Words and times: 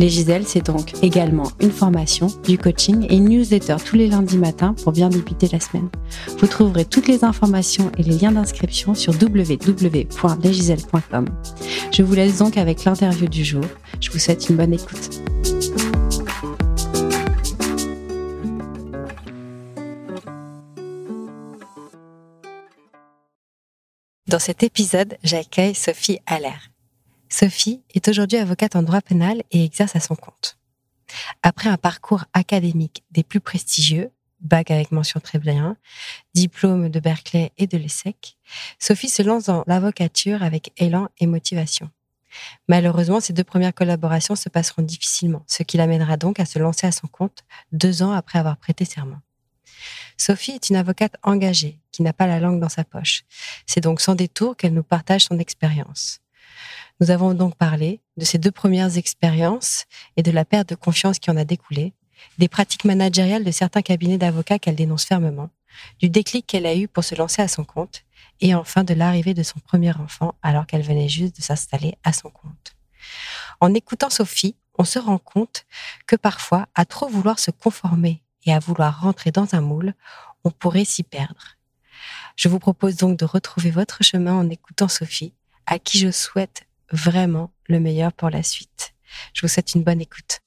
Les 0.00 0.08
Giselles, 0.08 0.46
c'est 0.46 0.64
donc 0.64 0.94
également 1.02 1.50
une 1.60 1.70
formation, 1.70 2.28
du 2.44 2.56
coaching 2.56 3.06
et 3.10 3.16
une 3.16 3.28
newsletter 3.28 3.76
tous 3.84 3.96
les 3.96 4.06
lundis 4.06 4.38
matins 4.38 4.74
pour 4.82 4.92
bien 4.92 5.10
débuter 5.10 5.46
la 5.52 5.60
semaine. 5.60 5.90
Vous 6.38 6.46
trouverez 6.46 6.86
toutes 6.86 7.06
les 7.06 7.22
informations 7.22 7.92
et 7.98 8.02
les 8.02 8.16
liens 8.16 8.32
d'inscription 8.32 8.94
sur 8.94 9.12
www.lesgiselles.com. 9.12 11.26
Je 11.92 12.02
vous 12.02 12.14
laisse 12.14 12.38
donc 12.38 12.56
avec 12.56 12.86
l'interview 12.86 13.28
du 13.28 13.44
jour. 13.44 13.66
Je 14.00 14.10
vous 14.10 14.18
souhaite 14.18 14.48
une 14.48 14.56
bonne 14.56 14.72
écoute. 14.72 15.20
Dans 24.28 24.38
cet 24.38 24.62
épisode, 24.62 25.18
j'accueille 25.22 25.74
Sophie 25.74 26.20
Allaire. 26.24 26.69
Sophie 27.32 27.82
est 27.94 28.08
aujourd'hui 28.08 28.38
avocate 28.38 28.76
en 28.76 28.82
droit 28.82 29.00
pénal 29.00 29.42
et 29.52 29.64
exerce 29.64 29.94
à 29.94 30.00
son 30.00 30.16
compte. 30.16 30.58
Après 31.42 31.68
un 31.68 31.76
parcours 31.76 32.24
académique 32.34 33.04
des 33.12 33.22
plus 33.22 33.40
prestigieux, 33.40 34.10
bac 34.40 34.70
avec 34.70 34.90
mention 34.90 35.20
très 35.20 35.38
bien, 35.38 35.76
diplôme 36.34 36.88
de 36.88 37.00
Berkeley 37.00 37.52
et 37.56 37.66
de 37.66 37.78
l'ESSEC, 37.78 38.36
Sophie 38.78 39.08
se 39.08 39.22
lance 39.22 39.44
dans 39.44 39.64
l'avocature 39.66 40.42
avec 40.42 40.72
élan 40.76 41.08
et 41.18 41.26
motivation. 41.26 41.90
Malheureusement, 42.68 43.20
ces 43.20 43.32
deux 43.32 43.44
premières 43.44 43.74
collaborations 43.74 44.36
se 44.36 44.48
passeront 44.48 44.82
difficilement, 44.82 45.44
ce 45.46 45.62
qui 45.62 45.76
l'amènera 45.76 46.16
donc 46.16 46.40
à 46.40 46.44
se 46.44 46.58
lancer 46.58 46.86
à 46.86 46.92
son 46.92 47.06
compte 47.06 47.44
deux 47.72 48.02
ans 48.02 48.12
après 48.12 48.38
avoir 48.38 48.56
prêté 48.56 48.84
serment. 48.84 49.20
Sophie 50.16 50.52
est 50.52 50.68
une 50.68 50.76
avocate 50.76 51.16
engagée 51.22 51.78
qui 51.92 52.02
n'a 52.02 52.12
pas 52.12 52.26
la 52.26 52.40
langue 52.40 52.60
dans 52.60 52.68
sa 52.68 52.84
poche. 52.84 53.24
C'est 53.66 53.80
donc 53.80 54.00
sans 54.00 54.14
détour 54.14 54.56
qu'elle 54.56 54.74
nous 54.74 54.82
partage 54.82 55.24
son 55.24 55.38
expérience. 55.38 56.19
Nous 57.00 57.10
avons 57.10 57.32
donc 57.32 57.56
parlé 57.56 58.02
de 58.18 58.26
ces 58.26 58.36
deux 58.36 58.50
premières 58.50 58.98
expériences 58.98 59.86
et 60.18 60.22
de 60.22 60.30
la 60.30 60.44
perte 60.44 60.68
de 60.68 60.74
confiance 60.74 61.18
qui 61.18 61.30
en 61.30 61.36
a 61.38 61.44
découlé, 61.44 61.94
des 62.36 62.48
pratiques 62.48 62.84
managériales 62.84 63.44
de 63.44 63.50
certains 63.50 63.80
cabinets 63.80 64.18
d'avocats 64.18 64.58
qu'elle 64.58 64.74
dénonce 64.74 65.06
fermement, 65.06 65.48
du 65.98 66.10
déclic 66.10 66.46
qu'elle 66.46 66.66
a 66.66 66.76
eu 66.76 66.88
pour 66.88 67.02
se 67.02 67.14
lancer 67.14 67.40
à 67.40 67.48
son 67.48 67.64
compte, 67.64 68.04
et 68.42 68.54
enfin 68.54 68.84
de 68.84 68.92
l'arrivée 68.92 69.32
de 69.32 69.42
son 69.42 69.60
premier 69.60 69.96
enfant 69.96 70.34
alors 70.42 70.66
qu'elle 70.66 70.82
venait 70.82 71.08
juste 71.08 71.36
de 71.36 71.42
s'installer 71.42 71.96
à 72.04 72.12
son 72.12 72.28
compte. 72.28 72.74
En 73.60 73.72
écoutant 73.72 74.10
Sophie, 74.10 74.56
on 74.78 74.84
se 74.84 74.98
rend 74.98 75.18
compte 75.18 75.64
que 76.06 76.16
parfois, 76.16 76.66
à 76.74 76.84
trop 76.84 77.08
vouloir 77.08 77.38
se 77.38 77.50
conformer 77.50 78.22
et 78.44 78.52
à 78.52 78.58
vouloir 78.58 79.00
rentrer 79.00 79.30
dans 79.30 79.54
un 79.54 79.62
moule, 79.62 79.94
on 80.44 80.50
pourrait 80.50 80.84
s'y 80.84 81.02
perdre. 81.02 81.56
Je 82.36 82.48
vous 82.48 82.58
propose 82.58 82.96
donc 82.96 83.18
de 83.18 83.24
retrouver 83.24 83.70
votre 83.70 84.02
chemin 84.02 84.34
en 84.34 84.50
écoutant 84.50 84.88
Sophie, 84.88 85.32
à 85.66 85.78
qui 85.78 85.98
je 85.98 86.10
souhaite 86.10 86.66
vraiment 86.92 87.52
le 87.68 87.80
meilleur 87.80 88.12
pour 88.12 88.30
la 88.30 88.42
suite. 88.42 88.94
Je 89.34 89.42
vous 89.42 89.48
souhaite 89.48 89.74
une 89.74 89.82
bonne 89.82 90.00
écoute. 90.00 90.40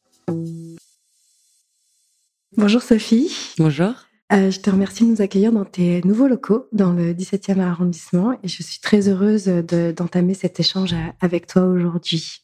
Bonjour 2.57 2.81
Sophie. 2.81 3.31
Bonjour. 3.57 3.93
Euh, 4.31 4.49
je 4.49 4.59
te 4.59 4.69
remercie 4.69 5.03
de 5.03 5.09
nous 5.09 5.21
accueillir 5.21 5.51
dans 5.51 5.65
tes 5.65 6.01
nouveaux 6.03 6.27
locaux 6.27 6.67
dans 6.71 6.91
le 6.91 7.13
17e 7.13 7.59
arrondissement 7.59 8.33
et 8.41 8.47
je 8.47 8.63
suis 8.63 8.79
très 8.79 9.09
heureuse 9.09 9.45
d'entamer 9.45 10.33
cet 10.33 10.59
échange 10.59 10.95
avec 11.19 11.45
toi 11.45 11.63
aujourd'hui. 11.63 12.41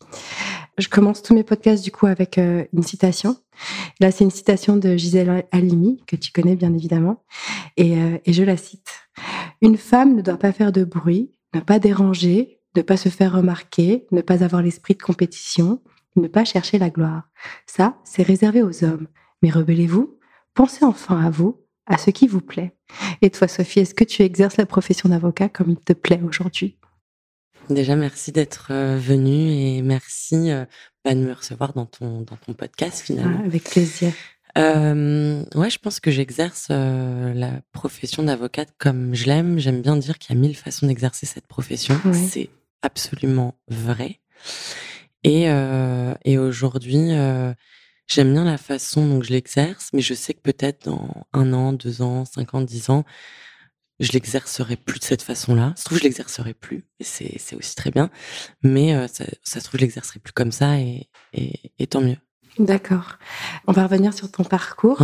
Je 0.78 0.88
commence 0.88 1.22
tous 1.22 1.34
mes 1.34 1.44
podcasts 1.44 1.84
du 1.84 1.92
coup 1.92 2.06
avec 2.06 2.38
euh, 2.38 2.66
une 2.74 2.84
citation. 2.84 3.38
Là, 4.00 4.12
c'est 4.12 4.24
une 4.24 4.32
citation 4.32 4.78
de 4.78 4.96
Gisèle 4.96 5.46
Halimi, 5.52 6.02
que 6.08 6.16
tu 6.16 6.32
connais 6.32 6.56
bien 6.56 6.74
évidemment, 6.74 7.24
et, 7.76 7.98
euh, 7.98 8.18
et 8.26 8.34
je 8.34 8.44
la 8.44 8.56
cite. 8.56 8.90
Une 9.62 9.78
femme 9.78 10.16
ne 10.16 10.22
doit 10.22 10.38
pas 10.38 10.54
faire 10.54 10.72
de 10.72 10.84
bruit, 10.84 11.32
ne 11.54 11.60
pas 11.60 11.80
déranger, 11.80 12.59
ne 12.76 12.82
pas 12.82 12.98
se 12.98 13.10
faire 13.10 13.34
remarquer, 13.34 14.06
ne 14.12 14.22
pas 14.22 14.44
avoir 14.44 14.62
l'esprit 14.62 14.96
de 14.96 15.02
compétition, 15.02 15.82
ne 16.16 16.28
pas 16.28 16.46
chercher 16.46 16.78
la 16.78 16.90
gloire. 16.90 17.24
Ça, 17.66 17.98
c'est 18.04 18.24
réservé 18.24 18.62
aux 18.62 18.84
hommes. 18.84 19.08
Mais 19.42 19.50
rebellez-vous, 19.50 20.18
pensez 20.54 20.84
enfin 20.84 21.20
à 21.24 21.30
vous, 21.30 21.62
à 21.86 21.98
ce 21.98 22.12
qui 22.12 22.28
vous 22.28 22.42
plaît. 22.42 22.76
Et 23.22 23.30
toi, 23.30 23.48
Sophie, 23.48 23.80
est-ce 23.80 23.96
que 23.96 24.04
tu 24.04 24.22
exerces 24.22 24.58
la 24.58 24.66
profession 24.66 25.10
d'avocat 25.10 25.50
comme 25.50 25.72
il 25.72 25.78
te 25.78 25.94
plaît 25.94 26.22
aujourd'hui? 26.24 26.78
Déjà, 27.70 27.96
merci 27.96 28.32
d'être 28.32 28.70
euh, 28.72 28.98
venue 28.98 29.52
et 29.52 29.82
merci 29.82 30.52
euh, 30.52 30.66
bah, 31.06 31.14
de 31.14 31.20
me 31.20 31.34
recevoir 31.34 31.74
dans 31.74 31.86
ton, 31.86 32.22
dans 32.22 32.36
ton 32.36 32.54
podcast 32.54 33.02
finalement. 33.02 33.40
Ah, 33.44 33.46
avec 33.46 33.64
plaisir. 33.64 34.12
Euh, 34.58 35.44
ouais, 35.54 35.70
je 35.70 35.78
pense 35.78 36.00
que 36.00 36.10
j'exerce 36.10 36.70
la 36.70 37.62
profession 37.72 38.24
d'avocate 38.24 38.74
comme 38.80 39.14
je 39.14 39.28
l'aime. 39.28 39.60
J'aime 39.60 39.82
bien 39.82 39.96
dire 39.96 40.18
qu'il 40.18 40.36
y 40.36 40.38
a 40.38 40.42
mille 40.42 40.58
façons 40.58 40.88
d'exercer 40.88 41.28
cette 41.28 41.46
profession. 41.46 41.96
C'est 42.12 42.50
absolument 42.82 43.60
vrai. 43.68 44.20
Et, 45.24 45.50
euh, 45.50 46.14
et 46.24 46.38
aujourd'hui, 46.38 47.12
euh, 47.12 47.54
j'aime 48.08 48.34
bien 48.34 48.46
la 48.46 48.58
façon 48.58 49.08
dont 49.08 49.22
je 49.22 49.32
l'exerce, 49.32 49.90
mais 49.94 50.02
je 50.02 50.14
sais 50.14 50.34
que 50.34 50.42
peut-être 50.42 50.86
dans 50.86 51.28
un 51.34 51.54
an, 51.54 51.74
deux 51.74 52.02
ans, 52.02 52.26
cinq 52.26 52.54
ans, 52.54 52.62
dix 52.62 52.90
ans, 52.90 53.04
je 54.00 54.14
l'exercerai 54.14 54.78
plus 54.78 55.00
de 55.00 55.04
cette 55.04 55.22
façon-là. 55.22 55.74
Ça 55.76 55.82
se 55.82 55.86
trouve, 55.86 55.98
je 55.98 56.04
l'exercerai 56.04 56.54
plus, 56.54 56.86
et 57.00 57.04
c'est 57.04 57.56
aussi 57.56 57.76
très 57.76 57.92
bien. 57.92 58.10
Mais 58.64 58.96
euh, 58.96 59.08
ça, 59.08 59.26
ça, 59.44 59.60
se 59.60 59.66
trouve, 59.66 59.80
je 59.80 59.86
l'exercerai 59.86 60.20
plus 60.20 60.32
comme 60.32 60.54
ça, 60.54 60.80
et, 60.80 61.10
et, 61.34 61.74
et 61.80 61.88
tant 61.88 62.02
mieux. 62.02 62.18
D'accord. 62.58 63.18
On 63.68 63.72
va 63.72 63.84
revenir 63.84 64.14
sur 64.14 64.32
ton 64.32 64.44
parcours. 64.44 65.02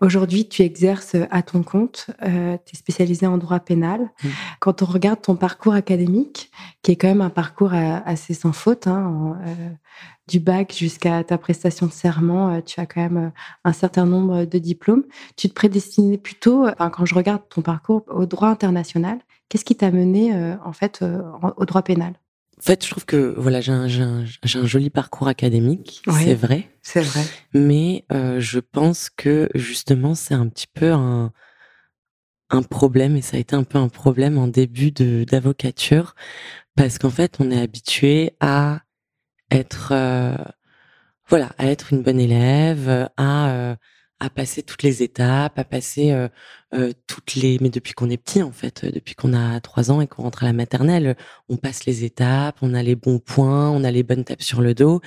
Aujourd'hui, 0.00 0.48
tu 0.48 0.62
exerces 0.62 1.16
à 1.30 1.42
ton 1.42 1.62
compte. 1.62 2.08
Euh, 2.22 2.58
tu 2.66 2.74
es 2.74 2.76
spécialisé 2.76 3.26
en 3.26 3.38
droit 3.38 3.60
pénal. 3.60 4.00
Mmh. 4.00 4.28
Quand 4.60 4.82
on 4.82 4.86
regarde 4.86 5.22
ton 5.22 5.36
parcours 5.36 5.74
académique, 5.74 6.50
qui 6.82 6.92
est 6.92 6.96
quand 6.96 7.08
même 7.08 7.22
un 7.22 7.30
parcours 7.30 7.72
euh, 7.72 7.98
assez 8.04 8.34
sans 8.34 8.52
faute, 8.52 8.86
hein, 8.86 9.38
euh, 9.46 9.70
du 10.28 10.40
bac 10.40 10.74
jusqu'à 10.76 11.22
ta 11.24 11.38
prestation 11.38 11.86
de 11.86 11.92
serment, 11.92 12.60
tu 12.62 12.80
as 12.80 12.86
quand 12.86 13.00
même 13.00 13.32
un 13.64 13.72
certain 13.72 14.04
nombre 14.04 14.44
de 14.44 14.58
diplômes. 14.58 15.04
Tu 15.36 15.48
te 15.48 15.54
prédestinais 15.54 16.18
plutôt, 16.18 16.66
quand 16.78 17.04
je 17.04 17.14
regarde 17.14 17.42
ton 17.48 17.62
parcours, 17.62 18.04
au 18.08 18.26
droit 18.26 18.48
international. 18.48 19.18
Qu'est-ce 19.48 19.66
qui 19.66 19.76
t'a 19.76 19.90
mené 19.90 20.32
en 20.64 20.72
fait 20.72 21.04
au 21.58 21.64
droit 21.66 21.82
pénal? 21.82 22.14
Fait, 22.64 22.84
je 22.84 22.90
trouve 22.90 23.04
que 23.04 23.34
voilà, 23.36 23.60
j'ai 23.60 23.72
un, 23.72 23.86
un, 23.86 24.24
un, 24.24 24.66
joli 24.66 24.90
parcours 24.90 25.28
académique, 25.28 26.02
c'est 26.10 26.34
vrai. 26.34 26.70
C'est 26.82 27.02
vrai. 27.02 27.22
Mais 27.52 28.04
euh, 28.12 28.40
je 28.40 28.58
pense 28.58 29.10
que 29.10 29.48
justement, 29.54 30.14
c'est 30.14 30.34
un 30.34 30.48
petit 30.48 30.66
peu 30.72 30.92
un, 30.92 31.32
un 32.50 32.62
problème, 32.62 33.16
et 33.16 33.22
ça 33.22 33.36
a 33.36 33.40
été 33.40 33.54
un 33.54 33.64
peu 33.64 33.78
un 33.78 33.88
problème 33.88 34.38
en 34.38 34.48
début 34.48 34.90
d'avocature, 34.90 36.14
parce 36.74 36.98
qu'en 36.98 37.10
fait, 37.10 37.36
on 37.38 37.50
est 37.50 37.60
habitué 37.60 38.32
à 38.40 38.80
être, 39.50 39.92
euh, 39.92 40.36
voilà, 41.28 41.50
à 41.58 41.66
être 41.66 41.92
une 41.92 42.02
bonne 42.02 42.20
élève, 42.20 43.08
à 43.16 43.50
euh, 43.50 43.76
à 44.24 44.30
passer 44.30 44.62
toutes 44.62 44.82
les 44.82 45.02
étapes, 45.02 45.58
à 45.58 45.64
passer 45.64 46.10
euh, 46.12 46.28
euh, 46.74 46.92
toutes 47.06 47.34
les. 47.34 47.58
Mais 47.60 47.68
depuis 47.68 47.92
qu'on 47.92 48.10
est 48.10 48.16
petit, 48.16 48.42
en 48.42 48.52
fait, 48.52 48.84
depuis 48.84 49.14
qu'on 49.14 49.34
a 49.34 49.60
trois 49.60 49.90
ans 49.90 50.00
et 50.00 50.06
qu'on 50.06 50.22
rentre 50.22 50.42
à 50.42 50.46
la 50.46 50.52
maternelle, 50.52 51.16
on 51.48 51.56
passe 51.56 51.84
les 51.84 52.04
étapes, 52.04 52.56
on 52.62 52.74
a 52.74 52.82
les 52.82 52.96
bons 52.96 53.18
points, 53.18 53.70
on 53.70 53.84
a 53.84 53.90
les 53.90 54.02
bonnes 54.02 54.24
tapes 54.24 54.42
sur 54.42 54.62
le 54.62 54.74
dos, 54.74 55.00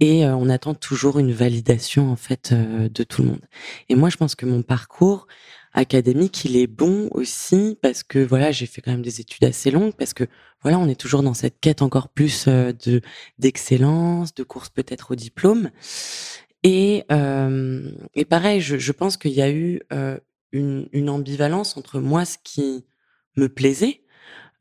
et 0.00 0.26
euh, 0.26 0.34
on 0.34 0.48
attend 0.48 0.74
toujours 0.74 1.18
une 1.18 1.32
validation 1.32 2.10
en 2.10 2.16
fait 2.16 2.52
de 2.52 3.02
tout 3.04 3.22
le 3.22 3.28
monde. 3.28 3.44
Et 3.88 3.94
moi, 3.94 4.10
je 4.10 4.16
pense 4.16 4.34
que 4.34 4.46
mon 4.46 4.62
parcours 4.62 5.26
académique, 5.72 6.44
il 6.44 6.56
est 6.56 6.66
bon 6.66 7.08
aussi 7.12 7.78
parce 7.80 8.02
que 8.02 8.18
voilà, 8.18 8.50
j'ai 8.50 8.66
fait 8.66 8.80
quand 8.80 8.90
même 8.90 9.02
des 9.02 9.20
études 9.20 9.44
assez 9.44 9.70
longues 9.70 9.94
parce 9.94 10.14
que 10.14 10.24
voilà, 10.62 10.78
on 10.78 10.88
est 10.88 10.98
toujours 10.98 11.22
dans 11.22 11.34
cette 11.34 11.60
quête 11.60 11.80
encore 11.80 12.08
plus 12.08 12.48
de 12.48 13.00
d'excellence, 13.38 14.34
de 14.34 14.42
course 14.42 14.68
peut-être 14.68 15.12
au 15.12 15.14
diplôme. 15.14 15.70
Et, 16.62 17.04
euh, 17.10 17.90
et 18.14 18.24
pareil, 18.24 18.60
je, 18.60 18.76
je 18.76 18.92
pense 18.92 19.16
qu'il 19.16 19.32
y 19.32 19.42
a 19.42 19.50
eu 19.50 19.80
euh, 19.92 20.18
une, 20.52 20.88
une, 20.92 21.08
ambivalence 21.08 21.76
entre 21.76 22.00
moi, 22.00 22.24
ce 22.24 22.36
qui 22.42 22.84
me 23.36 23.48
plaisait 23.48 24.02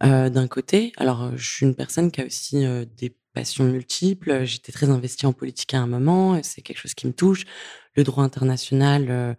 euh, 0.04 0.30
d'un 0.30 0.48
côté. 0.48 0.94
Alors, 0.98 1.36
je 1.36 1.50
suis 1.50 1.66
une 1.66 1.76
personne 1.76 2.12
qui 2.12 2.22
a 2.22 2.26
aussi 2.26 2.64
des 2.98 3.16
passions 3.34 3.66
multiples. 3.66 4.46
J'étais 4.46 4.72
très 4.72 4.90
investie 4.90 5.26
en 5.26 5.34
politique 5.34 5.74
à 5.74 5.80
un 5.82 5.88
moment. 5.88 6.42
C'est 6.42 6.62
quelque 6.62 6.80
chose 6.80 6.94
qui 6.94 7.08
me 7.08 7.14
touche. 7.14 7.46
Le 7.96 8.04
droit 8.04 8.24
international 8.24 9.36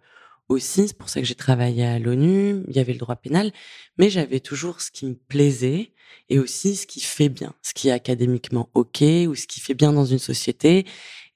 aussi. 0.49 0.87
C'est 0.87 0.97
pour 0.97 1.09
ça 1.09 1.19
que 1.19 1.25
j'ai 1.25 1.35
travaillé 1.35 1.85
à 1.85 1.97
l'ONU. 1.97 2.63
Il 2.67 2.75
y 2.75 2.79
avait 2.79 2.93
le 2.93 2.99
droit 2.99 3.15
pénal. 3.15 3.51
Mais 3.97 4.09
j'avais 4.09 4.39
toujours 4.39 4.81
ce 4.81 4.91
qui 4.91 5.07
me 5.07 5.15
plaisait 5.15 5.93
et 6.29 6.39
aussi 6.39 6.75
ce 6.75 6.85
qui 6.85 7.01
fait 7.01 7.29
bien, 7.29 7.53
ce 7.61 7.73
qui 7.73 7.89
est 7.89 7.91
académiquement 7.91 8.69
OK 8.73 9.01
ou 9.01 9.35
ce 9.35 9.47
qui 9.47 9.59
fait 9.59 9.73
bien 9.73 9.93
dans 9.93 10.05
une 10.05 10.19
société. 10.19 10.85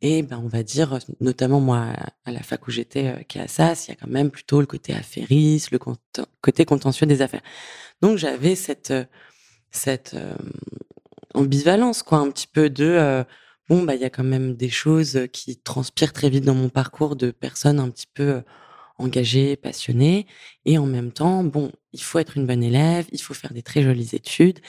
Et 0.08 0.22
ben, 0.22 0.40
on 0.44 0.48
va 0.48 0.62
dire, 0.62 1.00
notamment 1.20 1.60
moi, 1.60 1.88
à 2.26 2.32
la 2.32 2.44
fac 2.44 2.68
où 2.68 2.72
j'étais, 2.72 3.26
qui 3.28 3.40
est 3.40 3.42
à 3.42 3.48
SAS, 3.48 3.88
il 3.88 3.90
y 3.90 3.94
a 3.94 3.96
quand 3.96 4.08
même 4.08 4.30
plutôt 4.30 4.60
le 4.60 4.68
côté 4.68 4.94
affairisme, 4.94 5.70
le 5.72 5.80
côté 6.42 6.64
contentieux 6.64 7.08
des 7.08 7.24
affaires. 7.24 7.42
Donc 8.04 8.18
j'avais 8.18 8.54
cette 8.54 8.94
cette 9.72 10.16
ambivalence, 11.34 12.04
quoi, 12.04 12.20
un 12.20 12.30
petit 12.30 12.46
peu 12.46 12.70
de 12.70 13.26
bon, 13.68 13.82
bah 13.82 13.96
il 13.96 14.02
y 14.02 14.06
a 14.06 14.12
quand 14.12 14.24
même 14.24 14.54
des 14.54 14.70
choses 14.70 15.28
qui 15.34 15.58
transpirent 15.58 16.14
très 16.14 16.30
vite 16.30 16.46
dans 16.46 16.54
mon 16.54 16.70
parcours 16.70 17.16
de 17.16 17.32
personnes 17.32 17.80
un 17.80 17.90
petit 17.90 18.08
peu 18.14 18.44
engagées, 19.00 19.56
passionnées, 19.56 20.28
et 20.66 20.78
en 20.78 20.86
même 20.86 21.12
temps, 21.12 21.44
bon, 21.44 21.72
il 21.96 22.02
faut 22.02 22.20
être 22.20 22.38
une 22.38 22.46
bonne 22.46 22.64
élève, 22.64 23.06
il 23.12 23.22
faut 23.22 23.34
faire 23.34 23.54
des 23.54 23.64
très 23.64 23.82
jolies 23.82 24.10
études, 24.14 24.60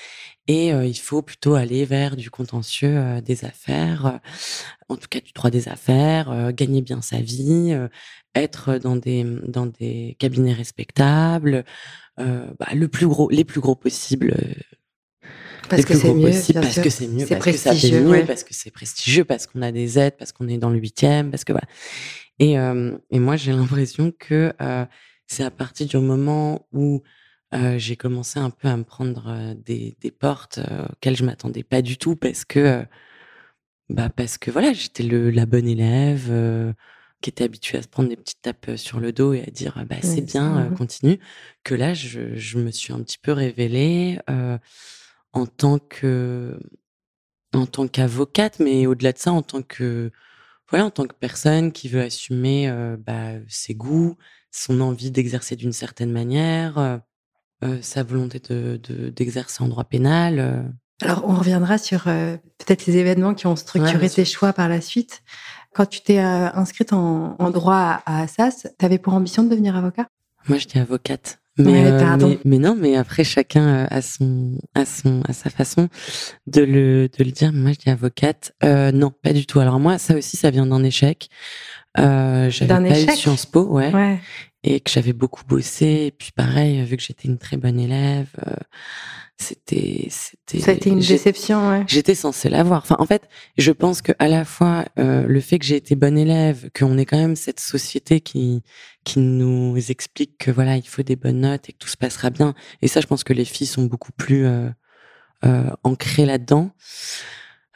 et 0.49 0.69
il 0.69 0.99
faut 0.99 1.23
plutôt 1.23 1.55
aller 1.55 1.85
vers 1.85 2.17
du 2.17 2.31
contentieux 2.31 3.21
des 3.21 3.45
affaires, 3.45 4.21
en 4.89 4.97
tout 4.97 5.09
cas 5.11 5.21
du 5.21 5.33
droit 5.33 5.51
des 5.51 5.69
affaires, 5.69 6.53
gagner 6.53 6.83
bien 6.83 7.03
sa 7.03 7.21
vie, 7.21 7.77
être 8.35 8.79
dans 8.79 8.95
des 8.95 9.25
dans 9.25 9.67
des 9.67 10.17
cabinets 10.21 10.53
respectables, 10.53 11.65
bah, 12.17 12.69
le 12.75 12.87
plus 12.87 13.09
gros, 13.09 13.29
les 13.29 13.45
plus 13.45 13.61
gros 13.61 13.75
possibles 13.75 14.37
parce 15.69 15.85
que 15.85 15.95
c'est 15.95 16.15
mieux, 16.15 16.31
parce 16.55 16.81
que 16.81 16.91
c'est 16.91 17.09
mieux, 17.09 17.27
parce 17.27 17.45
que 17.45 17.53
ça 17.53 17.75
fait 17.75 18.01
mieux, 18.01 18.25
parce 18.27 18.45
que 18.45 18.55
c'est 18.55 18.71
prestigieux, 18.71 19.25
parce 19.25 19.47
qu'on 19.47 19.63
a 19.63 19.73
des 19.73 19.99
aides, 19.99 20.17
parce 20.19 20.33
qu'on 20.33 20.49
est 20.49 20.59
dans 20.59 20.71
le 20.71 20.79
huitième, 20.79 21.31
parce 21.31 21.45
que 21.45 21.53
voilà. 21.53 21.67
Et, 22.39 22.59
euh, 22.59 22.97
et 23.11 23.19
moi, 23.19 23.37
j'ai 23.37 23.53
l'impression 23.53 24.13
que 24.19 24.53
euh, 24.61 24.85
c'est 25.27 25.45
à 25.45 25.51
partir 25.51 25.87
du 25.87 25.99
moment 25.99 26.67
où 26.73 27.03
euh, 27.55 27.79
j'ai 27.79 27.97
commencé 27.97 28.39
un 28.39 28.51
peu 28.51 28.69
à 28.69 28.77
me 28.77 28.85
prendre 28.85 29.55
des, 29.55 29.97
des 30.01 30.11
portes 30.11 30.61
auxquelles 30.93 31.17
je 31.17 31.25
m'attendais 31.25 31.63
pas 31.63 31.83
du 31.83 31.97
tout, 31.99 32.17
parce 32.17 32.45
que 32.45 32.85
bah 33.89 34.09
parce 34.09 34.37
que 34.39 34.51
voilà, 34.51 34.73
j'étais 34.73 35.05
le 35.05 35.31
la 35.31 35.47
bonne 35.47 35.69
élève 35.69 36.75
qui 37.23 37.31
était 37.31 37.45
habituée 37.45 37.79
à 37.79 37.83
se 37.83 37.89
prendre 37.89 38.09
des 38.09 38.17
petites 38.17 38.43
tapes 38.43 38.73
sur 38.77 38.99
le 39.01 39.13
dos 39.13 39.33
et 39.33 39.43
à 39.43 39.51
dire 39.51 39.85
bah 39.89 39.97
c'est 40.03 40.23
bien, 40.23 40.71
continue. 40.77 41.21
Que 41.63 41.75
là, 41.75 41.95
je, 41.95 42.35
je, 42.37 42.59
me 42.59 42.71
suis 42.73 42.93
un 42.93 43.01
petit 43.01 43.19
peu 43.19 43.33
révélée 43.33 44.19
en 45.33 45.47
tant 45.47 45.79
que 45.79 46.59
en 47.57 47.67
tant 47.67 47.89
qu'avocate, 47.89 48.61
mais 48.61 48.87
au-delà 48.87 49.13
de 49.13 49.19
ça, 49.19 49.33
en 49.33 49.43
tant 49.43 49.63
que 49.63 50.11
voilà, 50.69 50.85
en 50.87 50.91
tant 50.91 51.07
que 51.07 51.15
personne 51.15 51.73
qui 51.73 51.89
veut 51.89 52.01
assumer 52.01 52.69
euh, 52.69 52.97
bah, 52.99 53.33
ses 53.49 53.75
goûts, 53.75 54.17
son 54.57 54.81
envie 54.81 55.11
d'exercer 55.11 55.57
d'une 55.57 55.73
certaine 55.73 56.11
manière, 56.11 56.79
euh, 56.79 56.99
euh, 57.65 57.79
sa 57.83 58.03
volonté 58.03 58.41
de, 58.41 58.79
d'exercer 59.11 59.63
en 59.63 59.69
droit 59.69 59.85
pénal. 59.85 60.73
Alors, 61.03 61.25
on 61.27 61.35
reviendra 61.35 61.77
sur 61.79 62.05
peut-être 62.05 62.87
les 62.87 62.97
événements 62.97 63.35
qui 63.35 63.47
ont 63.47 63.57
structuré 63.57 64.09
tes 64.09 64.25
choix 64.25 64.53
par 64.53 64.69
la 64.69 64.81
suite. 64.81 65.23
Quand 65.75 65.85
tu 65.85 66.01
t'es 66.01 66.19
inscrite 66.19 66.95
en, 66.95 67.51
droit 67.51 68.01
à, 68.07 68.23
Assas, 68.23 68.67
tu 68.79 68.85
avais 68.85 68.99
pour 68.99 69.13
ambition 69.13 69.43
de 69.43 69.51
devenir 69.51 69.77
avocat? 69.77 70.07
Moi, 70.49 70.57
j'étais 70.57 70.79
avocate. 70.79 71.39
Mais, 71.59 71.87
euh, 71.87 72.35
mais, 72.45 72.59
non, 72.59 72.77
mais 72.79 72.97
après 72.97 73.25
chacun 73.25 73.67
euh, 73.67 73.87
a 73.91 74.03
son, 74.03 74.59
a 74.75 74.85
son, 74.85 75.23
à 75.27 75.33
sa 75.33 75.49
façon 75.49 75.89
de 76.47 76.61
le, 76.63 77.09
de 77.09 77.25
le 77.25 77.31
dire. 77.31 77.53
Moi, 77.53 77.73
je 77.73 77.79
dis 77.79 77.91
avocate. 77.91 78.53
Euh, 78.63 78.93
non, 78.93 79.11
pas 79.11 79.33
du 79.33 79.47
tout. 79.47 79.59
Alors 79.61 79.81
moi, 79.81 79.99
ça 79.99 80.17
aussi, 80.17 80.37
ça 80.37 80.51
vient 80.51 80.67
d'un 80.67 80.85
échec. 80.85 81.29
Euh, 81.99 82.51
j'avais 82.51 82.75
pas 82.75 82.99
échec? 82.99 83.15
eu 83.15 83.17
Sciences 83.17 83.47
Po, 83.47 83.63
ouais, 83.63 83.91
ouais, 83.91 84.21
et 84.67 84.81
que 84.81 84.91
j'avais 84.91 85.13
beaucoup 85.13 85.45
bossé. 85.47 86.07
Et 86.07 86.11
puis 86.11 86.33
pareil, 86.33 86.83
vu 86.85 86.97
que 86.97 87.03
j'étais 87.03 87.29
une 87.29 87.39
très 87.39 87.57
bonne 87.57 87.81
élève, 87.81 88.29
euh, 88.47 88.55
c'était 89.39 90.09
c'était 90.11 90.61
ça 90.61 90.71
a 90.71 90.75
été 90.75 90.89
une 90.89 91.01
déception 91.01 91.69
ouais. 91.69 91.85
j'étais 91.87 92.15
censée 92.15 92.49
l'avoir 92.49 92.83
enfin 92.83 92.97
en 92.99 93.05
fait 93.05 93.29
je 93.59 93.71
pense 93.71 94.01
que 94.01 94.13
à 94.19 94.29
la 94.29 94.47
fois 94.47 94.87
euh, 94.99 95.27
le 95.27 95.41
fait 95.41 95.59
que 95.59 95.67
j'ai 95.67 95.77
été 95.77 95.95
bonne 95.95 96.17
élève 96.17 96.71
qu'on 96.75 96.97
ait 96.97 97.05
quand 97.05 97.19
même 97.19 97.37
cette 97.37 97.61
société 97.61 98.21
qui 98.21 98.63
qui 99.05 99.19
nous 99.19 99.77
explique 99.91 100.39
que 100.39 100.51
voilà 100.51 100.77
il 100.77 100.89
faut 100.89 101.03
des 101.03 101.17
bonnes 101.17 101.41
notes 101.41 101.69
et 101.69 101.73
que 101.73 101.79
tout 101.79 101.89
se 101.89 101.99
passera 101.99 102.31
bien 102.31 102.55
et 102.81 102.89
ça 102.89 103.03
je 103.03 103.07
pense 103.07 103.25
que 103.25 103.35
les 103.35 103.45
filles 103.45 103.67
sont 103.67 103.85
beaucoup 103.85 104.13
plus 104.13 104.47
euh, 104.47 104.71
euh, 105.45 105.71
ancrées 105.85 106.25
là-dedans 106.25 106.71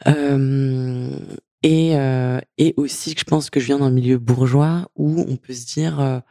euh, 0.07 1.15
et 1.61 1.95
euh, 1.95 2.39
et 2.57 2.73
aussi 2.75 3.13
que 3.13 3.19
je 3.19 3.25
pense 3.25 3.51
que 3.51 3.59
je 3.59 3.67
viens 3.67 3.77
d'un 3.77 3.91
milieu 3.91 4.17
bourgeois 4.17 4.89
où 4.95 5.23
on 5.27 5.35
peut 5.35 5.53
se 5.53 5.67
dire 5.67 6.23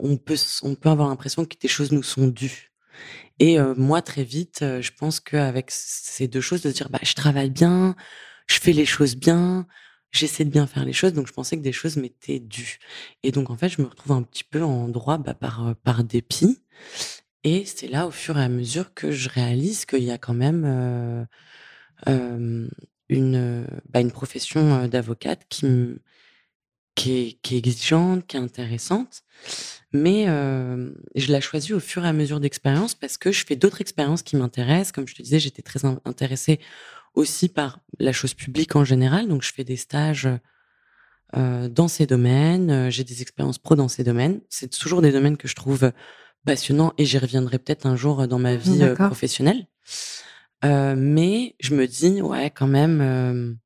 on 0.00 0.16
peut 0.16 0.36
on 0.62 0.74
peut 0.74 0.88
avoir 0.88 1.08
l'impression 1.08 1.44
que 1.44 1.56
des 1.60 1.68
choses 1.68 1.92
nous 1.92 2.02
sont 2.02 2.26
dues 2.26 2.72
et 3.38 3.58
moi, 3.76 4.02
très 4.02 4.24
vite, 4.24 4.58
je 4.60 4.90
pense 4.96 5.20
qu'avec 5.20 5.70
ces 5.70 6.28
deux 6.28 6.40
choses, 6.40 6.62
de 6.62 6.70
dire, 6.70 6.88
bah, 6.90 7.00
je 7.02 7.14
travaille 7.14 7.50
bien, 7.50 7.96
je 8.46 8.60
fais 8.60 8.72
les 8.72 8.86
choses 8.86 9.16
bien, 9.16 9.66
j'essaie 10.12 10.44
de 10.44 10.50
bien 10.50 10.66
faire 10.66 10.84
les 10.84 10.92
choses, 10.92 11.12
donc 11.12 11.26
je 11.26 11.32
pensais 11.32 11.56
que 11.56 11.62
des 11.62 11.72
choses 11.72 11.96
m'étaient 11.96 12.40
dues. 12.40 12.78
Et 13.22 13.32
donc, 13.32 13.50
en 13.50 13.56
fait, 13.56 13.68
je 13.68 13.82
me 13.82 13.86
retrouve 13.88 14.12
un 14.12 14.22
petit 14.22 14.44
peu 14.44 14.62
en 14.62 14.88
droit 14.88 15.18
bah, 15.18 15.34
par, 15.34 15.74
par 15.82 16.04
dépit. 16.04 16.62
Et 17.44 17.64
c'est 17.64 17.88
là, 17.88 18.06
au 18.06 18.10
fur 18.12 18.38
et 18.38 18.42
à 18.44 18.48
mesure, 18.48 18.94
que 18.94 19.10
je 19.10 19.28
réalise 19.28 19.86
qu'il 19.86 20.04
y 20.04 20.12
a 20.12 20.18
quand 20.18 20.34
même 20.34 20.64
euh, 22.06 22.68
une, 23.08 23.66
bah, 23.88 24.00
une 24.00 24.12
profession 24.12 24.86
d'avocate 24.86 25.46
qui, 25.48 25.66
qui, 26.94 27.12
est, 27.12 27.32
qui 27.42 27.54
est 27.54 27.58
exigeante, 27.58 28.26
qui 28.26 28.36
est 28.36 28.40
intéressante. 28.40 29.22
Mais 29.92 30.24
euh, 30.28 30.90
je 31.14 31.32
l'ai 31.32 31.40
choisi 31.40 31.74
au 31.74 31.80
fur 31.80 32.04
et 32.04 32.08
à 32.08 32.12
mesure 32.12 32.40
d'expérience 32.40 32.94
parce 32.94 33.18
que 33.18 33.30
je 33.30 33.44
fais 33.44 33.56
d'autres 33.56 33.80
expériences 33.80 34.22
qui 34.22 34.36
m'intéressent. 34.36 34.92
Comme 34.92 35.06
je 35.06 35.14
te 35.14 35.22
disais, 35.22 35.38
j'étais 35.38 35.62
très 35.62 35.84
intéressée 35.84 36.60
aussi 37.14 37.48
par 37.48 37.80
la 37.98 38.12
chose 38.12 38.34
publique 38.34 38.74
en 38.74 38.84
général. 38.84 39.28
Donc, 39.28 39.42
je 39.42 39.52
fais 39.52 39.64
des 39.64 39.76
stages 39.76 40.28
euh, 41.36 41.68
dans 41.68 41.88
ces 41.88 42.06
domaines. 42.06 42.70
Euh, 42.70 42.90
j'ai 42.90 43.04
des 43.04 43.20
expériences 43.20 43.58
pro 43.58 43.74
dans 43.74 43.88
ces 43.88 44.04
domaines. 44.04 44.40
C'est 44.48 44.70
toujours 44.70 45.02
des 45.02 45.12
domaines 45.12 45.36
que 45.36 45.48
je 45.48 45.54
trouve 45.54 45.92
passionnants 46.46 46.94
et 46.96 47.04
j'y 47.04 47.18
reviendrai 47.18 47.58
peut-être 47.58 47.86
un 47.86 47.96
jour 47.96 48.26
dans 48.26 48.38
ma 48.38 48.56
vie 48.56 48.82
professionnelle. 48.96 49.66
mais 50.62 51.54
je 51.60 51.74
me 51.74 51.86
dis, 51.86 52.22
ouais, 52.22 52.50
quand 52.50 52.66
même 52.66 53.58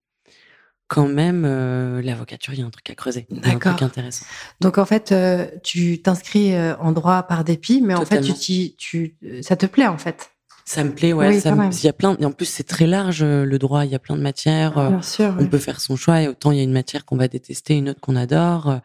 quand 0.88 1.09
même, 1.09 1.44
euh, 1.44 2.00
l'avocature, 2.03 2.53
il 2.55 2.61
y 2.61 2.62
a 2.62 2.67
un 2.67 2.71
truc 2.71 2.91
à 2.91 2.94
creuser. 2.94 3.27
D'accord. 3.31 3.73
Un 3.73 3.75
truc 3.77 3.83
intéressant. 3.83 4.25
Donc, 4.61 4.79
en 4.79 4.85
fait, 4.85 5.12
euh, 5.12 5.47
tu 5.62 6.00
t'inscris 6.00 6.55
euh, 6.55 6.77
en 6.77 6.93
droit 6.93 7.25
par 7.25 7.44
dépit, 7.44 7.81
mais 7.83 7.94
en 7.94 8.05
fait, 8.05 8.21
tu, 8.21 8.75
tu, 8.77 9.17
ça 9.43 9.56
te 9.56 9.67
plaît, 9.67 9.88
en 9.88 9.99
fait. 9.99 10.31
Ça 10.65 10.83
me 10.83 10.91
plaît, 10.93 11.12
ouais. 11.12 11.38
ça 11.38 11.55
il 11.55 11.85
y 11.85 11.88
a 11.88 11.93
plein, 11.93 12.17
et 12.19 12.25
en 12.25 12.33
plus, 12.33 12.47
c'est 12.47 12.65
très 12.65 12.88
large, 12.88 13.23
le 13.23 13.56
droit. 13.59 13.85
Il 13.85 13.91
y 13.93 13.94
a 13.94 14.00
plein 14.00 14.17
de 14.17 14.23
matières. 14.23 14.91
Bien 14.91 15.03
sûr. 15.03 15.37
On 15.38 15.47
peut 15.47 15.59
faire 15.59 15.81
son 15.81 15.94
choix, 15.94 16.23
et 16.23 16.29
autant 16.29 16.50
il 16.50 16.59
y 16.59 16.61
a 16.61 16.65
une 16.65 16.73
matière 16.73 17.05
qu'on 17.05 17.17
va 17.17 17.29
détester, 17.29 17.75
une 17.75 17.91
autre 17.91 18.00
qu'on 18.00 18.17
adore. 18.17 18.81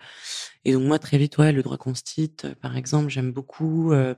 Et 0.66 0.74
donc 0.74 0.84
moi 0.84 1.00
très 1.00 1.18
vite, 1.18 1.38
ouais, 1.38 1.52
le 1.52 1.64
droit 1.64 1.78
constite, 1.78 2.46
euh, 2.46 2.56
par 2.62 2.78
exemple, 2.78 3.10
j'aime 3.10 3.32
beaucoup. 3.32 3.94
Euh, 3.94 4.16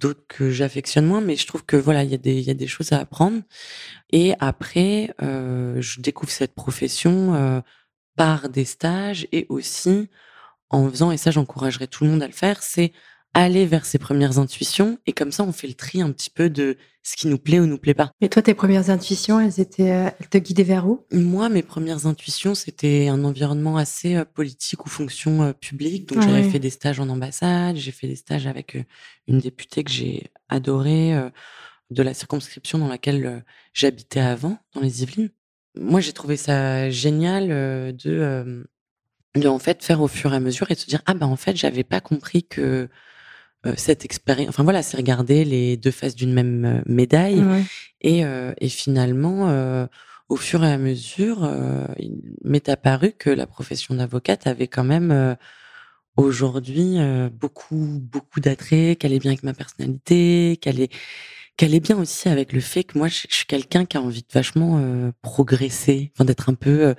d'autres 0.00 0.24
que 0.28 0.50
j'affectionne 0.50 1.06
moins, 1.06 1.20
mais 1.20 1.36
je 1.36 1.46
trouve 1.46 1.64
que 1.64 1.76
voilà, 1.76 2.04
il 2.04 2.10
y 2.10 2.14
a 2.14 2.18
des 2.18 2.34
il 2.34 2.44
y 2.44 2.50
a 2.50 2.54
des 2.54 2.66
choses 2.66 2.92
à 2.92 2.98
apprendre. 3.00 3.42
Et 4.10 4.34
après, 4.40 5.14
euh, 5.22 5.80
je 5.80 6.00
découvre 6.00 6.32
cette 6.32 6.54
profession 6.54 7.34
euh, 7.34 7.60
par 8.16 8.48
des 8.48 8.64
stages 8.64 9.28
et 9.32 9.46
aussi 9.48 10.08
en 10.70 10.88
faisant, 10.90 11.12
et 11.12 11.16
ça 11.18 11.30
j'encouragerais 11.30 11.86
tout 11.88 12.04
le 12.04 12.10
monde 12.10 12.22
à 12.22 12.26
le 12.26 12.32
faire, 12.32 12.62
c'est 12.62 12.92
aller 13.36 13.66
vers 13.66 13.84
ses 13.84 13.98
premières 13.98 14.38
intuitions 14.38 14.98
et 15.06 15.12
comme 15.12 15.30
ça 15.30 15.44
on 15.44 15.52
fait 15.52 15.66
le 15.66 15.74
tri 15.74 16.00
un 16.00 16.10
petit 16.10 16.30
peu 16.30 16.48
de 16.48 16.78
ce 17.02 17.16
qui 17.16 17.28
nous 17.28 17.38
plaît 17.38 17.60
ou 17.60 17.66
nous 17.66 17.76
plaît 17.76 17.94
pas. 17.94 18.10
Et 18.22 18.30
toi 18.30 18.40
tes 18.40 18.54
premières 18.54 18.88
intuitions, 18.88 19.38
elles 19.38 19.60
étaient 19.60 19.92
euh, 19.92 20.10
elles 20.18 20.28
te 20.28 20.38
guidaient 20.38 20.62
vers 20.62 20.88
où? 20.88 21.04
Moi 21.12 21.50
mes 21.50 21.62
premières 21.62 22.06
intuitions, 22.06 22.54
c'était 22.54 23.08
un 23.08 23.24
environnement 23.24 23.76
assez 23.76 24.16
euh, 24.16 24.24
politique 24.24 24.86
ou 24.86 24.88
fonction 24.88 25.42
euh, 25.42 25.52
publique. 25.52 26.08
Donc 26.08 26.22
j'avais 26.22 26.48
fait 26.48 26.58
des 26.58 26.70
stages 26.70 26.98
en 26.98 27.10
ambassade, 27.10 27.76
j'ai 27.76 27.92
fait 27.92 28.08
des 28.08 28.16
stages 28.16 28.46
avec 28.46 28.78
une 29.28 29.38
députée 29.38 29.84
que 29.84 29.90
j'ai 29.90 30.30
adorée 30.48 31.14
de 31.90 32.02
la 32.02 32.14
circonscription 32.14 32.78
dans 32.78 32.88
laquelle 32.88 33.44
j'habitais 33.74 34.20
avant 34.20 34.58
dans 34.74 34.80
les 34.80 35.02
Yvelines. 35.02 35.30
Moi 35.78 36.00
j'ai 36.00 36.14
trouvé 36.14 36.38
ça 36.38 36.88
génial 36.88 37.48
de 37.48 38.64
de 39.34 39.48
en 39.48 39.58
fait 39.58 39.84
faire 39.84 40.00
au 40.00 40.08
fur 40.08 40.32
et 40.32 40.36
à 40.36 40.40
mesure 40.40 40.70
et 40.70 40.74
de 40.74 40.80
se 40.80 40.86
dire 40.86 41.02
ah 41.04 41.12
ben 41.12 41.26
en 41.26 41.36
fait 41.36 41.54
j'avais 41.54 41.84
pas 41.84 42.00
compris 42.00 42.42
que 42.44 42.88
cette 43.76 44.04
expérience. 44.04 44.48
Enfin 44.48 44.62
voilà, 44.62 44.82
c'est 44.82 44.96
regarder 44.96 45.44
les 45.44 45.76
deux 45.76 45.90
faces 45.90 46.14
d'une 46.14 46.32
même 46.32 46.64
euh, 46.64 46.80
médaille. 46.86 47.42
Et, 48.00 48.24
euh, 48.24 48.52
et, 48.58 48.68
finalement, 48.68 49.88
au 50.28 50.36
fur 50.36 50.64
et 50.64 50.70
à 50.70 50.78
mesure, 50.78 51.50
il 51.98 52.20
m'est 52.44 52.68
apparu 52.68 53.12
que 53.12 53.30
la 53.30 53.46
profession 53.46 53.94
d'avocate 53.94 54.46
avait 54.46 54.68
quand 54.68 54.84
même 54.84 55.36
aujourd'hui 56.16 56.98
beaucoup 57.32 58.00
beaucoup 58.02 58.40
d'attrait, 58.40 58.96
qu'elle 58.96 59.12
est 59.12 59.18
bien 59.18 59.32
avec 59.32 59.42
ma 59.42 59.54
personnalité, 59.54 60.58
qu'elle 60.60 60.80
est 60.80 60.92
qu'elle 61.56 61.74
est 61.74 61.80
bien 61.80 61.96
aussi 61.98 62.28
avec 62.28 62.52
le 62.52 62.60
fait 62.60 62.84
que 62.84 62.98
moi 62.98 63.08
je, 63.08 63.26
suis 63.28 63.46
quelqu'un 63.46 63.86
qui 63.86 63.96
a 63.96 64.02
envie 64.02 64.22
de 64.22 64.32
vachement 64.32 65.10
progresser, 65.22 66.12
enfin 66.14 66.26
d'être 66.26 66.50
un 66.50 66.54
peu 66.54 66.94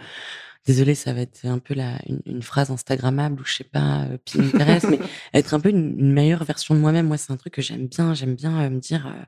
désolée, 0.67 0.93
ça 0.93 1.13
va 1.13 1.21
être 1.21 1.45
un 1.45 1.57
peu 1.57 1.73
la, 1.73 1.97
une, 2.25 2.43
phrase 2.43 2.69
Instagrammable 2.69 3.41
ou 3.41 3.45
je 3.45 3.55
sais 3.55 3.63
pas, 3.63 4.03
euh, 4.03 4.17
Pinterest, 4.31 4.87
mais 4.89 4.99
être 5.33 5.53
un 5.53 5.59
peu 5.59 5.69
une, 5.69 6.13
meilleure 6.13 6.43
version 6.43 6.75
de 6.75 6.79
moi-même. 6.79 7.07
Moi, 7.07 7.17
c'est 7.17 7.31
un 7.31 7.37
truc 7.37 7.53
que 7.53 7.61
j'aime 7.61 7.87
bien. 7.87 8.13
J'aime 8.13 8.35
bien 8.35 8.61
euh, 8.61 8.69
me 8.69 8.79
dire, 8.79 9.07
euh, 9.07 9.23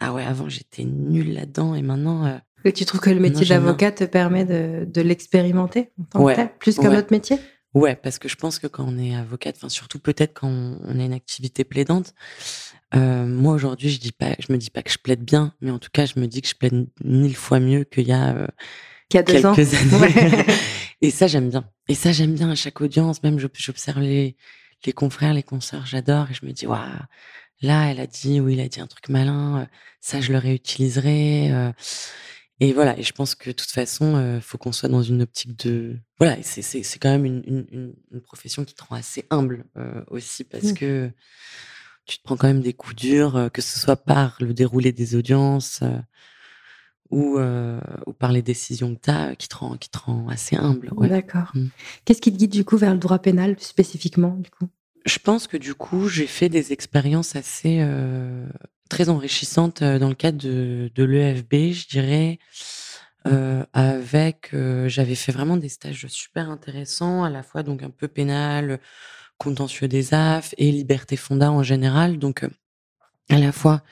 ah 0.00 0.12
ouais, 0.12 0.24
avant 0.24 0.48
j'étais 0.48 0.84
nulle 0.84 1.34
là-dedans 1.34 1.74
et 1.74 1.82
maintenant, 1.82 2.40
Et 2.64 2.72
tu 2.72 2.84
trouves 2.84 3.00
que 3.00 3.10
le 3.10 3.20
métier 3.20 3.46
d'avocat 3.46 3.92
te 3.92 4.04
permet 4.04 4.44
de, 4.44 4.84
de 4.84 5.00
l'expérimenter 5.00 5.92
en 5.98 6.04
tant 6.04 6.26
que 6.26 6.34
tel, 6.34 6.50
plus 6.58 6.76
qu'un 6.76 6.96
autre 6.96 7.12
métier? 7.12 7.38
Ouais, 7.74 7.94
parce 7.94 8.18
que 8.18 8.28
je 8.28 8.36
pense 8.36 8.58
que 8.58 8.66
quand 8.66 8.84
on 8.88 8.98
est 8.98 9.14
avocate, 9.14 9.56
enfin 9.56 9.68
surtout 9.68 9.98
peut-être 9.98 10.32
quand 10.34 10.48
on 10.48 10.98
a 10.98 11.04
une 11.04 11.12
activité 11.12 11.64
plaidante, 11.64 12.14
euh, 12.94 13.26
moi 13.26 13.52
aujourd'hui 13.52 13.90
je 13.90 14.00
dis 14.00 14.12
pas, 14.12 14.34
je 14.38 14.50
me 14.52 14.58
dis 14.58 14.70
pas 14.70 14.82
que 14.82 14.90
je 14.90 14.98
plaide 14.98 15.22
bien, 15.22 15.52
mais 15.60 15.70
en 15.70 15.78
tout 15.78 15.90
cas 15.92 16.06
je 16.06 16.18
me 16.18 16.26
dis 16.26 16.40
que 16.40 16.48
je 16.48 16.54
plaide 16.54 16.86
mille 17.04 17.36
fois 17.36 17.60
mieux 17.60 17.84
qu'il 17.84 18.08
y 18.08 18.12
a, 18.12 18.34
euh, 18.34 18.46
y 19.12 19.18
a 19.18 19.22
deux 19.22 19.42
quelques 19.42 19.74
années. 19.74 20.44
Et 21.00 21.10
ça 21.10 21.26
j'aime 21.26 21.50
bien. 21.50 21.70
Et 21.88 21.94
ça 21.94 22.12
j'aime 22.12 22.34
bien 22.34 22.50
à 22.50 22.54
chaque 22.54 22.80
audience, 22.80 23.22
même 23.22 23.38
j'observe 23.38 24.00
les, 24.00 24.36
les 24.84 24.92
confrères, 24.92 25.34
les 25.34 25.42
consoeurs, 25.42 25.86
j'adore 25.86 26.30
et 26.30 26.34
je 26.34 26.44
me 26.44 26.52
dis 26.52 26.66
waouh, 26.66 26.80
là 27.62 27.90
elle 27.90 28.00
a 28.00 28.06
dit 28.06 28.40
ou 28.40 28.48
il 28.48 28.60
a 28.60 28.68
dit 28.68 28.80
un 28.80 28.86
truc 28.86 29.08
malin, 29.08 29.60
euh, 29.60 29.66
ça 30.00 30.20
je 30.20 30.32
le 30.32 30.38
réutiliserai. 30.38 31.52
Euh, 31.52 31.72
et 32.60 32.72
voilà, 32.72 32.98
et 32.98 33.04
je 33.04 33.12
pense 33.12 33.36
que 33.36 33.50
de 33.50 33.54
toute 33.54 33.70
façon, 33.70 34.16
euh, 34.16 34.40
faut 34.40 34.58
qu'on 34.58 34.72
soit 34.72 34.88
dans 34.88 35.02
une 35.02 35.22
optique 35.22 35.56
de 35.64 35.96
voilà, 36.18 36.36
c'est 36.42 36.62
c'est 36.62 36.82
c'est 36.82 36.98
quand 36.98 37.10
même 37.10 37.24
une, 37.24 37.42
une, 37.46 37.94
une, 38.10 38.20
profession 38.20 38.64
qui 38.64 38.74
te 38.74 38.82
rend 38.82 38.96
assez 38.96 39.24
humble 39.30 39.66
euh, 39.76 40.02
aussi 40.08 40.42
parce 40.42 40.64
mmh. 40.64 40.74
que 40.74 41.10
tu 42.06 42.18
te 42.18 42.24
prends 42.24 42.36
quand 42.36 42.48
même 42.48 42.62
des 42.62 42.72
coups 42.72 42.96
durs, 42.96 43.50
que 43.52 43.62
ce 43.62 43.78
soit 43.78 43.96
par 43.96 44.36
le 44.40 44.54
déroulé 44.54 44.92
des 44.92 45.14
audiences 45.14 45.82
euh, 47.12 47.80
ou 48.06 48.10
ou 48.10 48.12
par 48.12 48.32
les 48.32 48.42
décisions 48.42 48.94
que 48.94 49.00
tu 49.00 49.10
as, 49.10 49.34
qui 49.36 49.48
te 49.48 49.56
rend 49.56 49.76
qui 49.76 49.90
te 49.90 49.98
rend 49.98 50.28
assez 50.28 50.56
humble. 50.56 50.90
Ouais. 50.96 51.08
D'accord. 51.08 51.52
Mmh. 51.54 51.66
Qu'est-ce 52.04 52.20
qui 52.20 52.32
te 52.32 52.36
guide 52.38 52.52
du 52.52 52.64
coup 52.64 52.76
vers 52.76 52.92
le 52.92 52.98
droit 52.98 53.18
pénal 53.18 53.56
spécifiquement 53.58 54.36
du 54.36 54.50
coup? 54.50 54.68
Je 55.06 55.18
pense 55.18 55.46
que 55.46 55.56
du 55.56 55.74
coup, 55.74 56.08
j'ai 56.08 56.26
fait 56.26 56.48
des 56.48 56.72
expériences 56.72 57.34
assez 57.34 57.82
très 58.90 59.08
enrichissante 59.08 59.82
dans 59.82 60.08
le 60.08 60.14
cadre 60.14 60.36
de, 60.36 60.90
de 60.94 61.04
l'EFB, 61.04 61.72
je 61.72 61.88
dirais. 61.88 62.38
Euh, 63.26 63.64
avec, 63.72 64.50
euh, 64.54 64.88
j'avais 64.88 65.14
fait 65.14 65.32
vraiment 65.32 65.56
des 65.56 65.68
stages 65.68 66.06
super 66.06 66.50
intéressants, 66.50 67.24
à 67.24 67.30
la 67.30 67.42
fois 67.42 67.62
donc 67.62 67.82
un 67.82 67.90
peu 67.90 68.08
pénal, 68.08 68.80
contentieux 69.38 69.88
des 69.88 70.14
AF 70.14 70.54
et 70.56 70.70
liberté 70.70 71.16
fonda 71.16 71.50
en 71.50 71.62
général. 71.62 72.18
Donc, 72.18 72.44
euh, 72.44 72.50
à 73.28 73.38
la 73.38 73.52
fois 73.52 73.82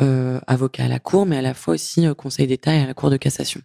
euh, 0.00 0.40
avocat 0.46 0.84
à 0.84 0.88
la 0.88 0.98
cour, 0.98 1.26
mais 1.26 1.36
à 1.36 1.42
la 1.42 1.54
fois 1.54 1.74
aussi 1.74 2.06
conseil 2.16 2.46
d'État 2.46 2.74
et 2.74 2.80
à 2.80 2.86
la 2.86 2.94
cour 2.94 3.10
de 3.10 3.16
cassation. 3.16 3.60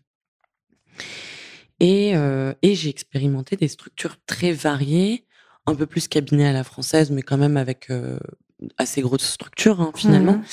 Et, 1.80 2.12
et 2.12 2.76
j'ai 2.76 2.90
expérimenté 2.90 3.56
des 3.56 3.68
structures 3.68 4.18
très 4.28 4.52
variées, 4.52 5.26
un 5.66 5.74
peu 5.74 5.88
plus 5.88 6.08
cabinet 6.08 6.46
à 6.46 6.54
la 6.54 6.64
française, 6.64 7.10
mais 7.10 7.24
quand 7.24 7.38
même 7.38 7.58
avec 7.58 7.90
assez 8.78 9.02
grosse 9.02 9.24
structure 9.24 9.82
hein, 9.82 9.92
finalement. 9.96 10.38
Mmh. 10.38 10.44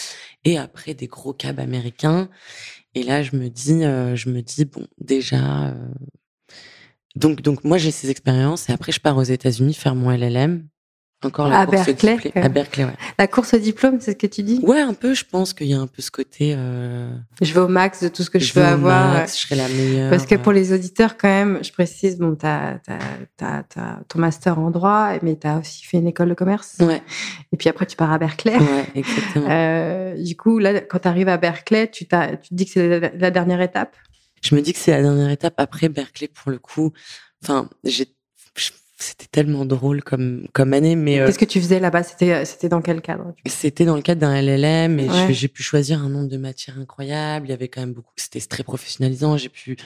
Et 0.45 0.59
après 0.59 0.95
des 0.95 1.07
gros 1.07 1.33
cabs 1.33 1.61
américains. 1.61 2.29
Et 2.95 3.03
là, 3.03 3.23
je 3.23 3.37
me 3.37 3.49
dis, 3.49 3.85
euh, 3.85 4.17
je 4.17 4.31
me 4.31 4.41
dis 4.41 4.65
bon, 4.65 4.87
déjà. 4.99 5.69
Euh... 5.69 5.89
Donc, 7.17 7.43
donc 7.43 7.65
moi 7.65 7.79
j'ai 7.79 7.91
ces 7.91 8.11
expériences 8.11 8.69
et 8.69 8.73
après 8.73 8.93
je 8.93 9.01
pars 9.01 9.17
aux 9.17 9.23
États-Unis 9.23 9.75
faire 9.75 9.95
mon 9.95 10.11
LLM 10.11 10.69
encore 11.25 11.49
la 11.49 11.61
à 11.61 11.67
course 11.67 11.87
Berkeley, 11.87 12.33
À 12.37 12.49
Berkeley, 12.49 12.85
ouais. 12.85 12.95
La 13.19 13.27
course 13.27 13.55
au 13.55 13.59
diplôme, 13.59 13.99
c'est 14.01 14.13
ce 14.13 14.17
que 14.17 14.29
tu 14.29 14.45
dis? 14.45 14.61
Ouais, 14.63 14.81
un 14.81 14.95
peu. 14.95 15.15
Je 15.15 15.25
pense 15.25 15.53
qu'il 15.53 15.67
y 15.67 15.75
a 15.75 15.81
un 15.81 15.89
peu 15.89 16.01
ce 16.01 16.13
côté. 16.13 16.55
Euh... 16.57 17.11
Je 17.43 17.53
vais 17.53 17.61
au 17.61 17.67
max 17.67 18.03
de 18.03 18.09
tout 18.09 18.23
ce 18.23 18.31
que 18.31 18.39
je, 18.39 18.47
je 18.47 18.53
peux 18.55 18.63
avoir. 18.63 19.15
Max, 19.15 19.35
Je 19.37 19.47
serai 19.47 19.57
la 19.57 19.69
meilleure. 19.69 20.11
Parce 20.11 20.27
que 20.27 20.37
pour 20.37 20.53
les 20.53 20.73
auditeurs, 20.73 21.17
quand 21.17 21.29
même, 21.29 21.59
je 21.65 21.73
précise, 21.73 22.19
bon, 22.19 22.37
t'as 22.37 22.79
as, 23.41 23.65
ton 24.09 24.19
master 24.19 24.61
en 24.61 24.71
droit, 24.71 25.15
mais 25.23 25.35
t'as 25.35 25.59
aussi 25.59 25.85
fait 25.85 25.99
une 25.99 26.07
école 26.07 26.29
de 26.29 26.35
commerce. 26.35 26.77
Ouais. 26.79 27.03
Et 27.53 27.57
puis 27.57 27.69
après, 27.69 27.87
tu 27.87 27.97
pars 27.97 28.13
à 28.13 28.19
Berkeley. 28.19 28.57
Ouais, 28.57 28.87
exactement. 28.95 29.49
Euh, 29.51 30.15
du 30.23 30.37
coup, 30.37 30.59
là, 30.59 30.81
quand 30.83 31.01
tu 31.01 31.09
arrives 31.09 31.29
à 31.29 31.37
Berkeley, 31.37 31.91
tu, 31.91 32.07
tu 32.07 32.09
te 32.09 32.55
dis 32.55 32.65
que 32.65 32.71
c'est 32.71 33.01
la, 33.01 33.11
la 33.13 33.31
dernière 33.33 33.61
étape? 33.61 33.97
Je 34.41 34.55
me 34.55 34.61
dis 34.61 34.73
que 34.73 34.79
c'est 34.79 34.93
la 34.93 35.03
dernière 35.03 35.31
étape. 35.31 35.55
Après 35.57 35.89
Berkeley, 35.89 36.29
pour 36.29 36.53
le 36.53 36.59
coup, 36.59 36.93
enfin, 37.43 37.69
j'ai 37.83 38.07
c'était 38.99 39.27
tellement 39.31 39.65
drôle 39.65 40.03
comme 40.03 40.49
comme 40.53 40.73
année 40.73 40.97
mais 40.97 41.21
euh, 41.21 41.27
qu'est-ce 41.27 41.39
que 41.39 41.45
tu 41.45 41.61
faisais 41.61 41.79
là-bas? 41.79 42.03
C'était 42.03 42.33
euh, 42.33 42.45
c'était 42.45 42.69
dans 42.69 42.83
quel 42.83 43.01
cadre? 43.01 43.33
C'était 43.47 43.85
dans 43.85 43.95
le 43.95 44.03
cadre 44.03 44.21
d'un 44.21 44.35
LLM 44.43 44.99
et 44.99 45.33
j'ai 45.33 45.49
pu 45.49 45.63
choisir 45.63 46.03
un 46.03 46.09
nombre 46.09 46.29
de 46.29 46.37
matières 46.37 46.79
incroyables. 46.79 47.47
Il 47.47 47.51
y 47.51 47.53
avait 47.53 47.69
quand 47.69 47.81
même 47.81 47.93
beaucoup 47.93 48.13
c'était 48.17 48.41
très 48.41 48.65
professionnalisant. 48.65 49.37
J'ai 49.37 49.49
pu 49.49 49.77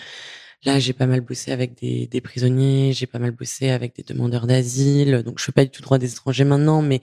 là 0.64 0.78
j'ai 0.78 0.95
pas 0.95 1.07
mal 1.07 1.21
bossé 1.21 1.52
avec 1.52 1.78
des, 1.78 2.07
des 2.07 2.21
prisonniers 2.23 2.92
j'ai 2.95 3.07
pas 3.07 3.19
mal 3.19 3.33
bossé 3.33 3.71
avec 3.71 3.95
des 3.95 4.02
demandeurs 4.02 4.47
d'asile. 4.47 5.23
Donc 5.25 5.38
je 5.38 5.45
fais 5.45 5.52
pas 5.52 5.64
du 5.64 5.71
tout 5.71 5.83
droit 5.83 5.99
des 5.99 6.11
étrangers 6.11 6.45
maintenant 6.45 6.81
mais 6.81 7.02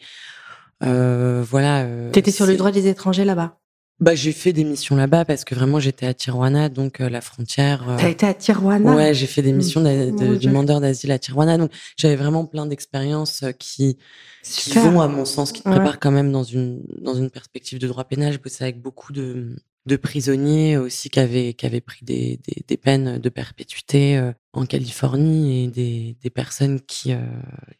euh, 0.83 1.43
voilà 1.47 1.83
euh, 1.83 2.09
t'étais 2.09 2.31
sur 2.31 2.45
le 2.47 2.55
droit 2.55 2.71
des 2.71 2.87
étrangers 2.87 3.25
là-bas? 3.25 3.59
Bah, 3.99 4.15
j'ai 4.15 4.31
fait 4.31 4.53
des 4.53 4.63
missions 4.63 4.95
là-bas 4.95 5.25
parce 5.25 5.43
que 5.43 5.55
vraiment 5.55 5.79
j'étais 5.79 6.05
à 6.05 6.13
Tijuana, 6.13 6.69
donc 6.69 7.01
euh, 7.01 7.09
la 7.09 7.21
frontière. 7.21 7.89
Euh... 7.89 7.97
T'as 7.97 8.09
été 8.09 8.25
à 8.25 8.33
Tijuana? 8.33 8.95
Ouais, 8.95 9.13
j'ai 9.13 9.27
fait 9.27 9.41
des 9.41 9.53
missions 9.53 9.81
de, 9.81 10.11
de, 10.11 10.35
du 10.35 10.47
demandeur 10.47 10.79
d'asile 10.81 11.11
à 11.11 11.19
Tijuana, 11.19 11.57
donc 11.57 11.71
j'avais 11.97 12.15
vraiment 12.15 12.45
plein 12.45 12.65
d'expériences 12.65 13.43
euh, 13.43 13.51
qui, 13.51 13.97
qui 14.43 14.71
vont 14.77 15.01
à 15.01 15.07
mon 15.07 15.25
sens, 15.25 15.51
qui 15.51 15.61
te 15.61 15.69
préparent 15.69 15.99
quand 15.99 16.11
même 16.11 16.31
dans 16.31 16.43
une 16.43 16.81
dans 17.01 17.13
une 17.13 17.29
perspective 17.29 17.79
de 17.79 17.87
droit 17.87 18.05
pénal. 18.05 18.33
Je 18.33 18.39
bossais 18.39 18.63
avec 18.63 18.81
beaucoup 18.81 19.13
de 19.13 19.55
de 19.89 19.97
prisonniers 19.97 20.77
aussi 20.77 21.09
qui 21.09 21.19
avaient, 21.19 21.53
qui 21.53 21.65
avaient 21.65 21.81
pris 21.81 22.05
des, 22.05 22.39
des, 22.47 22.63
des 22.65 22.77
peines 22.77 23.17
de 23.17 23.29
perpétuité 23.29 24.17
euh, 24.17 24.31
en 24.53 24.65
Californie 24.65 25.65
et 25.65 25.67
des, 25.67 26.15
des 26.21 26.29
personnes 26.29 26.79
qui, 26.79 27.11
euh, 27.11 27.17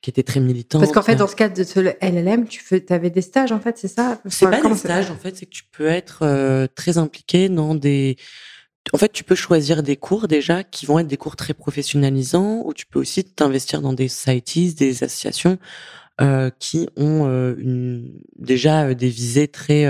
qui 0.02 0.10
étaient 0.10 0.24
très 0.24 0.40
militantes. 0.40 0.82
Parce 0.82 0.92
qu'en 0.92 1.02
fait, 1.02 1.16
dans 1.16 1.28
ce 1.28 1.36
cadre 1.36 1.56
de 1.56 1.64
ce 1.64 1.80
LLM, 1.80 2.48
tu 2.48 2.84
avais 2.90 3.10
des 3.10 3.22
stages, 3.22 3.52
en 3.52 3.60
fait, 3.60 3.78
c'est 3.78 3.88
ça? 3.88 4.20
C'est 4.28 4.50
pas 4.50 4.62
des 4.62 4.76
stages, 4.76 5.12
en 5.12 5.16
fait, 5.16 5.38
c'est 5.38 5.46
que 5.46 5.52
tu 5.52 5.64
peux 5.72 5.88
être 5.88 6.20
euh, 6.24 6.68
très 6.76 6.98
impliqué 6.98 7.48
dans 7.48 7.76
des... 7.76 8.18
En 8.92 8.98
fait, 8.98 9.12
tu 9.12 9.24
peux 9.24 9.36
choisir 9.36 9.84
des 9.84 9.98
cours 9.98 10.28
déjà 10.28 10.64
qui 10.64 10.88
vont 10.88 10.98
être 11.00 11.08
des 11.08 11.18
cours 11.18 11.36
très 11.36 11.54
professionnalisants, 11.54 12.64
ou 12.66 12.74
tu 12.74 12.88
peux 12.88 13.00
aussi 13.00 13.24
t'investir 13.24 13.82
dans 13.82 13.94
des 13.94 14.08
societies, 14.08 14.74
des 14.74 15.04
associations 15.04 15.60
euh, 16.22 16.50
qui 16.60 16.90
ont 16.98 17.28
euh, 17.28 17.56
une, 17.58 18.20
déjà 18.38 18.88
euh, 18.88 18.94
des 18.94 19.08
visées 19.08 19.48
très 19.48 19.86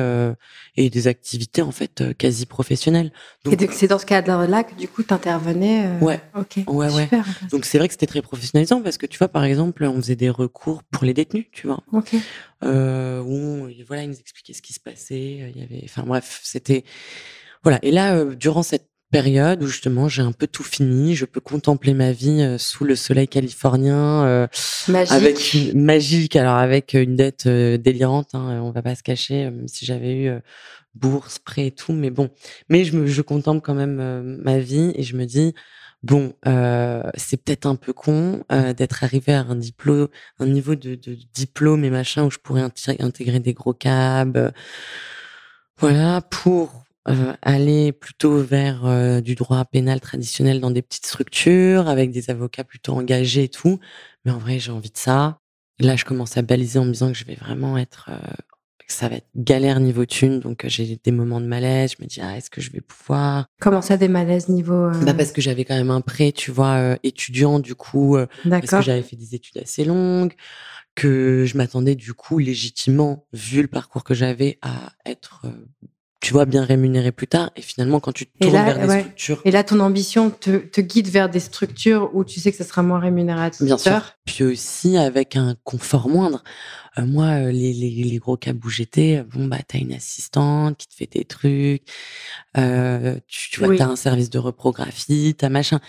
et 0.75 0.89
des 0.89 1.07
activités 1.07 1.62
en 1.62 1.71
fait 1.71 2.03
quasi 2.17 2.45
professionnelles. 2.45 3.12
Donc, 3.43 3.62
et 3.62 3.67
c'est 3.71 3.88
dans 3.88 3.98
ce 3.98 4.05
cadre-là 4.05 4.63
que 4.63 4.75
du 4.75 4.88
coup 4.88 5.01
tu 5.03 5.13
intervenais. 5.13 5.89
Ouais. 6.01 6.21
Ok. 6.36 6.63
Ouais 6.67 6.93
ouais. 6.93 7.09
Donc 7.51 7.65
c'est 7.65 7.77
vrai 7.79 7.88
que 7.88 7.93
c'était 7.93 8.05
très 8.05 8.21
professionnalisant 8.21 8.81
parce 8.81 8.98
que 8.98 9.05
tu 9.05 9.17
vois 9.17 9.27
par 9.27 9.43
exemple 9.43 9.83
on 9.86 9.95
faisait 9.95 10.15
des 10.15 10.29
recours 10.29 10.83
pour 10.83 11.03
les 11.03 11.13
détenus, 11.13 11.48
tu 11.51 11.67
vois. 11.67 11.81
Ok. 11.91 12.15
Euh, 12.63 13.21
où 13.21 13.67
voilà 13.88 14.03
ils 14.03 14.09
nous 14.09 14.19
expliquaient 14.19 14.53
ce 14.53 14.62
qui 14.62 14.74
se 14.74 14.79
passait. 14.79 15.51
Il 15.53 15.59
y 15.59 15.63
avait, 15.63 15.81
enfin 15.86 16.03
bref, 16.03 16.41
c'était 16.43 16.83
voilà. 17.63 17.79
Et 17.81 17.91
là 17.91 18.24
durant 18.25 18.63
cette 18.63 18.88
période 19.12 19.63
où 19.63 19.68
justement 19.68 20.08
j'ai 20.08 20.22
un 20.22 20.32
peu 20.32 20.48
tout 20.48 20.63
fini, 20.63 21.16
je 21.16 21.25
peux 21.25 21.39
contempler 21.39 21.94
ma 21.94 22.12
vie 22.12 22.42
euh, 22.42 22.58
sous 22.58 22.86
le 22.86 22.96
soleil 22.96 23.28
californien, 23.28 24.25
euh, 24.25 24.48
magique. 24.88 25.12
avec 25.12 25.54
une, 25.54 25.84
magique, 25.84 26.36
alors 26.36 26.56
avec 26.56 26.94
une 26.94 27.16
dette 27.16 27.48
euh, 27.48 27.78
délirante, 27.78 28.36
hein, 28.36 28.62
on 28.62 28.72
va 28.72 28.82
pas 28.82 28.96
se 28.96 29.04
cacher, 29.04 29.46
même 29.46 29.68
si 29.68 29.86
j'avais 29.86 30.16
eu 30.16 30.32
bourse, 30.96 31.39
prêt 31.39 31.68
et 31.68 31.72
tout, 31.72 31.94
mais 31.94 32.10
bon, 32.10 32.30
mais 32.70 32.84
je 32.84 32.98
me, 32.98 33.08
je 33.08 33.22
contemple 33.22 33.62
quand 33.62 33.75
même 33.75 34.38
ma 34.44 34.60
vie 34.60 34.92
et 34.96 35.04
je 35.04 35.16
me 35.16 35.25
dis 35.25 35.54
bon, 36.04 36.34
c'est 37.16 37.38
peut-être 37.44 37.66
un 37.66 37.75
peu 37.75 37.94
con 37.94 38.44
d'être 38.75 39.04
arrivé 39.04 39.34
à 39.34 39.42
un 39.42 39.56
diplôme, 39.56 40.08
un 40.39 40.48
niveau 40.48 40.75
de, 40.75 40.96
de, 40.96 41.18
diplôme 41.34 41.84
et 41.84 41.89
machin 41.89 42.25
où 42.25 42.32
je 42.32 42.38
pourrais 42.38 42.63
intégrer 43.00 43.39
des 43.39 43.54
gros 43.54 43.74
cabs, 43.74 44.51
voilà, 45.78 46.22
pour 46.22 46.86
euh, 47.08 47.34
aller 47.41 47.91
plutôt 47.91 48.38
vers 48.38 48.86
euh, 48.86 49.22
du 49.22 49.36
droit 49.36 49.63
pénal 49.65 50.01
traditionnel 50.01 50.60
dans 50.60 50.70
des 50.70 50.82
petites 50.82 51.06
structures 51.06 51.88
avec 51.88 52.12
des 52.12 52.29
avocats 52.29 52.63
plutôt 52.63 52.94
engagés 52.94 53.46
et 53.46 53.50
tout. 53.50 53.79
Mais 54.25 54.32
en 54.32 54.38
vrai, 54.38 54.60
j'ai 54.60 54.72
envie 54.72 54.91
de 54.91 54.98
ça. 54.98 55.39
Là, 55.79 55.96
je 55.96 56.03
commence 56.03 56.38
à 56.38 56.41
baliser 56.41 56.77
en 56.77 56.86
me 56.86 56.91
disant 56.91 57.08
que 57.08 57.18
je 57.18 57.24
vais 57.24 57.36
vraiment 57.36 57.77
être, 57.77 58.10
euh, 58.12 58.18
que 58.86 58.94
ça 58.94 59.08
va 59.08 59.15
être 59.15 59.29
galère 59.36 59.79
niveau 59.79 60.06
thune. 60.06 60.41
Donc, 60.41 60.65
j'ai 60.68 61.00
des 61.01 61.12
moments 61.12 61.39
de 61.39 61.46
malaise. 61.48 61.96
Je 61.98 62.03
me 62.03 62.08
dis, 62.08 62.20
ah, 62.22 62.36
est-ce 62.36 62.50
que 62.50 62.60
je 62.60 62.70
vais 62.70 62.82
pouvoir? 62.82 63.48
Comment 63.62 63.82
ça, 63.82 63.96
des 63.96 64.10
malaises 64.10 64.50
niveau 64.50 64.91
Bah 65.06 65.13
parce 65.13 65.32
que 65.32 65.41
j'avais 65.41 65.63
quand 65.63 65.75
même 65.75 65.91
un 65.91 66.01
prêt, 66.01 66.34
tu 66.34 66.51
vois, 66.51 66.98
étudiant 67.03 67.60
du 67.60 67.75
coup, 67.75 68.18
parce 68.50 68.70
que 68.70 68.82
j'avais 68.82 69.03
fait 69.03 69.15
des 69.15 69.36
études 69.36 69.60
assez 69.60 69.86
longues 69.86 70.34
que 70.96 71.46
je 71.46 71.56
m'attendais 71.56 71.96
du 71.96 72.13
coup 72.13 72.39
légitimement, 72.39 73.25
vu 73.32 73.62
le 73.62 73.70
parcours 73.70 74.03
que 74.03 74.13
j'avais, 74.13 74.60
à 74.62 74.91
être 75.06 75.46
tu 76.21 76.33
vois, 76.33 76.45
bien 76.45 76.65
rémunéré 76.65 77.11
plus 77.13 77.27
tard. 77.27 77.49
Et 77.55 77.61
finalement, 77.61 77.99
quand 78.01 78.11
tu 78.11 78.25
te 78.25 78.38
tournes 78.39 78.53
vers 78.53 78.88
des 78.88 78.99
structures. 78.99 79.41
Et 79.45 79.51
là, 79.51 79.63
ton 79.63 79.79
ambition 79.79 80.29
te, 80.29 80.57
te, 80.57 80.81
guide 80.81 81.07
vers 81.07 81.29
des 81.29 81.39
structures 81.39 82.13
où 82.13 82.25
tu 82.25 82.41
sais 82.41 82.51
que 82.51 82.57
ça 82.57 82.65
sera 82.65 82.83
moins 82.83 82.99
rémunérateur? 82.99 83.65
Bien 83.65 83.77
sûr. 83.77 84.01
Puis 84.25 84.43
aussi 84.43 84.97
avec 84.97 85.38
un 85.38 85.55
confort 85.63 86.09
moindre. 86.09 86.43
Euh, 86.97 87.05
moi, 87.05 87.25
euh, 87.25 87.51
les, 87.51 87.71
les, 87.73 87.89
les, 87.89 88.17
gros 88.17 88.35
cabs 88.35 88.63
où 88.65 88.69
j'étais, 88.69 89.23
bon, 89.23 89.45
bah, 89.45 89.59
t'as 89.65 89.77
une 89.77 89.93
assistante 89.93 90.77
qui 90.77 90.88
te 90.88 90.93
fait 90.93 91.07
tes 91.07 91.23
trucs. 91.23 91.83
Euh, 92.57 93.17
tu, 93.27 93.51
tu 93.51 93.63
vois, 93.63 93.75
t'as 93.77 93.88
un 93.88 93.95
service 93.95 94.29
de 94.29 94.39
reprographie, 94.39 95.35
t'as 95.38 95.49
machin. 95.49 95.79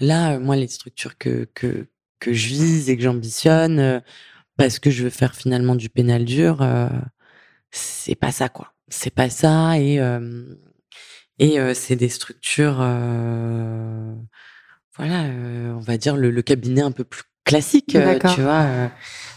Là, 0.00 0.32
euh, 0.32 0.40
moi, 0.40 0.56
les 0.56 0.68
structures 0.68 1.16
que, 1.16 1.48
que, 1.54 1.86
que 2.18 2.32
je 2.32 2.48
vise 2.48 2.90
et 2.90 2.96
que 2.96 3.04
j'ambitionne, 3.04 4.02
parce 4.56 4.80
que 4.80 4.90
je 4.90 5.04
veux 5.04 5.10
faire 5.10 5.36
finalement 5.36 5.76
du 5.76 5.90
pénal 5.90 6.24
dur, 6.24 6.66
c'est 7.70 8.14
pas 8.16 8.32
ça, 8.32 8.48
quoi 8.48 8.72
c'est 8.88 9.14
pas 9.14 9.30
ça 9.30 9.78
et 9.78 10.00
Et 11.38 11.58
c'est 11.74 11.96
des 11.96 12.08
structures, 12.08 12.76
voilà, 14.96 15.24
on 15.74 15.80
va 15.80 15.96
dire 15.98 16.16
le, 16.16 16.42
cabinet 16.42 16.82
un 16.82 16.92
peu 16.92 17.04
plus 17.04 17.22
classique, 17.44 17.86
tu 17.88 18.40
vois. 18.40 18.90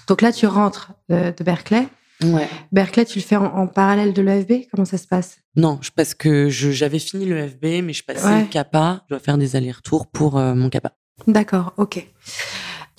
Donc 0.07 0.21
là, 0.21 0.31
tu 0.31 0.47
rentres 0.47 0.93
de, 1.09 1.43
Berkeley. 1.43 1.87
Ouais. 2.23 2.49
Berkeley, 2.73 3.05
tu 3.05 3.19
le 3.19 3.23
fais 3.23 3.37
en, 3.37 3.67
parallèle 3.67 4.11
de 4.11 4.21
l'EFB 4.21 4.67
Comment 4.71 4.85
ça 4.85 4.97
se 4.97 5.07
passe? 5.07 5.37
Non, 5.55 5.79
parce 5.95 6.13
que 6.13 6.49
j'avais 6.49 6.99
fini 6.99 7.25
l'EFB, 7.25 7.83
mais 7.83 7.93
je 7.93 8.03
passais 8.03 8.41
le 8.41 8.47
CAPA. 8.47 9.03
Je 9.05 9.15
dois 9.15 9.19
faire 9.19 9.37
des 9.37 9.55
allers-retours 9.55 10.07
pour 10.07 10.35
mon 10.39 10.69
CAPA. 10.69 10.93
D'accord, 11.27 11.73
ok. 11.77 12.07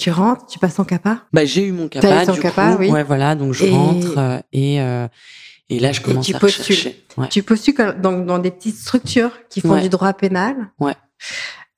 Tu 0.00 0.10
rentres, 0.10 0.46
tu 0.46 0.58
passes 0.58 0.78
en 0.78 0.84
CAPA? 0.84 1.24
Bah, 1.32 1.44
J'ai 1.44 1.66
eu 1.66 1.72
mon 1.72 1.88
CAPA. 1.88 2.26
du 2.26 2.40
CAPA, 2.40 2.76
oui. 2.78 2.90
Ouais, 2.90 3.04
voilà, 3.04 3.34
donc 3.34 3.52
je 3.52 3.66
rentre 3.66 4.42
et, 4.52 4.76
et 5.68 5.78
là, 5.78 5.92
je 5.92 6.00
commence 6.00 6.26
tu 6.26 6.34
à 6.34 6.38
postules. 6.38 6.74
rechercher. 6.74 7.04
Tu 7.30 7.42
postules 7.42 7.74
dans, 8.00 8.18
dans, 8.18 8.38
des 8.38 8.50
petites 8.50 8.76
structures 8.76 9.32
qui 9.48 9.60
font 9.60 9.80
du 9.80 9.88
droit 9.88 10.12
pénal. 10.12 10.56
Ouais. 10.78 10.94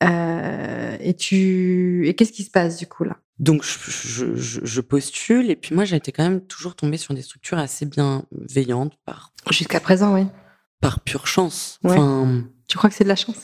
Euh, 0.02 0.96
et 1.00 1.14
tu 1.14 2.08
et 2.08 2.14
qu'est-ce 2.14 2.32
qui 2.32 2.42
se 2.42 2.50
passe 2.50 2.76
du 2.76 2.86
coup 2.86 3.04
là? 3.04 3.18
Donc 3.38 3.64
je, 3.64 4.34
je, 4.34 4.60
je, 4.64 4.80
postule 4.80 5.50
et 5.50 5.56
puis 5.56 5.74
moi 5.74 5.84
j'ai 5.84 5.96
été 5.96 6.10
quand 6.10 6.24
même 6.24 6.40
toujours 6.40 6.74
tombée 6.74 6.96
sur 6.96 7.14
des 7.14 7.22
structures 7.22 7.58
assez 7.58 7.86
bienveillantes 7.86 8.94
par 9.04 9.32
jusqu'à 9.50 9.78
présent 9.78 10.14
oui 10.14 10.26
par 10.80 11.00
pure 11.00 11.28
chance. 11.28 11.78
Enfin, 11.84 12.42
tu 12.66 12.76
crois 12.76 12.90
que 12.90 12.96
c'est 12.96 13.04
de 13.04 13.08
la 13.08 13.16
chance? 13.16 13.36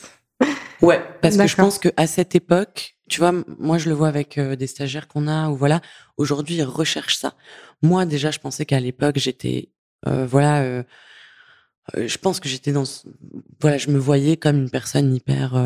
Ouais, 0.81 1.01
parce 1.21 1.37
que 1.37 1.47
je 1.47 1.55
pense 1.55 1.79
que 1.79 1.89
à 1.97 2.07
cette 2.07 2.35
époque, 2.35 2.95
tu 3.09 3.19
vois, 3.19 3.33
moi 3.57 3.77
je 3.77 3.89
le 3.89 3.95
vois 3.95 4.07
avec 4.07 4.37
euh, 4.37 4.55
des 4.55 4.67
stagiaires 4.67 5.07
qu'on 5.07 5.27
a 5.27 5.49
ou 5.49 5.55
voilà, 5.55 5.81
aujourd'hui 6.17 6.55
ils 6.55 6.63
recherchent 6.63 7.17
ça. 7.17 7.33
Moi 7.81 8.05
déjà 8.05 8.31
je 8.31 8.39
pensais 8.39 8.65
qu'à 8.65 8.79
l'époque 8.79 9.17
j'étais 9.17 9.69
euh, 10.07 10.25
voilà, 10.25 10.61
euh, 10.61 10.83
je 11.97 12.17
pense 12.17 12.39
que 12.39 12.47
j'étais 12.47 12.71
dans, 12.71 12.83
voilà, 13.59 13.77
je 13.77 13.89
me 13.89 13.97
voyais 13.97 14.37
comme 14.37 14.57
une 14.57 14.69
personne 14.69 15.13
hyper 15.13 15.59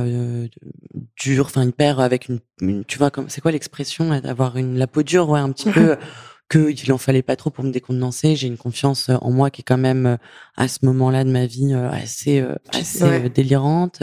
dure, 1.17 1.45
enfin 1.45 1.65
hyper 1.65 1.99
avec 1.99 2.29
une, 2.29 2.85
tu 2.85 2.97
vois, 2.97 3.11
comme 3.11 3.29
c'est 3.29 3.41
quoi 3.41 3.51
l'expression, 3.51 4.17
d'avoir 4.21 4.55
une 4.57 4.77
la 4.77 4.87
peau 4.87 5.03
dure, 5.03 5.29
ouais, 5.29 5.41
un 5.41 5.51
petit 5.51 5.69
peu 5.69 5.97
que 6.49 6.71
il 6.71 6.93
en 6.93 6.97
fallait 6.97 7.23
pas 7.23 7.35
trop 7.35 7.49
pour 7.49 7.65
me 7.65 7.71
décontenancer. 7.71 8.37
J'ai 8.37 8.47
une 8.47 8.57
confiance 8.57 9.09
en 9.09 9.31
moi 9.31 9.49
qui 9.49 9.61
est 9.61 9.65
quand 9.65 9.77
même 9.77 10.17
à 10.55 10.67
ce 10.69 10.85
moment-là 10.85 11.25
de 11.25 11.29
ma 11.29 11.45
vie 11.45 11.73
assez 11.73 12.41
assez 12.71 13.29
délirante. 13.29 14.01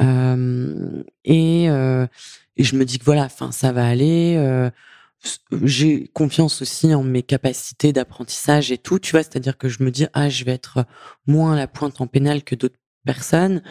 Et 0.00 1.66
et 2.56 2.62
je 2.62 2.76
me 2.76 2.84
dis 2.84 2.98
que 2.98 3.04
voilà, 3.04 3.24
enfin 3.24 3.52
ça 3.52 3.72
va 3.72 3.86
aller 3.86 4.70
j'ai 5.62 6.08
confiance 6.08 6.62
aussi 6.62 6.94
en 6.94 7.02
mes 7.02 7.22
capacités 7.22 7.92
d'apprentissage 7.92 8.72
et 8.72 8.78
tout, 8.78 8.98
tu 8.98 9.12
vois, 9.12 9.22
c'est-à-dire 9.22 9.56
que 9.58 9.68
je 9.68 9.82
me 9.82 9.90
dis 9.90 10.06
ah, 10.12 10.28
je 10.28 10.44
vais 10.44 10.52
être 10.52 10.86
moins 11.26 11.56
la 11.56 11.66
pointe 11.66 12.00
en 12.00 12.06
pénal 12.06 12.44
que 12.44 12.54
d'autres 12.54 12.78
personnes, 13.04 13.62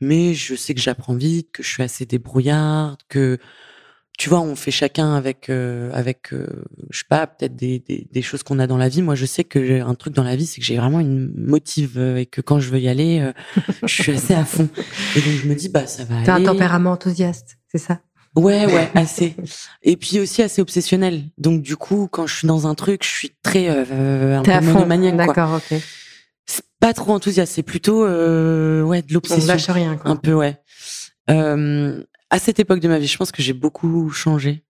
mais 0.00 0.34
je 0.34 0.54
sais 0.54 0.74
que 0.74 0.80
j'apprends 0.80 1.14
vite, 1.14 1.52
que 1.52 1.62
je 1.62 1.68
suis 1.68 1.82
assez 1.82 2.06
débrouillarde, 2.06 3.00
que 3.08 3.38
tu 4.18 4.28
vois, 4.28 4.40
on 4.40 4.54
fait 4.54 4.70
chacun 4.70 5.14
avec 5.14 5.50
euh, 5.50 5.90
avec 5.92 6.32
euh, 6.32 6.46
je 6.90 6.98
sais 6.98 7.04
pas, 7.08 7.26
peut-être 7.26 7.56
des, 7.56 7.80
des, 7.80 8.06
des 8.10 8.22
choses 8.22 8.42
qu'on 8.42 8.58
a 8.58 8.66
dans 8.66 8.76
la 8.76 8.88
vie. 8.88 9.02
Moi, 9.02 9.14
je 9.14 9.26
sais 9.26 9.44
que 9.44 9.64
j'ai 9.64 9.80
un 9.80 9.94
truc 9.94 10.14
dans 10.14 10.22
la 10.22 10.36
vie, 10.36 10.46
c'est 10.46 10.60
que 10.60 10.66
j'ai 10.66 10.76
vraiment 10.76 11.00
une 11.00 11.32
motive 11.36 11.98
euh, 11.98 12.16
et 12.16 12.26
que 12.26 12.40
quand 12.40 12.60
je 12.60 12.70
veux 12.70 12.80
y 12.80 12.88
aller, 12.88 13.32
je 13.82 14.02
suis 14.02 14.12
assez 14.16 14.34
à 14.34 14.44
fond. 14.44 14.68
Et 15.16 15.20
donc 15.20 15.32
je 15.42 15.48
me 15.48 15.54
dis 15.54 15.68
bah 15.68 15.86
ça 15.86 16.04
va 16.04 16.22
T'as 16.24 16.34
un 16.34 16.44
tempérament 16.44 16.92
enthousiaste, 16.92 17.58
c'est 17.70 17.78
ça? 17.78 18.00
Ouais, 18.36 18.66
ouais, 18.66 18.90
assez. 18.94 19.36
Et 19.82 19.96
puis 19.96 20.18
aussi 20.18 20.42
assez 20.42 20.60
obsessionnel. 20.60 21.22
Donc 21.38 21.62
du 21.62 21.76
coup, 21.76 22.08
quand 22.10 22.26
je 22.26 22.36
suis 22.36 22.48
dans 22.48 22.66
un 22.66 22.74
truc, 22.74 23.04
je 23.04 23.08
suis 23.08 23.30
très 23.42 23.68
euh, 23.68 24.38
un 24.38 24.42
peu 24.42 24.60
monomaniaque. 24.60 25.16
D'accord, 25.16 25.54
ok. 25.54 25.80
C'est 26.46 26.64
pas 26.80 26.92
trop 26.92 27.12
enthousiaste, 27.12 27.52
c'est 27.54 27.62
plutôt 27.62 28.04
euh, 28.04 28.82
ouais 28.82 29.02
de 29.02 29.12
l'obsession. 29.14 29.46
lâche 29.46 29.70
rien. 29.70 29.96
Quoi. 29.96 30.10
Un 30.10 30.16
peu, 30.16 30.34
ouais. 30.34 30.56
Euh, 31.30 32.02
à 32.34 32.40
cette 32.40 32.58
époque 32.58 32.80
de 32.80 32.88
ma 32.88 32.98
vie, 32.98 33.06
je 33.06 33.16
pense 33.16 33.30
que 33.30 33.42
j'ai 33.42 33.52
beaucoup 33.52 34.10
changé 34.10 34.64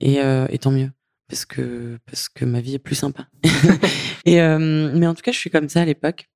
et, 0.00 0.20
euh, 0.20 0.48
et 0.50 0.58
tant 0.58 0.72
mieux 0.72 0.90
parce 1.28 1.44
que 1.44 1.96
parce 2.06 2.28
que 2.28 2.44
ma 2.44 2.60
vie 2.60 2.74
est 2.74 2.80
plus 2.80 2.96
sympa. 2.96 3.28
et 4.24 4.42
euh, 4.42 4.90
mais 4.92 5.06
en 5.06 5.14
tout 5.14 5.22
cas, 5.22 5.30
je 5.30 5.38
suis 5.38 5.48
comme 5.48 5.68
ça 5.68 5.82
à 5.82 5.84
l'époque. 5.84 6.28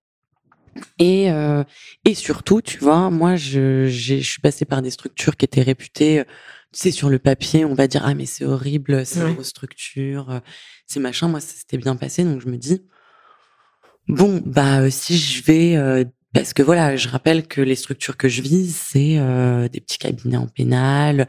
Et, 1.00 1.32
euh, 1.32 1.64
et 2.04 2.14
surtout, 2.14 2.62
tu 2.62 2.78
vois, 2.78 3.10
moi, 3.10 3.34
je, 3.34 3.88
je 3.88 4.20
suis 4.20 4.40
passée 4.40 4.64
par 4.64 4.82
des 4.82 4.90
structures 4.90 5.36
qui 5.36 5.44
étaient 5.46 5.62
réputées, 5.62 6.20
euh, 6.20 6.24
tu 6.72 6.78
sais, 6.78 6.90
sur 6.92 7.10
le 7.10 7.18
papier, 7.18 7.64
on 7.64 7.74
va 7.74 7.88
dire, 7.88 8.02
ah, 8.04 8.14
mais 8.14 8.24
c'est 8.24 8.44
horrible, 8.44 9.04
c'est 9.04 9.20
une 9.20 9.34
grosse 9.34 9.48
structure, 9.48 10.40
c'est 10.86 11.00
machin. 11.00 11.26
Moi, 11.26 11.40
ça 11.40 11.54
s'était 11.56 11.76
bien 11.76 11.96
passé, 11.96 12.22
donc 12.22 12.40
je 12.40 12.48
me 12.48 12.56
dis, 12.56 12.82
bon, 14.06 14.40
bah, 14.46 14.88
si 14.90 15.18
je 15.18 15.42
vais 15.42 16.06
parce 16.34 16.54
que 16.54 16.62
voilà, 16.62 16.96
je 16.96 17.08
rappelle 17.08 17.46
que 17.46 17.60
les 17.60 17.74
structures 17.74 18.16
que 18.16 18.28
je 18.28 18.40
vise, 18.40 18.74
c'est 18.74 19.18
euh, 19.18 19.68
des 19.68 19.80
petits 19.80 19.98
cabinets 19.98 20.38
en 20.38 20.46
pénal 20.46 21.28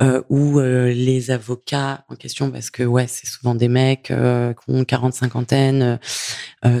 euh, 0.00 0.22
où 0.28 0.60
euh, 0.60 0.92
les 0.92 1.30
avocats 1.30 2.04
en 2.08 2.14
question, 2.14 2.50
parce 2.50 2.70
que 2.70 2.82
ouais, 2.82 3.06
c'est 3.08 3.26
souvent 3.26 3.54
des 3.54 3.68
mecs 3.68 4.10
euh, 4.10 4.52
qui 4.52 4.74
ont 4.74 4.84
40 4.84 5.14
cinquantaine, 5.14 5.98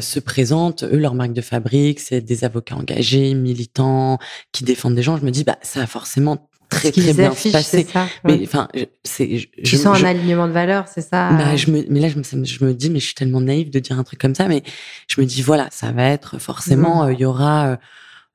se 0.00 0.18
présentent. 0.18 0.84
Eux, 0.84 0.98
leur 0.98 1.14
marque 1.14 1.32
de 1.32 1.42
fabrique, 1.42 2.00
c'est 2.00 2.20
des 2.20 2.44
avocats 2.44 2.76
engagés, 2.76 3.34
militants, 3.34 4.18
qui 4.52 4.64
défendent 4.64 4.94
des 4.94 5.02
gens. 5.02 5.16
Je 5.16 5.24
me 5.24 5.30
dis, 5.30 5.44
bah 5.44 5.58
ça 5.62 5.82
a 5.82 5.86
forcément 5.86 6.48
très 6.68 6.92
très 6.92 7.12
bien 7.12 7.34
se 7.34 7.48
passer. 7.50 7.86
mais 8.24 8.40
enfin, 8.42 8.68
c'est. 9.02 9.48
Tu 9.62 9.76
sens 9.76 10.02
un 10.02 10.04
alignement 10.04 10.46
de 10.46 10.52
valeurs, 10.52 10.86
c'est 10.88 11.00
ça. 11.00 11.30
Bah, 11.32 11.56
je 11.56 11.70
me, 11.70 11.84
mais 11.88 12.00
là, 12.00 12.08
je 12.08 12.18
me, 12.18 12.44
je 12.44 12.64
me 12.64 12.74
dis, 12.74 12.90
mais 12.90 13.00
je 13.00 13.06
suis 13.06 13.14
tellement 13.14 13.40
naïve 13.40 13.70
de 13.70 13.78
dire 13.78 13.98
un 13.98 14.04
truc 14.04 14.20
comme 14.20 14.34
ça, 14.34 14.48
mais 14.48 14.62
je 15.08 15.20
me 15.20 15.26
dis, 15.26 15.42
voilà, 15.42 15.68
ça 15.70 15.92
va 15.92 16.04
être 16.08 16.38
forcément, 16.38 17.04
mmh. 17.04 17.08
euh, 17.08 17.12
il 17.12 17.20
y 17.20 17.24
aura. 17.24 17.68
Euh, 17.68 17.76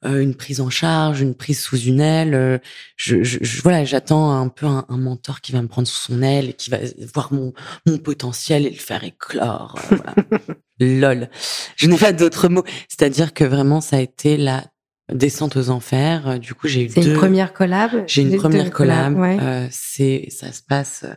euh, 0.05 0.21
une 0.21 0.33
prise 0.33 0.61
en 0.61 0.69
charge, 0.69 1.19
une 1.19 1.35
prise 1.35 1.59
sous 1.59 1.77
une 1.77 1.99
aile. 1.99 2.61
je, 2.95 3.21
je, 3.21 3.61
voilà, 3.61 3.83
j'attends 3.83 4.31
un 4.31 4.47
peu 4.47 4.65
un, 4.65 4.85
mentor 4.91 5.41
qui 5.41 5.51
va 5.51 5.61
me 5.61 5.67
prendre 5.67 5.89
sous 5.89 6.13
son 6.13 6.21
aile 6.21 6.51
et 6.51 6.53
qui 6.53 6.69
va 6.69 6.77
voir 7.13 7.33
mon, 7.33 7.51
mon 7.85 7.97
potentiel 7.97 8.65
et 8.65 8.69
le 8.69 8.77
faire 8.77 9.03
éclore. 9.03 9.77
voilà. 9.89 10.15
Lol. 10.79 11.29
Je 11.75 11.87
n'ai 11.87 11.97
pas 11.97 12.13
d'autres 12.13 12.47
mots. 12.47 12.63
C'est-à-dire 12.87 13.33
que 13.33 13.43
vraiment, 13.43 13.81
ça 13.81 13.97
a 13.97 13.99
été 13.99 14.37
la 14.37 14.63
Descente 15.11 15.57
aux 15.57 15.69
enfers. 15.69 16.27
Euh, 16.27 16.37
du 16.37 16.53
coup, 16.53 16.67
j'ai 16.67 16.83
eu 16.83 16.89
C'est 16.89 17.01
une 17.01 17.13
première 17.13 17.53
collab? 17.53 18.03
J'ai 18.07 18.21
une 18.21 18.37
première 18.37 18.71
collab. 18.71 19.17
Euh, 19.17 19.67
c'est, 19.71 20.27
ça 20.29 20.51
se 20.51 20.61
passe. 20.61 21.03
Euh, 21.03 21.13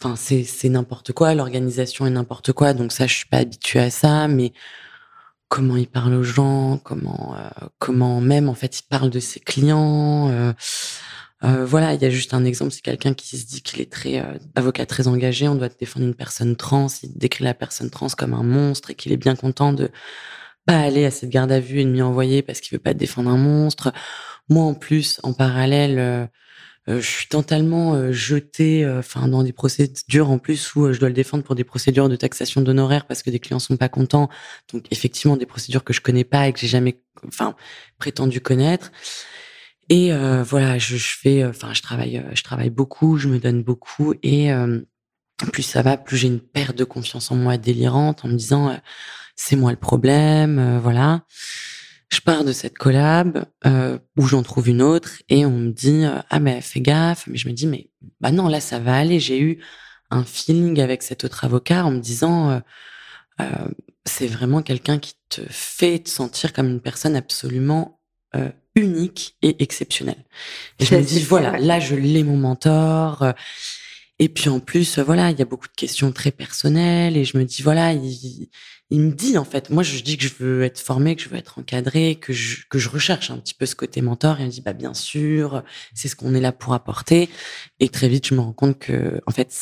enfin, 0.00 0.16
c'est, 0.16 0.44
c'est 0.44 0.68
n'importe 0.68 1.12
quoi. 1.12 1.34
L'organisation 1.34 2.06
est 2.06 2.10
n'importe 2.10 2.52
quoi. 2.52 2.72
Donc 2.72 2.92
ça, 2.92 3.06
je 3.06 3.14
suis 3.14 3.26
pas 3.26 3.38
habituée 3.38 3.80
à 3.80 3.90
ça. 3.90 4.28
Mais 4.28 4.52
comment 5.48 5.76
il 5.76 5.88
parle 5.88 6.14
aux 6.14 6.22
gens, 6.22 6.78
comment, 6.82 7.34
euh, 7.36 7.66
comment 7.78 8.20
même 8.20 8.48
en 8.48 8.54
fait 8.54 8.78
il 8.78 8.84
parle 8.84 9.10
de 9.10 9.20
ses 9.20 9.40
clients. 9.40 10.30
Euh, 11.42 11.64
voilà, 11.64 11.94
il 11.94 12.02
y 12.02 12.04
a 12.04 12.10
juste 12.10 12.34
un 12.34 12.44
exemple, 12.44 12.70
c'est 12.70 12.82
quelqu'un 12.82 13.14
qui 13.14 13.38
se 13.38 13.46
dit 13.46 13.62
qu'il 13.62 13.80
est 13.80 13.90
très 13.90 14.22
avocat 14.54 14.84
très 14.86 15.08
engagé. 15.08 15.48
On 15.48 15.54
doit 15.54 15.70
défendre 15.70 16.06
une 16.06 16.14
personne 16.14 16.54
trans. 16.54 16.88
Il 17.02 17.16
décrit 17.16 17.44
la 17.44 17.54
personne 17.54 17.90
trans 17.90 18.08
comme 18.16 18.34
un 18.34 18.42
monstre 18.42 18.90
et 18.90 18.94
qu'il 18.94 19.10
est 19.10 19.16
bien 19.16 19.34
content 19.34 19.72
de 19.72 19.90
pas 20.66 20.78
aller 20.78 21.04
à 21.04 21.10
cette 21.10 21.30
garde 21.30 21.52
à 21.52 21.60
vue 21.60 21.84
m'y 21.84 22.02
envoyer 22.02 22.42
parce 22.42 22.60
qu'il 22.60 22.76
veut 22.76 22.82
pas 22.82 22.94
défendre 22.94 23.30
un 23.30 23.36
monstre. 23.36 23.92
Moi, 24.48 24.64
en 24.64 24.74
plus, 24.74 25.20
en 25.22 25.32
parallèle, 25.32 25.98
euh, 25.98 26.26
euh, 26.88 27.00
je 27.00 27.06
suis 27.06 27.28
totalement 27.28 27.94
euh, 27.94 28.12
jetée, 28.12 28.88
enfin, 28.88 29.28
dans 29.28 29.42
des 29.42 29.52
procédures 29.52 30.30
en 30.30 30.38
plus 30.38 30.74
où 30.74 30.92
je 30.92 30.98
dois 30.98 31.08
le 31.08 31.14
défendre 31.14 31.44
pour 31.44 31.54
des 31.54 31.64
procédures 31.64 32.08
de 32.08 32.16
taxation 32.16 32.60
d'honoraires 32.60 33.06
parce 33.06 33.22
que 33.22 33.30
des 33.30 33.38
clients 33.38 33.58
sont 33.58 33.76
pas 33.76 33.88
contents. 33.88 34.28
Donc, 34.72 34.86
effectivement, 34.90 35.36
des 35.36 35.46
procédures 35.46 35.84
que 35.84 35.92
je 35.92 36.00
connais 36.00 36.24
pas 36.24 36.48
et 36.48 36.52
que 36.52 36.58
j'ai 36.58 36.68
jamais, 36.68 37.00
enfin, 37.26 37.54
prétendu 37.98 38.40
connaître. 38.40 38.92
Et 39.88 40.12
voilà, 40.44 40.78
je, 40.78 40.96
je 40.96 41.16
fais, 41.18 41.44
enfin, 41.44 41.74
je 41.74 41.82
travaille, 41.82 42.24
je 42.32 42.42
travaille 42.44 42.70
beaucoup, 42.70 43.16
je 43.18 43.26
me 43.26 43.40
donne 43.40 43.62
beaucoup 43.64 44.14
et 44.22 44.50
plus 45.52 45.62
ça 45.64 45.82
va, 45.82 45.96
plus 45.96 46.16
j'ai 46.16 46.28
une 46.28 46.40
perte 46.40 46.76
de 46.76 46.84
confiance 46.84 47.32
en 47.32 47.36
moi 47.36 47.56
délirante 47.56 48.24
en 48.24 48.28
me 48.28 48.36
disant 48.36 48.78
c'est 49.40 49.56
moi 49.56 49.70
le 49.70 49.78
problème, 49.78 50.58
euh, 50.58 50.78
voilà. 50.78 51.24
Je 52.10 52.20
pars 52.20 52.44
de 52.44 52.52
cette 52.52 52.76
collab 52.76 53.46
euh, 53.64 53.98
où 54.18 54.26
j'en 54.26 54.42
trouve 54.42 54.68
une 54.68 54.82
autre 54.82 55.22
et 55.30 55.46
on 55.46 55.50
me 55.52 55.70
dit 55.70 56.04
euh, 56.04 56.18
ah 56.28 56.40
mais 56.40 56.60
fais 56.60 56.80
gaffe, 56.80 57.26
mais 57.26 57.38
je 57.38 57.48
me 57.48 57.54
dis 57.54 57.66
mais 57.66 57.88
bah 58.20 58.32
non 58.32 58.48
là 58.48 58.60
ça 58.60 58.78
va 58.78 58.96
aller. 58.96 59.18
J'ai 59.18 59.40
eu 59.40 59.62
un 60.10 60.24
feeling 60.24 60.78
avec 60.80 61.02
cet 61.02 61.24
autre 61.24 61.44
avocat 61.44 61.86
en 61.86 61.90
me 61.92 62.00
disant 62.00 62.60
c'est 64.04 64.26
vraiment 64.26 64.60
quelqu'un 64.60 64.98
qui 64.98 65.14
te 65.30 65.40
fait 65.48 66.00
te 66.00 66.10
sentir 66.10 66.52
comme 66.52 66.68
une 66.68 66.80
personne 66.80 67.16
absolument 67.16 68.00
unique 68.74 69.36
et 69.40 69.62
exceptionnelle. 69.62 70.24
Et 70.80 70.84
je 70.84 70.94
me 70.96 71.00
dis 71.00 71.22
voilà 71.22 71.58
là 71.58 71.80
je 71.80 71.94
l'ai 71.94 72.24
mon 72.24 72.36
mentor. 72.36 73.32
Et 74.18 74.28
puis 74.28 74.50
en 74.50 74.60
plus, 74.60 74.98
voilà, 74.98 75.30
il 75.30 75.38
y 75.38 75.42
a 75.42 75.46
beaucoup 75.46 75.66
de 75.66 75.72
questions 75.74 76.12
très 76.12 76.30
personnelles 76.30 77.16
et 77.16 77.24
je 77.24 77.38
me 77.38 77.44
dis 77.44 77.62
voilà, 77.62 77.94
il, 77.94 78.50
il 78.90 79.00
me 79.00 79.12
dit 79.12 79.38
en 79.38 79.44
fait, 79.44 79.70
moi 79.70 79.82
je 79.82 80.02
dis 80.02 80.16
que 80.16 80.24
je 80.24 80.34
veux 80.38 80.62
être 80.62 80.80
formé, 80.80 81.16
que 81.16 81.22
je 81.22 81.28
veux 81.28 81.36
être 81.36 81.58
encadré, 81.58 82.16
que 82.16 82.32
je, 82.32 82.66
que 82.68 82.78
je 82.78 82.88
recherche 82.88 83.30
un 83.30 83.38
petit 83.38 83.54
peu 83.54 83.66
ce 83.66 83.76
côté 83.76 84.02
mentor. 84.02 84.40
Et 84.40 84.42
il 84.42 84.46
me 84.46 84.50
dit 84.50 84.62
bah 84.62 84.72
bien 84.72 84.94
sûr, 84.94 85.62
c'est 85.94 86.08
ce 86.08 86.16
qu'on 86.16 86.34
est 86.34 86.40
là 86.40 86.52
pour 86.52 86.74
apporter. 86.74 87.28
Et 87.78 87.88
très 87.88 88.08
vite 88.08 88.26
je 88.26 88.34
me 88.34 88.40
rends 88.40 88.52
compte 88.52 88.78
que 88.78 89.20
en 89.26 89.30
fait 89.30 89.54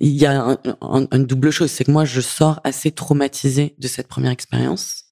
il 0.00 0.12
y 0.12 0.26
a 0.26 0.58
une 0.82 1.26
double 1.26 1.50
chose, 1.50 1.70
c'est 1.70 1.84
que 1.84 1.90
moi 1.90 2.04
je 2.04 2.20
sors 2.20 2.60
assez 2.64 2.90
traumatisée 2.90 3.74
de 3.78 3.88
cette 3.88 4.08
première 4.08 4.30
expérience. 4.30 5.04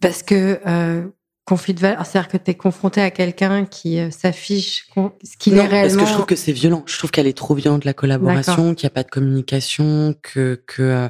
Parce 0.00 0.22
que 0.22 0.60
euh, 0.66 1.08
conflit 1.48 1.72
de 1.72 1.80
valeurs 1.80 2.04
C'est-à-dire 2.04 2.28
que 2.28 2.36
tu 2.36 2.50
es 2.50 2.54
confronté 2.54 3.00
à 3.00 3.10
quelqu'un 3.10 3.64
qui 3.64 3.98
euh, 3.98 4.10
s'affiche 4.10 4.86
ce 4.94 5.36
qu'il 5.38 5.54
est 5.54 5.66
réellement. 5.66 5.80
Parce 5.80 5.96
que 5.96 6.06
je 6.06 6.12
trouve 6.12 6.26
que 6.26 6.36
c'est 6.36 6.52
violent. 6.52 6.84
Je 6.86 6.98
trouve 6.98 7.10
qu'elle 7.10 7.26
est 7.26 7.36
trop 7.36 7.54
violente, 7.54 7.84
la 7.84 7.94
collaboration, 7.94 8.74
qu'il 8.74 8.86
n'y 8.86 8.92
a 8.92 8.94
pas 8.94 9.02
de 9.02 9.10
communication, 9.10 10.14
que, 10.22 10.62
que, 10.66 10.82
euh, 10.82 11.08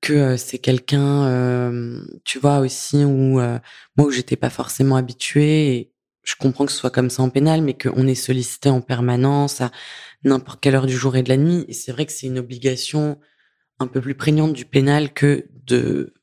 que 0.00 0.12
euh, 0.12 0.36
c'est 0.36 0.58
quelqu'un, 0.58 1.70
tu 2.24 2.38
vois, 2.38 2.58
aussi, 2.60 3.04
où 3.04 3.40
moi, 3.40 3.60
où 3.98 4.10
j'étais 4.10 4.36
pas 4.36 4.50
forcément 4.50 4.96
habituée. 4.96 5.74
Et 5.74 5.92
je 6.24 6.34
comprends 6.36 6.66
que 6.66 6.72
ce 6.72 6.78
soit 6.78 6.90
comme 6.90 7.10
ça 7.10 7.22
en 7.22 7.30
pénal, 7.30 7.62
mais 7.62 7.74
qu'on 7.74 8.06
est 8.06 8.14
sollicité 8.14 8.68
en 8.68 8.80
permanence 8.80 9.60
à 9.60 9.70
n'importe 10.24 10.60
quelle 10.60 10.74
heure 10.74 10.86
du 10.86 10.96
jour 10.96 11.16
et 11.16 11.22
de 11.22 11.28
la 11.28 11.36
nuit. 11.36 11.64
Et 11.68 11.72
c'est 11.72 11.92
vrai 11.92 12.06
que 12.06 12.12
c'est 12.12 12.26
une 12.26 12.38
obligation 12.38 13.18
un 13.78 13.86
peu 13.86 14.00
plus 14.00 14.14
prégnante 14.14 14.52
du 14.52 14.64
pénal 14.64 15.12
que 15.12 15.46
de 15.64 16.14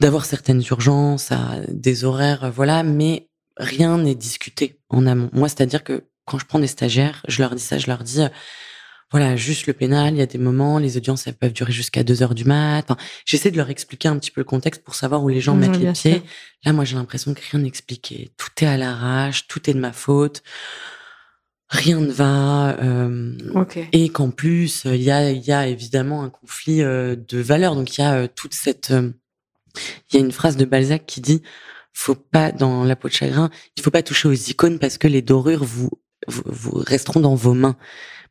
d'avoir 0.00 0.24
certaines 0.24 0.62
urgences, 0.70 1.30
à 1.30 1.60
des 1.68 2.04
horaires, 2.04 2.50
voilà, 2.50 2.82
mais 2.82 3.28
rien 3.58 3.98
n'est 3.98 4.14
discuté 4.14 4.80
en 4.88 5.06
amont. 5.06 5.28
Moi, 5.34 5.48
c'est-à-dire 5.48 5.84
que 5.84 6.04
quand 6.24 6.38
je 6.38 6.46
prends 6.46 6.58
des 6.58 6.66
stagiaires, 6.66 7.22
je 7.28 7.42
leur 7.42 7.54
dis 7.54 7.62
ça, 7.62 7.76
je 7.76 7.86
leur 7.86 8.02
dis, 8.02 8.22
voilà, 9.10 9.34
juste 9.36 9.66
le 9.66 9.72
pénal, 9.72 10.14
il 10.14 10.18
y 10.18 10.22
a 10.22 10.26
des 10.26 10.38
moments, 10.38 10.78
les 10.78 10.96
audiences, 10.96 11.26
elles 11.26 11.34
peuvent 11.34 11.52
durer 11.52 11.72
jusqu'à 11.72 12.04
2 12.04 12.22
heures 12.22 12.34
du 12.34 12.44
mat. 12.44 12.86
J'essaie 13.26 13.50
de 13.50 13.56
leur 13.56 13.68
expliquer 13.70 14.08
un 14.08 14.18
petit 14.18 14.30
peu 14.30 14.40
le 14.40 14.44
contexte 14.44 14.84
pour 14.84 14.94
savoir 14.94 15.22
où 15.24 15.28
les 15.28 15.40
gens 15.40 15.54
mettent 15.56 15.78
les 15.78 15.92
pieds. 15.92 16.22
Là, 16.64 16.72
moi, 16.72 16.84
j'ai 16.84 16.96
l'impression 16.96 17.34
que 17.34 17.40
rien 17.50 17.60
n'est 17.60 17.68
expliqué. 17.68 18.30
Tout 18.36 18.50
est 18.64 18.66
à 18.68 18.76
l'arrache, 18.76 19.48
tout 19.48 19.68
est 19.68 19.74
de 19.74 19.80
ma 19.80 19.92
faute. 19.92 20.42
Rien 21.68 22.00
ne 22.00 22.10
va. 22.10 22.76
Euh, 22.82 23.32
Et 23.92 24.08
qu'en 24.08 24.30
plus, 24.30 24.82
il 24.86 25.02
y 25.02 25.10
a, 25.10 25.30
y 25.30 25.52
a 25.52 25.66
évidemment 25.68 26.22
un 26.22 26.30
conflit 26.30 26.82
euh, 26.82 27.16
de 27.16 27.38
valeurs. 27.38 27.76
Donc, 27.76 27.96
il 27.96 28.00
y 28.00 28.04
a 28.04 28.14
euh, 28.14 28.28
toute 28.32 28.54
cette 28.54 28.90
euh, 28.90 29.12
il 30.12 30.16
y 30.16 30.16
a 30.16 30.24
une 30.24 30.32
phrase 30.32 30.56
de 30.56 30.64
Balzac 30.64 31.06
qui 31.06 31.20
dit 31.20 31.42
faut 31.92 32.14
pas 32.14 32.52
dans 32.52 32.84
la 32.84 32.96
peau 32.96 33.08
de 33.08 33.12
chagrin, 33.12 33.50
il 33.76 33.82
faut 33.82 33.90
pas 33.90 34.02
toucher 34.02 34.28
aux 34.28 34.32
icônes 34.32 34.78
parce 34.78 34.96
que 34.96 35.08
les 35.08 35.22
dorures 35.22 35.64
vous 35.64 35.90
vous, 36.28 36.78
resteront 36.78 37.20
dans 37.20 37.34
vos 37.34 37.54
mains. 37.54 37.76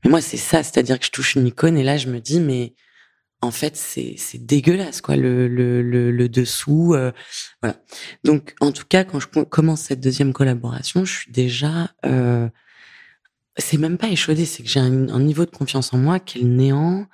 Mais 0.04 0.10
moi 0.10 0.21
c'est 0.21 0.38
ça, 0.38 0.63
c'est-à-dire 0.63 0.99
que 0.99 1.06
je 1.06 1.12
touche 1.12 1.36
une 1.36 1.47
icône 1.47 1.78
et 1.78 1.84
là 1.84 1.97
je 1.97 2.08
me 2.08 2.19
dis 2.19 2.39
mais 2.39 2.73
en 3.41 3.52
fait 3.52 3.75
c'est 3.75 4.17
dégueulasse 4.36 5.02
quoi 5.02 5.15
le 5.15 5.47
le 5.47 5.82
le, 5.82 6.30
dessous 6.30 6.93
euh, 6.93 7.12
voilà. 7.62 7.78
Donc 8.23 8.56
en 8.60 8.71
tout 8.71 8.86
cas 8.88 9.04
quand 9.04 9.19
je 9.19 9.28
commence 9.28 9.82
cette 9.82 9.99
deuxième 9.99 10.34
collaboration, 10.34 11.06
je 11.06 11.13
suis 11.13 11.32
déjà 11.32 11.91
euh, 12.06 12.49
c'est 13.58 13.78
même 13.78 13.97
pas 13.97 14.08
échaudé, 14.08 14.45
c'est 14.45 14.63
que 14.63 14.69
j'ai 14.69 14.80
un, 14.80 15.10
un, 15.10 15.19
niveau 15.19 15.45
de 15.45 15.52
confiance 15.52 15.93
en 15.93 15.97
moi 15.97 16.19
qui 16.19 16.39
est 16.39 16.43
le 16.43 16.49
néant. 16.49 17.08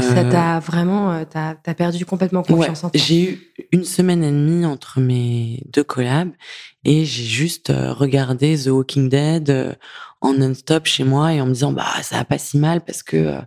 Ça 0.00 0.18
euh, 0.18 0.30
t'a 0.30 0.58
vraiment, 0.58 1.12
euh, 1.12 1.24
t'as 1.28 1.54
as 1.64 1.74
perdu 1.74 2.04
complètement 2.04 2.42
confiance 2.42 2.82
en 2.82 2.90
toi. 2.90 3.00
J'ai 3.00 3.30
eu 3.30 3.52
une 3.70 3.84
semaine 3.84 4.24
et 4.24 4.30
demie 4.30 4.66
entre 4.66 4.98
mes 4.98 5.62
deux 5.72 5.84
collabs 5.84 6.32
et 6.84 7.04
j'ai 7.04 7.24
juste 7.24 7.70
euh, 7.70 7.92
regardé 7.92 8.58
The 8.58 8.68
Walking 8.68 9.08
Dead 9.08 9.78
en 10.20 10.32
non-stop 10.32 10.86
chez 10.86 11.04
moi 11.04 11.32
et 11.32 11.40
en 11.40 11.46
me 11.46 11.52
disant 11.52 11.70
bah 11.70 11.86
ça 12.02 12.16
va 12.16 12.24
pas 12.24 12.38
si 12.38 12.58
mal 12.58 12.80
parce 12.80 13.04
que 13.04 13.38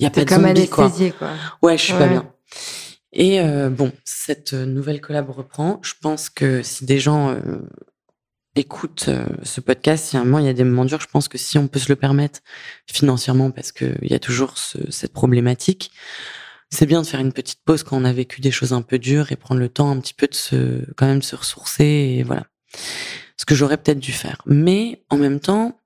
il 0.00 0.02
y 0.02 0.06
a 0.06 0.10
pas 0.10 0.24
de 0.24 0.28
comme 0.28 0.46
zombies 0.46 0.68
quoi. 0.68 0.90
quoi. 1.18 1.30
Ouais, 1.62 1.78
je 1.78 1.82
suis 1.82 1.92
pas 1.92 2.08
bien. 2.08 2.26
Et 3.12 3.40
bon, 3.70 3.92
cette 4.04 4.54
nouvelle 4.54 5.00
collab 5.00 5.30
reprend. 5.30 5.78
Je 5.82 5.92
pense 6.00 6.30
que 6.30 6.62
si 6.62 6.84
des 6.84 6.98
gens 6.98 7.32
écoute 7.32 7.91
euh, 8.56 9.24
ce 9.42 9.60
podcast, 9.60 10.06
si 10.06 10.16
à 10.16 10.20
un 10.20 10.24
moment 10.24 10.38
il 10.38 10.46
y 10.46 10.48
a 10.48 10.52
des 10.52 10.64
moments 10.64 10.84
durs, 10.84 11.00
je 11.00 11.06
pense 11.06 11.28
que 11.28 11.38
si 11.38 11.58
on 11.58 11.68
peut 11.68 11.78
se 11.78 11.88
le 11.88 11.96
permettre 11.96 12.40
financièrement, 12.86 13.50
parce 13.50 13.72
qu'il 13.72 13.96
y 14.02 14.14
a 14.14 14.18
toujours 14.18 14.56
cette 14.58 15.12
problématique, 15.12 15.90
c'est 16.70 16.86
bien 16.86 17.02
de 17.02 17.06
faire 17.06 17.20
une 17.20 17.32
petite 17.32 17.60
pause 17.64 17.82
quand 17.82 17.96
on 17.96 18.04
a 18.04 18.12
vécu 18.12 18.40
des 18.40 18.50
choses 18.50 18.72
un 18.72 18.82
peu 18.82 18.98
dures 18.98 19.32
et 19.32 19.36
prendre 19.36 19.60
le 19.60 19.68
temps 19.68 19.90
un 19.90 20.00
petit 20.00 20.14
peu 20.14 20.26
de 20.26 20.34
se, 20.34 20.90
quand 20.96 21.06
même 21.06 21.22
se 21.22 21.36
ressourcer 21.36 21.84
et 21.84 22.22
voilà. 22.22 22.46
Ce 23.36 23.44
que 23.44 23.54
j'aurais 23.54 23.76
peut-être 23.76 23.98
dû 23.98 24.12
faire. 24.12 24.40
Mais 24.46 25.04
en 25.10 25.16
même 25.16 25.40
temps, 25.40 25.78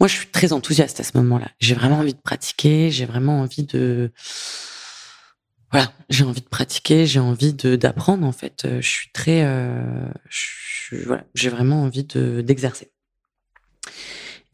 moi 0.00 0.08
je 0.08 0.14
suis 0.14 0.26
très 0.26 0.52
enthousiaste 0.52 1.00
à 1.00 1.04
ce 1.04 1.16
moment-là. 1.18 1.50
J'ai 1.58 1.74
vraiment 1.74 1.98
envie 1.98 2.14
de 2.14 2.20
pratiquer, 2.20 2.90
j'ai 2.90 3.06
vraiment 3.06 3.40
envie 3.40 3.64
de, 3.64 4.12
j'ai 6.08 6.24
envie 6.24 6.40
de 6.40 6.48
pratiquer, 6.48 7.06
j'ai 7.06 7.20
envie 7.20 7.52
d'apprendre 7.52 8.26
en 8.26 8.32
fait. 8.32 8.64
Euh, 8.64 8.80
je 8.80 8.88
suis 8.88 9.10
très, 9.12 9.44
euh, 9.44 10.08
j'ai 11.34 11.48
vraiment 11.48 11.82
envie 11.82 12.04
de 12.04 12.40
d'exercer. 12.40 12.90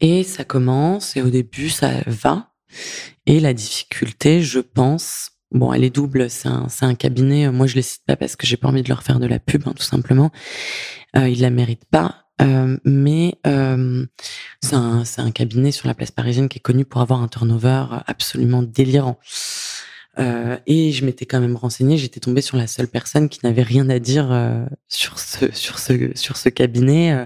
Et 0.01 0.23
ça 0.23 0.43
commence 0.43 1.15
et 1.15 1.21
au 1.21 1.29
début 1.29 1.69
ça 1.69 1.91
va. 2.07 2.53
Et 3.25 3.39
la 3.39 3.53
difficulté, 3.53 4.41
je 4.41 4.59
pense, 4.59 5.31
bon, 5.51 5.71
elle 5.71 5.83
est 5.83 5.95
double. 5.95 6.29
C'est 6.29 6.49
un, 6.49 6.67
un 6.81 6.95
cabinet. 6.95 7.49
Moi, 7.51 7.67
je 7.67 7.75
les 7.75 7.81
cite 7.81 8.03
pas 8.05 8.15
parce 8.15 8.35
que 8.35 8.45
j'ai 8.45 8.57
pas 8.57 8.67
envie 8.67 8.83
de 8.83 8.89
leur 8.89 9.03
faire 9.03 9.19
de 9.19 9.27
la 9.27 9.39
pub, 9.39 9.63
hein, 9.67 9.73
tout 9.75 9.83
simplement. 9.83 10.31
Euh, 11.15 11.29
ils 11.29 11.41
la 11.41 11.49
méritent 11.49 11.85
pas. 11.85 12.23
Euh, 12.41 12.77
mais 12.83 13.35
euh, 13.45 14.05
c'est 14.61 14.75
un, 14.75 15.05
c'est 15.05 15.21
un 15.21 15.31
cabinet 15.31 15.71
sur 15.71 15.87
la 15.87 15.93
place 15.93 16.11
parisienne 16.11 16.49
qui 16.49 16.57
est 16.57 16.61
connu 16.61 16.83
pour 16.83 16.99
avoir 17.01 17.21
un 17.21 17.27
turnover 17.27 17.85
absolument 18.07 18.63
délirant. 18.63 19.19
Euh, 20.19 20.57
et 20.67 20.91
je 20.91 21.05
m'étais 21.05 21.25
quand 21.25 21.39
même 21.39 21.55
renseignée, 21.55 21.97
j'étais 21.97 22.19
tombée 22.19 22.41
sur 22.41 22.55
la 22.55 22.67
seule 22.67 22.87
personne 22.87 23.29
qui 23.29 23.39
n'avait 23.43 23.63
rien 23.63 23.89
à 23.89 23.97
dire 23.97 24.31
euh, 24.31 24.63
sur 24.87 25.17
ce 25.17 25.51
sur 25.51 25.79
ce 25.79 26.11
sur 26.13 26.37
ce 26.37 26.49
cabinet, 26.49 27.13
euh, 27.13 27.25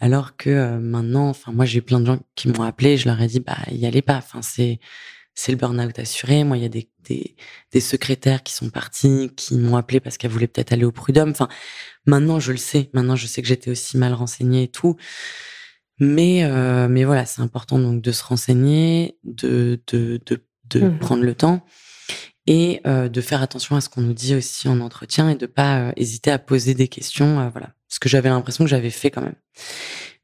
alors 0.00 0.36
que 0.36 0.48
euh, 0.48 0.78
maintenant, 0.78 1.28
enfin 1.28 1.52
moi 1.52 1.66
j'ai 1.66 1.80
eu 1.80 1.82
plein 1.82 2.00
de 2.00 2.06
gens 2.06 2.20
qui 2.34 2.48
m'ont 2.48 2.62
appelé, 2.62 2.96
je 2.96 3.06
leur 3.06 3.20
ai 3.20 3.26
dit 3.26 3.40
bah 3.40 3.58
y 3.70 3.84
allez 3.84 4.00
pas, 4.00 4.16
enfin 4.16 4.40
c'est 4.40 4.80
c'est 5.34 5.52
le 5.52 5.58
burn-out 5.58 5.98
assuré. 5.98 6.42
Moi 6.44 6.56
il 6.56 6.62
y 6.62 6.66
a 6.66 6.70
des, 6.70 6.88
des, 7.00 7.36
des 7.70 7.80
secrétaires 7.80 8.42
qui 8.42 8.54
sont 8.54 8.70
partis, 8.70 9.30
qui 9.36 9.56
m'ont 9.56 9.76
appelé 9.76 10.00
parce 10.00 10.16
qu'elles 10.16 10.30
voulaient 10.30 10.46
peut-être 10.46 10.72
aller 10.72 10.84
au 10.84 10.92
prud'homme. 10.92 11.30
Enfin 11.30 11.48
maintenant 12.06 12.40
je 12.40 12.52
le 12.52 12.58
sais, 12.58 12.88
maintenant 12.94 13.16
je 13.16 13.26
sais 13.26 13.42
que 13.42 13.48
j'étais 13.48 13.70
aussi 13.70 13.98
mal 13.98 14.14
renseignée 14.14 14.64
et 14.64 14.68
tout. 14.68 14.96
Mais 15.98 16.48
mais 16.88 17.04
voilà, 17.04 17.26
c'est 17.26 17.42
important 17.42 17.78
donc 17.78 18.00
de 18.02 18.12
se 18.12 18.24
renseigner, 18.24 19.18
de 19.24 19.82
de 19.88 20.20
de, 20.26 20.42
de 20.70 20.80
mmh. 20.80 20.98
prendre 20.98 21.22
le 21.24 21.34
temps 21.34 21.64
et 22.46 22.80
euh, 22.86 23.08
de 23.08 23.20
faire 23.20 23.42
attention 23.42 23.76
à 23.76 23.80
ce 23.80 23.88
qu'on 23.88 24.00
nous 24.00 24.14
dit 24.14 24.34
aussi 24.34 24.68
en 24.68 24.80
entretien 24.80 25.28
et 25.28 25.36
de 25.36 25.46
pas 25.46 25.78
euh, 25.78 25.92
hésiter 25.96 26.30
à 26.30 26.38
poser 26.38 26.74
des 26.74 26.88
questions, 26.88 27.40
euh, 27.40 27.48
voilà, 27.50 27.70
ce 27.88 28.00
que 28.00 28.08
j'avais 28.08 28.28
l'impression 28.28 28.64
que 28.64 28.70
j'avais 28.70 28.90
fait 28.90 29.10
quand 29.10 29.22
même. 29.22 29.36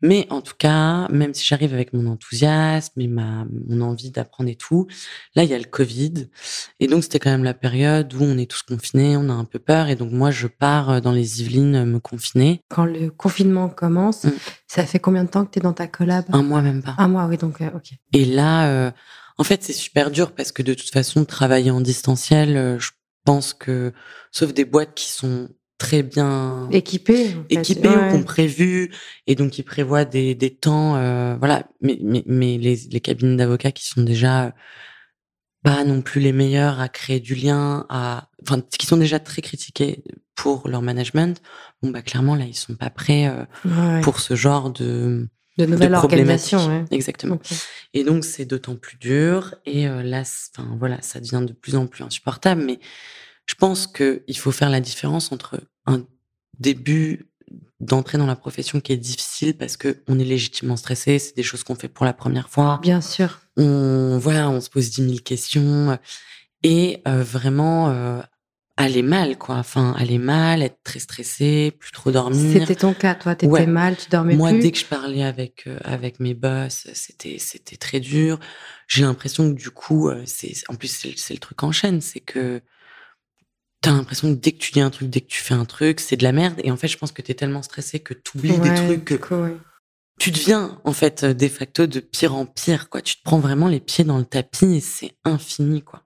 Mais 0.00 0.28
en 0.30 0.40
tout 0.40 0.54
cas, 0.56 1.08
même 1.08 1.34
si 1.34 1.44
j'arrive 1.44 1.74
avec 1.74 1.92
mon 1.92 2.06
enthousiasme 2.06 3.00
et 3.00 3.08
ma 3.08 3.46
mon 3.66 3.80
envie 3.80 4.12
d'apprendre 4.12 4.48
et 4.48 4.54
tout, 4.54 4.86
là 5.34 5.42
il 5.42 5.50
y 5.50 5.54
a 5.54 5.58
le 5.58 5.64
Covid 5.64 6.28
et 6.78 6.86
donc 6.86 7.02
c'était 7.02 7.18
quand 7.18 7.32
même 7.32 7.42
la 7.42 7.54
période 7.54 8.14
où 8.14 8.22
on 8.22 8.38
est 8.38 8.48
tous 8.48 8.62
confinés, 8.62 9.16
on 9.16 9.28
a 9.28 9.32
un 9.32 9.44
peu 9.44 9.58
peur 9.58 9.88
et 9.88 9.96
donc 9.96 10.12
moi 10.12 10.30
je 10.30 10.46
pars 10.46 11.00
dans 11.00 11.10
les 11.10 11.40
Yvelines 11.40 11.84
me 11.84 11.98
confiner. 11.98 12.62
Quand 12.68 12.84
le 12.84 13.10
confinement 13.10 13.68
commence, 13.68 14.22
mmh. 14.22 14.32
ça 14.68 14.86
fait 14.86 15.00
combien 15.00 15.24
de 15.24 15.30
temps 15.30 15.44
que 15.44 15.50
tu 15.50 15.58
es 15.58 15.62
dans 15.62 15.72
ta 15.72 15.88
collab? 15.88 16.26
Un 16.32 16.44
mois 16.44 16.62
même 16.62 16.80
pas. 16.80 16.94
Un 16.98 17.08
mois, 17.08 17.26
oui 17.26 17.36
donc 17.36 17.60
ok. 17.60 17.90
Et 18.12 18.24
là 18.24 18.92
en 19.38 19.44
fait, 19.44 19.62
c'est 19.62 19.72
super 19.72 20.10
dur 20.10 20.32
parce 20.32 20.52
que 20.52 20.62
de 20.62 20.74
toute 20.74 20.90
façon, 20.90 21.24
travailler 21.24 21.70
en 21.70 21.80
distanciel, 21.80 22.56
euh, 22.56 22.78
je 22.78 22.90
pense 23.24 23.54
que, 23.54 23.92
sauf 24.32 24.52
des 24.52 24.64
boîtes 24.64 24.94
qui 24.94 25.10
sont 25.10 25.48
très 25.78 26.02
bien 26.02 26.68
équipées, 26.72 27.36
équipées 27.50 27.88
ou 27.88 28.10
qu'on 28.10 28.24
prévu, 28.24 28.92
et 29.28 29.36
donc 29.36 29.52
qui 29.52 29.62
prévoient 29.62 30.04
des, 30.04 30.34
des 30.34 30.54
temps, 30.54 30.96
euh, 30.96 31.36
voilà. 31.36 31.68
Mais, 31.80 31.98
mais, 32.02 32.24
mais 32.26 32.58
les, 32.58 32.76
les 32.90 33.00
cabines 33.00 33.36
d'avocats 33.36 33.70
qui 33.70 33.86
sont 33.86 34.02
déjà 34.02 34.54
pas 35.62 35.84
non 35.84 36.02
plus 36.02 36.20
les 36.20 36.32
meilleurs 36.32 36.80
à 36.80 36.88
créer 36.88 37.20
du 37.20 37.34
lien, 37.34 37.86
à, 37.88 38.28
enfin, 38.42 38.60
qui 38.60 38.86
sont 38.86 38.96
déjà 38.96 39.20
très 39.20 39.42
critiqués 39.42 40.02
pour 40.34 40.68
leur 40.68 40.82
management. 40.82 41.40
Bon, 41.82 41.90
bah 41.90 42.02
clairement 42.02 42.34
là, 42.34 42.44
ils 42.44 42.56
sont 42.56 42.74
pas 42.74 42.90
prêts 42.90 43.28
euh, 43.28 44.00
pour 44.02 44.20
ce 44.20 44.34
genre 44.34 44.70
de 44.70 45.28
de 45.58 45.66
nouvelles 45.66 45.94
organisations. 45.94 46.86
Exactement. 46.90 47.38
Et 47.92 48.04
donc, 48.04 48.24
c'est 48.24 48.44
d'autant 48.44 48.76
plus 48.76 48.96
dur. 48.96 49.54
Et 49.66 49.88
euh, 49.88 50.02
là, 50.02 50.22
enfin, 50.56 50.76
voilà, 50.78 51.02
ça 51.02 51.20
devient 51.20 51.44
de 51.46 51.52
plus 51.52 51.74
en 51.76 51.86
plus 51.86 52.04
insupportable. 52.04 52.62
Mais 52.62 52.78
je 53.46 53.54
pense 53.54 53.86
qu'il 53.86 54.38
faut 54.38 54.52
faire 54.52 54.70
la 54.70 54.80
différence 54.80 55.32
entre 55.32 55.60
un 55.86 56.06
début 56.58 57.26
d'entrer 57.80 58.18
dans 58.18 58.26
la 58.26 58.36
profession 58.36 58.80
qui 58.80 58.92
est 58.92 58.96
difficile 58.96 59.56
parce 59.56 59.76
que 59.76 60.02
on 60.08 60.18
est 60.18 60.24
légitimement 60.24 60.76
stressé, 60.76 61.18
c'est 61.18 61.36
des 61.36 61.44
choses 61.44 61.62
qu'on 61.62 61.76
fait 61.76 61.88
pour 61.88 62.04
la 62.04 62.12
première 62.12 62.48
fois. 62.48 62.80
Bien 62.82 63.00
sûr. 63.00 63.40
On 63.56 64.18
voilà, 64.18 64.50
on 64.50 64.60
se 64.60 64.68
pose 64.68 64.90
dix 64.90 65.02
mille 65.02 65.22
questions 65.22 65.96
et 66.64 67.02
euh, 67.06 67.22
vraiment 67.22 67.88
euh, 67.90 68.20
aller 68.78 69.02
mal, 69.02 69.36
quoi. 69.36 69.56
Enfin, 69.56 69.94
aller 69.98 70.18
mal, 70.18 70.62
être 70.62 70.78
très 70.84 71.00
stressé, 71.00 71.72
plus 71.78 71.90
trop 71.90 72.10
dormir. 72.10 72.60
C'était 72.60 72.76
ton 72.76 72.94
cas, 72.94 73.14
toi, 73.14 73.34
t'étais 73.34 73.66
mal, 73.66 73.96
tu 73.96 74.08
dormais 74.08 74.36
Moi, 74.36 74.48
plus. 74.48 74.54
Moi, 74.54 74.62
dès 74.62 74.70
que 74.70 74.78
je 74.78 74.84
parlais 74.86 75.24
avec 75.24 75.64
euh, 75.66 75.78
avec 75.84 76.20
mes 76.20 76.34
boss, 76.34 76.86
c'était 76.94 77.38
c'était 77.38 77.76
très 77.76 78.00
dur. 78.00 78.38
J'ai 78.86 79.02
l'impression 79.02 79.52
que 79.52 79.58
du 79.58 79.70
coup, 79.70 80.08
euh, 80.08 80.22
c'est 80.24 80.52
en 80.68 80.76
plus 80.76 80.88
c'est 81.16 81.34
le 81.34 81.40
truc 81.40 81.62
en 81.62 81.72
chaîne, 81.72 82.00
c'est 82.00 82.20
que 82.20 82.62
t'as 83.80 83.90
l'impression 83.90 84.32
que 84.34 84.38
dès 84.40 84.52
que 84.52 84.58
tu 84.58 84.72
dis 84.72 84.80
un 84.80 84.90
truc, 84.90 85.10
dès 85.10 85.20
que 85.20 85.26
tu 85.26 85.42
fais 85.42 85.54
un 85.54 85.64
truc, 85.64 85.98
c'est 86.00 86.16
de 86.16 86.22
la 86.22 86.32
merde. 86.32 86.60
Et 86.62 86.70
en 86.70 86.76
fait, 86.76 86.88
je 86.88 86.96
pense 86.96 87.12
que 87.12 87.20
t'es 87.20 87.34
tellement 87.34 87.62
stressé 87.62 87.98
que 87.98 88.14
t'oublies 88.14 88.52
oublies 88.52 88.70
des 88.70 88.76
trucs. 88.76 89.04
Que 89.04 89.56
Tu 90.20 90.30
deviens 90.30 90.80
en 90.84 90.92
fait 90.92 91.24
de 91.24 91.48
facto 91.48 91.86
de 91.86 91.98
pire 91.98 92.34
en 92.34 92.46
pire, 92.46 92.88
quoi. 92.88 93.02
Tu 93.02 93.16
te 93.16 93.22
prends 93.24 93.40
vraiment 93.40 93.66
les 93.66 93.80
pieds 93.80 94.04
dans 94.04 94.18
le 94.18 94.24
tapis 94.24 94.76
et 94.76 94.80
c'est 94.80 95.16
infini, 95.24 95.82
quoi. 95.82 96.04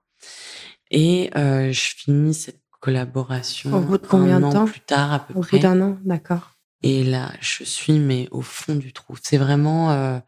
Et 0.89 1.31
euh, 1.35 1.71
je 1.71 1.95
finis 1.95 2.35
cette 2.35 2.62
collaboration. 2.83 3.73
Au 3.73 3.79
bout 3.79 3.97
de 3.97 4.05
combien 4.05 4.41
de 4.41 4.51
temps 4.51 4.65
plus 4.65 4.81
tard, 4.81 5.13
à 5.13 5.19
peu 5.19 5.33
près. 5.33 5.55
Au 5.55 5.57
bout 5.57 5.63
d'un 5.63 5.81
an, 5.81 5.97
d'accord. 6.03 6.51
Et 6.81 7.05
là, 7.05 7.31
je 7.39 7.63
suis 7.63 7.97
mais 7.97 8.27
au 8.31 8.41
fond 8.41 8.75
du 8.75 8.91
trou. 8.91 9.15
C'est 9.23 9.37
vraiment 9.37 9.91
euh, 9.91 10.19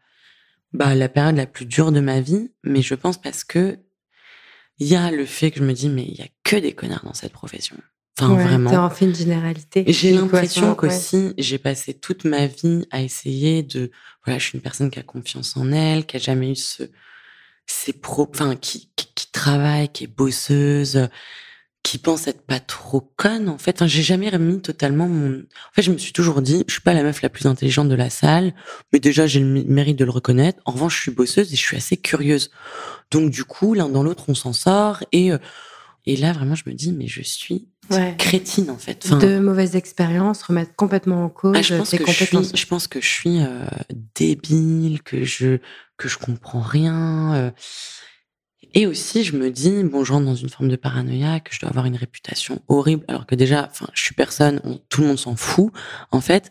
bah, 0.72 0.94
la 0.94 1.10
période 1.10 1.36
la 1.36 1.44
plus 1.44 1.66
dure 1.66 1.92
de 1.92 2.00
ma 2.00 2.22
vie, 2.22 2.50
mais 2.64 2.80
je 2.80 2.94
pense 2.94 3.20
parce 3.20 3.44
que 3.44 3.78
il 4.78 4.86
y 4.86 4.96
a 4.96 5.10
le 5.10 5.26
fait 5.26 5.50
que 5.50 5.58
je 5.58 5.64
me 5.64 5.74
dis 5.74 5.90
mais 5.90 6.04
il 6.04 6.14
y 6.14 6.22
a 6.22 6.28
que 6.44 6.56
des 6.56 6.72
connards 6.72 7.04
dans 7.04 7.12
cette 7.12 7.32
profession. 7.32 7.76
Enfin 8.18 8.32
vraiment. 8.32 8.70
en 8.70 8.88
fait 8.88 9.04
une 9.04 9.14
généralité. 9.14 9.84
J'ai 9.86 10.12
l'impression 10.12 10.74
qu'aussi 10.74 11.34
j'ai 11.36 11.58
passé 11.58 11.92
toute 11.92 12.24
ma 12.24 12.46
vie 12.46 12.86
à 12.90 13.02
essayer 13.02 13.64
de 13.64 13.90
voilà, 14.24 14.38
je 14.38 14.46
suis 14.46 14.56
une 14.56 14.62
personne 14.62 14.90
qui 14.90 14.98
a 14.98 15.02
confiance 15.02 15.58
en 15.58 15.70
elle, 15.72 16.06
qui 16.06 16.16
a 16.16 16.20
jamais 16.20 16.52
eu 16.52 16.56
ce 16.56 16.84
c'est 17.66 18.00
pro, 18.00 18.26
enfin 18.32 18.56
qui, 18.56 18.90
qui, 18.96 19.08
qui 19.14 19.30
travaille, 19.30 19.90
qui 19.90 20.04
est 20.04 20.06
bosseuse, 20.06 21.10
qui 21.86 21.98
pense 21.98 22.26
être 22.26 22.42
pas 22.42 22.58
trop 22.58 23.00
conne 23.14 23.48
en 23.48 23.58
fait. 23.58 23.76
Enfin, 23.76 23.86
j'ai 23.86 24.02
jamais 24.02 24.28
remis 24.28 24.60
totalement 24.60 25.06
mon. 25.06 25.38
En 25.38 25.72
fait, 25.72 25.82
je 25.82 25.92
me 25.92 25.98
suis 25.98 26.12
toujours 26.12 26.42
dit, 26.42 26.64
je 26.66 26.72
suis 26.72 26.82
pas 26.82 26.94
la 26.94 27.04
meuf 27.04 27.22
la 27.22 27.28
plus 27.28 27.46
intelligente 27.46 27.88
de 27.88 27.94
la 27.94 28.10
salle, 28.10 28.54
mais 28.92 28.98
déjà 28.98 29.28
j'ai 29.28 29.38
le 29.38 29.46
mérite 29.46 29.96
de 29.96 30.04
le 30.04 30.10
reconnaître. 30.10 30.60
En 30.64 30.72
revanche, 30.72 30.96
je 30.96 31.02
suis 31.02 31.10
bosseuse 31.12 31.52
et 31.52 31.56
je 31.56 31.60
suis 31.60 31.76
assez 31.76 31.96
curieuse. 31.96 32.50
Donc 33.12 33.30
du 33.30 33.44
coup, 33.44 33.72
l'un 33.72 33.88
dans 33.88 34.02
l'autre, 34.02 34.24
on 34.26 34.34
s'en 34.34 34.52
sort 34.52 35.04
et 35.12 35.30
euh, 35.30 35.38
et 36.06 36.16
là 36.16 36.32
vraiment, 36.32 36.56
je 36.56 36.64
me 36.66 36.74
dis, 36.74 36.92
mais 36.92 37.06
je 37.06 37.22
suis 37.22 37.68
crétine 38.18 38.68
en 38.70 38.78
fait. 38.78 39.08
de 39.08 39.38
mauvaises 39.38 39.76
expériences, 39.76 40.42
remettre 40.42 40.74
complètement 40.74 41.24
en 41.24 41.28
cause 41.28 41.54
ah, 41.56 41.62
je 41.62 41.76
pense 41.76 41.90
que 41.92 42.04
Je, 42.04 42.24
suis, 42.24 42.50
je 42.52 42.66
pense 42.66 42.88
que 42.88 43.00
je 43.00 43.08
suis 43.08 43.40
euh, 43.42 43.64
débile, 44.16 45.02
que 45.04 45.22
je 45.22 45.58
que 45.96 46.08
je 46.08 46.18
comprends 46.18 46.62
rien. 46.62 47.34
Euh, 47.34 47.50
et 48.74 48.86
aussi, 48.86 49.24
je 49.24 49.36
me 49.36 49.50
dis, 49.50 49.84
bon, 49.84 50.04
je 50.04 50.12
rentre 50.12 50.26
dans 50.26 50.34
une 50.34 50.48
forme 50.48 50.68
de 50.68 50.76
paranoïa, 50.76 51.40
que 51.40 51.54
je 51.54 51.60
dois 51.60 51.70
avoir 51.70 51.86
une 51.86 51.96
réputation 51.96 52.62
horrible, 52.68 53.04
alors 53.08 53.26
que 53.26 53.34
déjà, 53.34 53.68
enfin, 53.70 53.86
je 53.94 54.02
suis 54.02 54.14
personne, 54.14 54.60
tout 54.88 55.00
le 55.02 55.08
monde 55.08 55.18
s'en 55.18 55.36
fout, 55.36 55.72
en 56.10 56.20
fait. 56.20 56.50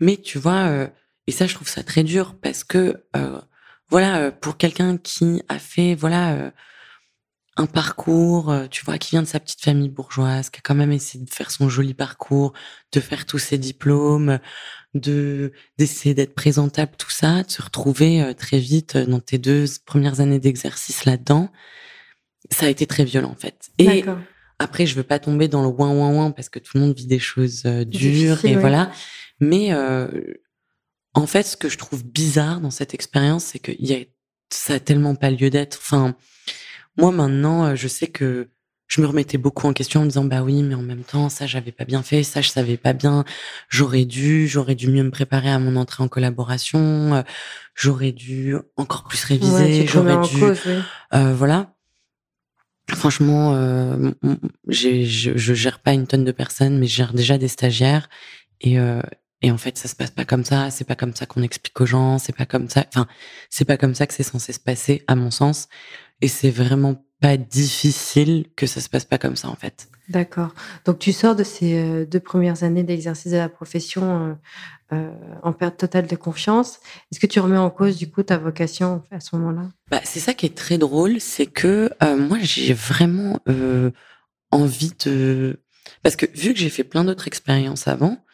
Mais 0.00 0.16
tu 0.16 0.38
vois, 0.38 0.66
euh, 0.68 0.88
et 1.26 1.32
ça, 1.32 1.46
je 1.46 1.54
trouve 1.54 1.68
ça 1.68 1.82
très 1.82 2.04
dur 2.04 2.36
parce 2.40 2.64
que, 2.64 3.02
euh, 3.16 3.40
voilà, 3.90 4.18
euh, 4.18 4.30
pour 4.30 4.56
quelqu'un 4.58 4.96
qui 4.96 5.42
a 5.48 5.58
fait, 5.58 5.94
voilà, 5.94 6.52
un 7.56 7.66
parcours, 7.66 8.54
tu 8.70 8.84
vois, 8.84 8.98
qui 8.98 9.10
vient 9.10 9.22
de 9.22 9.26
sa 9.26 9.40
petite 9.40 9.62
famille 9.62 9.88
bourgeoise, 9.88 10.50
qui 10.50 10.58
a 10.58 10.62
quand 10.62 10.74
même 10.74 10.92
essayé 10.92 11.24
de 11.24 11.30
faire 11.30 11.50
son 11.50 11.68
joli 11.68 11.94
parcours, 11.94 12.52
de 12.92 13.00
faire 13.00 13.24
tous 13.26 13.38
ses 13.38 13.58
diplômes, 13.58 14.38
de 15.00 15.52
d'essayer 15.78 16.14
d'être 16.14 16.34
présentable, 16.34 16.92
tout 16.98 17.10
ça, 17.10 17.42
de 17.42 17.50
se 17.50 17.62
retrouver 17.62 18.22
euh, 18.22 18.32
très 18.34 18.58
vite 18.58 18.96
euh, 18.96 19.06
dans 19.06 19.20
tes 19.20 19.38
deux 19.38 19.64
premières 19.84 20.20
années 20.20 20.38
d'exercice 20.38 21.04
là-dedans, 21.04 21.50
ça 22.50 22.66
a 22.66 22.68
été 22.68 22.86
très 22.86 23.04
violent 23.04 23.30
en 23.30 23.36
fait. 23.36 23.70
Et 23.78 24.04
après, 24.58 24.86
je 24.86 24.94
veux 24.94 25.02
pas 25.02 25.18
tomber 25.18 25.48
dans 25.48 25.62
le 25.62 25.68
ouin 25.68 25.90
ouin 25.90 26.14
ouin 26.14 26.30
parce 26.30 26.48
que 26.48 26.58
tout 26.58 26.72
le 26.76 26.80
monde 26.80 26.96
vit 26.96 27.06
des 27.06 27.18
choses 27.18 27.62
euh, 27.66 27.84
dures 27.84 28.44
et 28.44 28.56
voilà. 28.56 28.90
Mais 29.38 29.74
en 31.12 31.26
fait, 31.26 31.42
ce 31.42 31.56
que 31.58 31.68
je 31.68 31.76
trouve 31.76 32.04
bizarre 32.04 32.60
dans 32.60 32.70
cette 32.70 32.94
expérience, 32.94 33.44
c'est 33.44 33.58
que 33.58 33.72
y 33.78 33.92
a, 33.92 33.98
ça 34.50 34.74
a 34.74 34.80
tellement 34.80 35.14
pas 35.14 35.30
lieu 35.30 35.50
d'être. 35.50 35.78
Enfin, 35.82 36.16
moi 36.96 37.12
maintenant, 37.12 37.76
je 37.76 37.86
sais 37.86 38.06
que 38.06 38.48
je 38.88 39.00
me 39.00 39.06
remettais 39.06 39.38
beaucoup 39.38 39.66
en 39.66 39.72
question 39.72 40.00
en 40.00 40.04
me 40.04 40.08
disant 40.08 40.24
bah 40.24 40.42
oui 40.42 40.62
mais 40.62 40.74
en 40.74 40.82
même 40.82 41.02
temps 41.02 41.28
ça 41.28 41.46
j'avais 41.46 41.72
pas 41.72 41.84
bien 41.84 42.02
fait 42.02 42.22
ça 42.22 42.40
je 42.40 42.50
savais 42.50 42.76
pas 42.76 42.92
bien 42.92 43.24
j'aurais 43.68 44.04
dû 44.04 44.46
j'aurais 44.48 44.74
dû 44.74 44.88
mieux 44.88 45.02
me 45.02 45.10
préparer 45.10 45.50
à 45.50 45.58
mon 45.58 45.76
entrée 45.76 46.02
en 46.02 46.08
collaboration 46.08 47.14
euh, 47.14 47.22
j'aurais 47.74 48.12
dû 48.12 48.56
encore 48.76 49.04
plus 49.04 49.24
réviser 49.24 49.86
j'aurais 49.86 50.20
dû 50.28 50.42
euh, 51.14 51.34
voilà 51.34 51.74
franchement 52.90 53.54
euh, 53.54 54.12
je, 54.68 55.02
je 55.04 55.54
gère 55.54 55.80
pas 55.80 55.92
une 55.92 56.06
tonne 56.06 56.24
de 56.24 56.32
personnes 56.32 56.78
mais 56.78 56.86
je 56.86 56.96
gère 56.96 57.12
déjà 57.12 57.38
des 57.38 57.48
stagiaires 57.48 58.08
et 58.60 58.78
euh, 58.78 59.00
et 59.42 59.50
en 59.50 59.58
fait, 59.58 59.76
ça 59.76 59.86
se 59.86 59.94
passe 59.94 60.10
pas 60.10 60.24
comme 60.24 60.44
ça. 60.44 60.70
C'est 60.70 60.84
pas 60.84 60.94
comme 60.94 61.14
ça 61.14 61.26
qu'on 61.26 61.42
explique 61.42 61.80
aux 61.80 61.86
gens. 61.86 62.18
C'est 62.18 62.34
pas 62.34 62.46
comme 62.46 62.68
ça. 62.68 62.84
Enfin, 62.88 63.06
c'est 63.50 63.64
pas 63.64 63.76
comme 63.76 63.94
ça 63.94 64.06
que 64.06 64.14
c'est 64.14 64.22
censé 64.22 64.52
se 64.52 64.60
passer, 64.60 65.04
à 65.06 65.14
mon 65.14 65.30
sens. 65.30 65.68
Et 66.22 66.28
c'est 66.28 66.50
vraiment 66.50 67.05
pas 67.20 67.36
difficile 67.36 68.46
que 68.56 68.66
ça 68.66 68.80
se 68.80 68.88
passe 68.88 69.04
pas 69.04 69.18
comme 69.18 69.36
ça 69.36 69.48
en 69.48 69.56
fait. 69.56 69.88
D'accord. 70.08 70.54
Donc 70.84 70.98
tu 70.98 71.12
sors 71.12 71.34
de 71.34 71.42
ces 71.42 71.74
euh, 71.74 72.06
deux 72.06 72.20
premières 72.20 72.62
années 72.62 72.84
d'exercice 72.84 73.32
de 73.32 73.38
la 73.38 73.48
profession 73.48 74.38
euh, 74.92 74.96
euh, 74.96 75.10
en 75.42 75.52
perte 75.52 75.78
totale 75.78 76.06
de 76.06 76.14
confiance. 76.14 76.78
Est-ce 77.10 77.18
que 77.18 77.26
tu 77.26 77.40
remets 77.40 77.56
en 77.56 77.70
cause 77.70 77.96
du 77.96 78.08
coup 78.08 78.22
ta 78.22 78.38
vocation 78.38 79.02
à 79.10 79.18
ce 79.18 79.34
moment-là? 79.36 79.68
Bah, 79.90 80.00
C'est 80.04 80.20
ça 80.20 80.32
qui 80.32 80.46
est 80.46 80.56
très 80.56 80.78
drôle, 80.78 81.20
c'est 81.20 81.46
que 81.46 81.90
moi 82.16 82.38
j'ai 82.40 82.74
vraiment 82.74 83.40
envie 84.52 84.92
de... 85.04 85.60
Parce 86.02 86.16
que 86.16 86.26
vu 86.34 86.52
que 86.52 86.60
j'ai 86.60 86.70
fait 86.70 86.84
plein 86.84 87.04
d'autres 87.04 87.26
expériences 87.26 87.88
avant, 87.88 88.24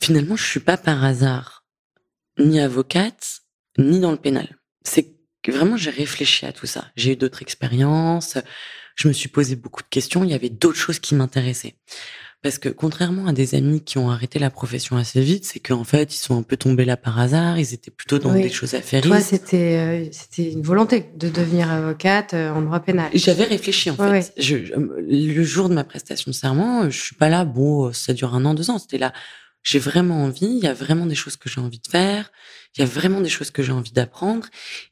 finalement 0.00 0.34
je 0.34 0.44
suis 0.44 0.60
pas 0.60 0.76
par 0.76 1.04
hasard 1.04 1.64
ni 2.38 2.58
avocate, 2.58 3.42
ni 3.78 4.00
dans 4.00 4.10
le 4.10 4.16
pénal. 4.16 4.58
C'est 4.82 5.19
vraiment 5.48 5.76
j'ai 5.76 5.90
réfléchi 5.90 6.46
à 6.46 6.52
tout 6.52 6.66
ça. 6.66 6.86
J'ai 6.96 7.12
eu 7.12 7.16
d'autres 7.16 7.42
expériences, 7.42 8.38
je 8.96 9.08
me 9.08 9.12
suis 9.12 9.28
posé 9.28 9.56
beaucoup 9.56 9.82
de 9.82 9.88
questions, 9.88 10.24
il 10.24 10.30
y 10.30 10.34
avait 10.34 10.50
d'autres 10.50 10.78
choses 10.78 10.98
qui 10.98 11.14
m'intéressaient. 11.14 11.76
Parce 12.42 12.56
que 12.56 12.70
contrairement 12.70 13.26
à 13.26 13.34
des 13.34 13.54
amis 13.54 13.82
qui 13.82 13.98
ont 13.98 14.10
arrêté 14.10 14.38
la 14.38 14.48
profession 14.48 14.96
assez 14.96 15.20
vite, 15.20 15.44
c'est 15.44 15.60
qu'en 15.60 15.84
fait, 15.84 16.14
ils 16.14 16.18
sont 16.18 16.38
un 16.38 16.42
peu 16.42 16.56
tombés 16.56 16.86
là 16.86 16.96
par 16.96 17.18
hasard, 17.18 17.58
ils 17.58 17.74
étaient 17.74 17.90
plutôt 17.90 18.18
dans 18.18 18.32
des 18.32 18.48
choses 18.48 18.74
à 18.74 18.80
faire. 18.80 19.02
Toi, 19.02 19.20
c'était 19.20 19.76
euh, 19.76 20.08
c'était 20.10 20.50
une 20.50 20.62
volonté 20.62 21.10
de 21.16 21.28
devenir 21.28 21.70
avocate 21.70 22.32
euh, 22.32 22.50
en 22.50 22.62
droit 22.62 22.80
pénal. 22.80 23.10
J'avais 23.12 23.44
réfléchi 23.44 23.90
en 23.90 23.96
fait. 23.96 24.32
Je, 24.38 24.56
le 24.56 25.42
jour 25.42 25.68
de 25.68 25.74
ma 25.74 25.84
prestation 25.84 26.30
de 26.30 26.34
serment, 26.34 26.88
je 26.88 26.98
suis 26.98 27.14
pas 27.14 27.28
là, 27.28 27.44
bon, 27.44 27.92
ça 27.92 28.14
dure 28.14 28.34
un 28.34 28.42
an, 28.46 28.54
deux 28.54 28.70
ans. 28.70 28.78
C'était 28.78 28.98
là, 28.98 29.12
j'ai 29.62 29.78
vraiment 29.78 30.24
envie, 30.24 30.46
il 30.46 30.58
y 30.58 30.66
a 30.66 30.74
vraiment 30.74 31.06
des 31.06 31.14
choses 31.14 31.36
que 31.36 31.48
j'ai 31.48 31.60
envie 31.60 31.80
de 31.80 31.88
faire, 31.88 32.30
il 32.76 32.80
y 32.80 32.82
a 32.84 32.86
vraiment 32.86 33.20
des 33.20 33.28
choses 33.28 33.50
que 33.50 33.62
j'ai 33.62 33.72
envie 33.72 33.92
d'apprendre. 33.92 34.46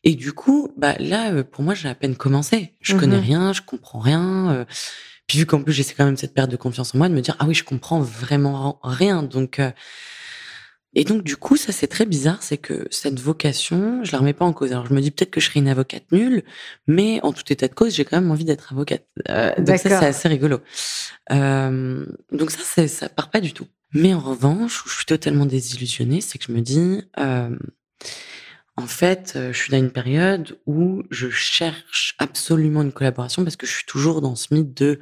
Et 0.04 0.14
du 0.14 0.32
coup, 0.32 0.72
bah 0.76 0.94
là, 0.98 1.32
euh, 1.32 1.44
pour 1.44 1.62
moi, 1.62 1.74
j'ai 1.74 1.88
à 1.88 1.94
peine 1.94 2.16
commencé. 2.16 2.74
Je 2.80 2.96
connais 2.96 3.18
mmh 3.18 3.22
rien, 3.22 3.52
je 3.52 3.62
comprends 3.62 4.00
rien. 4.00 4.50
Euh. 4.50 4.64
Puis 5.26 5.38
vu 5.38 5.46
qu'en 5.46 5.62
plus, 5.62 5.72
j'ai 5.72 5.84
quand 5.84 6.04
même 6.04 6.16
cette 6.16 6.34
perte 6.34 6.50
de 6.50 6.56
confiance 6.56 6.94
en 6.94 6.98
moi, 6.98 7.08
de 7.08 7.14
me 7.14 7.20
dire, 7.20 7.36
ah 7.38 7.46
oui, 7.46 7.54
je 7.54 7.64
comprends 7.64 8.00
vraiment 8.00 8.78
rien. 8.82 9.22
Donc, 9.22 9.58
euh, 9.58 9.70
et 10.94 11.04
donc, 11.04 11.22
du 11.22 11.36
coup, 11.36 11.56
ça, 11.56 11.70
c'est 11.70 11.86
très 11.86 12.06
bizarre, 12.06 12.42
c'est 12.42 12.56
que 12.56 12.88
cette 12.90 13.20
vocation, 13.20 14.02
je 14.04 14.12
la 14.12 14.18
remets 14.18 14.32
pas 14.32 14.46
en 14.46 14.52
cause. 14.52 14.72
Alors, 14.72 14.86
je 14.86 14.94
me 14.94 15.00
dis 15.00 15.10
peut-être 15.10 15.30
que 15.30 15.40
je 15.40 15.46
serai 15.46 15.60
une 15.60 15.68
avocate 15.68 16.10
nulle, 16.12 16.42
mais 16.86 17.20
en 17.22 17.32
tout 17.32 17.44
état 17.52 17.68
de 17.68 17.74
cause, 17.74 17.94
j'ai 17.94 18.04
quand 18.04 18.20
même 18.20 18.30
envie 18.30 18.46
d'être 18.46 18.72
avocate. 18.72 19.06
donc 19.58 19.78
ça, 19.78 20.00
c'est 20.00 20.06
assez 20.06 20.28
rigolo. 20.28 20.60
donc 21.30 22.50
ça, 22.50 22.88
ça 22.88 23.08
part 23.08 23.30
pas 23.30 23.40
du 23.40 23.52
tout. 23.52 23.66
Mais 23.94 24.14
en 24.14 24.20
revanche, 24.20 24.84
où 24.84 24.88
je 24.88 24.96
suis 24.96 25.06
totalement 25.06 25.46
désillusionnée, 25.46 26.20
c'est 26.20 26.38
que 26.38 26.44
je 26.46 26.52
me 26.52 26.60
dis, 26.60 27.02
euh, 27.18 27.56
en 28.76 28.86
fait, 28.86 29.32
euh, 29.36 29.52
je 29.52 29.58
suis 29.58 29.70
dans 29.70 29.78
une 29.78 29.90
période 29.90 30.58
où 30.66 31.02
je 31.10 31.30
cherche 31.30 32.14
absolument 32.18 32.82
une 32.82 32.92
collaboration 32.92 33.42
parce 33.42 33.56
que 33.56 33.66
je 33.66 33.72
suis 33.72 33.86
toujours 33.86 34.20
dans 34.20 34.36
ce 34.36 34.54
mythe 34.54 34.74
de 34.74 35.00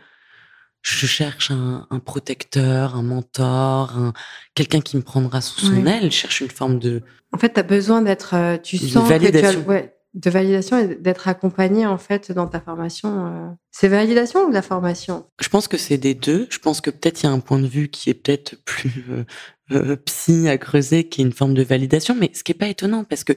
je 0.82 1.06
cherche 1.06 1.50
un, 1.50 1.86
un 1.90 1.98
protecteur, 1.98 2.94
un 2.94 3.02
mentor, 3.02 3.96
un, 3.96 4.12
quelqu'un 4.54 4.80
qui 4.80 4.96
me 4.96 5.02
prendra 5.02 5.40
sous 5.40 5.58
son 5.58 5.84
aile. 5.84 6.04
Je 6.04 6.16
cherche 6.16 6.40
une 6.40 6.50
forme 6.50 6.78
de. 6.78 7.02
En 7.32 7.38
fait, 7.38 7.54
tu 7.54 7.58
as 7.58 7.64
besoin 7.64 8.02
d'être. 8.02 8.34
Euh, 8.34 8.56
tu 8.56 8.78
sens 8.78 9.08
que 9.08 9.30
tu 9.30 9.44
as, 9.44 9.58
ouais, 9.58 9.95
de 10.16 10.30
validation 10.30 10.78
et 10.78 10.96
d'être 10.96 11.28
accompagné 11.28 11.86
en 11.86 11.98
fait 11.98 12.32
dans 12.32 12.46
ta 12.46 12.58
formation. 12.58 13.26
Euh. 13.26 13.48
C'est 13.70 13.88
validation 13.88 14.46
ou 14.46 14.48
de 14.48 14.54
la 14.54 14.62
formation? 14.62 15.26
Je 15.40 15.48
pense 15.50 15.68
que 15.68 15.76
c'est 15.76 15.98
des 15.98 16.14
deux. 16.14 16.46
Je 16.50 16.58
pense 16.58 16.80
que 16.80 16.90
peut-être 16.90 17.22
il 17.22 17.26
y 17.26 17.28
a 17.28 17.32
un 17.32 17.40
point 17.40 17.58
de 17.58 17.66
vue 17.66 17.88
qui 17.88 18.08
est 18.08 18.14
peut-être 18.14 18.56
plus 18.64 19.04
euh, 19.10 19.24
euh, 19.72 19.96
psy 20.06 20.48
à 20.48 20.56
creuser, 20.56 21.04
qui 21.04 21.20
est 21.20 21.24
une 21.24 21.34
forme 21.34 21.52
de 21.52 21.62
validation, 21.62 22.16
mais 22.18 22.30
ce 22.32 22.42
qui 22.42 22.52
est 22.52 22.56
pas 22.56 22.68
étonnant 22.68 23.04
parce 23.04 23.24
que 23.24 23.34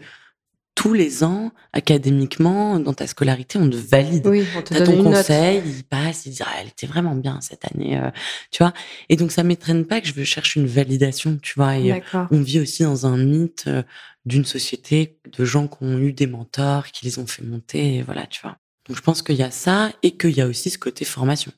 tous 0.79 0.93
les 0.93 1.25
ans, 1.25 1.51
académiquement, 1.73 2.79
dans 2.79 2.93
ta 2.93 3.05
scolarité, 3.05 3.59
on 3.59 3.69
te 3.69 3.75
valide. 3.75 4.25
Oui, 4.25 4.45
on 4.57 4.61
te 4.61 4.73
donne 4.73 4.85
ton 4.85 5.03
conseil, 5.03 5.61
il 5.65 5.83
passe, 5.83 6.25
il 6.25 6.31
dit 6.31 6.39
ah, 6.41 6.51
elle 6.61 6.69
était 6.69 6.87
vraiment 6.87 7.15
bien 7.15 7.41
cette 7.41 7.65
année, 7.65 8.01
tu 8.49 8.63
vois. 8.63 8.71
Et 9.09 9.17
donc 9.17 9.33
ça 9.33 9.43
m'étonne 9.43 9.83
pas 9.83 9.99
que 9.99 10.07
je 10.07 10.13
veux 10.13 10.23
chercher 10.23 10.61
une 10.61 10.67
validation, 10.67 11.37
tu 11.41 11.55
vois. 11.57 11.77
Et 11.77 12.01
on 12.31 12.41
vit 12.41 12.61
aussi 12.61 12.83
dans 12.83 13.05
un 13.05 13.17
mythe 13.17 13.69
d'une 14.25 14.45
société 14.45 15.17
de 15.37 15.43
gens 15.43 15.67
qui 15.67 15.83
ont 15.83 15.99
eu 15.99 16.13
des 16.13 16.27
mentors, 16.27 16.87
qui 16.87 17.03
les 17.03 17.19
ont 17.19 17.27
fait 17.27 17.43
monter, 17.43 17.95
et 17.95 18.01
voilà, 18.01 18.25
tu 18.27 18.39
vois. 18.41 18.55
Donc 18.87 18.95
je 18.95 19.01
pense 19.01 19.21
qu'il 19.21 19.35
y 19.35 19.43
a 19.43 19.51
ça 19.51 19.91
et 20.01 20.15
qu'il 20.15 20.31
y 20.31 20.39
a 20.39 20.47
aussi 20.47 20.69
ce 20.69 20.77
côté 20.77 21.03
formation. 21.03 21.51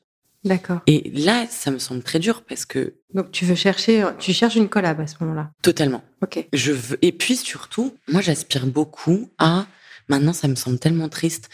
D'accord. 0.44 0.80
Et 0.86 1.10
là, 1.14 1.46
ça 1.48 1.70
me 1.70 1.78
semble 1.78 2.02
très 2.02 2.18
dur 2.18 2.42
parce 2.42 2.64
que. 2.64 2.94
Donc 3.14 3.30
tu 3.30 3.44
veux 3.44 3.54
chercher, 3.54 4.04
tu 4.18 4.32
cherches 4.32 4.56
une 4.56 4.68
collab 4.68 5.00
à 5.00 5.06
ce 5.06 5.14
moment-là. 5.20 5.50
Totalement. 5.62 6.02
Ok. 6.20 6.46
Je 6.52 6.72
veux. 6.72 6.98
Et 7.02 7.12
puis 7.12 7.36
surtout, 7.36 7.96
moi, 8.08 8.20
j'aspire 8.20 8.66
beaucoup 8.66 9.30
à. 9.38 9.66
Maintenant, 10.08 10.32
ça 10.32 10.48
me 10.48 10.56
semble 10.56 10.80
tellement 10.80 11.08
triste, 11.08 11.48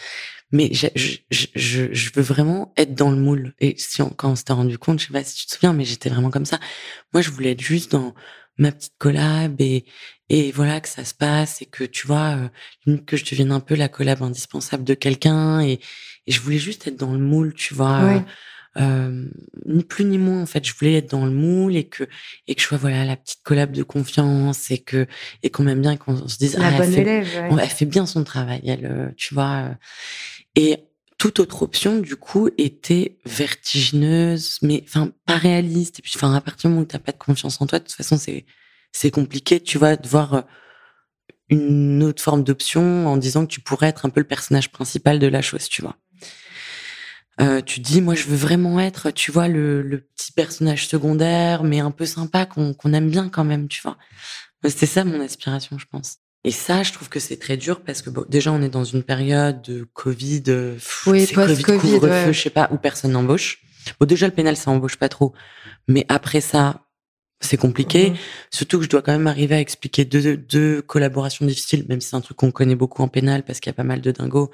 mais 0.51 0.73
je, 0.73 0.87
je, 0.95 1.17
je, 1.55 1.93
je 1.93 2.09
veux 2.15 2.23
vraiment 2.23 2.73
être 2.77 2.95
dans 2.95 3.11
le 3.11 3.17
moule. 3.17 3.53
Et 3.59 3.75
si 3.77 4.01
on, 4.01 4.09
quand 4.09 4.31
on 4.31 4.35
s'était 4.35 4.53
rendu 4.53 4.79
compte, 4.79 4.99
je 4.99 5.05
sais 5.05 5.13
pas 5.13 5.23
si 5.23 5.35
tu 5.35 5.45
te 5.45 5.53
souviens, 5.53 5.71
mais 5.71 5.85
j'étais 5.85 6.09
vraiment 6.09 6.31
comme 6.31 6.45
ça. 6.45 6.59
Moi, 7.13 7.21
je 7.21 7.29
voulais 7.29 7.51
être 7.51 7.61
juste 7.61 7.91
dans 7.91 8.15
ma 8.57 8.71
petite 8.71 8.95
collab 8.97 9.61
et, 9.61 9.85
et 10.29 10.51
voilà 10.51 10.81
que 10.81 10.89
ça 10.89 11.05
se 11.05 11.13
passe 11.13 11.61
et 11.61 11.65
que 11.65 11.83
tu 11.83 12.05
vois 12.05 12.49
euh, 12.87 12.97
que 13.05 13.17
je 13.17 13.23
devienne 13.23 13.51
un 13.51 13.61
peu 13.61 13.73
la 13.75 13.87
collab 13.87 14.21
indispensable 14.21 14.83
de 14.83 14.93
quelqu'un 14.95 15.61
et, 15.61 15.79
et, 16.27 16.31
je 16.31 16.41
voulais 16.41 16.57
juste 16.57 16.85
être 16.85 16.97
dans 16.97 17.13
le 17.13 17.19
moule 17.19 17.53
tu 17.53 17.73
vois 17.73 18.21
ni 18.77 19.83
plus 19.83 20.05
ni 20.05 20.17
moins 20.17 20.41
en 20.41 20.45
fait. 20.45 20.65
Je 20.65 20.73
voulais 20.73 20.95
être 20.95 21.11
dans 21.11 21.25
le 21.25 21.31
moule 21.31 21.75
et 21.75 21.85
que 21.85 22.03
et 22.47 22.55
que 22.55 22.61
je 22.61 22.67
sois 22.67 22.77
voilà 22.77 23.05
la 23.05 23.17
petite 23.17 23.41
collab 23.43 23.71
de 23.71 23.83
confiance 23.83 24.71
et 24.71 24.79
que 24.79 25.07
et 25.43 25.49
qu'on 25.49 25.63
m'aime 25.63 25.81
bien 25.81 25.97
qu'on 25.97 26.27
se 26.27 26.37
dise 26.37 26.57
la 26.57 26.67
ah, 26.67 26.77
bonne 26.77 26.87
elle, 26.87 26.93
fait, 26.93 27.01
élève, 27.01 27.51
ouais. 27.51 27.61
elle 27.61 27.69
fait 27.69 27.85
bien 27.85 28.05
son 28.05 28.23
travail 28.23 28.61
elle 28.65 29.13
tu 29.17 29.33
vois 29.33 29.71
et 30.55 30.77
toute 31.17 31.39
autre 31.39 31.63
option 31.63 31.99
du 31.99 32.15
coup 32.15 32.49
était 32.57 33.19
vertigineuse 33.25 34.57
mais 34.61 34.83
enfin 34.87 35.11
pas 35.25 35.37
réaliste. 35.37 35.99
Et 35.99 36.01
puis 36.01 36.13
enfin 36.15 36.33
à 36.33 36.41
partir 36.41 36.69
du 36.69 36.73
moment 36.73 36.83
où 36.83 36.87
t'as 36.87 36.99
pas 36.99 37.11
de 37.11 37.17
confiance 37.17 37.61
en 37.61 37.67
toi 37.67 37.79
de 37.79 37.83
toute 37.83 37.95
façon 37.95 38.17
c'est 38.17 38.45
c'est 38.91 39.11
compliqué 39.11 39.59
tu 39.59 39.77
vois 39.77 39.97
de 39.97 40.07
voir 40.07 40.45
une 41.49 42.03
autre 42.03 42.23
forme 42.23 42.43
d'option 42.43 43.07
en 43.07 43.17
disant 43.17 43.45
que 43.45 43.51
tu 43.51 43.59
pourrais 43.59 43.89
être 43.89 44.05
un 44.05 44.09
peu 44.09 44.21
le 44.21 44.27
personnage 44.27 44.71
principal 44.71 45.19
de 45.19 45.27
la 45.27 45.41
chose 45.41 45.67
tu 45.67 45.81
vois 45.81 45.97
euh, 47.41 47.61
tu 47.61 47.79
dis, 47.79 48.01
moi, 48.01 48.15
je 48.15 48.25
veux 48.25 48.35
vraiment 48.35 48.79
être, 48.79 49.11
tu 49.11 49.31
vois, 49.31 49.47
le, 49.47 49.81
le 49.81 49.99
petit 49.99 50.31
personnage 50.31 50.87
secondaire, 50.87 51.63
mais 51.63 51.79
un 51.79 51.91
peu 51.91 52.05
sympa, 52.05 52.45
qu'on 52.45 52.73
qu'on 52.73 52.93
aime 52.93 53.09
bien 53.09 53.29
quand 53.29 53.43
même, 53.45 53.67
tu 53.67 53.81
vois. 53.81 53.97
C'était 54.65 54.85
ça 54.85 55.05
mon 55.05 55.21
aspiration, 55.21 55.77
je 55.77 55.85
pense. 55.89 56.17
Et 56.43 56.51
ça, 56.51 56.83
je 56.83 56.93
trouve 56.93 57.09
que 57.09 57.19
c'est 57.19 57.37
très 57.37 57.57
dur 57.57 57.81
parce 57.81 58.01
que 58.01 58.09
bon, 58.09 58.25
déjà, 58.29 58.51
on 58.51 58.61
est 58.61 58.69
dans 58.69 58.83
une 58.83 59.03
période 59.03 59.61
de 59.61 59.87
Covid, 59.93 60.41
pff, 60.43 61.03
Oui, 61.07 61.27
Covid, 61.27 61.53
post-Covid, 61.53 61.79
couvre-feu, 61.79 62.09
ouais. 62.27 62.33
je 62.33 62.41
sais 62.41 62.49
pas, 62.49 62.69
où 62.71 62.77
personne 62.77 63.11
n'embauche. 63.11 63.61
Bon, 63.99 64.05
déjà, 64.05 64.27
le 64.27 64.33
pénal, 64.33 64.55
ça 64.57 64.71
embauche 64.71 64.97
pas 64.97 65.09
trop. 65.09 65.33
Mais 65.87 66.05
après 66.09 66.41
ça, 66.41 66.81
c'est 67.41 67.57
compliqué. 67.57 68.11
Mhm. 68.11 68.17
Surtout 68.51 68.77
que 68.79 68.83
je 68.85 68.89
dois 68.89 69.01
quand 69.01 69.11
même 69.13 69.27
arriver 69.27 69.55
à 69.55 69.59
expliquer 69.59 70.05
deux, 70.05 70.35
deux 70.37 70.81
collaborations 70.81 71.45
difficiles, 71.45 71.85
même 71.87 72.01
si 72.01 72.09
c'est 72.09 72.15
un 72.15 72.21
truc 72.21 72.37
qu'on 72.37 72.51
connaît 72.51 72.75
beaucoup 72.75 73.01
en 73.01 73.07
pénal 73.07 73.43
parce 73.43 73.59
qu'il 73.59 73.69
y 73.69 73.73
a 73.73 73.73
pas 73.75 73.83
mal 73.83 74.01
de 74.01 74.11
dingos. 74.11 74.51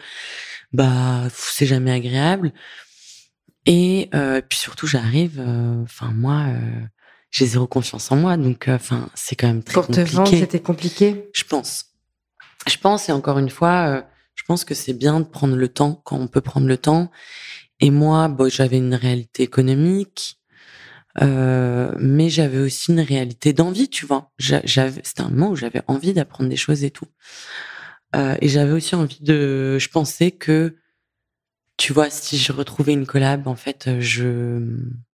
Bah, 0.74 1.24
c'est 1.34 1.65
jamais 1.65 1.91
agréable. 1.91 2.54
Et 3.65 4.10
euh, 4.13 4.41
puis 4.48 4.60
surtout, 4.60 4.86
j'arrive, 4.86 5.39
euh, 5.39 5.82
enfin 5.84 6.12
moi, 6.13 6.45
euh, 6.50 6.82
j'ai 7.32 7.48
zéro 7.48 7.65
confiance 7.65 8.12
en 8.12 8.15
moi, 8.15 8.38
donc 8.38 8.67
euh, 8.67 8.76
enfin 8.76 9.10
c'est 9.15 9.36
quand 9.36 9.48
même 9.48 9.63
très 9.63 9.74
Pour 9.74 9.88
te 9.88 9.93
compliqué. 9.93 10.15
vendre, 10.15 10.30
c'était 10.38 10.60
compliqué? 10.60 11.30
Je 11.34 11.43
pense. 11.43 11.86
Je 12.67 12.78
pense, 12.78 13.10
et 13.10 13.12
encore 13.12 13.39
une 13.39 13.50
fois, 13.50 13.88
euh, 13.88 14.02
je 14.36 14.43
pense 14.43 14.65
que 14.65 14.76
c'est 14.76 14.93
bien 14.93 15.19
de 15.19 15.26
prendre 15.26 15.56
le 15.56 15.67
temps 15.67 16.02
quand 16.06 16.17
on 16.17 16.28
peut 16.28 16.41
prendre 16.41 16.67
le 16.67 16.78
temps. 16.78 17.10
Et 17.80 17.89
moi, 17.89 18.28
bon, 18.28 18.50
j'avais 18.50 18.78
une 18.78 18.93
réalité 18.95 19.43
économique, 19.43 20.38
euh, 21.21 21.91
mais 21.97 22.30
j'avais 22.30 22.60
aussi 22.60 22.91
une 22.91 22.99
réalité 22.99 23.54
d'envie, 23.54 23.89
tu 23.89 24.06
vois. 24.06 24.32
J'avais, 24.38 25.01
c'était 25.04 25.21
un 25.21 25.30
moment 25.30 25.51
où 25.51 25.56
j'avais 25.56 25.82
envie 25.88 26.13
d'apprendre 26.13 26.49
des 26.49 26.58
choses 26.58 26.84
et 26.84 26.91
tout. 26.91 27.08
Euh, 28.15 28.36
et 28.41 28.47
j'avais 28.47 28.73
aussi 28.73 28.95
envie 28.95 29.21
de. 29.21 29.78
Je 29.80 29.89
pensais 29.89 30.32
que, 30.32 30.75
tu 31.78 31.93
vois, 31.93 32.10
si 32.10 32.38
je 32.38 32.51
retrouvais 32.51 32.93
une 32.93 33.06
collab, 33.06 33.47
en 33.47 33.56
fait, 33.56 33.88
euh, 33.88 33.97
je. 33.99 34.60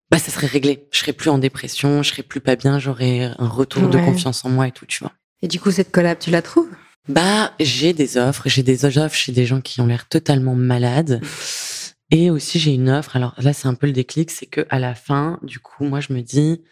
Bah, 0.09 0.19
ça 0.19 0.31
serait 0.31 0.47
réglé. 0.47 0.87
Je 0.91 0.99
serais 0.99 1.13
plus 1.13 1.29
en 1.29 1.37
dépression, 1.37 2.03
je 2.03 2.11
serais 2.11 2.23
plus 2.23 2.39
pas 2.39 2.55
bien, 2.55 2.79
j'aurais 2.79 3.31
un 3.37 3.47
retour 3.47 3.89
de 3.89 3.97
confiance 3.97 4.45
en 4.45 4.49
moi 4.49 4.67
et 4.67 4.71
tout, 4.71 4.85
tu 4.85 4.99
vois. 4.99 5.11
Et 5.41 5.47
du 5.47 5.59
coup, 5.59 5.71
cette 5.71 5.91
collab, 5.91 6.17
tu 6.19 6.31
la 6.31 6.41
trouves? 6.41 6.69
Bah, 7.09 7.53
j'ai 7.59 7.93
des 7.93 8.17
offres, 8.17 8.43
j'ai 8.47 8.63
des 8.63 8.85
offres 8.85 9.15
chez 9.15 9.31
des 9.31 9.45
gens 9.45 9.61
qui 9.61 9.81
ont 9.81 9.85
l'air 9.85 10.07
totalement 10.07 10.55
malades. 10.55 11.21
Et 12.11 12.29
aussi, 12.31 12.59
j'ai 12.59 12.73
une 12.73 12.89
offre. 12.89 13.15
Alors 13.15 13.33
là, 13.37 13.53
c'est 13.53 13.67
un 13.67 13.73
peu 13.73 13.87
le 13.87 13.93
déclic, 13.93 14.31
c'est 14.31 14.45
que 14.45 14.65
à 14.69 14.79
la 14.79 14.95
fin, 14.95 15.39
du 15.43 15.59
coup, 15.59 15.85
moi, 15.85 15.99
je 15.99 16.13
me 16.13 16.21
dis, 16.21 16.63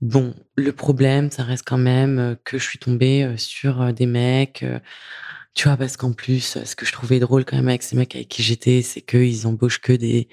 bon, 0.00 0.34
le 0.56 0.72
problème, 0.72 1.30
ça 1.30 1.42
reste 1.44 1.64
quand 1.66 1.78
même 1.78 2.18
euh, 2.18 2.34
que 2.44 2.58
je 2.58 2.64
suis 2.64 2.78
tombée 2.78 3.24
euh, 3.24 3.36
sur 3.36 3.80
euh, 3.82 3.92
des 3.92 4.06
mecs. 4.06 4.64
Tu 5.54 5.68
vois, 5.68 5.76
parce 5.76 5.96
qu'en 5.96 6.12
plus, 6.12 6.58
ce 6.64 6.76
que 6.76 6.84
je 6.86 6.92
trouvais 6.92 7.20
drôle 7.20 7.44
quand 7.44 7.56
même 7.56 7.68
avec 7.68 7.82
ces 7.82 7.96
mecs 7.96 8.14
avec 8.16 8.28
qui 8.28 8.42
j'étais, 8.42 8.82
c'est 8.82 9.02
qu'ils 9.02 9.46
embauchent 9.46 9.80
que 9.80 9.92
des 9.92 10.28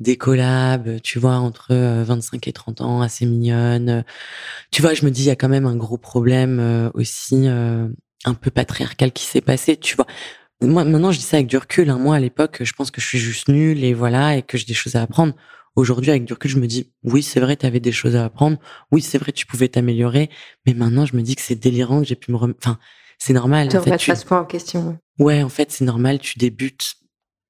des 0.00 0.16
collabs, 0.16 1.00
tu 1.02 1.18
vois, 1.18 1.36
entre 1.36 1.72
euh, 1.72 2.04
25 2.04 2.48
et 2.48 2.52
30 2.52 2.82
ans, 2.82 3.02
assez 3.02 3.26
mignonnes. 3.26 4.04
Tu 4.70 4.82
vois, 4.82 4.94
je 4.94 5.04
me 5.04 5.10
dis, 5.10 5.22
il 5.24 5.26
y 5.26 5.30
a 5.30 5.36
quand 5.36 5.48
même 5.48 5.66
un 5.66 5.76
gros 5.76 5.98
problème 5.98 6.90
aussi 6.94 7.48
un 7.48 8.34
peu 8.34 8.50
patriarcal 8.50 9.12
qui 9.12 9.24
s'est 9.24 9.40
passé, 9.40 9.76
tu 9.76 9.96
vois. 9.96 10.06
Moi, 10.60 10.84
maintenant, 10.84 11.12
je 11.12 11.18
dis 11.18 11.24
ça 11.24 11.36
avec 11.36 11.46
du 11.46 11.56
recul. 11.56 11.88
Hein. 11.90 11.98
Moi, 11.98 12.16
à 12.16 12.20
l'époque, 12.20 12.58
je 12.62 12.72
pense 12.72 12.90
que 12.90 13.00
je 13.00 13.06
suis 13.06 13.18
juste 13.18 13.48
nulle 13.48 13.84
et 13.84 13.94
voilà, 13.94 14.36
et 14.36 14.42
que 14.42 14.58
j'ai 14.58 14.64
des 14.66 14.74
choses 14.74 14.96
à 14.96 15.02
apprendre. 15.02 15.34
Aujourd'hui, 15.76 16.10
avec 16.10 16.24
du 16.24 16.32
recul, 16.32 16.50
je 16.50 16.58
me 16.58 16.66
dis, 16.66 16.92
oui, 17.04 17.22
c'est 17.22 17.38
vrai, 17.38 17.56
tu 17.56 17.64
avais 17.64 17.78
des 17.78 17.92
choses 17.92 18.16
à 18.16 18.24
apprendre. 18.24 18.58
Oui, 18.90 19.00
c'est 19.00 19.18
vrai, 19.18 19.30
tu 19.30 19.46
pouvais 19.46 19.68
t'améliorer. 19.68 20.28
Mais 20.66 20.74
maintenant, 20.74 21.06
je 21.06 21.14
me 21.16 21.22
dis 21.22 21.36
que 21.36 21.42
c'est 21.42 21.54
délirant 21.54 22.00
que 22.00 22.06
j'ai 22.08 22.16
pu 22.16 22.32
me 22.32 22.36
rem... 22.36 22.54
Enfin, 22.60 22.78
c'est 23.18 23.32
normal. 23.32 23.68
Te 23.68 23.76
En 23.76 23.82
fait, 23.82 23.96
tu... 23.98 24.14
ce 24.14 24.24
point 24.24 24.40
en 24.40 24.44
question. 24.44 24.98
Ouais, 25.20 25.42
en 25.44 25.48
fait, 25.48 25.70
c'est 25.70 25.84
normal, 25.84 26.18
tu 26.18 26.38
débutes, 26.38 26.94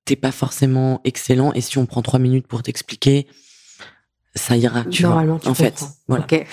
t'es 0.05 0.17
pas 0.17 0.33
forcément 0.33 1.01
excellent, 1.05 1.53
et 1.55 1.61
si 1.63 1.79
on 1.79 1.87
prend 1.87 2.03
trois 2.03 2.19
minutes 2.19 2.47
pour 2.47 2.63
t'expliquer, 2.63 3.27
ça 4.35 4.57
ira, 4.57 4.85
tu 4.85 5.03
Normalement, 5.03 5.35
vois. 5.35 5.41
tu 5.43 5.49
en 5.49 5.55
fait, 5.55 5.71
comprends. 5.71 5.95
voilà. 6.09 6.25
Ok. 6.25 6.47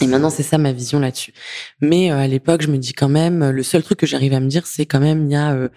Et 0.00 0.06
maintenant, 0.08 0.30
c'est 0.30 0.42
ça 0.42 0.58
ma 0.58 0.72
vision 0.72 0.98
là-dessus. 0.98 1.32
Mais 1.80 2.10
euh, 2.10 2.18
à 2.18 2.26
l'époque, 2.26 2.62
je 2.62 2.68
me 2.68 2.78
dis 2.78 2.92
quand 2.92 3.08
même, 3.08 3.50
le 3.50 3.62
seul 3.62 3.82
truc 3.84 3.98
que 4.00 4.06
j'arrive 4.06 4.32
à 4.34 4.40
me 4.40 4.48
dire, 4.48 4.66
c'est 4.66 4.86
quand 4.86 5.00
même, 5.00 5.26
il 5.26 5.32
y 5.32 5.36
a 5.36 5.52
euh, 5.52 5.68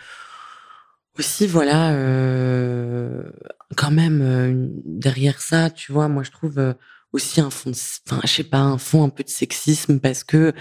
aussi, 1.20 1.48
voilà, 1.48 1.92
euh, 1.94 3.24
quand 3.76 3.92
même, 3.92 4.22
euh, 4.22 4.68
derrière 4.86 5.42
ça, 5.42 5.70
tu 5.70 5.92
vois, 5.92 6.08
moi, 6.08 6.24
je 6.24 6.32
trouve 6.32 6.60
euh, 6.60 6.74
aussi 7.12 7.42
un 7.42 7.50
fond, 7.52 7.72
de, 7.72 7.76
enfin, 8.10 8.22
je 8.24 8.28
sais 8.30 8.44
pas, 8.44 8.60
un 8.60 8.78
fond 8.78 9.04
un 9.04 9.10
peu 9.10 9.24
de 9.24 9.30
sexisme 9.30 10.00
parce 10.00 10.24
que 10.24 10.54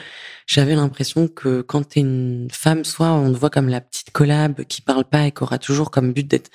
j'avais 0.46 0.74
l'impression 0.74 1.28
que 1.28 1.62
quand 1.62 1.88
t'es 1.90 2.00
une 2.00 2.48
femme, 2.52 2.84
soit 2.84 3.12
on 3.12 3.32
te 3.32 3.38
voit 3.38 3.50
comme 3.50 3.68
la 3.68 3.80
petite 3.80 4.10
collab 4.12 4.64
qui 4.64 4.82
parle 4.82 5.04
pas 5.04 5.26
et 5.26 5.32
qui 5.32 5.42
aura 5.42 5.58
toujours 5.58 5.90
comme 5.90 6.12
but 6.12 6.26
d'être 6.28 6.50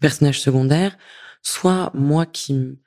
personnage 0.00 0.40
secondaire, 0.40 0.96
soit 1.42 1.90
moi 1.94 2.26
qui 2.26 2.78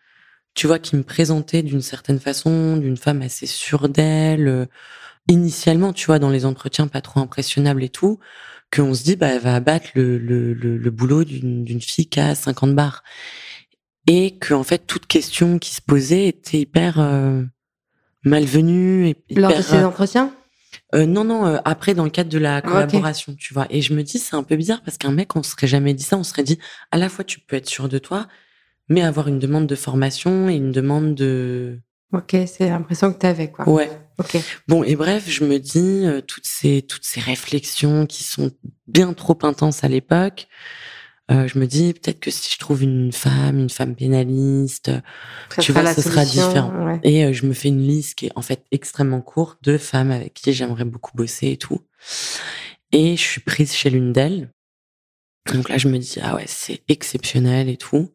tu 0.54 0.68
vois, 0.68 0.80
qui 0.80 0.96
me 0.98 1.04
présentait 1.04 1.64
d'une 1.64 1.82
certaine 1.82 2.20
façon, 2.20 2.78
d'une 2.78 2.98
femme 2.98 3.22
assez 3.22 3.46
sûre 3.46 3.88
d'elle, 3.90 4.68
initialement, 5.28 5.94
tu 5.94 6.06
vois, 6.08 6.20
dans 6.20 6.30
les 6.30 6.46
entretiens 6.46 6.88
pas 6.88 7.02
trop 7.02 7.20
impressionnables 7.20 7.84
et 7.84 7.90
tout, 7.90 8.20
qu'on 8.74 8.94
se 8.94 9.04
dit, 9.04 9.16
bah, 9.16 9.28
elle 9.28 9.42
va 9.42 9.56
abattre 9.56 9.88
le, 9.96 10.18
le, 10.18 10.54
le, 10.54 10.78
le 10.78 10.92
boulot 10.92 11.24
d'une 11.24 11.82
fille 11.82 12.08
qui 12.08 12.20
a 12.20 12.36
50 12.36 12.74
bars. 12.76 13.04
Et 14.08 14.38
que, 14.38 14.54
en 14.54 14.64
fait, 14.64 14.88
toute 14.88 15.06
question 15.06 15.60
qui 15.60 15.74
se 15.74 15.82
posait 15.82 16.28
était 16.28 16.60
hyper 16.60 17.00
euh, 17.00 17.44
malvenue. 18.24 19.08
Et 19.08 19.16
hyper, 19.30 19.42
Lors 19.50 19.58
de 19.58 19.62
ces 19.62 19.76
euh, 19.76 19.88
entretiens? 19.88 20.34
euh, 20.96 21.06
non, 21.06 21.24
non, 21.24 21.46
euh, 21.46 21.58
après, 21.66 21.94
dans 21.94 22.04
le 22.04 22.10
cadre 22.10 22.30
de 22.30 22.40
la 22.40 22.60
ok. 22.60 22.66
collaboration, 22.66 23.36
tu 23.36 23.54
vois. 23.54 23.68
Et 23.70 23.82
je 23.82 23.94
me 23.94 24.04
dis, 24.04 24.18
c'est 24.18 24.36
un 24.36 24.44
peu 24.44 24.56
bizarre 24.56 24.82
parce 24.84 24.98
qu'un 24.98 25.12
mec, 25.12 25.36
on 25.36 25.44
se 25.44 25.52
serait 25.52 25.68
jamais 25.68 25.94
dit 25.94 26.04
ça. 26.04 26.18
On 26.18 26.24
serait 26.24 26.44
dit, 26.44 26.58
à 26.92 26.98
la 26.98 27.10
fois, 27.10 27.24
tu 27.24 27.40
peux 27.40 27.56
être 27.56 27.70
sûr 27.70 27.90
de 27.90 27.98
toi, 28.00 28.28
mais 28.90 29.02
avoir 29.02 29.28
une 29.28 29.40
demande 29.40 29.68
de 29.68 29.76
formation 29.76 30.50
et 30.50 30.56
une 30.56 30.72
demande 30.72 31.14
de. 31.16 31.80
Ok, 32.14 32.36
c'est 32.46 32.70
l'impression 32.70 33.14
que 33.14 33.20
tu 33.20 33.26
avais, 33.26 33.52
quoi. 33.52 33.68
Ouais. 33.70 33.90
Ok. 34.22 34.38
Bon, 34.68 34.84
et 34.84 34.96
bref, 34.96 35.26
je 35.28 35.44
me 35.44 35.60
dis, 35.60 36.06
euh, 36.06 36.22
toutes 36.22 36.46
ces, 36.46 36.82
toutes 36.82 37.04
ces 37.06 37.20
réflexions 37.20 38.06
qui 38.06 38.24
sont 38.24 38.52
bien 38.88 39.14
trop 39.14 39.38
intenses 39.44 39.84
à 39.84 39.88
l'époque, 39.88 40.48
euh, 41.30 41.48
je 41.48 41.60
me 41.60 41.66
dis, 41.66 41.94
peut-être 41.94 42.20
que 42.20 42.32
si 42.32 42.54
je 42.54 42.60
trouve 42.60 42.84
une 42.84 43.12
femme, 43.12 43.60
une 43.60 43.70
femme 43.70 43.96
pénaliste, 43.96 44.92
Ça 45.56 45.62
tu 45.62 45.72
vois, 45.72 45.94
ce 45.94 46.02
sera 46.02 46.26
différent. 46.26 46.86
ouais. 46.86 47.00
Et 47.04 47.24
euh, 47.26 47.34
je 47.34 47.46
me 47.46 47.54
fais 47.54 47.70
une 47.70 47.86
liste 47.86 48.16
qui 48.16 48.26
est 48.28 48.32
en 48.36 48.42
fait 48.42 48.66
extrêmement 48.72 49.22
courte 49.22 49.64
de 49.64 49.78
femmes 49.78 50.12
avec 50.12 50.34
qui 50.34 50.52
j'aimerais 50.52 50.84
beaucoup 50.86 51.16
bosser 51.16 51.50
et 51.52 51.58
tout. 51.58 51.82
Et 52.92 53.16
je 53.16 53.22
suis 53.22 53.42
prise 53.42 53.74
chez 53.74 53.90
l'une 53.90 54.12
d'elles. 54.12 54.52
Donc 55.54 55.70
là, 55.70 55.78
je 55.78 55.88
me 55.88 55.98
dis, 55.98 56.18
ah 56.22 56.36
ouais, 56.36 56.46
c'est 56.48 56.82
exceptionnel 56.90 57.70
et 57.70 57.78
tout. 57.78 58.14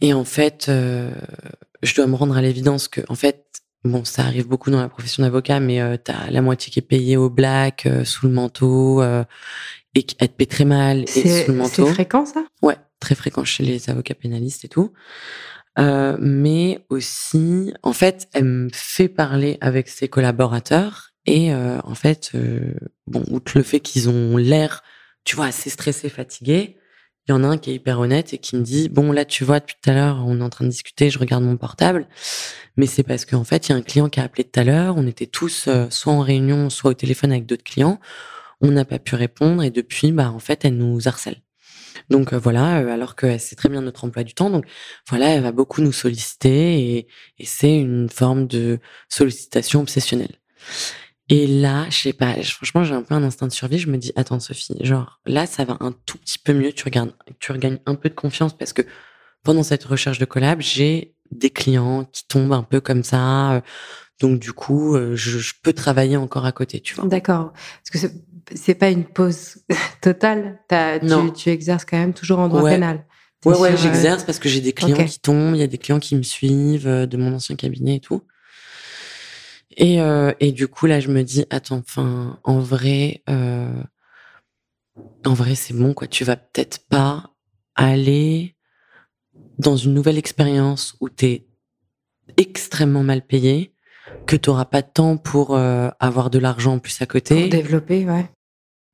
Et 0.00 0.12
en 0.12 0.24
fait, 0.24 0.66
euh, 0.68 1.10
je 1.82 1.94
dois 1.94 2.06
me 2.06 2.14
rendre 2.14 2.36
à 2.36 2.42
l'évidence 2.42 2.86
que, 2.88 3.00
en 3.08 3.14
fait, 3.14 3.46
bon, 3.84 4.04
ça 4.04 4.22
arrive 4.22 4.48
beaucoup 4.48 4.70
dans 4.70 4.80
la 4.80 4.88
profession 4.88 5.22
d'avocat, 5.22 5.60
mais 5.60 5.80
euh, 5.80 5.96
t'as 6.02 6.30
la 6.30 6.42
moitié 6.42 6.72
qui 6.72 6.78
est 6.78 6.82
payée 6.82 7.16
au 7.16 7.30
black, 7.30 7.86
euh, 7.86 8.04
sous 8.04 8.26
le 8.26 8.32
manteau, 8.32 9.02
euh, 9.02 9.24
et 9.94 10.02
qui 10.02 10.16
elle 10.18 10.28
te 10.28 10.34
paie 10.34 10.46
très 10.46 10.64
mal, 10.64 11.02
et 11.02 11.06
C'est 11.06 11.44
sous 11.44 11.52
le 11.52 11.64
c'est 11.64 11.82
manteau. 11.82 11.86
fréquent, 11.86 12.26
ça? 12.26 12.44
Ouais, 12.62 12.76
très 13.00 13.14
fréquent 13.14 13.44
chez 13.44 13.64
les 13.64 13.90
avocats 13.90 14.14
pénalistes 14.14 14.64
et 14.64 14.68
tout. 14.68 14.92
Euh, 15.78 16.16
mais 16.20 16.84
aussi, 16.88 17.72
en 17.82 17.92
fait, 17.92 18.28
elle 18.32 18.44
me 18.44 18.68
fait 18.72 19.08
parler 19.08 19.58
avec 19.60 19.88
ses 19.88 20.08
collaborateurs 20.08 21.10
et 21.24 21.52
euh, 21.52 21.78
en 21.84 21.94
fait, 21.94 22.30
euh, 22.34 22.74
bon, 23.06 23.22
outre 23.30 23.52
le 23.56 23.62
fait 23.62 23.78
qu'ils 23.80 24.08
ont 24.08 24.36
l'air, 24.36 24.82
tu 25.24 25.36
vois, 25.36 25.46
assez 25.46 25.70
stressés, 25.70 26.08
fatigués, 26.08 26.78
il 27.28 27.32
y 27.32 27.34
en 27.34 27.44
a 27.44 27.46
un 27.46 27.58
qui 27.58 27.70
est 27.70 27.74
hyper 27.74 28.00
honnête 28.00 28.32
et 28.32 28.38
qui 28.38 28.56
me 28.56 28.62
dit, 28.62 28.88
bon, 28.88 29.12
là, 29.12 29.24
tu 29.24 29.44
vois, 29.44 29.60
depuis 29.60 29.76
tout 29.82 29.90
à 29.90 29.94
l'heure, 29.94 30.24
on 30.26 30.40
est 30.40 30.42
en 30.42 30.48
train 30.48 30.64
de 30.64 30.70
discuter, 30.70 31.10
je 31.10 31.18
regarde 31.18 31.44
mon 31.44 31.56
portable, 31.56 32.08
mais 32.76 32.86
c'est 32.86 33.02
parce 33.02 33.26
qu'en 33.26 33.44
fait, 33.44 33.68
il 33.68 33.72
y 33.72 33.74
a 33.74 33.76
un 33.76 33.82
client 33.82 34.08
qui 34.08 34.20
a 34.20 34.22
appelé 34.22 34.44
tout 34.44 34.58
à 34.58 34.64
l'heure, 34.64 34.96
on 34.96 35.06
était 35.06 35.26
tous 35.26 35.68
euh, 35.68 35.86
soit 35.90 36.12
en 36.12 36.20
réunion, 36.20 36.70
soit 36.70 36.92
au 36.92 36.94
téléphone 36.94 37.32
avec 37.32 37.44
d'autres 37.44 37.64
clients, 37.64 38.00
on 38.60 38.70
n'a 38.70 38.84
pas 38.84 38.98
pu 38.98 39.14
répondre 39.14 39.62
et 39.62 39.70
depuis, 39.70 40.10
bah, 40.12 40.30
en 40.30 40.38
fait, 40.38 40.64
elle 40.64 40.76
nous 40.76 41.06
harcèle. 41.06 41.42
Donc 42.10 42.32
euh, 42.32 42.38
voilà, 42.38 42.80
euh, 42.80 42.88
alors 42.88 43.16
que 43.16 43.38
c'est 43.38 43.56
très 43.56 43.68
bien 43.68 43.82
notre 43.82 44.04
emploi 44.04 44.24
du 44.24 44.34
temps. 44.34 44.50
Donc 44.50 44.64
voilà, 45.08 45.28
elle 45.30 45.42
va 45.42 45.52
beaucoup 45.52 45.82
nous 45.82 45.92
solliciter 45.92 46.96
et, 46.96 47.08
et 47.38 47.44
c'est 47.44 47.76
une 47.76 48.08
forme 48.08 48.46
de 48.46 48.78
sollicitation 49.08 49.80
obsessionnelle. 49.80 50.36
Et 51.30 51.46
là, 51.46 51.86
je 51.90 51.98
sais 51.98 52.12
pas, 52.14 52.34
franchement, 52.42 52.84
j'ai 52.84 52.94
un 52.94 53.02
peu 53.02 53.14
un 53.14 53.22
instinct 53.22 53.46
de 53.46 53.52
survie. 53.52 53.78
Je 53.78 53.90
me 53.90 53.98
dis, 53.98 54.12
attends 54.16 54.40
Sophie, 54.40 54.76
genre 54.80 55.20
là, 55.26 55.46
ça 55.46 55.64
va 55.64 55.76
un 55.80 55.92
tout 56.06 56.16
petit 56.18 56.38
peu 56.38 56.54
mieux. 56.54 56.72
Tu 56.72 56.84
regardes, 56.84 57.12
tu 57.38 57.52
regagnes 57.52 57.78
un 57.84 57.94
peu 57.94 58.08
de 58.08 58.14
confiance 58.14 58.56
parce 58.56 58.72
que 58.72 58.82
pendant 59.42 59.62
cette 59.62 59.84
recherche 59.84 60.18
de 60.18 60.24
collab, 60.24 60.60
j'ai 60.60 61.14
des 61.30 61.50
clients 61.50 62.04
qui 62.04 62.26
tombent 62.26 62.54
un 62.54 62.62
peu 62.62 62.80
comme 62.80 63.04
ça. 63.04 63.62
Donc 64.20 64.40
du 64.40 64.52
coup, 64.52 64.96
je, 65.14 65.52
peux 65.62 65.74
travailler 65.74 66.16
encore 66.16 66.46
à 66.46 66.52
côté, 66.52 66.80
tu 66.80 66.94
vois. 66.94 67.06
D'accord. 67.06 67.52
Parce 67.52 68.06
que 68.06 68.12
c'est 68.54 68.74
pas 68.74 68.88
une 68.88 69.04
pause 69.04 69.58
totale. 70.00 70.60
Tu, 70.70 71.32
tu, 71.34 71.50
exerces 71.50 71.84
quand 71.84 71.98
même 71.98 72.14
toujours 72.14 72.38
en 72.38 72.48
droit 72.48 72.68
pénal. 72.68 73.04
Ouais, 73.44 73.56
ouais, 73.56 73.76
j'exerce 73.76 74.24
parce 74.24 74.38
que 74.38 74.48
j'ai 74.48 74.62
des 74.62 74.72
clients 74.72 75.04
qui 75.04 75.20
tombent, 75.20 75.54
il 75.54 75.60
y 75.60 75.62
a 75.62 75.68
des 75.68 75.78
clients 75.78 76.00
qui 76.00 76.16
me 76.16 76.22
suivent 76.22 76.88
de 76.88 77.16
mon 77.18 77.34
ancien 77.34 77.54
cabinet 77.54 77.96
et 77.96 78.00
tout. 78.00 78.22
Et, 79.78 79.98
et 80.40 80.52
du 80.52 80.66
coup, 80.66 80.86
là, 80.86 80.98
je 80.98 81.08
me 81.08 81.22
dis, 81.22 81.44
attends, 81.50 81.78
enfin, 81.78 82.40
en 82.42 82.58
vrai, 82.58 83.22
euh, 83.30 83.82
en 85.24 85.34
vrai, 85.34 85.54
c'est 85.54 85.74
bon, 85.74 85.94
quoi. 85.94 86.06
Tu 86.06 86.24
vas 86.24 86.36
peut-être 86.36 86.80
pas 86.88 87.34
aller 87.74 88.56
dans 89.58 89.76
une 89.76 89.94
nouvelle 89.94 90.18
expérience 90.18 90.96
où 91.00 91.08
tu 91.08 91.26
es 91.26 91.46
extrêmement 92.36 93.02
mal 93.02 93.26
payé, 93.26 93.72
que 94.26 94.36
tu 94.36 94.50
n'auras 94.50 94.64
pas 94.64 94.82
de 94.82 94.88
temps 94.92 95.16
pour 95.16 95.56
euh, 95.56 95.88
avoir 96.00 96.30
de 96.30 96.38
l'argent 96.38 96.74
en 96.74 96.78
plus 96.78 97.00
à 97.02 97.06
côté. 97.06 97.42
Pour 97.42 97.50
développer, 97.50 98.04
ouais. 98.04 98.30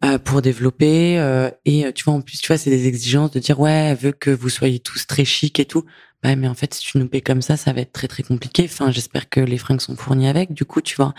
Euh, 0.04 0.18
pour 0.18 0.42
développer. 0.42 1.18
Euh, 1.18 1.50
et 1.64 1.92
tu 1.92 2.04
vois, 2.04 2.14
en 2.14 2.20
plus, 2.20 2.40
tu 2.40 2.48
vois, 2.48 2.58
c'est 2.58 2.70
des 2.70 2.86
exigences 2.86 3.30
de 3.30 3.38
dire, 3.38 3.60
ouais, 3.60 3.90
elle 3.90 3.96
veut 3.96 4.12
que 4.12 4.30
vous 4.30 4.48
soyez 4.48 4.80
tous 4.80 5.06
très 5.06 5.24
chic 5.24 5.58
et 5.60 5.64
tout. 5.64 5.84
Ouais, 6.24 6.36
mais 6.36 6.48
en 6.48 6.54
fait, 6.54 6.72
si 6.74 6.80
tu 6.80 6.98
nous 6.98 7.08
payes 7.08 7.22
comme 7.22 7.42
ça, 7.42 7.56
ça 7.56 7.72
va 7.72 7.82
être 7.82 7.92
très, 7.92 8.08
très 8.08 8.22
compliqué. 8.22 8.64
Enfin, 8.64 8.90
j'espère 8.90 9.28
que 9.28 9.40
les 9.40 9.58
fringues 9.58 9.80
sont 9.80 9.94
fournies 9.94 10.28
avec. 10.28 10.52
Du 10.52 10.64
coup, 10.64 10.80
tu 10.80 10.96
vois. 10.96 11.14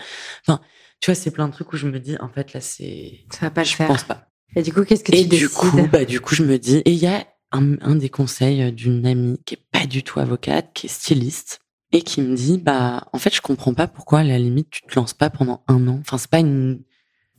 Enfin, 0.46 0.60
tu 1.00 1.10
vois, 1.10 1.14
c'est 1.14 1.30
plein 1.30 1.46
de 1.46 1.52
trucs 1.52 1.72
où 1.72 1.76
je 1.76 1.86
me 1.86 2.00
dis, 2.00 2.16
en 2.20 2.28
fait, 2.28 2.52
là, 2.52 2.60
c'est. 2.60 3.20
Ça 3.30 3.42
va 3.42 3.50
pas 3.50 3.62
le 3.62 3.68
je 3.68 3.76
faire. 3.76 3.86
pense 3.86 4.04
pas. 4.04 4.28
Et 4.56 4.62
du 4.62 4.72
coup, 4.72 4.84
qu'est-ce 4.84 5.04
que 5.04 5.12
tu 5.12 5.18
et 5.18 5.24
du 5.24 5.48
coup, 5.48 5.70
bah, 5.92 6.04
du 6.04 6.20
coup, 6.20 6.34
je 6.34 6.42
me 6.42 6.58
dis, 6.58 6.78
et 6.78 6.90
il 6.90 6.98
y 6.98 7.06
a 7.06 7.26
un, 7.52 7.94
des 7.94 8.08
conseils 8.08 8.72
d'une 8.72 9.06
amie 9.06 9.38
qui 9.44 9.54
est 9.54 9.62
pas 9.72 9.86
du 9.86 10.02
tout 10.02 10.20
avocate, 10.20 10.70
qui 10.74 10.86
est 10.86 10.90
styliste, 10.90 11.60
et 11.92 12.02
qui 12.02 12.20
me 12.20 12.34
dit, 12.34 12.58
bah, 12.58 13.06
en 13.12 13.18
fait, 13.18 13.34
je 13.34 13.40
comprends 13.40 13.74
pas 13.74 13.86
pourquoi, 13.86 14.20
à 14.20 14.24
la 14.24 14.38
limite, 14.38 14.70
tu 14.70 14.82
te 14.82 14.94
lances 14.94 15.14
pas 15.14 15.30
pendant 15.30 15.62
un 15.68 15.86
an. 15.88 15.98
Enfin, 16.00 16.18
c'est 16.18 16.30
pas 16.30 16.40
une, 16.40 16.82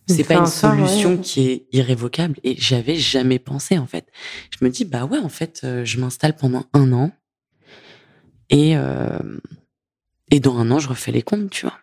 c'est 0.07 0.23
pas 0.23 0.35
une 0.35 0.45
solution 0.45 1.17
qui 1.17 1.49
est 1.49 1.67
irrévocable. 1.71 2.39
Et 2.43 2.55
j'avais 2.57 2.95
jamais 2.95 3.39
pensé, 3.39 3.77
en 3.77 3.87
fait. 3.87 4.07
Je 4.57 4.63
me 4.63 4.69
dis, 4.69 4.85
bah 4.85 5.05
ouais, 5.05 5.19
en 5.19 5.29
fait, 5.29 5.61
euh, 5.63 5.83
je 5.85 5.99
m'installe 5.99 6.35
pendant 6.35 6.65
un 6.73 6.93
an. 6.93 7.11
Et, 8.49 8.77
euh, 8.77 9.19
et 10.31 10.39
dans 10.39 10.57
un 10.57 10.71
an, 10.71 10.79
je 10.79 10.89
refais 10.89 11.11
les 11.11 11.21
comptes, 11.21 11.49
tu 11.49 11.65
vois. 11.65 11.77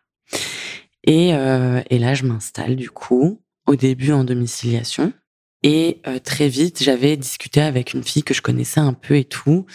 Et, 1.06 1.34
euh, 1.34 1.82
et 1.90 1.98
là, 1.98 2.14
je 2.14 2.24
m'installe, 2.24 2.76
du 2.76 2.90
coup, 2.90 3.40
au 3.66 3.76
début 3.76 4.12
en 4.12 4.24
domiciliation. 4.24 5.12
Et 5.62 6.00
euh, 6.06 6.18
très 6.18 6.48
vite, 6.48 6.82
j'avais 6.82 7.16
discuté 7.16 7.60
avec 7.60 7.94
une 7.94 8.02
fille 8.02 8.22
que 8.22 8.34
je 8.34 8.42
connaissais 8.42 8.80
un 8.80 8.92
peu 8.92 9.16
et 9.16 9.24
tout, 9.24 9.66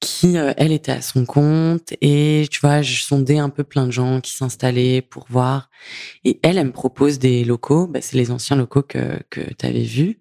qui, 0.00 0.36
elle, 0.36 0.72
était 0.72 0.92
à 0.92 1.02
son 1.02 1.24
compte. 1.24 1.92
Et 2.00 2.46
tu 2.50 2.60
vois, 2.60 2.82
je 2.82 3.02
sondais 3.02 3.38
un 3.38 3.50
peu 3.50 3.64
plein 3.64 3.86
de 3.86 3.92
gens 3.92 4.20
qui 4.20 4.32
s'installaient 4.32 5.02
pour 5.02 5.26
voir. 5.28 5.70
Et 6.24 6.40
elle, 6.42 6.58
elle 6.58 6.66
me 6.66 6.72
propose 6.72 7.18
des 7.18 7.44
locaux. 7.44 7.86
Bah, 7.86 8.00
c'est 8.02 8.16
les 8.16 8.30
anciens 8.30 8.56
locaux 8.56 8.82
que, 8.82 9.22
que 9.30 9.40
tu 9.40 9.66
avais 9.66 9.84
vus. 9.84 10.20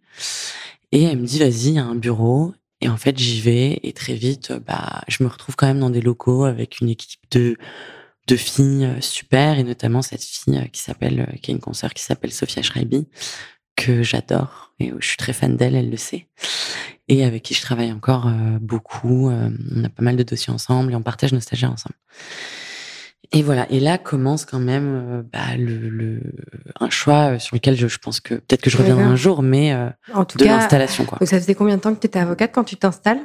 Et 0.91 1.03
elle 1.03 1.19
me 1.19 1.25
dit, 1.25 1.39
vas-y, 1.39 1.69
il 1.69 1.73
y 1.75 1.79
a 1.79 1.85
un 1.85 1.95
bureau. 1.95 2.53
Et 2.81 2.89
en 2.89 2.97
fait, 2.97 3.17
j'y 3.17 3.41
vais. 3.41 3.79
Et 3.83 3.93
très 3.93 4.15
vite, 4.15 4.53
bah, 4.65 5.01
je 5.07 5.23
me 5.23 5.29
retrouve 5.29 5.55
quand 5.55 5.67
même 5.67 5.79
dans 5.79 5.89
des 5.89 6.01
locaux 6.01 6.45
avec 6.45 6.79
une 6.79 6.89
équipe 6.89 7.21
de 7.31 7.57
de 8.27 8.35
filles 8.35 8.87
super 8.99 9.57
et 9.57 9.63
notamment 9.63 10.03
cette 10.03 10.23
fille 10.23 10.69
qui 10.71 10.79
s'appelle 10.79 11.39
qui 11.41 11.49
a 11.49 11.53
une 11.55 11.59
concert 11.59 11.91
qui 11.91 12.03
s'appelle 12.03 12.31
Sophia 12.31 12.61
Schreiby 12.61 13.07
que 13.75 14.03
j'adore 14.03 14.71
et 14.79 14.93
je 14.99 15.07
suis 15.07 15.17
très 15.17 15.33
fan 15.33 15.55
d'elle, 15.57 15.75
elle 15.75 15.89
le 15.89 15.97
sait, 15.97 16.27
et 17.07 17.23
avec 17.23 17.43
qui 17.43 17.53
je 17.53 17.61
travaille 17.61 17.91
encore 17.91 18.27
euh, 18.27 18.57
beaucoup. 18.59 19.29
Euh, 19.29 19.49
on 19.75 19.83
a 19.83 19.89
pas 19.89 20.03
mal 20.03 20.15
de 20.15 20.23
dossiers 20.23 20.53
ensemble 20.53 20.91
et 20.91 20.95
on 20.95 21.01
partage 21.01 21.33
nos 21.33 21.39
stagiaires 21.39 21.71
ensemble. 21.71 21.95
Et 23.31 23.43
voilà. 23.43 23.71
Et 23.71 23.79
là 23.79 23.97
commence 23.97 24.45
quand 24.45 24.59
même 24.59 24.87
euh, 24.87 25.23
bah, 25.31 25.55
le, 25.57 25.89
le, 25.89 26.21
un 26.79 26.89
choix 26.89 27.39
sur 27.39 27.55
lequel 27.55 27.75
je, 27.75 27.87
je 27.87 27.97
pense 27.97 28.19
que 28.19 28.35
peut-être 28.35 28.61
que 28.61 28.69
je 28.69 28.77
reviendrai 28.77 29.03
un 29.03 29.15
jour, 29.15 29.41
mais 29.41 29.73
en 30.13 30.25
tout 30.25 30.37
de 30.37 30.45
l'installation 30.45 31.05
quoi. 31.05 31.17
Donc 31.19 31.27
ça 31.27 31.39
faisait 31.39 31.55
combien 31.55 31.77
de 31.77 31.81
temps 31.81 31.93
que 31.93 31.99
tu 31.99 32.07
étais 32.07 32.19
avocate 32.19 32.51
quand 32.53 32.63
tu 32.63 32.75
t'installes? 32.75 33.21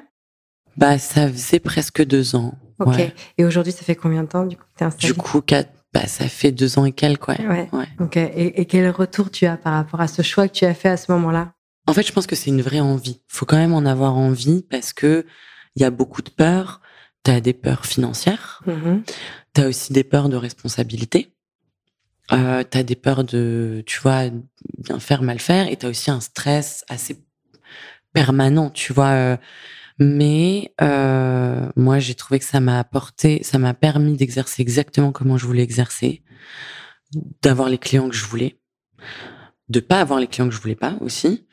Bah 0.76 0.98
ça 0.98 1.28
faisait 1.28 1.60
presque 1.60 2.04
deux 2.04 2.36
ans. 2.36 2.54
Ok. 2.78 3.00
Et 3.38 3.44
aujourd'hui 3.44 3.72
ça 3.72 3.82
fait 3.82 3.96
combien 3.96 4.22
de 4.22 4.28
temps 4.28 4.44
du 4.44 4.56
coup 4.56 4.64
que 4.76 4.84
es 4.84 4.86
installée? 4.86 5.12
Du 5.12 5.18
coup 5.18 5.40
quatre 5.40 5.70
bah, 5.96 6.06
ça 6.06 6.28
fait 6.28 6.52
deux 6.52 6.78
ans 6.78 6.84
et 6.84 6.92
quelques, 6.92 7.28
ouais. 7.28 7.68
ouais. 7.72 7.86
Ok. 8.00 8.18
Et, 8.18 8.60
et, 8.60 8.66
quel 8.66 8.90
retour 8.90 9.30
tu 9.30 9.46
as 9.46 9.56
par 9.56 9.72
rapport 9.72 10.02
à 10.02 10.08
ce 10.08 10.20
choix 10.20 10.46
que 10.46 10.52
tu 10.52 10.66
as 10.66 10.74
fait 10.74 10.90
à 10.90 10.98
ce 10.98 11.10
moment-là? 11.12 11.52
En 11.86 11.94
fait, 11.94 12.06
je 12.06 12.12
pense 12.12 12.26
que 12.26 12.36
c'est 12.36 12.50
une 12.50 12.60
vraie 12.60 12.80
envie. 12.80 13.22
faut 13.28 13.46
quand 13.46 13.56
même 13.56 13.72
en 13.72 13.86
avoir 13.86 14.14
envie 14.14 14.62
parce 14.68 14.92
que 14.92 15.24
il 15.74 15.80
y 15.80 15.86
a 15.86 15.90
beaucoup 15.90 16.20
de 16.20 16.28
peurs. 16.28 16.82
Tu 17.26 17.32
as 17.32 17.40
des 17.40 17.54
peurs 17.54 17.86
financières. 17.86 18.62
Mm-hmm. 18.68 19.02
Tu 19.54 19.60
as 19.60 19.66
aussi 19.66 19.92
des 19.92 20.04
peurs 20.04 20.28
de 20.28 20.36
responsabilité. 20.36 21.32
Euh, 22.32 22.62
tu 22.70 22.78
as 22.78 22.84
des 22.84 22.94
peurs 22.94 23.24
de, 23.24 23.82
tu 23.84 23.98
vois, 24.00 24.30
bien 24.78 25.00
faire, 25.00 25.22
mal 25.22 25.40
faire. 25.40 25.66
Et 25.68 25.76
tu 25.76 25.86
as 25.86 25.88
aussi 25.88 26.12
un 26.12 26.20
stress 26.20 26.84
assez 26.88 27.16
permanent, 28.12 28.70
tu 28.70 28.92
vois. 28.92 29.08
Euh, 29.08 29.36
mais 29.98 30.72
euh, 30.80 31.68
moi, 31.74 31.98
j'ai 31.98 32.14
trouvé 32.14 32.38
que 32.38 32.44
ça 32.44 32.60
m'a 32.60 32.78
apporté, 32.78 33.42
ça 33.42 33.58
m'a 33.58 33.74
permis 33.74 34.16
d'exercer 34.16 34.62
exactement 34.62 35.10
comment 35.10 35.36
je 35.36 35.46
voulais 35.46 35.64
exercer, 35.64 36.22
d'avoir 37.42 37.68
les 37.68 37.78
clients 37.78 38.08
que 38.08 38.14
je 38.14 38.24
voulais, 38.24 38.60
de 39.68 39.80
pas 39.80 40.00
avoir 40.00 40.20
les 40.20 40.26
clients 40.26 40.48
que 40.48 40.54
je 40.54 40.60
voulais 40.60 40.76
pas 40.76 40.96
aussi, 41.00 41.46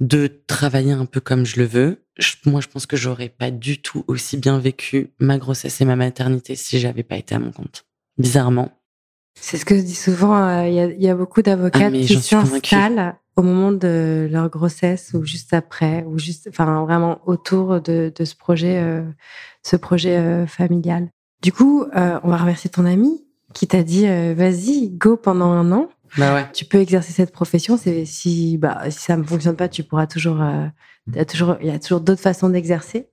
de 0.00 0.42
travailler 0.46 0.92
un 0.92 1.06
peu 1.06 1.20
comme 1.20 1.44
je 1.44 1.58
le 1.58 1.66
veux. 1.66 2.04
moi, 2.44 2.60
je 2.60 2.68
pense 2.68 2.86
que 2.86 2.96
j'aurais 2.96 3.28
pas 3.28 3.50
du 3.50 3.82
tout 3.82 4.04
aussi 4.06 4.36
bien 4.36 4.58
vécu 4.58 5.12
ma 5.18 5.38
grossesse 5.38 5.80
et 5.80 5.84
ma 5.84 5.96
maternité 5.96 6.54
si 6.54 6.78
j'avais 6.78 7.02
pas 7.02 7.16
été 7.16 7.34
à 7.34 7.38
mon 7.38 7.50
compte. 7.50 7.84
Bizarrement. 8.18 8.70
C'est 9.38 9.58
ce 9.58 9.64
que 9.64 9.76
je 9.76 9.82
dis 9.82 9.94
souvent. 9.94 10.36
Euh, 10.36 10.68
il 10.68 11.02
y, 11.02 11.08
a, 11.08 11.14
beaucoup 11.14 11.42
d'avocats 11.42 11.86
ah, 11.86 11.90
qui 11.90 12.08
s'installent 12.08 13.16
au 13.36 13.42
moment 13.42 13.70
de 13.70 14.28
leur 14.30 14.48
grossesse 14.48 15.12
ou 15.12 15.24
juste 15.24 15.52
après 15.52 16.04
ou 16.08 16.18
juste, 16.18 16.48
enfin 16.48 16.84
vraiment 16.84 17.20
autour 17.26 17.82
de, 17.82 18.10
de 18.14 18.24
ce 18.24 18.34
projet, 18.34 18.80
euh, 18.82 19.02
ce 19.62 19.76
projet 19.76 20.16
euh, 20.16 20.46
familial. 20.46 21.10
Du 21.42 21.52
coup, 21.52 21.84
on 21.94 22.28
va 22.30 22.36
remercier 22.38 22.70
ton 22.70 22.86
ami 22.86 23.24
qui 23.52 23.68
t'a 23.68 23.82
dit 23.82 24.06
vas-y, 24.34 24.88
go 24.88 25.16
pendant 25.18 25.52
un 25.52 25.70
an. 25.70 25.90
Bah 26.16 26.34
ouais. 26.34 26.46
Tu 26.52 26.64
peux 26.64 26.78
exercer 26.78 27.12
cette 27.12 27.32
profession. 27.32 27.76
Si 27.76 28.58
bah 28.58 28.90
si 28.90 29.00
ça 29.00 29.16
ne 29.16 29.24
fonctionne 29.24 29.56
pas, 29.56 29.68
tu 29.68 29.82
pourras 29.82 30.06
toujours. 30.06 30.38
il 31.08 31.16
y 31.16 31.18
a 31.18 31.24
toujours 31.24 31.56
il 31.60 31.66
y 31.66 31.70
a 31.70 31.78
toujours 31.78 32.00
d'autres 32.00 32.22
façons 32.22 32.48
d'exercer. 32.48 33.08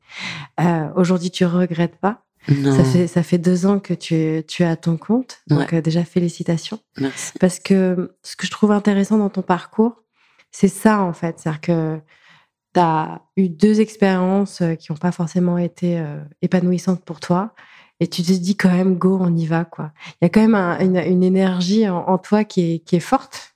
Aujourd'hui, 0.96 1.32
tu 1.32 1.46
regrettes 1.46 1.98
pas. 1.98 2.24
Non. 2.50 2.76
Ça 2.76 2.84
fait, 2.84 3.08
ça 3.08 3.24
fait 3.24 3.38
deux 3.38 3.66
ans 3.66 3.80
que 3.80 3.94
tu, 3.94 4.44
tu 4.48 4.64
es 4.64 4.66
à 4.66 4.76
ton 4.76 4.98
compte. 4.98 5.39
Donc, 5.48 5.74
déjà, 5.76 6.04
félicitations. 6.04 6.80
Merci. 6.98 7.32
Parce 7.39 7.60
que 7.60 8.16
ce 8.22 8.36
que 8.36 8.46
je 8.46 8.52
trouve 8.52 8.72
intéressant 8.72 9.18
dans 9.18 9.30
ton 9.30 9.41
parcours, 9.41 10.04
c'est 10.52 10.68
ça, 10.68 11.02
en 11.02 11.14
fait. 11.14 11.39
C'est-à-dire 11.39 11.62
que 11.62 12.00
tu 12.74 12.80
as 12.80 13.22
eu 13.38 13.50
deux 13.50 13.80
expériences 13.82 14.62
euh, 14.62 14.76
qui 14.76 14.91
n'ont 14.91 14.98
pas 14.98 15.12
forcément 15.12 15.58
été 15.58 16.00
euh, 16.00 16.22
épanouissantes 16.41 17.04
pour 17.06 17.20
toi. 17.20 17.54
Et 18.00 18.08
tu 18.08 18.24
te 18.24 18.32
dis 18.32 18.56
quand 18.56 18.72
même, 18.72 18.96
go, 18.96 19.18
on 19.22 19.36
y 19.36 19.46
va. 19.46 19.66
quoi. 19.66 19.91
Il 20.22 20.26
y 20.26 20.28
a 20.28 20.30
quand 20.30 20.41
même 20.41 20.56
une, 20.56 21.24
énergie 21.24 21.88
en, 21.88 22.18
toi 22.18 22.44
qui 22.44 22.74
est, 22.74 22.80
qui 22.80 22.96
est, 22.96 23.02
forte, 23.02 23.56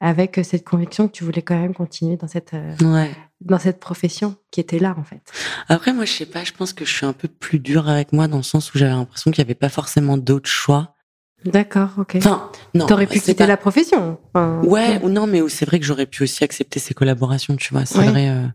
avec 0.00 0.40
cette 0.42 0.64
conviction 0.64 1.08
que 1.08 1.12
tu 1.12 1.24
voulais 1.24 1.42
quand 1.42 1.58
même 1.58 1.74
continuer 1.74 2.16
dans 2.16 2.28
cette, 2.28 2.54
euh, 2.54 3.06
dans 3.40 3.58
cette 3.58 3.80
profession 3.80 4.36
qui 4.50 4.60
était 4.60 4.78
là, 4.78 4.94
en 4.98 5.04
fait. 5.04 5.22
Après, 5.68 5.92
moi, 5.92 6.04
je 6.04 6.12
sais 6.12 6.26
pas, 6.26 6.44
je 6.44 6.52
pense 6.52 6.72
que 6.72 6.84
je 6.84 6.92
suis 6.92 7.06
un 7.06 7.12
peu 7.12 7.28
plus 7.28 7.58
dure 7.58 7.88
avec 7.88 8.12
moi 8.12 8.28
dans 8.28 8.38
le 8.38 8.42
sens 8.42 8.74
où 8.74 8.78
j'avais 8.78 8.92
l'impression 8.92 9.30
qu'il 9.30 9.42
n'y 9.42 9.46
avait 9.46 9.54
pas 9.54 9.70
forcément 9.70 10.16
d'autres 10.18 10.50
choix 10.50 10.96
D'accord, 11.44 11.90
ok. 11.98 12.16
Enfin, 12.16 12.50
non. 12.74 12.86
T'aurais 12.86 13.06
pu 13.06 13.20
quitter 13.20 13.46
la 13.46 13.56
profession. 13.56 14.18
ouais, 14.34 15.00
ou 15.02 15.08
non, 15.08 15.26
mais 15.26 15.40
c'est 15.48 15.64
vrai 15.64 15.78
que 15.78 15.86
j'aurais 15.86 16.06
pu 16.06 16.22
aussi 16.22 16.42
accepter 16.44 16.80
ces 16.80 16.94
collaborations, 16.94 17.56
tu 17.56 17.72
vois. 17.72 17.84
C'est 17.84 18.02
vrai. 18.02 18.28
Euh... 18.28 18.46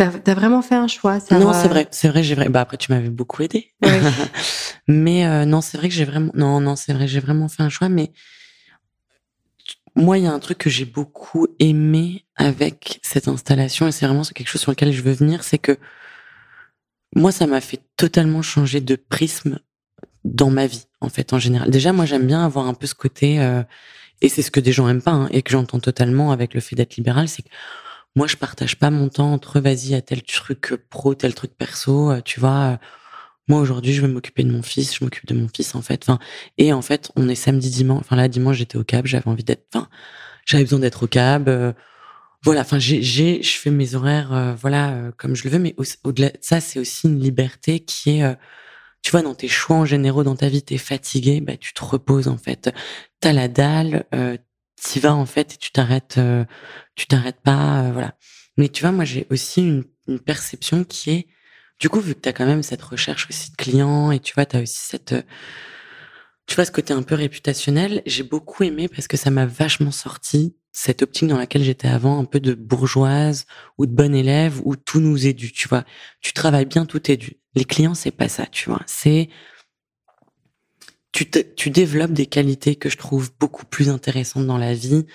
T'as 0.00 0.32
as 0.32 0.34
vraiment 0.34 0.62
fait 0.62 0.76
un 0.76 0.86
choix. 0.86 1.18
Non, 1.30 1.52
c'est 1.52 1.68
vrai, 1.68 1.86
c'est 1.90 2.08
vrai, 2.08 2.22
j'ai 2.22 2.34
vrai. 2.34 2.48
Bah 2.48 2.62
après, 2.62 2.78
tu 2.78 2.90
m'avais 2.90 3.10
beaucoup 3.10 3.42
aidé. 3.42 3.74
mais 4.88 5.26
euh, 5.26 5.44
non, 5.44 5.60
c'est 5.60 5.76
vrai 5.76 5.90
que 5.90 5.94
j'ai 5.94 6.06
vraiment. 6.06 6.32
Non, 6.34 6.58
non, 6.58 6.74
c'est 6.74 6.94
vrai, 6.94 7.06
j'ai 7.06 7.20
vraiment 7.20 7.48
fait 7.48 7.62
un 7.62 7.68
choix. 7.68 7.90
Mais 7.90 8.10
moi, 9.94 10.16
il 10.16 10.24
y 10.24 10.26
a 10.26 10.32
un 10.32 10.38
truc 10.38 10.56
que 10.56 10.70
j'ai 10.70 10.86
beaucoup 10.86 11.48
aimé 11.58 12.24
avec 12.36 12.98
cette 13.02 13.28
installation, 13.28 13.88
et 13.88 13.92
c'est 13.92 14.06
vraiment 14.06 14.22
quelque 14.22 14.48
chose 14.48 14.62
sur 14.62 14.72
lequel 14.72 14.90
je 14.90 15.02
veux 15.02 15.12
venir, 15.12 15.44
c'est 15.44 15.58
que 15.58 15.76
moi, 17.14 17.30
ça 17.30 17.46
m'a 17.46 17.60
fait 17.60 17.80
totalement 17.98 18.40
changer 18.40 18.80
de 18.80 18.96
prisme 18.96 19.58
dans 20.24 20.48
ma 20.48 20.66
vie, 20.66 20.86
en 21.02 21.10
fait, 21.10 21.34
en 21.34 21.38
général. 21.38 21.68
Déjà, 21.68 21.92
moi, 21.92 22.06
j'aime 22.06 22.26
bien 22.26 22.42
avoir 22.42 22.68
un 22.68 22.74
peu 22.74 22.86
ce 22.86 22.94
côté, 22.94 23.38
euh, 23.38 23.62
et 24.22 24.30
c'est 24.30 24.40
ce 24.40 24.50
que 24.50 24.60
des 24.60 24.72
gens 24.72 24.88
aiment 24.88 25.02
pas, 25.02 25.10
hein, 25.10 25.28
et 25.30 25.42
que 25.42 25.50
j'entends 25.50 25.78
totalement 25.78 26.32
avec 26.32 26.54
le 26.54 26.60
fait 26.62 26.74
d'être 26.74 26.96
libéral, 26.96 27.28
c'est 27.28 27.42
que 27.42 27.50
moi, 28.16 28.26
je 28.26 28.36
partage 28.36 28.76
pas 28.76 28.90
mon 28.90 29.08
temps 29.08 29.32
entre 29.32 29.60
vas-y 29.60 29.94
à 29.94 30.02
tel 30.02 30.22
truc 30.22 30.74
pro, 30.90 31.14
tel 31.14 31.34
truc 31.34 31.52
perso, 31.56 32.10
euh, 32.10 32.20
tu 32.22 32.40
vois. 32.40 32.78
moi, 33.48 33.60
aujourd'hui, 33.60 33.92
je 33.94 34.02
vais 34.02 34.08
m'occuper 34.08 34.44
de 34.44 34.52
mon 34.52 34.62
fils, 34.62 34.94
je 34.96 35.04
m'occupe 35.04 35.26
de 35.26 35.34
mon 35.34 35.48
fils, 35.48 35.74
en 35.74 35.82
fait. 35.82 36.02
Enfin, 36.04 36.18
et 36.58 36.72
en 36.72 36.82
fait, 36.82 37.12
on 37.16 37.28
est 37.28 37.34
samedi, 37.34 37.70
dimanche. 37.70 38.00
Enfin, 38.02 38.16
là, 38.16 38.28
dimanche, 38.28 38.56
j'étais 38.58 38.78
au 38.78 38.84
cab, 38.84 39.06
j'avais 39.06 39.28
envie 39.28 39.44
d'être, 39.44 39.66
enfin, 39.74 39.88
j'avais 40.46 40.64
besoin 40.64 40.80
d'être 40.80 41.04
au 41.04 41.08
cab. 41.08 41.48
Euh, 41.48 41.72
voilà, 42.42 42.62
enfin, 42.62 42.78
j'ai, 42.78 43.02
j'ai, 43.02 43.42
je 43.42 43.58
fais 43.58 43.70
mes 43.70 43.94
horaires, 43.94 44.32
euh, 44.32 44.54
voilà, 44.54 44.92
euh, 44.94 45.12
comme 45.18 45.34
je 45.36 45.44
le 45.44 45.50
veux, 45.50 45.58
mais 45.58 45.74
au-delà 46.04 46.30
de 46.30 46.38
ça, 46.40 46.60
c'est 46.60 46.78
aussi 46.80 47.06
une 47.06 47.20
liberté 47.20 47.80
qui 47.80 48.18
est, 48.18 48.24
euh, 48.24 48.34
tu 49.02 49.10
vois, 49.12 49.22
dans 49.22 49.34
tes 49.34 49.48
choix 49.48 49.76
en 49.76 49.84
généraux 49.84 50.24
dans 50.24 50.36
ta 50.36 50.48
vie, 50.48 50.62
t'es 50.62 50.78
fatigué, 50.78 51.40
bah, 51.40 51.56
tu 51.58 51.74
te 51.74 51.84
reposes 51.84 52.28
en 52.28 52.38
fait. 52.38 52.70
T'as 53.20 53.32
la 53.32 53.48
dalle, 53.48 54.04
euh, 54.14 54.36
t'y 54.80 55.00
vas 55.00 55.14
en 55.14 55.26
fait 55.26 55.54
et 55.54 55.56
tu 55.56 55.70
t'arrêtes, 55.72 56.20
tu 56.94 57.06
t'arrêtes 57.06 57.40
pas, 57.42 57.90
voilà. 57.92 58.14
Mais 58.56 58.68
tu 58.68 58.82
vois, 58.82 58.92
moi, 58.92 59.04
j'ai 59.04 59.26
aussi 59.30 59.62
une, 59.62 59.84
une, 60.08 60.20
perception 60.20 60.84
qui 60.84 61.10
est, 61.10 61.26
du 61.78 61.88
coup, 61.88 62.00
vu 62.00 62.14
que 62.14 62.20
t'as 62.20 62.32
quand 62.32 62.46
même 62.46 62.62
cette 62.62 62.82
recherche 62.82 63.26
aussi 63.30 63.50
de 63.52 63.56
clients 63.56 64.10
et 64.10 64.20
tu 64.20 64.34
vois, 64.34 64.46
t'as 64.46 64.62
aussi 64.62 64.78
cette 64.78 65.14
tu 66.50 66.56
vois, 66.56 66.64
ce 66.64 66.72
côté 66.72 66.92
un 66.92 67.02
peu 67.02 67.14
réputationnel, 67.14 68.02
j'ai 68.06 68.24
beaucoup 68.24 68.64
aimé 68.64 68.88
parce 68.88 69.06
que 69.06 69.16
ça 69.16 69.30
m'a 69.30 69.46
vachement 69.46 69.92
sorti 69.92 70.56
cette 70.72 71.00
optique 71.00 71.28
dans 71.28 71.38
laquelle 71.38 71.62
j'étais 71.62 71.86
avant, 71.86 72.18
un 72.18 72.24
peu 72.24 72.40
de 72.40 72.54
bourgeoise 72.54 73.46
ou 73.78 73.86
de 73.86 73.92
bonne 73.92 74.16
élève 74.16 74.60
où 74.64 74.74
tout 74.74 74.98
nous 74.98 75.28
est 75.28 75.32
dû, 75.32 75.52
tu 75.52 75.68
vois. 75.68 75.84
Tu 76.20 76.32
travailles 76.32 76.64
bien, 76.64 76.86
tout 76.86 77.08
est 77.08 77.16
dû. 77.16 77.36
Les 77.54 77.64
clients, 77.64 77.94
c'est 77.94 78.10
pas 78.10 78.28
ça, 78.28 78.46
tu 78.46 78.68
vois. 78.68 78.82
C'est 78.86 79.28
tu, 81.12 81.28
tu 81.56 81.70
développes 81.70 82.12
des 82.12 82.26
qualités 82.26 82.76
que 82.76 82.88
je 82.88 82.96
trouve 82.96 83.30
beaucoup 83.38 83.66
plus 83.66 83.88
intéressantes 83.88 84.46
dans 84.46 84.58
la 84.58 84.74
vie. 84.74 85.06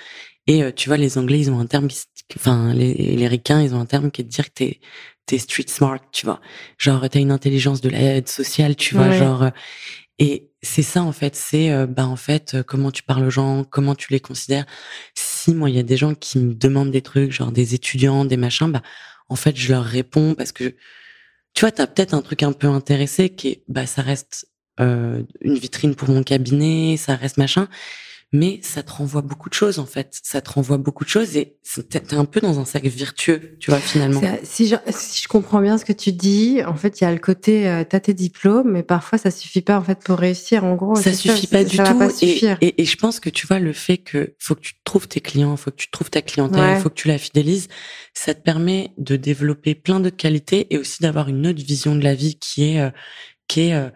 Et 0.47 0.63
euh, 0.63 0.71
tu 0.71 0.89
vois, 0.89 0.97
les 0.97 1.17
Anglais, 1.17 1.39
ils 1.39 1.51
ont 1.51 1.59
un 1.59 1.65
terme, 1.65 1.87
enfin, 2.35 2.73
les, 2.73 2.93
les 2.93 3.27
Ricains, 3.27 3.61
ils 3.61 3.73
ont 3.73 3.79
un 3.79 3.85
terme 3.85 4.11
qui 4.11 4.21
est 4.21 4.25
de 4.25 4.29
dire 4.29 4.45
que 4.45 4.53
t'es 4.53 4.79
t'es 5.25 5.39
street 5.39 5.65
smart, 5.67 5.99
tu 6.11 6.25
vois. 6.25 6.39
Genre, 6.77 7.09
t'as 7.09 7.19
une 7.19 7.31
intelligence 7.31 7.81
de 7.81 7.89
l'aide 7.89 8.27
sociale, 8.29 8.75
tu 8.75 8.95
vois, 8.95 9.11
genre. 9.11 9.43
Euh, 9.43 9.49
et 10.19 10.51
c'est 10.61 10.83
ça 10.83 11.03
en 11.03 11.11
fait, 11.11 11.35
c'est 11.35 11.71
euh, 11.71 11.87
bah 11.87 12.07
en 12.07 12.15
fait 12.15 12.57
comment 12.63 12.91
tu 12.91 13.03
parles 13.03 13.25
aux 13.25 13.29
gens, 13.29 13.63
comment 13.65 13.95
tu 13.95 14.13
les 14.13 14.19
considères. 14.21 14.65
Si 15.15 15.53
moi 15.53 15.69
il 15.69 15.75
y 15.75 15.79
a 15.79 15.83
des 15.83 15.97
gens 15.97 16.15
qui 16.15 16.39
me 16.39 16.53
demandent 16.53 16.91
des 16.91 17.01
trucs, 17.01 17.31
genre 17.31 17.51
des 17.51 17.75
étudiants, 17.75 18.23
des 18.25 18.37
machins, 18.37 18.71
bah 18.71 18.81
en 19.29 19.35
fait 19.35 19.55
je 19.57 19.71
leur 19.71 19.83
réponds 19.83 20.33
parce 20.35 20.51
que 20.53 20.75
tu 21.53 21.61
vois, 21.61 21.71
tu 21.71 21.81
as 21.81 21.87
peut-être 21.87 22.13
un 22.13 22.21
truc 22.21 22.43
un 22.43 22.53
peu 22.53 22.67
intéressé 22.67 23.29
qui 23.29 23.49
est 23.49 23.63
bah 23.67 23.85
ça 23.87 24.01
reste 24.01 24.47
euh, 24.80 25.23
une 25.41 25.55
vitrine 25.55 25.95
pour 25.95 26.09
mon 26.09 26.23
cabinet, 26.23 26.97
ça 26.97 27.15
reste 27.15 27.38
machin 27.38 27.67
mais 28.36 28.59
ça 28.61 28.84
te 28.84 28.91
renvoie 28.91 29.21
beaucoup 29.21 29.49
de 29.49 29.53
choses 29.53 29.80
en 29.80 29.86
fait. 29.86 30.19
Ça 30.23 30.41
te 30.41 30.51
renvoie 30.51 30.78
beaucoup 30.78 31.03
de 31.03 31.09
choses 31.09 31.38
et 31.38 31.57
t'es 31.89 32.13
un 32.13 32.26
peu 32.26 32.41
dans 32.41 32.59
un 32.59 32.65
cercle 32.65 32.89
virtueux, 32.89 33.55
tu 33.59 33.71
vois 33.71 33.80
finalement. 33.80 34.21
Si 34.43 34.67
je, 34.67 34.76
si 34.89 35.23
je 35.23 35.28
comprends 35.28 35.61
bien 35.61 35.78
ce 35.78 35.86
que 35.86 35.93
tu 35.93 36.11
dis, 36.11 36.61
en 36.65 36.76
fait, 36.76 36.99
il 36.99 37.03
y 37.03 37.07
a 37.07 37.11
le 37.11 37.19
côté 37.19 37.67
euh, 37.67 37.84
t'as 37.88 37.99
tes 37.99 38.13
diplômes, 38.13 38.71
mais 38.71 38.84
parfois 38.84 39.17
ça 39.17 39.32
suffit 39.32 39.61
pas 39.61 39.78
en 39.78 39.84
fait 39.84 39.99
pour 40.03 40.17
réussir. 40.19 40.63
En 40.63 40.76
gros, 40.76 40.95
ça 40.95 41.13
suffit 41.13 41.47
pas 41.47 41.63
du 41.63 41.78
tout. 41.78 41.84
et, 42.21 42.82
et, 42.82 42.86
je 42.86 42.97
pense 42.97 43.19
que 43.19 43.30
tu 43.30 43.47
vois 43.47 43.59
le 43.59 43.73
fait 43.73 43.97
que 43.97 44.36
faut 44.39 44.55
que 44.55 44.61
tu 44.61 44.73
trouves 44.84 45.07
tes 45.07 45.21
clients, 45.21 45.55
faut 45.55 45.71
que 45.71 45.78
tu 45.78 45.89
trouves 45.89 46.09
ta 46.09 46.21
clientèle, 46.21 46.80
faut 46.80 46.89
que 46.89 46.95
tu 46.95 47.07
la 47.07 47.17
fidélises, 47.17 47.67
ça 48.13 48.34
te 48.34 48.41
permet 48.41 48.91
de 48.97 49.15
développer 49.15 49.76
plein 49.76 49.99
d'autres 49.99 50.17
qualités 50.17 50.67
et 50.73 50.78
aussi 50.78 51.01
d'avoir 51.01 51.30
une 51.30 51.47
autre 51.47 51.63
vision 51.63 51.95
de 51.95 52.03
la 52.03 52.15
vie 52.15 52.38
qui 52.39 52.71
est 52.71 52.82
euh, 52.82 52.89
qui 53.47 53.61
est 53.61 53.73
euh, 53.73 53.89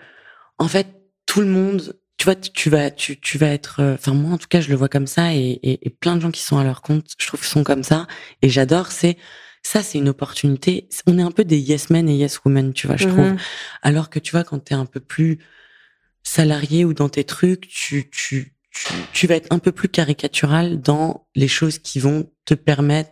en 0.60 0.68
fait 0.68 0.88
tout 1.26 1.42
le 1.42 1.48
monde 1.48 2.00
tu 2.20 2.26
vois, 2.26 2.36
tu 2.36 2.70
vas, 2.70 2.92
tu, 2.92 3.18
tu 3.18 3.38
vas 3.38 3.48
être, 3.48 3.80
euh, 3.80 3.94
enfin 3.94 4.14
moi 4.14 4.34
en 4.34 4.38
tout 4.38 4.50
cas, 4.50 4.60
je 4.60 4.68
le 4.68 4.76
vois 4.76 4.90
comme 4.90 5.08
ça, 5.08 5.34
et, 5.34 5.58
et, 5.64 5.88
et 5.88 5.90
plein 5.90 6.18
de 6.18 6.22
gens 6.22 6.32
qui 6.32 6.42
sont 6.42 6.58
à 6.58 6.66
leur 6.66 6.82
compte, 6.82 7.12
je 7.18 7.26
trouve, 7.26 7.46
sont 7.46 7.64
comme 7.64 7.82
ça, 7.82 8.08
et 8.42 8.50
j'adore. 8.50 8.92
C'est 8.92 9.18
ça, 9.64 9.84
c'est 9.84 9.98
une 9.98 10.10
opportunité. 10.10 10.90
On 11.08 11.18
est 11.18 11.22
un 11.22 11.32
peu 11.32 11.46
des 11.46 11.58
yes 11.58 11.90
men 11.90 12.10
et 12.10 12.16
yes 12.16 12.44
women, 12.44 12.74
tu 12.74 12.88
vois, 12.88 12.98
je 12.98 13.08
trouve. 13.08 13.34
Mm-hmm. 13.34 13.42
Alors 13.84 14.10
que 14.10 14.20
tu 14.20 14.32
vois, 14.32 14.44
quand 14.44 14.60
t'es 14.60 14.76
un 14.76 14.86
peu 14.86 15.00
plus 15.00 15.40
salarié 16.24 16.84
ou 16.84 16.94
dans 16.94 17.10
tes 17.10 17.24
trucs, 17.24 17.68
tu, 17.68 18.10
tu, 18.10 18.54
tu, 18.72 18.94
tu 19.14 19.28
vas 19.28 19.36
être 19.36 19.48
un 19.52 19.60
peu 19.60 19.72
plus 19.72 19.88
caricatural 19.88 20.82
dans 20.82 21.28
les 21.36 21.48
choses 21.48 21.80
qui 21.80 22.00
vont 22.00 22.30
te 22.46 22.54
permettre. 22.54 23.12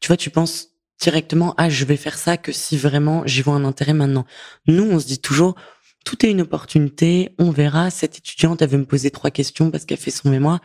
Tu 0.00 0.08
vois, 0.08 0.16
tu 0.16 0.30
penses 0.30 0.68
directement, 1.00 1.54
ah, 1.58 1.68
je 1.68 1.84
vais 1.84 1.96
faire 1.96 2.16
ça 2.16 2.36
que 2.36 2.52
si 2.52 2.76
vraiment 2.76 3.26
j'y 3.26 3.42
vois 3.42 3.54
un 3.54 3.64
intérêt 3.64 3.94
maintenant. 3.94 4.26
Nous, 4.66 4.84
on 4.84 5.00
se 5.00 5.06
dit 5.06 5.20
toujours, 5.20 5.56
tout 6.04 6.24
est 6.24 6.30
une 6.30 6.42
opportunité. 6.42 7.34
On 7.38 7.50
verra. 7.50 7.90
Cette 7.90 8.18
étudiante, 8.18 8.62
elle 8.62 8.68
veut 8.68 8.78
me 8.78 8.84
poser 8.84 9.10
trois 9.10 9.30
questions 9.30 9.70
parce 9.70 9.84
qu'elle 9.84 9.98
fait 9.98 10.10
son 10.10 10.30
mémoire. 10.30 10.60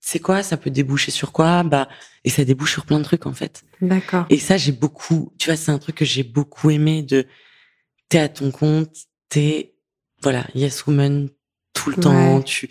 C'est 0.00 0.20
quoi? 0.20 0.42
Ça 0.42 0.56
peut 0.56 0.70
déboucher 0.70 1.10
sur 1.10 1.32
quoi? 1.32 1.62
Bah, 1.62 1.88
et 2.24 2.30
ça 2.30 2.44
débouche 2.44 2.72
sur 2.72 2.86
plein 2.86 2.98
de 2.98 3.04
trucs 3.04 3.26
en 3.26 3.32
fait. 3.32 3.62
D'accord. 3.80 4.26
Et 4.30 4.38
ça, 4.38 4.56
j'ai 4.56 4.72
beaucoup. 4.72 5.32
Tu 5.38 5.48
vois, 5.48 5.56
c'est 5.56 5.70
un 5.70 5.78
truc 5.78 5.96
que 5.96 6.04
j'ai 6.04 6.22
beaucoup 6.22 6.70
aimé. 6.70 7.02
De 7.02 7.26
t'es 8.08 8.18
à 8.18 8.28
ton 8.28 8.50
compte, 8.50 8.94
t'es 9.28 9.74
voilà, 10.22 10.46
yes 10.54 10.86
woman 10.86 11.28
tout 11.74 11.90
le 11.90 11.96
temps. 11.96 12.42
Tu 12.42 12.68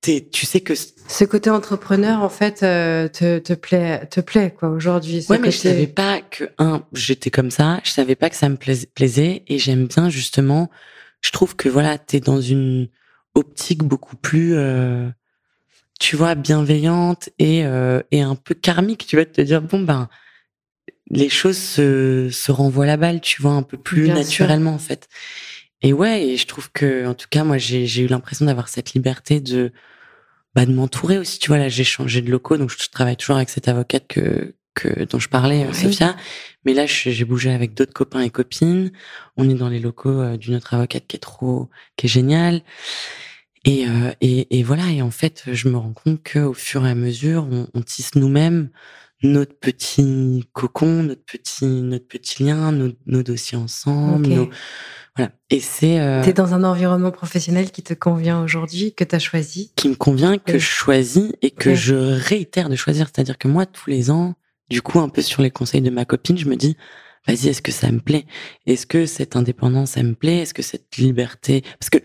t'es, 0.00 0.28
tu 0.30 0.46
sais 0.46 0.60
que 0.60 0.74
ce 0.74 1.24
côté 1.24 1.48
entrepreneur 1.48 2.22
en 2.22 2.28
fait 2.28 2.62
euh, 2.62 3.08
te, 3.08 3.38
te 3.38 3.52
plaît, 3.52 4.06
te 4.06 4.20
plaît 4.20 4.52
quoi 4.56 4.70
aujourd'hui. 4.70 5.24
Ouais, 5.28 5.38
mais 5.38 5.50
je 5.50 5.58
savais 5.58 5.86
pas 5.86 6.20
que 6.20 6.50
un, 6.58 6.84
j'étais 6.92 7.30
comme 7.30 7.50
ça. 7.50 7.80
Je 7.84 7.90
savais 7.90 8.16
pas 8.16 8.28
que 8.28 8.36
ça 8.36 8.48
me 8.48 8.56
plaisait 8.56 9.44
et 9.46 9.58
j'aime 9.58 9.86
bien 9.86 10.10
justement 10.10 10.70
je 11.22 11.30
trouve 11.30 11.56
que 11.56 11.68
voilà, 11.68 11.98
tu 11.98 12.16
es 12.16 12.20
dans 12.20 12.40
une 12.40 12.88
optique 13.34 13.82
beaucoup 13.82 14.16
plus, 14.16 14.54
euh, 14.54 15.08
tu 15.98 16.16
vois, 16.16 16.34
bienveillante 16.34 17.30
et, 17.38 17.64
euh, 17.64 18.02
et 18.10 18.20
un 18.20 18.34
peu 18.34 18.54
karmique. 18.54 19.06
Tu 19.06 19.16
vas 19.16 19.24
te 19.24 19.40
dire, 19.40 19.62
bon, 19.62 19.80
ben, 19.80 20.08
les 21.10 21.28
choses 21.28 21.58
se, 21.58 22.28
se 22.30 22.52
renvoient 22.52 22.86
la 22.86 22.96
balle, 22.96 23.20
tu 23.20 23.40
vois, 23.40 23.52
un 23.52 23.62
peu 23.62 23.78
plus 23.78 24.08
naturellement, 24.08 24.74
en 24.74 24.78
fait. 24.78 25.08
Et 25.82 25.92
ouais, 25.92 26.26
et 26.28 26.36
je 26.36 26.46
trouve 26.46 26.70
que, 26.72 27.06
en 27.06 27.14
tout 27.14 27.26
cas, 27.30 27.44
moi, 27.44 27.58
j'ai 27.58 28.00
eu 28.00 28.06
l'impression 28.06 28.46
d'avoir 28.46 28.68
cette 28.68 28.94
liberté 28.94 29.40
de, 29.40 29.72
bah, 30.54 30.66
de 30.66 30.72
m'entourer 30.72 31.18
aussi. 31.18 31.38
Tu 31.38 31.48
vois, 31.48 31.58
là, 31.58 31.68
j'ai 31.68 31.84
changé 31.84 32.20
de 32.22 32.30
locaux, 32.30 32.56
donc 32.56 32.70
je 32.70 32.88
travaille 32.88 33.16
toujours 33.16 33.36
avec 33.36 33.48
cette 33.48 33.68
avocate 33.68 34.06
que, 34.08 34.54
que 34.74 35.04
dont 35.04 35.18
je 35.18 35.28
parlais, 35.28 35.64
euh, 35.64 35.72
Sophia. 35.72 36.16
Mais 36.64 36.74
là, 36.74 36.86
j'ai 36.86 37.24
bougé 37.24 37.50
avec 37.50 37.74
d'autres 37.74 37.92
copains 37.92 38.20
et 38.20 38.30
copines. 38.30 38.92
On 39.36 39.48
est 39.48 39.54
dans 39.54 39.68
les 39.68 39.80
locaux 39.80 40.20
euh, 40.20 40.36
d'une 40.36 40.54
autre 40.54 40.74
avocate 40.74 41.06
qui 41.06 41.16
est 41.16 41.20
trop, 41.20 41.68
qui 41.96 42.06
est 42.06 42.08
géniale. 42.08 42.62
Et, 43.64 43.86
euh, 43.86 44.12
et, 44.20 44.58
et, 44.58 44.62
voilà. 44.62 44.90
Et 44.90 45.02
en 45.02 45.10
fait, 45.10 45.44
je 45.52 45.68
me 45.68 45.76
rends 45.76 45.92
compte 45.92 46.20
qu'au 46.32 46.52
fur 46.52 46.86
et 46.86 46.90
à 46.90 46.94
mesure, 46.94 47.46
on, 47.50 47.68
on 47.74 47.82
tisse 47.82 48.14
nous-mêmes 48.14 48.70
notre 49.22 49.54
petit 49.54 50.48
cocon, 50.52 51.04
notre 51.04 51.24
petit, 51.24 51.66
notre 51.66 52.06
petit 52.06 52.44
lien, 52.44 52.72
nos, 52.72 52.92
nos 53.06 53.22
dossiers 53.22 53.58
ensemble. 53.58 54.26
Nos, 54.26 54.50
voilà. 55.16 55.30
Et 55.50 55.60
c'est. 55.60 56.00
Euh, 56.00 56.24
T'es 56.24 56.32
dans 56.32 56.54
un 56.54 56.64
environnement 56.64 57.10
professionnel 57.10 57.70
qui 57.70 57.82
te 57.82 57.94
convient 57.94 58.42
aujourd'hui, 58.42 58.94
que 58.94 59.04
tu 59.04 59.14
as 59.14 59.18
choisi. 59.18 59.72
Qui 59.76 59.88
me 59.88 59.94
convient, 59.94 60.38
que 60.38 60.58
je 60.58 60.66
choisis 60.66 61.32
et 61.42 61.50
que 61.50 61.74
je 61.74 61.94
réitère 61.94 62.68
de 62.68 62.76
choisir. 62.76 63.08
C'est-à-dire 63.12 63.38
que 63.38 63.48
moi, 63.48 63.66
tous 63.66 63.90
les 63.90 64.10
ans, 64.10 64.34
du 64.72 64.80
coup, 64.80 65.00
un 65.00 65.10
peu 65.10 65.20
sur 65.20 65.42
les 65.42 65.50
conseils 65.50 65.82
de 65.82 65.90
ma 65.90 66.06
copine, 66.06 66.38
je 66.38 66.48
me 66.48 66.56
dis, 66.56 66.76
vas-y, 67.26 67.48
est-ce 67.48 67.60
que 67.60 67.72
ça 67.72 67.92
me 67.92 68.00
plaît? 68.00 68.24
Est-ce 68.66 68.86
que 68.86 69.04
cette 69.04 69.36
indépendance, 69.36 69.90
ça 69.90 70.02
me 70.02 70.14
plaît? 70.14 70.38
Est-ce 70.38 70.54
que 70.54 70.62
cette 70.62 70.96
liberté? 70.96 71.62
Parce 71.78 71.90
que 71.90 71.98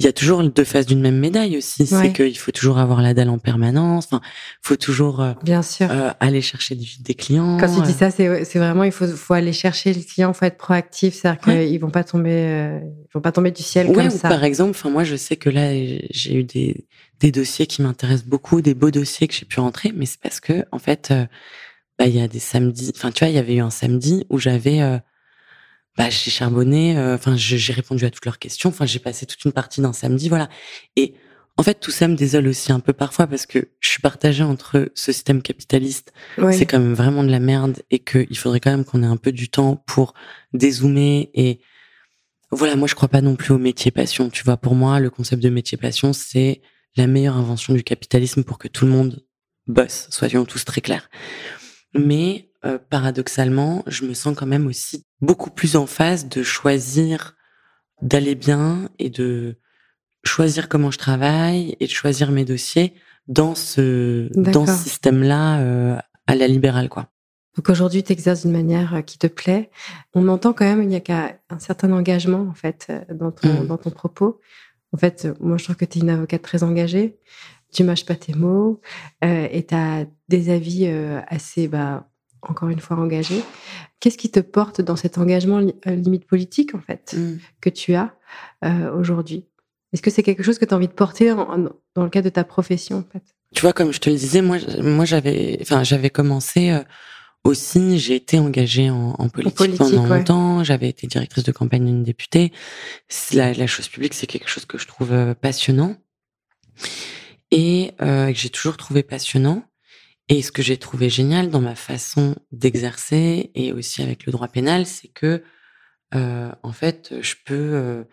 il 0.00 0.06
y 0.06 0.08
a 0.08 0.12
toujours 0.12 0.42
deux 0.42 0.64
faces 0.64 0.86
d'une 0.86 1.00
même 1.00 1.18
médaille 1.18 1.56
aussi. 1.56 1.86
C'est 1.86 2.12
qu'il 2.12 2.36
faut 2.36 2.50
toujours 2.50 2.78
avoir 2.78 3.00
la 3.00 3.14
dalle 3.14 3.28
en 3.28 3.38
permanence. 3.38 4.06
Enfin, 4.06 4.20
faut 4.60 4.74
toujours 4.74 5.22
euh, 5.22 5.34
bien 5.44 5.62
sûr 5.62 5.88
euh, 5.88 6.10
aller 6.18 6.42
chercher 6.42 6.76
des 6.98 7.14
clients. 7.14 7.58
Quand 7.58 7.72
tu 7.72 7.80
dis 7.80 7.92
ça, 7.92 8.10
c'est 8.10 8.58
vraiment 8.58 8.82
il 8.82 8.90
faut 8.90 9.06
faut 9.06 9.34
aller 9.34 9.52
chercher 9.52 9.94
le 9.94 10.02
client, 10.02 10.32
faut 10.32 10.46
être 10.46 10.58
proactif, 10.58 11.14
c'est-à-dire 11.14 11.40
qu'ils 11.40 11.78
vont 11.78 11.90
pas 11.90 12.02
tomber 12.02 12.32
euh, 12.32 12.80
ils 12.82 13.12
vont 13.14 13.20
pas 13.20 13.30
tomber 13.30 13.52
du 13.52 13.62
ciel 13.62 13.92
comme 13.92 14.10
ça. 14.10 14.28
Par 14.28 14.42
exemple, 14.42 14.70
enfin 14.70 14.90
moi 14.90 15.04
je 15.04 15.14
sais 15.14 15.36
que 15.36 15.48
là 15.48 15.70
j'ai 16.10 16.34
eu 16.34 16.42
des 16.42 16.88
des 17.20 17.30
dossiers 17.30 17.68
qui 17.68 17.80
m'intéressent 17.80 18.26
beaucoup, 18.26 18.60
des 18.60 18.74
beaux 18.74 18.90
dossiers 18.90 19.28
que 19.28 19.34
j'ai 19.34 19.46
pu 19.46 19.60
rentrer, 19.60 19.92
mais 19.94 20.06
c'est 20.06 20.20
parce 20.20 20.40
que 20.40 20.64
en 20.72 20.80
fait 20.80 21.14
bah 21.98 22.06
il 22.06 22.16
y 22.16 22.20
a 22.20 22.28
des 22.28 22.40
samedis 22.40 22.92
enfin 22.96 23.10
tu 23.10 23.24
vois 23.24 23.28
il 23.28 23.34
y 23.34 23.38
avait 23.38 23.54
eu 23.54 23.60
un 23.60 23.70
samedi 23.70 24.26
où 24.30 24.38
j'avais 24.38 24.82
euh, 24.82 24.98
bah 25.96 26.10
j'ai 26.10 26.30
charbonné 26.30 26.98
euh, 26.98 27.14
enfin 27.14 27.36
j'ai 27.36 27.72
répondu 27.72 28.04
à 28.04 28.10
toutes 28.10 28.24
leurs 28.24 28.38
questions. 28.38 28.70
Enfin 28.70 28.86
j'ai 28.86 28.98
passé 28.98 29.26
toute 29.26 29.44
une 29.44 29.52
partie 29.52 29.80
d'un 29.80 29.92
samedi 29.92 30.28
voilà. 30.28 30.48
Et 30.96 31.14
en 31.56 31.62
fait 31.62 31.74
tout 31.74 31.92
ça 31.92 32.08
me 32.08 32.16
désole 32.16 32.48
aussi 32.48 32.72
un 32.72 32.80
peu 32.80 32.92
parfois 32.92 33.26
parce 33.26 33.46
que 33.46 33.68
je 33.78 33.88
suis 33.88 34.00
partagée 34.00 34.42
entre 34.42 34.90
ce 34.94 35.12
système 35.12 35.40
capitaliste 35.40 36.12
c'est 36.50 36.66
quand 36.66 36.80
même 36.80 36.94
vraiment 36.94 37.22
de 37.22 37.30
la 37.30 37.38
merde 37.38 37.82
et 37.90 38.00
qu'il 38.00 38.36
faudrait 38.36 38.58
quand 38.58 38.72
même 38.72 38.84
qu'on 38.84 39.04
ait 39.04 39.06
un 39.06 39.16
peu 39.16 39.30
du 39.30 39.48
temps 39.48 39.76
pour 39.86 40.14
dézoomer 40.52 41.30
et 41.32 41.60
voilà 42.50 42.74
moi 42.74 42.88
je 42.88 42.96
crois 42.96 43.08
pas 43.08 43.20
non 43.20 43.36
plus 43.36 43.52
au 43.52 43.58
métier 43.58 43.92
passion 43.92 44.30
tu 44.30 44.42
vois. 44.42 44.56
Pour 44.56 44.74
moi 44.74 44.98
le 44.98 45.10
concept 45.10 45.42
de 45.42 45.48
métier 45.48 45.78
passion 45.78 46.12
c'est 46.12 46.60
la 46.96 47.06
meilleure 47.06 47.36
invention 47.36 47.72
du 47.72 47.84
capitalisme 47.84 48.42
pour 48.42 48.58
que 48.58 48.66
tout 48.66 48.84
le 48.84 48.90
monde 48.90 49.24
bosse 49.68 50.08
soyons 50.10 50.44
tous 50.44 50.64
très 50.64 50.80
clairs 50.80 51.08
mais 51.94 52.50
euh, 52.64 52.78
paradoxalement, 52.90 53.82
je 53.86 54.04
me 54.04 54.14
sens 54.14 54.34
quand 54.36 54.46
même 54.46 54.66
aussi 54.66 55.04
beaucoup 55.20 55.50
plus 55.50 55.76
en 55.76 55.86
phase 55.86 56.28
de 56.28 56.42
choisir 56.42 57.36
d'aller 58.02 58.34
bien 58.34 58.88
et 58.98 59.10
de 59.10 59.58
choisir 60.24 60.68
comment 60.68 60.90
je 60.90 60.98
travaille 60.98 61.76
et 61.80 61.86
de 61.86 61.90
choisir 61.90 62.30
mes 62.30 62.44
dossiers 62.44 62.94
dans 63.28 63.54
ce 63.54 64.28
dans 64.34 64.66
ce 64.66 64.72
système-là 64.72 65.60
euh, 65.60 65.96
à 66.26 66.34
la 66.34 66.48
libérale 66.48 66.88
quoi. 66.88 67.08
Donc 67.56 67.68
aujourd'hui, 67.68 68.02
tu 68.02 68.12
exerces 68.12 68.42
d'une 68.42 68.52
manière 68.52 68.96
euh, 68.96 69.00
qui 69.02 69.16
te 69.16 69.28
plaît. 69.28 69.70
On 70.12 70.26
entend 70.28 70.52
quand 70.52 70.64
même 70.64 70.82
il 70.82 70.90
y 70.90 70.96
a 70.96 71.00
qu'un 71.00 71.38
certain 71.58 71.92
engagement 71.92 72.48
en 72.48 72.54
fait 72.54 72.90
dans 73.10 73.30
ton 73.30 73.62
mmh. 73.62 73.66
dans 73.66 73.78
ton 73.78 73.90
propos. 73.90 74.40
En 74.92 74.96
fait, 74.96 75.28
moi 75.40 75.58
je 75.58 75.64
trouve 75.64 75.76
que 75.76 75.84
tu 75.84 75.98
es 75.98 76.00
une 76.00 76.10
avocate 76.10 76.42
très 76.42 76.62
engagée 76.62 77.18
tu 77.74 77.84
mâches 77.84 78.06
pas 78.06 78.14
tes 78.14 78.34
mots 78.34 78.80
euh, 79.24 79.48
et 79.50 79.66
tu 79.66 79.74
as 79.74 80.06
des 80.28 80.50
avis 80.50 80.86
euh, 80.86 81.20
assez 81.28 81.68
bah, 81.68 82.08
encore 82.42 82.68
une 82.68 82.80
fois 82.80 82.96
engagé. 82.96 83.42
Qu'est-ce 84.00 84.18
qui 84.18 84.30
te 84.30 84.40
porte 84.40 84.80
dans 84.80 84.96
cet 84.96 85.18
engagement 85.18 85.60
limite 85.86 86.26
politique, 86.26 86.74
en 86.74 86.80
fait, 86.80 87.14
mmh. 87.16 87.38
que 87.60 87.70
tu 87.70 87.94
as 87.94 88.14
aujourd'hui? 88.94 89.46
Est-ce 89.92 90.02
que 90.02 90.10
c'est 90.10 90.22
quelque 90.22 90.42
chose 90.42 90.58
que 90.58 90.66
tu 90.66 90.74
as 90.74 90.76
envie 90.76 90.88
de 90.88 90.92
porter 90.92 91.34
dans 91.34 92.02
le 92.02 92.10
cadre 92.10 92.26
de 92.26 92.30
ta 92.30 92.44
profession, 92.44 92.98
en 92.98 93.12
fait? 93.12 93.22
Tu 93.54 93.62
vois, 93.62 93.72
comme 93.72 93.92
je 93.92 94.00
te 94.00 94.10
le 94.10 94.16
disais, 94.16 94.42
moi, 94.42 94.58
moi 94.82 95.06
j'avais, 95.06 96.10
commencé 96.10 96.78
aussi, 97.44 97.98
j'ai 97.98 98.16
été 98.16 98.38
engagée 98.38 98.90
en, 98.90 99.28
politique, 99.28 99.76
pendant 99.76 100.06
longtemps. 100.06 100.64
J'avais 100.64 100.88
été 100.88 101.06
directrice 101.06 101.44
de 101.44 101.52
campagne 101.52 101.84
d'une 101.84 102.02
députée. 102.02 102.52
La, 103.32 103.52
la 103.52 103.66
chose 103.66 103.88
publique, 103.88 104.14
c'est 104.14 104.26
quelque 104.26 104.48
chose 104.48 104.64
que 104.64 104.78
je 104.78 104.86
trouve 104.86 105.12
euh, 105.12 105.34
passionnant 105.34 105.96
et 107.54 107.92
euh, 108.02 108.32
que 108.32 108.38
j'ai 108.38 108.50
toujours 108.50 108.76
trouvé 108.76 109.04
passionnant. 109.04 109.62
Et 110.28 110.42
ce 110.42 110.50
que 110.50 110.62
j'ai 110.62 110.76
trouvé 110.76 111.08
génial 111.08 111.50
dans 111.50 111.60
ma 111.60 111.76
façon 111.76 112.34
d'exercer 112.50 113.52
et 113.54 113.72
aussi 113.72 114.02
avec 114.02 114.26
le 114.26 114.32
droit 114.32 114.48
pénal, 114.48 114.86
c'est 114.86 115.08
que 115.08 115.44
euh, 116.14 116.50
en 116.62 116.72
fait, 116.72 117.14
je 117.20 117.34
peux 117.44 117.54
euh, 117.54 118.04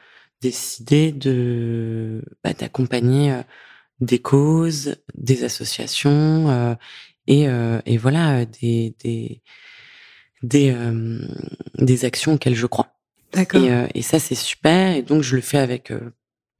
décider 0.42 1.12
de 1.12 2.22
bah, 2.44 2.54
d'accompagner 2.54 3.42
des 4.00 4.20
causes, 4.20 4.98
des 5.16 5.44
associations 5.44 6.78
et, 7.28 7.44
et 7.86 7.98
voilà 7.98 8.46
des 8.46 8.96
des 9.04 9.42
des, 10.44 10.76
des 11.78 12.06
actions 12.06 12.34
auxquelles 12.34 12.56
je 12.56 12.66
crois. 12.66 12.94
D'accord. 13.34 13.64
Et, 13.64 13.72
euh, 13.72 13.88
et, 13.94 14.02
ça 14.02 14.20
c'est 14.20 14.36
super 14.36 14.96
et 14.96 15.02
donc 15.02 15.22
je 15.22 15.36
le 15.36 15.42
fais 15.42 15.58
avec 15.58 15.94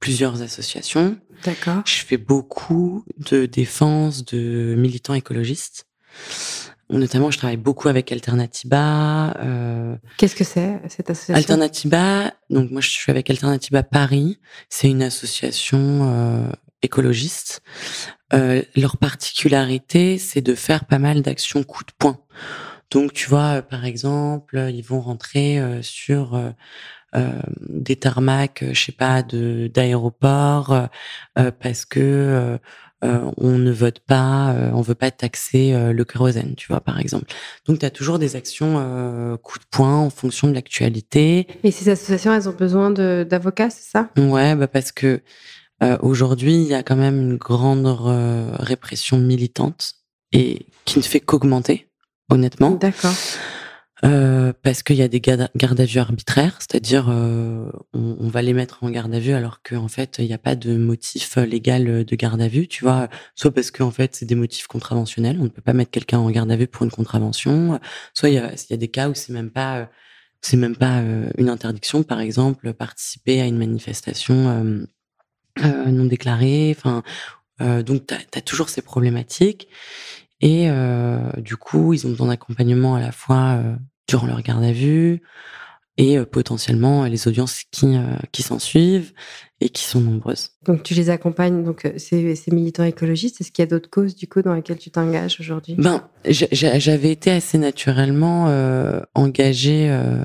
plusieurs 0.02 0.42
associations. 0.42 1.16
D'accord. 1.44 1.82
Je 1.86 2.04
fais 2.08 2.18
beaucoup 2.18 3.04
de 3.30 3.46
défense 3.46 4.24
de 4.24 4.74
militants 4.76 5.14
écologistes. 5.14 5.86
Notamment, 6.90 7.30
je 7.30 7.38
travaille 7.38 7.56
beaucoup 7.56 7.88
avec 7.88 8.12
Alternatiba. 8.12 9.34
Euh... 9.38 9.96
Qu'est-ce 10.18 10.36
que 10.36 10.44
c'est 10.44 10.80
cette 10.88 11.08
association? 11.08 11.34
Alternatiba. 11.34 12.34
Donc 12.50 12.70
moi, 12.70 12.82
je 12.82 12.90
suis 12.90 13.10
avec 13.10 13.30
Alternatiba 13.30 13.82
Paris. 13.82 14.38
C'est 14.68 14.90
une 14.90 15.02
association 15.02 15.80
euh, 16.02 16.52
écologiste. 16.82 17.62
Euh, 18.34 18.62
leur 18.76 18.96
particularité, 18.98 20.18
c'est 20.18 20.42
de 20.42 20.54
faire 20.54 20.84
pas 20.84 20.98
mal 20.98 21.22
d'actions 21.22 21.62
coup 21.62 21.84
de 21.84 21.92
poing. 21.98 22.18
Donc, 22.90 23.14
tu 23.14 23.28
vois, 23.28 23.58
euh, 23.58 23.62
par 23.62 23.84
exemple, 23.84 24.68
ils 24.70 24.82
vont 24.82 25.00
rentrer 25.00 25.58
euh, 25.58 25.80
sur 25.80 26.38
des 27.68 27.96
tarmacs, 27.96 28.64
je 28.72 28.80
sais 28.80 28.92
pas, 28.92 29.22
de 29.22 29.70
d'aéroports, 29.72 30.88
parce 31.34 31.84
que 31.84 32.58
on 33.02 33.58
ne 33.58 33.72
vote 33.72 34.00
pas, 34.00 34.54
on 34.72 34.80
veut 34.80 34.94
pas 34.94 35.10
taxer 35.10 35.74
le 35.92 36.04
kérosène, 36.04 36.54
tu 36.56 36.68
vois, 36.68 36.80
par 36.80 37.00
exemple. 37.00 37.26
Donc, 37.66 37.80
tu 37.80 37.86
as 37.86 37.90
toujours 37.90 38.18
des 38.18 38.36
actions 38.36 38.74
coup 39.42 39.58
de 39.58 39.64
poing 39.70 39.98
en 39.98 40.10
fonction 40.10 40.48
de 40.48 40.54
l'actualité. 40.54 41.46
Et 41.64 41.70
ces 41.70 41.88
associations, 41.90 42.32
elles 42.32 42.48
ont 42.48 42.54
besoin 42.54 42.90
d'avocats, 42.90 43.70
c'est 43.70 43.90
ça? 43.90 44.08
Ouais, 44.16 44.54
bah 44.54 44.68
parce 44.68 44.92
que 44.92 45.20
euh, 45.82 45.98
Aujourd'hui, 46.00 46.54
il 46.54 46.68
y 46.68 46.74
a 46.74 46.82
quand 46.82 46.96
même 46.96 47.20
une 47.20 47.36
grande 47.36 47.86
euh, 47.86 48.50
répression 48.58 49.18
militante 49.18 49.94
et 50.32 50.66
qui 50.84 50.98
ne 50.98 51.02
fait 51.02 51.20
qu'augmenter, 51.20 51.88
honnêtement. 52.30 52.70
D'accord. 52.70 53.14
Euh, 54.04 54.52
parce 54.62 54.82
qu'il 54.82 54.96
y 54.96 55.02
a 55.02 55.08
des 55.08 55.20
gardes 55.20 55.48
à 55.54 55.84
vue 55.84 55.98
arbitraires, 55.98 56.56
c'est-à-dire 56.58 57.06
euh, 57.08 57.70
on, 57.92 58.28
va 58.28 58.42
les 58.42 58.52
mettre 58.52 58.82
en 58.82 58.90
garde 58.90 59.14
à 59.14 59.20
vue 59.20 59.32
alors 59.32 59.62
qu'en 59.62 59.86
fait 59.86 60.16
il 60.18 60.26
n'y 60.26 60.34
a 60.34 60.38
pas 60.38 60.56
de 60.56 60.76
motif 60.76 61.36
légal 61.36 62.04
de 62.04 62.16
garde 62.16 62.40
à 62.42 62.48
vue, 62.48 62.66
tu 62.66 62.82
vois, 62.82 63.08
soit 63.36 63.52
parce 63.54 63.70
qu'en 63.70 63.92
fait 63.92 64.16
c'est 64.16 64.26
des 64.26 64.34
motifs 64.34 64.66
contraventionnels, 64.66 65.38
on 65.40 65.44
ne 65.44 65.48
peut 65.48 65.62
pas 65.62 65.72
mettre 65.72 65.92
quelqu'un 65.92 66.18
en 66.18 66.30
garde 66.30 66.50
à 66.50 66.56
vue 66.56 66.66
pour 66.66 66.82
une 66.82 66.90
contravention, 66.90 67.78
soit 68.12 68.28
il 68.28 68.34
y 68.34 68.38
a, 68.38 68.52
y 68.70 68.74
a 68.74 68.76
des 68.76 68.88
cas 68.88 69.08
où 69.08 69.14
c'est 69.14 69.32
même 69.32 69.50
pas 69.50 69.88
c'est 70.40 70.56
même 70.56 70.74
pas 70.74 71.00
une 71.38 71.48
interdiction, 71.48 72.02
par 72.02 72.18
exemple 72.18 72.72
participer 72.72 73.40
à 73.40 73.46
une 73.46 73.58
manifestation 73.58 74.84
euh, 75.60 75.86
non 75.86 76.06
déclarés. 76.06 76.74
Enfin, 76.76 77.02
euh, 77.60 77.82
donc 77.82 78.06
tu 78.06 78.14
as, 78.14 78.40
toujours 78.40 78.68
ces 78.68 78.82
problématiques. 78.82 79.68
Et 80.40 80.70
euh, 80.70 81.30
du 81.38 81.56
coup, 81.56 81.92
ils 81.92 82.06
ont 82.06 82.10
besoin 82.10 82.28
d'accompagnement 82.28 82.96
à 82.96 83.00
la 83.00 83.12
fois 83.12 83.62
durant 84.12 84.26
leur 84.26 84.42
garde 84.42 84.62
à 84.62 84.72
vue 84.72 85.22
et 85.96 86.18
potentiellement 86.24 87.04
les 87.04 87.28
audiences 87.28 87.62
qui, 87.70 87.96
qui 88.30 88.42
s'en 88.42 88.58
suivent 88.58 89.12
et 89.60 89.70
qui 89.70 89.84
sont 89.84 90.00
nombreuses. 90.00 90.50
Donc 90.66 90.82
tu 90.82 90.92
les 90.92 91.08
accompagnes, 91.08 91.64
donc 91.64 91.90
ces, 91.96 92.34
ces 92.34 92.50
militants 92.50 92.84
écologistes, 92.84 93.40
est-ce 93.40 93.50
qu'il 93.52 93.62
y 93.62 93.68
a 93.68 93.70
d'autres 93.70 93.88
causes 93.88 94.14
du 94.14 94.26
coup 94.26 94.42
dans 94.42 94.54
lesquelles 94.54 94.78
tu 94.78 94.90
t'engages 94.90 95.38
aujourd'hui? 95.40 95.76
Ben, 95.78 96.06
j'avais 96.28 97.10
été 97.10 97.30
assez 97.30 97.56
naturellement 97.56 98.48
euh, 98.48 99.00
engagée 99.14 99.90
euh, 99.90 100.22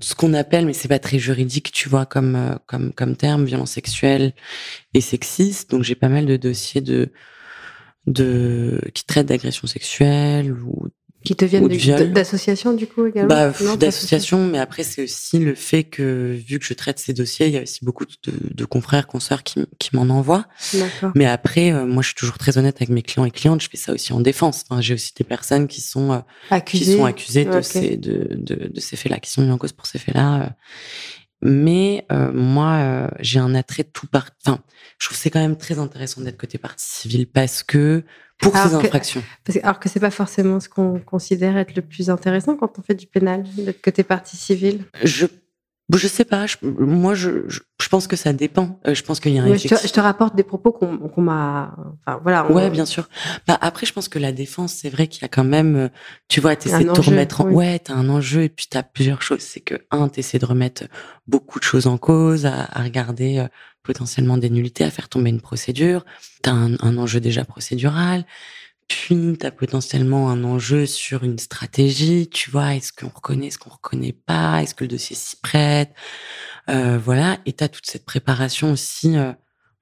ce 0.00 0.14
qu'on 0.14 0.32
appelle, 0.32 0.64
mais 0.64 0.72
c'est 0.72 0.88
pas 0.88 0.98
très 0.98 1.18
juridique, 1.18 1.70
tu 1.72 1.90
vois, 1.90 2.06
comme 2.06 2.34
euh, 2.34 2.54
comme 2.66 2.92
comme 2.92 3.16
terme, 3.16 3.44
violence 3.44 3.72
sexuelle 3.72 4.32
et 4.94 5.02
sexiste. 5.02 5.70
Donc 5.70 5.82
j'ai 5.82 5.94
pas 5.94 6.08
mal 6.08 6.24
de 6.24 6.36
dossiers 6.36 6.80
de 6.80 7.12
de 8.06 8.80
qui 8.94 9.04
traitent 9.04 9.26
d'agression 9.26 9.66
sexuelle 9.66 10.52
ou 10.52 10.88
qui 11.26 11.34
te 11.34 11.44
viennent 11.44 12.12
d'associations 12.12 12.72
du 12.72 12.86
coup 12.86 13.06
également 13.06 13.28
bah, 13.28 13.52
D'associations, 13.76 14.46
mais 14.46 14.58
après 14.58 14.84
c'est 14.84 15.02
aussi 15.02 15.40
le 15.40 15.54
fait 15.56 15.82
que 15.82 16.32
vu 16.46 16.60
que 16.60 16.64
je 16.64 16.72
traite 16.72 17.00
ces 17.00 17.12
dossiers, 17.12 17.48
il 17.48 17.52
y 17.52 17.58
a 17.58 17.62
aussi 17.62 17.84
beaucoup 17.84 18.04
de, 18.04 18.32
de 18.54 18.64
confrères, 18.64 19.08
consoeurs 19.08 19.42
qui, 19.42 19.64
qui 19.78 19.94
m'en 19.96 20.02
envoient. 20.02 20.46
Mais 21.16 21.26
après, 21.26 21.72
euh, 21.72 21.84
moi 21.84 22.02
je 22.02 22.08
suis 22.08 22.14
toujours 22.14 22.38
très 22.38 22.58
honnête 22.58 22.76
avec 22.76 22.90
mes 22.90 23.02
clients 23.02 23.24
et 23.24 23.32
clientes, 23.32 23.60
je 23.60 23.68
fais 23.68 23.76
ça 23.76 23.92
aussi 23.92 24.12
en 24.12 24.20
défense. 24.20 24.64
Enfin, 24.68 24.80
J'ai 24.80 24.94
aussi 24.94 25.12
des 25.16 25.24
personnes 25.24 25.66
qui 25.66 25.80
sont, 25.80 26.12
euh, 26.12 26.18
accusées. 26.50 26.84
qui 26.84 26.96
sont 26.96 27.04
accusées 27.04 27.44
de, 27.44 27.60
ces, 27.60 27.96
de, 27.96 28.28
de, 28.30 28.70
de 28.72 28.80
ces 28.80 28.96
faits-là, 28.96 29.18
qui 29.18 29.30
sont 29.30 29.42
mis 29.42 29.50
en 29.50 29.58
cause 29.58 29.72
pour 29.72 29.86
ces 29.86 29.98
faits-là. 29.98 30.42
Euh. 30.42 30.48
Mais 31.42 32.06
euh, 32.12 32.32
moi, 32.32 33.10
j'ai 33.20 33.40
un 33.40 33.54
attrait 33.54 33.84
tout 33.84 34.06
part. 34.06 34.30
Enfin, 34.44 34.60
je 34.98 35.06
trouve 35.06 35.18
c'est 35.18 35.30
quand 35.30 35.40
même 35.40 35.58
très 35.58 35.78
intéressant 35.78 36.20
d'être 36.22 36.38
côté 36.38 36.56
partie 36.56 36.86
civile 36.88 37.26
parce 37.26 37.62
que 37.62 38.04
pour 38.38 38.56
ces 38.56 38.74
infractions. 38.74 39.22
parce 39.44 39.58
alors 39.62 39.80
que 39.80 39.88
c'est 39.88 40.00
pas 40.00 40.10
forcément 40.10 40.60
ce 40.60 40.68
qu'on 40.68 40.98
considère 40.98 41.56
être 41.56 41.74
le 41.74 41.82
plus 41.82 42.10
intéressant 42.10 42.56
quand 42.56 42.78
on 42.78 42.82
fait 42.82 42.94
du 42.94 43.06
pénal, 43.06 43.44
d'être 43.56 43.80
côté 43.80 44.02
partie 44.02 44.36
civile. 44.36 44.84
Je 45.02 45.26
je 45.94 46.08
sais 46.08 46.24
pas. 46.24 46.46
moi, 46.62 47.14
je, 47.14 47.48
je, 47.48 47.88
pense 47.88 48.08
que 48.08 48.16
ça 48.16 48.32
dépend. 48.32 48.80
Euh, 48.86 48.94
je 48.94 49.04
pense 49.04 49.20
qu'il 49.20 49.32
y 49.32 49.38
a 49.38 49.44
un. 49.44 49.54
je, 49.54 49.68
te, 49.68 49.86
je, 49.86 49.92
te, 49.92 50.00
rapporte 50.00 50.34
des 50.34 50.42
propos 50.42 50.72
qu'on 50.72 51.20
m'a. 51.20 51.76
Enfin 52.04 52.18
voilà. 52.22 52.50
Ouais, 52.50 52.70
bien 52.70 52.84
sûr. 52.84 53.08
Bah 53.46 53.56
après, 53.60 53.86
je 53.86 53.92
pense 53.92 54.08
que 54.08 54.18
la 54.18 54.32
défense, 54.32 54.72
c'est 54.72 54.90
vrai 54.90 55.06
qu'il 55.06 55.22
y 55.22 55.24
a 55.24 55.28
quand 55.28 55.44
même. 55.44 55.76
Euh, 55.76 55.88
tu 56.26 56.40
vois, 56.40 56.56
t'essaies 56.56 56.84
de 56.84 56.92
te 56.92 57.00
remettre. 57.00 57.42
En... 57.42 57.46
Oui. 57.46 57.54
Ouais, 57.54 57.78
t'as 57.78 57.94
un 57.94 58.08
enjeu 58.08 58.42
et 58.42 58.48
puis 58.48 58.66
t'as 58.68 58.82
plusieurs 58.82 59.22
choses. 59.22 59.40
C'est 59.40 59.60
que 59.60 59.76
un, 59.92 60.08
t'essaies 60.08 60.40
de 60.40 60.46
remettre 60.46 60.84
beaucoup 61.28 61.60
de 61.60 61.64
choses 61.64 61.86
en 61.86 61.98
cause, 61.98 62.46
à, 62.46 62.66
à 62.72 62.82
regarder 62.82 63.38
euh, 63.38 63.46
potentiellement 63.86 64.36
des 64.36 64.50
nullités, 64.50 64.84
à 64.84 64.90
faire 64.90 65.08
tomber 65.08 65.30
une 65.30 65.40
procédure. 65.40 66.04
T'as 66.42 66.52
un, 66.52 66.74
un 66.80 66.98
enjeu 66.98 67.20
déjà 67.20 67.44
procédural. 67.44 68.26
Puis, 68.88 69.36
tu 69.40 69.46
as 69.46 69.50
potentiellement 69.50 70.30
un 70.30 70.44
enjeu 70.44 70.86
sur 70.86 71.24
une 71.24 71.38
stratégie, 71.38 72.28
tu 72.28 72.50
vois, 72.50 72.76
est-ce 72.76 72.92
qu'on 72.92 73.08
reconnaît, 73.08 73.48
est-ce 73.48 73.58
qu'on 73.58 73.70
reconnaît 73.70 74.12
pas, 74.12 74.62
est-ce 74.62 74.74
que 74.76 74.84
le 74.84 74.88
dossier 74.88 75.16
s'y 75.16 75.36
prête, 75.40 75.92
euh, 76.68 76.96
voilà, 76.98 77.38
et 77.46 77.52
tu 77.52 77.64
as 77.64 77.68
toute 77.68 77.86
cette 77.86 78.04
préparation 78.04 78.70
aussi 78.70 79.16
euh, 79.16 79.32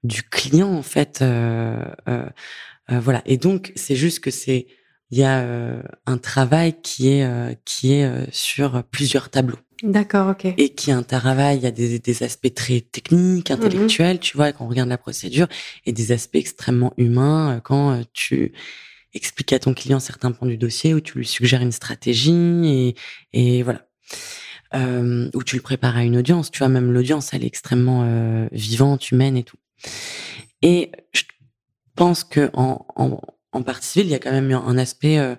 du 0.03 0.23
client, 0.23 0.73
en 0.73 0.81
fait, 0.81 1.19
euh, 1.21 1.77
voilà. 2.89 3.21
Et 3.25 3.37
donc, 3.37 3.73
c'est 3.75 3.95
juste 3.95 4.21
que 4.21 4.31
c'est, 4.31 4.67
il 5.11 5.19
y 5.19 5.23
a 5.23 5.45
un 6.05 6.17
travail 6.17 6.81
qui 6.81 7.09
est, 7.09 7.25
qui 7.65 7.93
est 7.93 8.31
sur 8.31 8.83
plusieurs 8.83 9.29
tableaux. 9.29 9.59
D'accord, 9.83 10.29
ok. 10.29 10.45
Et 10.57 10.69
qui 10.69 10.89
est 10.89 10.93
un 10.93 11.03
travail, 11.03 11.57
il 11.57 11.63
y 11.63 11.67
a 11.67 11.71
des, 11.71 11.99
des 11.99 12.23
aspects 12.23 12.53
très 12.53 12.81
techniques, 12.81 13.51
intellectuels, 13.51 14.19
tu 14.19 14.37
vois, 14.37 14.51
quand 14.51 14.65
on 14.65 14.69
regarde 14.69 14.89
la 14.89 14.97
procédure, 14.97 15.47
et 15.85 15.91
des 15.91 16.11
aspects 16.11 16.35
extrêmement 16.35 16.93
humains 16.97 17.61
quand 17.63 18.01
tu 18.13 18.53
expliques 19.13 19.53
à 19.53 19.59
ton 19.59 19.73
client 19.73 19.99
certains 19.99 20.31
points 20.31 20.47
du 20.47 20.57
dossier, 20.57 20.93
ou 20.93 21.01
tu 21.01 21.17
lui 21.17 21.25
suggères 21.25 21.61
une 21.61 21.71
stratégie, 21.71 22.33
et, 22.65 22.95
et 23.33 23.63
voilà. 23.63 23.87
Euh, 24.73 25.29
ou 25.33 25.43
tu 25.43 25.55
le 25.55 25.61
prépares 25.61 25.95
à 25.95 26.03
une 26.03 26.17
audience. 26.17 26.51
Tu 26.51 26.59
vois, 26.59 26.67
même 26.67 26.91
l'audience, 26.91 27.33
elle 27.33 27.43
est 27.43 27.47
extrêmement 27.47 28.03
euh, 28.03 28.47
vivante, 28.51 29.11
humaine 29.11 29.37
et 29.37 29.43
tout. 29.43 29.57
Et 30.61 30.91
je 31.13 31.23
pense 31.95 32.23
que 32.23 32.49
en, 32.53 32.85
en, 32.95 33.21
en 33.51 33.63
partie 33.63 33.87
civile, 33.87 34.07
il 34.09 34.11
y 34.11 34.15
a 34.15 34.19
quand 34.19 34.31
même 34.31 34.51
un 34.51 34.77
aspect 34.77 35.17
euh, 35.19 35.35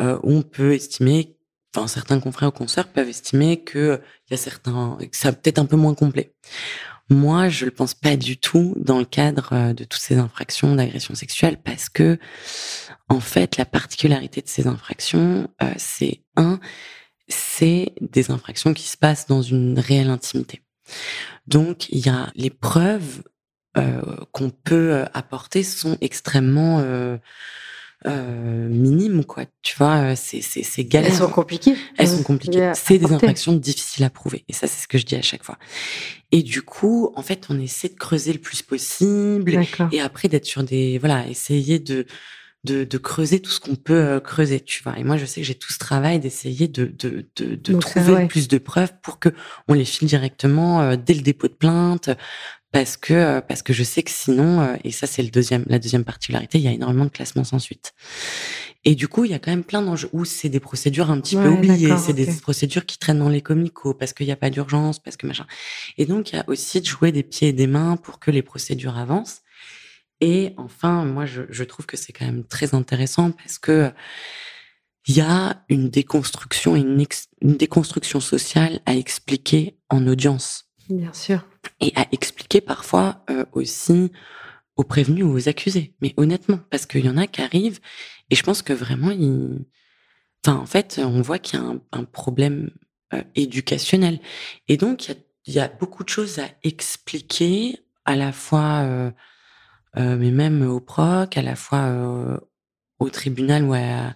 euh, 0.00 0.18
où 0.22 0.32
on 0.32 0.42
peut 0.42 0.74
estimer, 0.74 1.36
enfin 1.74 1.86
certains 1.88 2.20
confrères 2.20 2.48
ou 2.48 2.52
consoeurs 2.52 2.88
peuvent 2.88 3.08
estimer 3.08 3.62
que 3.62 4.00
il 4.28 4.32
y 4.32 4.34
a 4.34 4.36
certains, 4.36 4.96
que 5.00 5.16
ça 5.16 5.32
peut-être 5.32 5.58
un 5.58 5.66
peu 5.66 5.76
moins 5.76 5.94
complet. 5.94 6.34
Moi, 7.10 7.50
je 7.50 7.66
le 7.66 7.70
pense 7.70 7.92
pas 7.92 8.16
du 8.16 8.38
tout 8.38 8.74
dans 8.78 8.98
le 8.98 9.04
cadre 9.04 9.50
euh, 9.52 9.72
de 9.74 9.84
toutes 9.84 10.00
ces 10.00 10.16
infractions 10.16 10.74
d'agression 10.74 11.14
sexuelle 11.14 11.58
parce 11.62 11.90
que, 11.90 12.18
en 13.10 13.20
fait, 13.20 13.58
la 13.58 13.66
particularité 13.66 14.40
de 14.40 14.48
ces 14.48 14.66
infractions, 14.66 15.48
euh, 15.62 15.74
c'est 15.76 16.22
un, 16.36 16.60
c'est 17.28 17.92
des 18.00 18.30
infractions 18.30 18.72
qui 18.72 18.88
se 18.88 18.96
passent 18.96 19.26
dans 19.26 19.42
une 19.42 19.78
réelle 19.78 20.08
intimité. 20.08 20.62
Donc, 21.46 21.90
il 21.90 21.98
y 21.98 22.08
a 22.08 22.32
les 22.36 22.50
preuves 22.50 23.22
euh, 23.76 24.00
qu'on 24.32 24.50
peut 24.50 25.04
apporter 25.12 25.64
sont 25.64 25.98
extrêmement 26.00 26.78
euh, 26.78 27.18
minimes, 28.06 29.24
quoi. 29.24 29.44
Tu 29.62 29.76
vois, 29.76 30.14
c'est 30.16 30.40
c'est 30.42 30.84
galère. 30.84 31.10
Elles 31.10 31.16
sont 31.16 31.28
compliquées. 31.30 31.74
Elles 31.96 32.08
sont 32.08 32.22
compliquées. 32.22 32.72
C'est 32.74 32.98
des 32.98 33.12
infractions 33.12 33.52
difficiles 33.52 34.04
à 34.04 34.10
prouver. 34.10 34.44
Et 34.48 34.52
ça, 34.52 34.66
c'est 34.66 34.82
ce 34.82 34.88
que 34.88 34.98
je 34.98 35.06
dis 35.06 35.16
à 35.16 35.22
chaque 35.22 35.42
fois. 35.42 35.58
Et 36.32 36.42
du 36.42 36.62
coup, 36.62 37.12
en 37.14 37.22
fait, 37.22 37.46
on 37.48 37.58
essaie 37.60 37.88
de 37.88 37.94
creuser 37.94 38.32
le 38.32 38.40
plus 38.40 38.62
possible. 38.62 39.60
Et 39.92 40.00
après, 40.00 40.28
d'être 40.28 40.46
sur 40.46 40.64
des, 40.64 40.98
voilà, 40.98 41.26
essayer 41.28 41.78
de, 41.78 42.06
de, 42.64 42.84
de 42.84 42.98
creuser 42.98 43.40
tout 43.40 43.50
ce 43.50 43.60
qu'on 43.60 43.76
peut 43.76 43.94
euh, 43.94 44.20
creuser, 44.20 44.60
tu 44.60 44.82
vois. 44.82 44.98
Et 44.98 45.04
moi, 45.04 45.16
je 45.16 45.26
sais 45.26 45.40
que 45.40 45.46
j'ai 45.46 45.54
tout 45.54 45.72
ce 45.72 45.78
travail 45.78 46.18
d'essayer 46.18 46.66
de, 46.66 46.86
de, 46.86 47.28
de, 47.36 47.54
de 47.54 47.78
trouver 47.78 48.26
plus 48.26 48.48
de 48.48 48.58
preuves 48.58 48.92
pour 49.02 49.18
que 49.18 49.28
on 49.68 49.74
les 49.74 49.84
file 49.84 50.08
directement 50.08 50.80
euh, 50.80 50.96
dès 50.96 51.14
le 51.14 51.20
dépôt 51.20 51.48
de 51.48 51.52
plainte, 51.54 52.10
parce 52.74 52.96
que 52.96 53.14
euh, 53.14 53.40
parce 53.40 53.62
que 53.62 53.72
je 53.72 53.84
sais 53.84 54.02
que 54.02 54.10
sinon, 54.10 54.76
et 54.82 54.90
ça 54.90 55.06
c'est 55.06 55.22
le 55.22 55.30
deuxième, 55.30 55.64
la 55.68 55.78
deuxième 55.78 56.04
particularité, 56.04 56.58
il 56.58 56.64
y 56.64 56.68
a 56.68 56.72
énormément 56.72 57.04
de 57.04 57.10
classements 57.10 57.44
sans 57.44 57.60
suite. 57.60 57.94
Et 58.84 58.94
du 58.96 59.08
coup, 59.08 59.24
il 59.24 59.30
y 59.30 59.34
a 59.34 59.38
quand 59.38 59.52
même 59.52 59.64
plein 59.64 59.80
d'enjeux 59.80 60.10
où 60.12 60.24
c'est 60.24 60.50
des 60.50 60.60
procédures 60.60 61.10
un 61.10 61.20
petit 61.20 61.36
peu 61.36 61.48
oubliées, 61.48 61.96
c'est 61.96 62.12
des 62.12 62.26
procédures 62.26 62.84
qui 62.84 62.98
traînent 62.98 63.20
dans 63.20 63.28
les 63.28 63.40
comicos 63.40 63.94
parce 63.94 64.12
qu'il 64.12 64.26
n'y 64.26 64.32
a 64.32 64.36
pas 64.36 64.50
d'urgence, 64.50 64.98
parce 64.98 65.16
que 65.16 65.26
machin. 65.26 65.46
Et 65.96 66.04
donc, 66.04 66.32
il 66.32 66.36
y 66.36 66.38
a 66.38 66.44
aussi 66.48 66.80
de 66.80 66.86
jouer 66.86 67.12
des 67.12 67.22
pieds 67.22 67.48
et 67.48 67.52
des 67.52 67.66
mains 67.66 67.96
pour 67.96 68.18
que 68.18 68.30
les 68.30 68.42
procédures 68.42 68.98
avancent. 68.98 69.40
Et 70.20 70.52
enfin, 70.56 71.04
moi, 71.04 71.24
je, 71.26 71.64
trouve 71.64 71.86
que 71.86 71.96
c'est 71.96 72.12
quand 72.12 72.26
même 72.26 72.44
très 72.44 72.74
intéressant 72.74 73.30
parce 73.30 73.58
que 73.58 73.90
il 75.06 75.16
y 75.16 75.20
a 75.20 75.64
une 75.68 75.90
déconstruction, 75.90 76.76
une, 76.76 77.06
une 77.42 77.56
déconstruction 77.56 78.20
sociale 78.20 78.80
à 78.86 78.94
expliquer 78.94 79.76
en 79.90 80.06
audience. 80.06 80.64
Bien 80.88 81.12
sûr. 81.12 81.44
Et 81.80 81.92
à 81.96 82.06
expliquer 82.12 82.60
parfois 82.60 83.24
euh, 83.30 83.44
aussi 83.52 84.12
aux 84.76 84.84
prévenus 84.84 85.24
ou 85.24 85.32
aux 85.32 85.48
accusés. 85.48 85.94
Mais 86.00 86.14
honnêtement, 86.16 86.60
parce 86.70 86.86
qu'il 86.86 87.04
y 87.04 87.08
en 87.08 87.16
a 87.16 87.26
qui 87.26 87.40
arrivent 87.40 87.80
et 88.30 88.34
je 88.34 88.42
pense 88.42 88.62
que 88.62 88.72
vraiment, 88.72 89.12
enfin, 90.44 90.58
en 90.58 90.66
fait, 90.66 91.00
on 91.02 91.22
voit 91.22 91.38
qu'il 91.38 91.58
y 91.58 91.62
a 91.62 91.74
un, 91.92 92.04
problème 92.04 92.70
euh, 93.12 93.22
éducationnel. 93.34 94.20
Et 94.68 94.76
donc, 94.76 95.14
il 95.46 95.54
y, 95.54 95.60
a, 95.60 95.68
beaucoup 95.68 96.04
de 96.04 96.08
choses 96.08 96.38
à 96.38 96.48
expliquer 96.62 97.80
à 98.04 98.16
la 98.16 98.32
fois 98.32 98.82
euh, 98.82 99.10
euh, 99.96 100.16
mais 100.16 100.30
même 100.30 100.62
au 100.68 100.80
proc, 100.80 101.36
à 101.36 101.42
la 101.42 101.56
fois 101.56 102.40
au 102.98 103.10
tribunal 103.10 103.64
ou 103.64 103.74
à, 103.74 104.14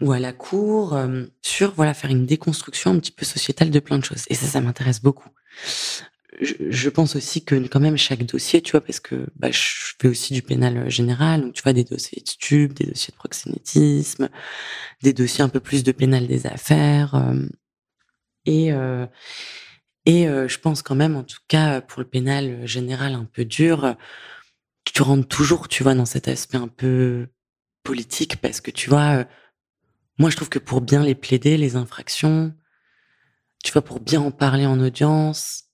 ou 0.00 0.12
à 0.12 0.18
la 0.18 0.32
cour, 0.32 0.98
sur 1.42 1.72
voilà 1.72 1.92
faire 1.92 2.10
une 2.10 2.26
déconstruction 2.26 2.92
un 2.92 2.98
petit 2.98 3.12
peu 3.12 3.24
sociétale 3.24 3.70
de 3.70 3.80
plein 3.80 3.98
de 3.98 4.04
choses. 4.04 4.24
Et 4.28 4.34
ça, 4.34 4.46
ça 4.46 4.60
m'intéresse 4.60 5.02
beaucoup. 5.02 5.28
Je, 6.40 6.88
pense 6.88 7.16
aussi 7.16 7.44
que 7.44 7.54
quand 7.66 7.80
même 7.80 7.96
chaque 7.96 8.24
dossier, 8.24 8.62
tu 8.62 8.72
vois, 8.72 8.80
parce 8.80 9.00
que 9.00 9.26
bah, 9.36 9.50
je 9.50 9.60
fais 10.00 10.08
aussi 10.08 10.32
du 10.34 10.42
pénal 10.42 10.88
général, 10.88 11.40
donc 11.42 11.54
tu 11.54 11.62
vois 11.62 11.72
des 11.72 11.84
dossiers 11.84 12.22
de 12.22 12.28
stupes, 12.28 12.74
des 12.74 12.86
dossiers 12.86 13.12
de 13.12 13.16
proxénétisme, 13.16 14.28
des 15.02 15.12
dossiers 15.12 15.42
un 15.42 15.48
peu 15.48 15.60
plus 15.60 15.82
de 15.82 15.92
pénal 15.92 16.26
des 16.26 16.46
affaires. 16.46 17.20
et 18.46 18.70
et 20.06 20.24
je 20.26 20.58
pense 20.58 20.82
quand 20.82 20.94
même, 20.94 21.16
en 21.16 21.24
tout 21.24 21.40
cas 21.48 21.80
pour 21.80 22.00
le 22.00 22.08
pénal 22.08 22.66
général 22.66 23.14
un 23.14 23.24
peu 23.24 23.44
dur, 23.44 23.96
tu 24.92 25.02
rentres 25.02 25.28
toujours, 25.28 25.68
tu 25.68 25.82
vois, 25.82 25.94
dans 25.94 26.06
cet 26.06 26.28
aspect 26.28 26.58
un 26.58 26.68
peu 26.68 27.28
politique 27.82 28.36
parce 28.40 28.60
que 28.60 28.70
tu 28.70 28.90
vois, 28.90 29.18
euh, 29.18 29.24
moi 30.18 30.30
je 30.30 30.36
trouve 30.36 30.48
que 30.48 30.58
pour 30.58 30.80
bien 30.80 31.02
les 31.02 31.14
plaider, 31.14 31.56
les 31.56 31.76
infractions, 31.76 32.54
tu 33.62 33.72
vois, 33.72 33.82
pour 33.82 34.00
bien 34.00 34.20
en 34.20 34.30
parler 34.30 34.66
en 34.66 34.80
audience, 34.80 35.64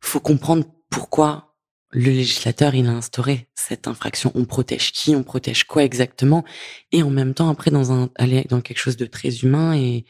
faut 0.00 0.20
comprendre 0.20 0.64
pourquoi 0.90 1.54
le 1.90 2.10
législateur 2.10 2.74
il 2.74 2.86
a 2.86 2.92
instauré 2.92 3.48
cette 3.54 3.86
infraction. 3.86 4.32
On 4.34 4.44
protège 4.44 4.92
qui, 4.92 5.14
on 5.14 5.22
protège 5.22 5.64
quoi 5.64 5.84
exactement, 5.84 6.44
et 6.92 7.02
en 7.02 7.10
même 7.10 7.34
temps 7.34 7.48
après 7.48 7.70
dans 7.70 7.92
un 7.92 8.10
aller 8.16 8.44
dans 8.48 8.60
quelque 8.60 8.78
chose 8.78 8.96
de 8.96 9.06
très 9.06 9.38
humain 9.38 9.74
et 9.76 10.04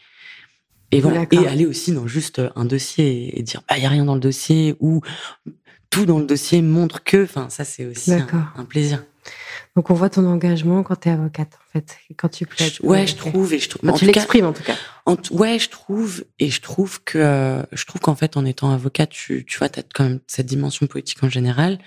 et 0.90 1.00
voilà 1.00 1.26
et 1.30 1.46
aller 1.46 1.66
aussi 1.66 1.92
dans 1.92 2.06
juste 2.06 2.40
un 2.56 2.64
dossier 2.64 3.38
et 3.38 3.42
dire 3.42 3.62
bah 3.68 3.78
y 3.78 3.86
a 3.86 3.88
rien 3.88 4.04
dans 4.04 4.14
le 4.14 4.20
dossier 4.20 4.76
ou 4.80 5.02
tout 5.94 6.06
dans 6.06 6.18
le 6.18 6.26
dossier 6.26 6.60
montre 6.60 7.04
que, 7.04 7.22
enfin, 7.22 7.48
ça 7.50 7.64
c'est 7.64 7.86
aussi 7.86 8.12
un, 8.12 8.64
plaisir. 8.64 9.04
Donc 9.76 9.90
on 9.90 9.94
voit 9.94 10.10
ton 10.10 10.26
engagement 10.26 10.82
quand 10.82 10.96
tu 10.96 11.08
es 11.08 11.12
avocate, 11.12 11.52
en 11.54 11.72
fait, 11.72 11.96
quand 12.16 12.28
tu 12.28 12.46
plaides. 12.46 12.74
ouais, 12.82 13.06
je 13.06 13.16
trouve 13.16 13.52
et 13.52 13.58
je 13.58 13.68
trouve. 13.68 13.92
tu 13.98 14.04
l'exprimes 14.04 14.46
en 14.46 14.52
tout 14.52 14.62
cas. 14.62 14.76
ouais, 15.32 15.58
je 15.58 15.68
trouve 15.68 16.24
et 16.38 16.50
je 16.50 16.60
trouve 16.60 17.02
que 17.04 17.18
euh, 17.18 17.62
je 17.72 17.84
trouve 17.84 18.00
qu'en 18.00 18.14
fait 18.14 18.36
en 18.36 18.44
étant 18.44 18.70
avocate, 18.70 19.10
tu 19.10 19.44
tu 19.44 19.58
vois, 19.58 19.68
as 19.68 19.82
quand 19.94 20.04
même 20.04 20.20
cette 20.26 20.46
dimension 20.46 20.86
politique 20.86 21.22
en 21.22 21.28
général. 21.28 21.78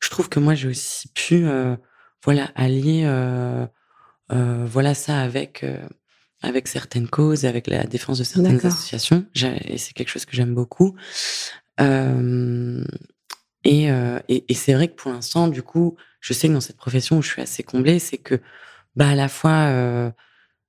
Je 0.00 0.10
trouve 0.10 0.28
que 0.28 0.40
moi 0.40 0.54
j'ai 0.54 0.68
aussi 0.68 1.08
pu 1.08 1.46
euh, 1.46 1.76
voilà 2.24 2.50
allier 2.54 3.02
euh, 3.04 3.66
voilà 4.30 4.94
ça 4.94 5.20
avec 5.20 5.64
avec 6.42 6.68
certaines 6.68 7.08
causes, 7.08 7.44
avec 7.44 7.66
la 7.66 7.84
défense 7.84 8.18
de 8.18 8.24
certaines 8.24 8.64
associations. 8.64 9.26
Et 9.34 9.78
c'est 9.78 9.92
quelque 9.92 10.08
chose 10.08 10.24
que 10.24 10.36
j'aime 10.36 10.54
beaucoup. 10.54 10.94
Euh, 11.80 12.84
euh, 13.66 14.20
et, 14.28 14.44
et, 14.48 14.54
c'est 14.54 14.74
vrai 14.74 14.88
que 14.88 14.94
pour 14.94 15.10
l'instant, 15.10 15.48
du 15.48 15.62
coup, 15.62 15.96
je 16.20 16.32
sais 16.32 16.48
que 16.48 16.52
dans 16.52 16.60
cette 16.60 16.76
profession 16.76 17.18
où 17.18 17.22
je 17.22 17.28
suis 17.28 17.42
assez 17.42 17.62
comblée, 17.62 17.98
c'est 17.98 18.18
que, 18.18 18.40
bah, 18.96 19.10
à 19.10 19.14
la 19.14 19.28
fois, 19.28 19.50
euh, 19.50 20.10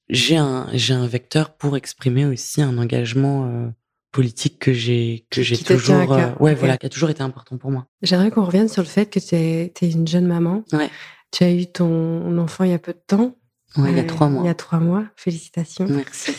j'ai 0.10 0.38
un, 0.38 0.68
un 0.68 1.08
vecteur 1.08 1.56
pour 1.56 1.78
exprimer 1.78 2.26
aussi 2.26 2.62
un 2.62 2.78
engagement 2.78 3.46
euh, 3.46 3.70
politique 4.12 4.60
que 4.60 4.74
j'ai, 4.74 5.26
que 5.30 5.42
j'ai 5.42 5.58
toujours, 5.58 6.18
ouais, 6.40 6.56
voilà, 6.56 6.78
qui 6.78 6.88
a 6.88 6.90
toujours 6.90 7.10
été 7.10 7.22
important 7.22 7.58
pour 7.58 7.72
moi. 7.72 7.86
J'aimerais 8.02 8.32
qu'on 8.32 8.44
revienne 8.44 8.68
sur 8.68 8.82
le 8.82 8.88
fait 8.88 9.06
que 9.06 9.20
tu 9.20 9.36
es, 9.36 9.72
es, 9.82 9.92
une 9.92 10.08
jeune 10.08 10.26
maman. 10.26 10.64
Ouais. 10.74 10.90
Tu 11.32 11.44
as 11.44 11.52
eu 11.52 11.68
ton 11.68 12.38
enfant 12.40 12.64
il 12.64 12.72
y 12.72 12.74
a 12.74 12.80
peu 12.80 12.94
de 12.94 13.02
temps. 13.06 13.36
Ouais, 13.78 13.92
il 13.92 13.98
y 13.98 14.00
a 14.00 14.04
trois 14.04 14.30
mois. 14.30 14.44
Il 14.44 14.48
y 14.48 14.50
a 14.50 14.56
trois 14.56 14.80
mois. 14.80 15.06
Félicitations. 15.16 15.86
Merci. 15.88 16.34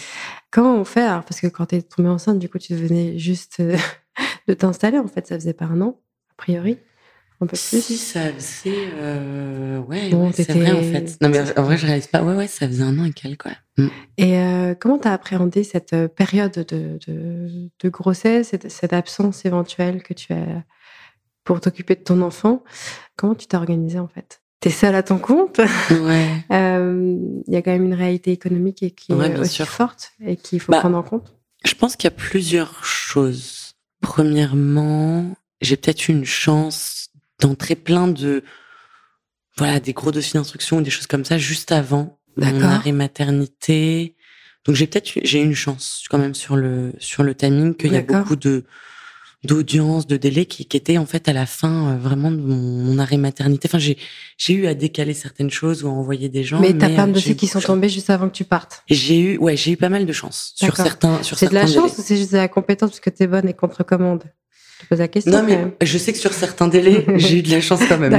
Comment 0.51 0.74
on 0.74 0.84
fait 0.84 1.07
Parce 1.07 1.40
que 1.40 1.46
quand 1.46 1.66
tu 1.66 1.76
es 1.76 1.82
tombée 1.82 2.09
enceinte, 2.09 2.40
du 2.40 2.48
coup, 2.48 2.59
tu 2.59 2.74
venais 2.74 3.16
juste 3.18 3.62
de 4.48 4.55
t'installer. 4.55 4.98
En 4.98 5.07
fait, 5.07 5.28
ça 5.28 5.36
faisait 5.36 5.55
pas 5.55 5.66
un 5.66 5.80
an 5.80 6.01
priori 6.41 6.78
un 7.41 7.47
peu 7.47 7.57
plus 7.57 7.82
Si, 7.82 7.97
ça 7.97 8.32
faisait. 8.32 8.88
Euh... 8.99 9.78
Ouais, 9.80 10.11
c'est 10.34 10.53
vrai 10.53 10.72
en 10.72 10.82
fait. 10.82 11.16
Non, 11.20 11.28
mais 11.30 11.59
en 11.59 11.62
vrai, 11.62 11.78
je 11.78 11.86
réalise 11.86 12.07
pas. 12.07 12.22
Ouais, 12.22 12.34
ouais, 12.34 12.47
ça 12.47 12.66
faisait 12.68 12.82
un 12.82 12.99
an 12.99 13.05
et 13.05 13.12
quelques, 13.12 13.43
quoi. 13.43 13.53
Mm. 13.78 13.88
Et 14.18 14.38
euh, 14.38 14.74
comment 14.78 14.99
tu 14.99 15.09
as 15.09 15.14
appréhendé 15.14 15.64
cette 15.64 15.95
euh, 15.95 16.09
période 16.09 16.53
de, 16.53 16.99
de, 17.07 17.70
de 17.82 17.88
grossesse, 17.88 18.49
cette, 18.49 18.70
cette, 18.70 18.93
absence 18.93 19.45
éventuelle 19.47 20.03
que 20.03 20.12
tu 20.12 20.32
as 20.32 20.64
pour 21.45 21.61
t'occuper 21.61 21.95
de 21.95 22.03
ton 22.03 22.20
enfant? 22.20 22.62
Comment 23.16 23.34
tu 23.34 23.47
t'es 23.47 23.57
organisée 23.57 23.99
en 23.99 24.09
fait? 24.09 24.43
Tu 24.61 24.68
es 24.68 24.72
seule 24.72 24.95
à 24.95 25.03
ton 25.03 25.18
compte? 25.18 25.61
Ouais. 25.91 26.28
Euh, 26.53 27.16
il 27.47 27.55
y 27.55 27.57
a 27.57 27.62
quand 27.62 27.70
même 27.70 27.84
une 27.84 27.95
réalité 27.95 28.32
économique 28.32 28.82
et 28.82 28.91
qui 28.91 29.12
est 29.12 29.38
aussi 29.38 29.64
forte 29.64 30.12
et 30.20 30.36
qu'il 30.36 30.59
faut 30.61 30.72
bah, 30.72 30.80
prendre 30.80 30.99
en 30.99 31.03
compte? 31.03 31.32
Je 31.64 31.74
pense 31.74 31.95
qu'il 31.95 32.11
y 32.11 32.12
a 32.12 32.16
plusieurs 32.16 32.84
choses. 32.84 33.74
Premièrement, 34.01 35.36
j'ai 35.61 35.76
peut-être 35.76 36.08
eu 36.08 36.12
une 36.12 36.24
chance 36.24 37.08
d'entrer 37.40 37.74
plein 37.74 38.08
de 38.08 38.44
voilà 39.56 39.80
des 39.80 39.92
gros 39.92 40.12
dossiers 40.12 40.38
d'instruction 40.38 40.78
ou 40.78 40.80
des 40.82 40.90
choses 40.90 41.06
comme 41.06 41.24
ça 41.24 41.38
juste 41.38 41.72
avant 41.72 42.18
mon 42.36 42.62
arrêt 42.62 42.92
maternité. 42.92 44.16
Donc 44.64 44.76
j'ai 44.76 44.86
peut-être 44.86 45.11
j'ai 45.22 45.40
eu 45.40 45.44
une 45.44 45.54
chance 45.54 46.04
quand 46.11 46.18
même 46.18 46.34
sur 46.34 46.56
le 46.56 46.92
sur 46.98 47.22
le 47.22 47.34
timing 47.34 47.74
qu'il 47.74 47.92
y 47.92 47.96
a 47.96 48.02
beaucoup 48.02 48.36
de 48.36 48.64
d'audience, 49.42 50.06
de 50.06 50.18
délai 50.18 50.44
qui, 50.44 50.66
qui 50.66 50.76
était 50.76 50.98
en 50.98 51.06
fait 51.06 51.26
à 51.26 51.32
la 51.32 51.46
fin 51.46 51.92
euh, 51.92 51.98
vraiment 51.98 52.30
de 52.30 52.36
mon, 52.36 52.98
arrêt 52.98 53.16
maternité. 53.16 53.68
Enfin, 53.70 53.78
j'ai 53.78 53.96
j'ai 54.36 54.52
eu 54.52 54.66
à 54.66 54.74
décaler 54.74 55.14
certaines 55.14 55.50
choses 55.50 55.82
ou 55.82 55.88
à 55.88 55.90
envoyer 55.90 56.28
des 56.28 56.44
gens. 56.44 56.61
Mais 56.61 56.76
t'as 56.76 56.90
plein 56.90 57.06
de 57.06 57.12
euh, 57.12 57.14
dossiers 57.14 57.36
qui 57.36 57.46
sont 57.46 57.61
tombés 57.61 57.88
juste 57.88 58.11
avant 58.11 58.28
que 58.28 58.34
tu 58.34 58.44
partes. 58.44 58.82
J'ai 58.88 59.18
eu, 59.18 59.38
ouais, 59.38 59.56
j'ai 59.56 59.72
eu 59.72 59.76
pas 59.78 59.88
mal 59.88 60.04
de 60.04 60.12
chance 60.12 60.52
sur 60.56 60.76
certains. 60.76 61.22
Sur 61.22 61.38
c'est 61.38 61.48
de 61.48 61.54
la 61.54 61.66
chance 61.66 61.96
ou 61.96 62.02
c'est 62.02 62.18
juste 62.18 62.32
de 62.32 62.36
la 62.36 62.48
compétence 62.48 62.90
parce 62.90 63.00
que 63.00 63.11
t'es 63.11 63.26
bonne 63.26 63.48
et 63.48 63.54
contre 63.54 63.82
commande? 63.82 64.24
Je 64.82 64.86
pose 64.86 64.98
la 64.98 65.08
question. 65.08 65.32
Non, 65.32 65.42
mais 65.42 65.76
je 65.82 65.98
sais 65.98 66.12
que 66.12 66.18
sur 66.18 66.32
certains 66.32 66.68
délais, 66.68 67.04
j'ai 67.16 67.38
eu 67.38 67.42
de 67.42 67.50
la 67.50 67.60
chance 67.60 67.80
quand 67.88 67.98
même. 67.98 68.12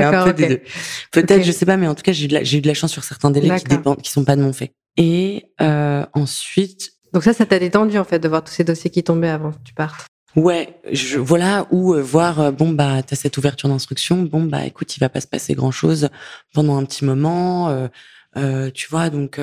Peut-être, 1.12 1.44
je 1.44 1.52
sais 1.52 1.66
pas, 1.66 1.78
mais 1.78 1.88
en 1.88 1.96
tout 1.96 2.04
cas, 2.04 2.12
j'ai 2.12 2.26
eu, 2.26 2.28
de 2.28 2.34
la, 2.34 2.44
j'ai 2.44 2.58
eu 2.58 2.62
de 2.62 2.68
la 2.68 2.74
chance 2.74 2.92
sur 2.92 3.04
certains 3.04 3.32
délais 3.32 3.58
qui 3.60 3.66
dépendent, 3.66 4.02
qui 4.02 4.12
sont 4.12 4.24
pas 4.24 4.36
de 4.36 4.42
mon 4.42 4.54
fait. 4.54 4.72
Et 4.98 5.46
euh, 5.62 6.06
ensuite. 6.14 6.92
Donc 7.14 7.24
ça, 7.24 7.34
ça 7.34 7.46
t'a 7.46 7.60
détendu 7.60 7.98
en 7.98 8.04
fait 8.04 8.20
de 8.20 8.28
voir 8.28 8.44
tous 8.44 8.54
ces 8.54 8.64
dossiers 8.64 8.90
qui 8.90 9.04
tombaient 9.04 9.30
avant 9.30 9.52
que 9.52 9.58
tu 9.64 9.74
partes. 9.74 10.06
Ouais, 10.36 10.80
je, 10.90 11.18
voilà, 11.20 11.68
ou 11.72 11.94
euh, 11.94 12.02
voir, 12.02 12.40
euh, 12.40 12.52
bon, 12.52 12.70
bah, 12.72 13.04
t'as 13.04 13.18
cette 13.18 13.38
ouverture 13.38 13.68
d'instruction, 13.68 14.24
bon, 14.24 14.44
bah, 14.44 14.66
écoute, 14.66 14.96
il 14.96 15.02
va 15.02 15.10
pas 15.10 15.20
se 15.20 15.28
passer 15.28 15.56
grand 15.56 15.72
chose 15.72 16.10
pendant 16.54 16.78
un 16.78 16.86
petit 16.86 17.04
moment, 17.04 17.70
euh, 17.70 17.88
euh 18.38 18.72
tu 18.72 18.88
vois, 18.90 19.10
donc, 19.10 19.42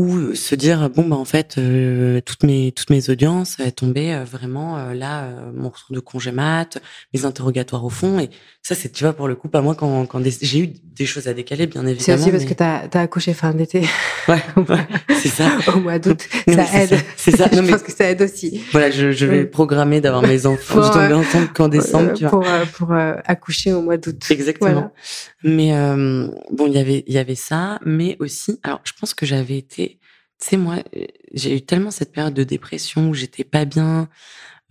ou 0.00 0.34
se 0.34 0.54
dire 0.54 0.88
bon 0.88 1.06
bah 1.06 1.16
en 1.16 1.26
fait 1.26 1.56
euh, 1.58 2.22
toutes 2.24 2.42
mes 2.42 2.72
toutes 2.72 2.88
mes 2.88 3.10
audiences 3.10 3.56
elles 3.58 3.72
tombaient 3.72 4.14
euh, 4.14 4.24
vraiment 4.24 4.78
euh, 4.78 4.94
là 4.94 5.28
mon 5.54 5.68
retour 5.68 5.94
de 5.94 6.00
congé 6.00 6.32
mat 6.32 6.78
mes 7.12 7.26
interrogatoires 7.26 7.84
au 7.84 7.90
fond. 7.90 8.18
Et 8.18 8.30
ça 8.62 8.74
c'est 8.74 8.90
tu 8.90 9.04
vois 9.04 9.12
pour 9.12 9.28
le 9.28 9.34
coup 9.34 9.48
pas 9.48 9.60
moi 9.60 9.74
quand 9.74 10.06
quand 10.06 10.22
j'ai 10.40 10.58
eu 10.58 10.68
des 10.68 11.04
choses 11.04 11.28
à 11.28 11.34
décaler 11.34 11.66
bien 11.66 11.86
évidemment 11.86 12.18
c'est 12.18 12.22
aussi 12.22 12.30
parce 12.30 12.44
que 12.46 12.54
t'as 12.54 12.88
as 12.92 13.02
accouché 13.02 13.34
fin 13.34 13.52
d'été. 13.52 13.82
Ouais, 14.26 14.42
c'est 15.20 15.28
ça. 15.28 15.50
au 15.74 15.80
mois 15.80 15.98
d'août 15.98 16.26
ça 16.48 16.64
aide. 16.82 16.98
c'est 17.16 17.36
ça, 17.36 17.48
je 17.52 17.60
pense 17.60 17.82
que 17.82 17.92
ça 17.92 18.10
aide 18.10 18.22
aussi. 18.22 18.62
voilà 18.72 18.90
je, 18.90 19.12
je 19.12 19.26
vais 19.26 19.44
programmer 19.44 20.00
d'avoir 20.00 20.22
mes 20.22 20.46
enfants 20.46 20.82
je 20.82 20.92
tomber 20.92 21.14
ensemble 21.14 21.48
qu'en 21.52 21.68
décembre 21.68 22.14
tu 22.14 22.26
vois. 22.26 22.30
pour 22.30 22.46
pour 22.72 22.94
accoucher 22.94 23.74
au 23.74 23.82
mois 23.82 23.98
d'août. 23.98 24.24
Exactement. 24.30 24.92
Mais 25.42 25.74
euh, 25.74 26.28
bon, 26.50 26.66
il 26.66 26.74
y 26.74 26.78
avait 26.78 27.04
il 27.06 27.14
y 27.14 27.18
avait 27.18 27.34
ça, 27.34 27.78
mais 27.84 28.16
aussi, 28.20 28.60
alors 28.62 28.80
je 28.84 28.92
pense 28.98 29.14
que 29.14 29.24
j'avais 29.24 29.56
été, 29.56 29.89
sais 30.40 30.56
moi, 30.56 30.78
j'ai 31.32 31.56
eu 31.56 31.62
tellement 31.62 31.90
cette 31.90 32.12
période 32.12 32.34
de 32.34 32.44
dépression 32.44 33.10
où 33.10 33.14
j'étais 33.14 33.44
pas 33.44 33.64
bien 33.64 34.08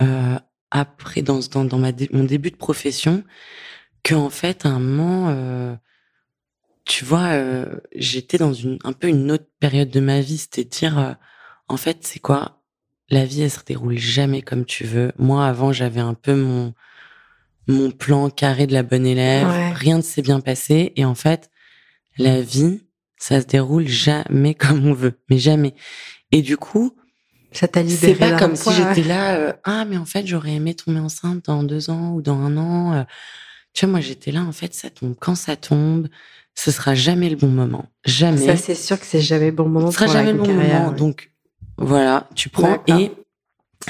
euh, 0.01 0.39
après 0.71 1.21
dans 1.21 1.39
dans, 1.51 1.65
dans 1.65 1.77
ma 1.77 1.91
mon 2.11 2.23
début 2.23 2.51
de 2.51 2.55
profession 2.55 3.23
que 4.03 4.15
en 4.15 4.29
fait 4.29 4.65
à 4.65 4.69
un 4.69 4.79
moment, 4.79 5.29
euh, 5.29 5.75
tu 6.85 7.05
vois, 7.05 7.27
euh, 7.33 7.79
j'étais 7.95 8.37
dans 8.37 8.53
une 8.53 8.79
un 8.83 8.93
peu 8.93 9.07
une 9.07 9.31
autre 9.31 9.47
période 9.59 9.89
de 9.89 9.99
ma 9.99 10.21
vie, 10.21 10.37
c'était 10.37 10.63
dire 10.63 10.97
euh, 10.99 11.13
en 11.67 11.77
fait 11.77 11.99
c'est 12.01 12.19
quoi, 12.19 12.61
la 13.09 13.25
vie 13.25 13.41
elle 13.43 13.51
se 13.51 13.63
déroule 13.65 13.97
jamais 13.97 14.41
comme 14.41 14.65
tu 14.65 14.85
veux. 14.85 15.11
Moi 15.17 15.45
avant 15.45 15.71
j'avais 15.71 16.01
un 16.01 16.13
peu 16.13 16.35
mon 16.35 16.73
mon 17.67 17.91
plan 17.91 18.29
carré 18.31 18.65
de 18.67 18.73
la 18.73 18.83
bonne 18.83 19.05
élève, 19.05 19.47
rien 19.75 19.97
ne 19.97 20.01
s'est 20.01 20.23
bien 20.23 20.39
passé. 20.39 20.93
Et 20.95 21.05
en 21.05 21.15
fait 21.15 21.49
la 22.17 22.41
vie 22.41 22.81
ça 23.19 23.41
se 23.41 23.45
déroule 23.45 23.87
jamais 23.87 24.53
comme 24.55 24.87
on 24.87 24.93
veut, 24.93 25.19
mais 25.29 25.37
jamais. 25.37 25.75
Et 26.31 26.41
du 26.41 26.57
coup, 26.57 26.95
ça 27.51 27.67
t'a 27.67 27.83
libéré. 27.83 28.13
C'est 28.13 28.19
pas 28.19 28.37
comme 28.39 28.55
si 28.55 28.69
j'étais 28.73 29.07
là, 29.07 29.35
euh, 29.35 29.53
ah 29.63 29.85
mais 29.85 29.97
en 29.97 30.05
fait 30.05 30.25
j'aurais 30.25 30.53
aimé 30.53 30.73
tomber 30.73 30.99
enceinte 30.99 31.45
dans 31.45 31.63
deux 31.63 31.89
ans 31.89 32.13
ou 32.13 32.21
dans 32.21 32.37
un 32.37 32.57
an. 32.57 32.93
Euh. 32.93 33.03
Tu 33.73 33.85
vois, 33.85 33.91
moi 33.91 34.01
j'étais 34.01 34.31
là, 34.31 34.41
en 34.41 34.51
fait 34.51 34.73
ça 34.73 34.89
tombe 34.89 35.15
quand 35.19 35.35
ça 35.35 35.55
tombe. 35.55 36.07
Ce 36.55 36.71
sera 36.71 36.93
jamais 36.93 37.29
le 37.29 37.35
bon 37.35 37.47
moment, 37.47 37.85
jamais. 38.05 38.45
Ça 38.45 38.57
c'est 38.57 38.75
sûr 38.75 38.99
que 38.99 39.05
c'est 39.05 39.21
jamais 39.21 39.47
le 39.47 39.55
bon 39.55 39.69
moment. 39.69 39.91
Ce 39.91 39.99
sera 39.99 40.07
jamais 40.07 40.33
le 40.33 40.39
bon 40.39 40.53
moment. 40.53 40.91
Donc 40.91 41.31
voilà, 41.77 42.27
tu 42.35 42.49
prends 42.49 42.83
et 42.87 43.11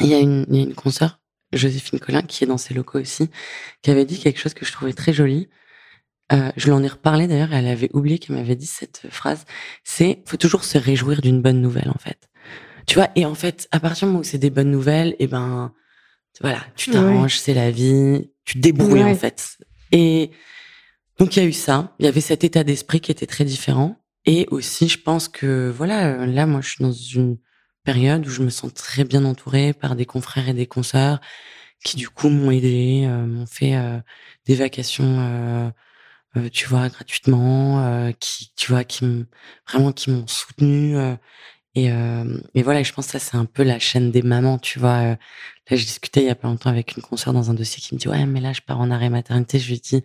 il 0.01 0.07
y 0.07 0.13
a 0.13 0.19
une, 0.19 0.45
il 0.49 0.55
y 0.55 0.59
a 0.59 0.63
une 0.63 0.75
consoeur 0.75 1.19
Joséphine 1.53 1.99
Collin, 1.99 2.21
qui 2.21 2.43
est 2.43 2.47
dans 2.47 2.57
ses 2.57 2.73
locaux 2.73 2.99
aussi, 2.99 3.29
qui 3.81 3.91
avait 3.91 4.05
dit 4.05 4.19
quelque 4.19 4.39
chose 4.39 4.53
que 4.53 4.65
je 4.65 4.71
trouvais 4.71 4.93
très 4.93 5.13
joli. 5.13 5.49
Euh, 6.31 6.51
je 6.57 6.69
l'en 6.69 6.83
ai 6.83 6.87
reparlé 6.87 7.27
d'ailleurs, 7.27 7.53
elle 7.53 7.67
avait 7.67 7.89
oublié 7.93 8.19
qu'elle 8.19 8.35
m'avait 8.35 8.55
dit 8.55 8.67
cette 8.67 9.01
phrase. 9.09 9.45
C'est, 9.83 10.21
faut 10.25 10.37
toujours 10.37 10.63
se 10.63 10.77
réjouir 10.77 11.21
d'une 11.21 11.41
bonne 11.41 11.61
nouvelle 11.61 11.89
en 11.89 11.97
fait. 11.97 12.29
Tu 12.85 12.95
vois, 12.95 13.09
et 13.15 13.25
en 13.25 13.35
fait, 13.35 13.67
à 13.71 13.79
partir 13.79 14.07
du 14.07 14.11
moment 14.11 14.21
où 14.21 14.23
c'est 14.23 14.37
des 14.37 14.49
bonnes 14.49 14.71
nouvelles, 14.71 15.09
et 15.13 15.23
eh 15.23 15.27
ben, 15.27 15.73
voilà, 16.41 16.59
tu 16.75 16.91
t'arranges, 16.91 17.37
c'est 17.37 17.53
la 17.53 17.71
vie, 17.71 18.29
tu 18.45 18.55
te 18.55 18.59
débrouilles 18.59 19.03
en 19.03 19.15
fait. 19.15 19.57
Et 19.91 20.31
donc 21.17 21.35
il 21.35 21.39
y 21.39 21.45
a 21.45 21.47
eu 21.47 21.53
ça, 21.53 21.95
il 21.99 22.05
y 22.05 22.07
avait 22.07 22.21
cet 22.21 22.43
état 22.43 22.63
d'esprit 22.63 22.99
qui 22.99 23.11
était 23.11 23.27
très 23.27 23.45
différent. 23.45 23.99
Et 24.25 24.47
aussi, 24.51 24.87
je 24.87 24.99
pense 24.99 25.27
que 25.27 25.73
voilà, 25.75 26.25
là, 26.25 26.45
moi, 26.45 26.61
je 26.61 26.69
suis 26.69 26.83
dans 26.83 26.91
une 26.91 27.37
période 27.83 28.25
où 28.27 28.29
je 28.29 28.43
me 28.43 28.49
sens 28.49 28.73
très 28.73 29.03
bien 29.03 29.25
entourée 29.25 29.73
par 29.73 29.95
des 29.95 30.05
confrères 30.05 30.49
et 30.49 30.53
des 30.53 30.67
consoeurs 30.67 31.19
qui 31.83 31.95
du 31.95 32.09
coup 32.09 32.29
m'ont 32.29 32.51
aidé, 32.51 33.05
euh, 33.05 33.25
m'ont 33.25 33.45
fait 33.45 33.75
euh, 33.75 33.97
des 34.45 34.55
vacations, 34.55 35.71
euh, 36.37 36.49
tu 36.49 36.67
vois, 36.67 36.89
gratuitement, 36.89 38.11
qui, 38.19 38.51
tu 38.55 38.71
vois, 38.71 38.83
qui 38.83 39.25
vraiment 39.67 39.91
qui 39.91 40.11
m'ont 40.11 40.27
soutenu. 40.27 40.95
et, 41.75 41.87
et 42.55 42.63
voilà, 42.63 42.83
je 42.83 42.93
pense 42.93 43.07
que 43.07 43.11
ça 43.13 43.19
c'est 43.19 43.37
un 43.37 43.45
peu 43.45 43.63
la 43.63 43.79
chaîne 43.79 44.11
des 44.11 44.21
mamans, 44.21 44.57
tu 44.57 44.79
vois. 44.79 45.01
là, 45.03 45.17
je 45.71 45.75
discutais 45.75 46.21
il 46.21 46.27
y 46.27 46.29
a 46.29 46.35
pas 46.35 46.47
longtemps 46.47 46.69
avec 46.69 46.95
une 46.95 47.03
consoeur 47.03 47.33
dans 47.33 47.49
un 47.51 47.53
dossier 47.53 47.81
qui 47.81 47.95
me 47.95 47.99
dit 47.99 48.07
ouais, 48.07 48.25
mais 48.25 48.41
là 48.41 48.53
je 48.53 48.61
pars 48.61 48.79
en 48.79 48.91
arrêt 48.91 49.09
maternité. 49.09 49.59
Je 49.59 49.69
lui 49.71 49.79
dis 49.79 50.03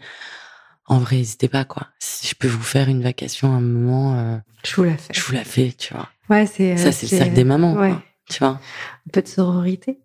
en 0.87 0.99
vrai, 0.99 1.17
n'hésitez 1.17 1.49
pas 1.49 1.65
quoi. 1.65 1.89
Si 1.99 2.27
je 2.27 2.35
peux 2.35 2.49
vous 2.49 2.63
faire 2.63 2.89
une 2.89 3.03
vacation 3.03 3.53
à 3.53 3.57
un 3.57 3.61
moment, 3.61 4.41
je 4.65 4.77
vous 4.77 4.85
la 4.85 4.97
fais. 4.97 5.13
Je 5.13 5.21
vous 5.21 5.33
la 5.33 5.45
fais, 5.45 5.73
tu 5.73 5.95
vois. 5.95 6.09
Ouais, 6.31 6.47
c'est 6.47 6.77
ça, 6.77 6.91
c'est 6.91 7.11
le 7.11 7.19
cercle 7.19 7.35
des 7.35 7.45
mamans, 7.45 7.75
ouais. 7.75 7.95
tu 8.29 8.39
vois. 8.39 8.61
Un 9.07 9.11
peu 9.13 9.23
de 9.23 9.29
sororité. 9.29 9.99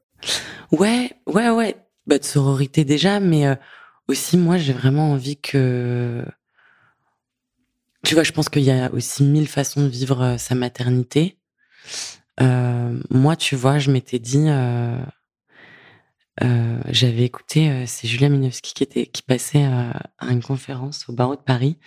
Ouais, 0.71 1.11
ouais, 1.27 1.49
ouais. 1.49 1.77
Bah, 2.07 2.17
de 2.17 2.23
sororité 2.25 2.83
déjà, 2.83 3.19
mais 3.19 3.47
euh, 3.47 3.55
aussi 4.09 4.37
moi, 4.37 4.57
j'ai 4.57 4.73
vraiment 4.73 5.11
envie 5.11 5.37
que. 5.37 6.25
Tu 8.03 8.13
vois, 8.13 8.23
je 8.23 8.31
pense 8.31 8.49
qu'il 8.49 8.63
y 8.63 8.71
a 8.71 8.91
aussi 8.93 9.23
mille 9.23 9.47
façons 9.47 9.83
de 9.83 9.87
vivre 9.89 10.21
euh, 10.21 10.37
sa 10.37 10.55
maternité. 10.55 11.37
Euh, 12.41 12.99
moi, 13.09 13.35
tu 13.35 13.55
vois, 13.55 13.79
je 13.79 13.91
m'étais 13.91 14.19
dit, 14.19 14.47
j'avais 16.89 17.23
écouté, 17.23 17.85
c'est 17.85 18.07
Julia 18.07 18.29
Minowski 18.29 18.73
qui 18.73 18.83
était 18.83 19.05
qui 19.05 19.21
passait 19.21 19.65
à 19.65 20.25
une 20.31 20.41
conférence 20.41 21.07
au 21.09 21.13
barreau 21.13 21.35
de 21.35 21.41
Paris 21.41 21.77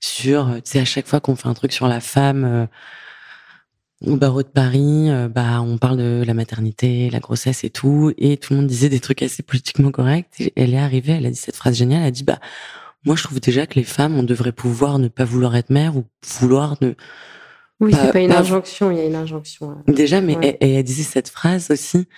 sur, 0.00 0.62
tu 0.62 0.78
à 0.78 0.84
chaque 0.84 1.08
fois 1.08 1.20
qu'on 1.20 1.34
fait 1.34 1.48
un 1.48 1.54
truc 1.54 1.72
sur 1.72 1.88
la 1.88 2.00
femme 2.00 2.68
au 4.04 4.16
barreau 4.16 4.42
de 4.42 4.48
Paris, 4.48 5.10
euh, 5.10 5.28
bah, 5.28 5.62
on 5.62 5.78
parle 5.78 5.96
de 5.96 6.22
la 6.26 6.34
maternité, 6.34 7.08
la 7.10 7.20
grossesse 7.20 7.64
et 7.64 7.70
tout, 7.70 8.12
et 8.18 8.36
tout 8.36 8.52
le 8.52 8.60
monde 8.60 8.66
disait 8.66 8.88
des 8.88 9.00
trucs 9.00 9.22
assez 9.22 9.42
politiquement 9.42 9.90
corrects. 9.90 10.28
Et 10.38 10.52
elle 10.56 10.74
est 10.74 10.78
arrivée, 10.78 11.12
elle 11.12 11.26
a 11.26 11.30
dit 11.30 11.36
cette 11.36 11.56
phrase 11.56 11.76
géniale, 11.76 12.02
elle 12.02 12.08
a 12.08 12.10
dit, 12.10 12.24
bah, 12.24 12.38
moi, 13.04 13.16
je 13.16 13.22
trouve 13.22 13.40
déjà 13.40 13.66
que 13.66 13.74
les 13.74 13.84
femmes, 13.84 14.18
on 14.18 14.22
devrait 14.22 14.52
pouvoir 14.52 14.98
ne 14.98 15.08
pas 15.08 15.24
vouloir 15.24 15.56
être 15.56 15.70
mère 15.70 15.96
ou 15.96 16.04
vouloir 16.40 16.76
ne. 16.82 16.94
Oui, 17.80 17.94
c'est 17.94 18.12
pas 18.12 18.20
une 18.20 18.32
injonction, 18.32 18.90
il 18.90 18.98
y 18.98 19.00
a 19.00 19.04
une 19.04 19.14
injonction. 19.14 19.76
Déjà, 19.86 20.20
mais 20.20 20.58
elle, 20.60 20.82
disait 20.82 21.02
cette 21.02 21.28
phrase 21.28 21.70
aussi, 21.70 22.08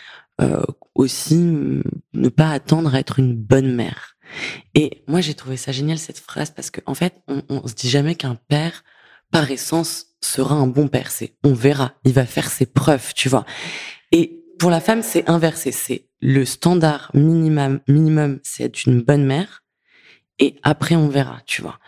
euh, 0.40 0.62
aussi 0.94 1.36
ne 2.14 2.28
pas 2.28 2.50
attendre 2.50 2.94
à 2.94 3.00
être 3.00 3.18
une 3.18 3.36
bonne 3.36 3.74
mère. 3.74 4.16
Et 4.74 5.02
moi, 5.08 5.20
j'ai 5.20 5.34
trouvé 5.34 5.56
ça 5.56 5.72
génial 5.72 5.98
cette 5.98 6.18
phrase 6.18 6.50
parce 6.50 6.70
qu'en 6.70 6.92
en 6.92 6.94
fait, 6.94 7.14
on, 7.28 7.42
on 7.48 7.66
se 7.66 7.74
dit 7.74 7.88
jamais 7.88 8.14
qu'un 8.14 8.36
père, 8.48 8.84
par 9.30 9.50
essence, 9.50 10.06
sera 10.20 10.54
un 10.54 10.66
bon 10.66 10.88
père. 10.88 11.10
C'est 11.10 11.34
on 11.44 11.54
verra, 11.54 11.94
il 12.04 12.12
va 12.12 12.26
faire 12.26 12.50
ses 12.50 12.66
preuves, 12.66 13.14
tu 13.14 13.28
vois. 13.28 13.44
Et 14.12 14.42
pour 14.58 14.70
la 14.70 14.80
femme, 14.80 15.02
c'est 15.02 15.28
inversé. 15.28 15.72
C'est 15.72 16.08
le 16.20 16.44
standard 16.44 17.10
minimum, 17.14 17.80
minimum, 17.88 18.40
c'est 18.42 18.64
être 18.64 18.86
une 18.86 19.02
bonne 19.02 19.24
mère. 19.24 19.64
Et 20.38 20.56
après, 20.62 20.96
on 20.96 21.08
verra, 21.08 21.40
tu 21.46 21.62
vois. 21.62 21.78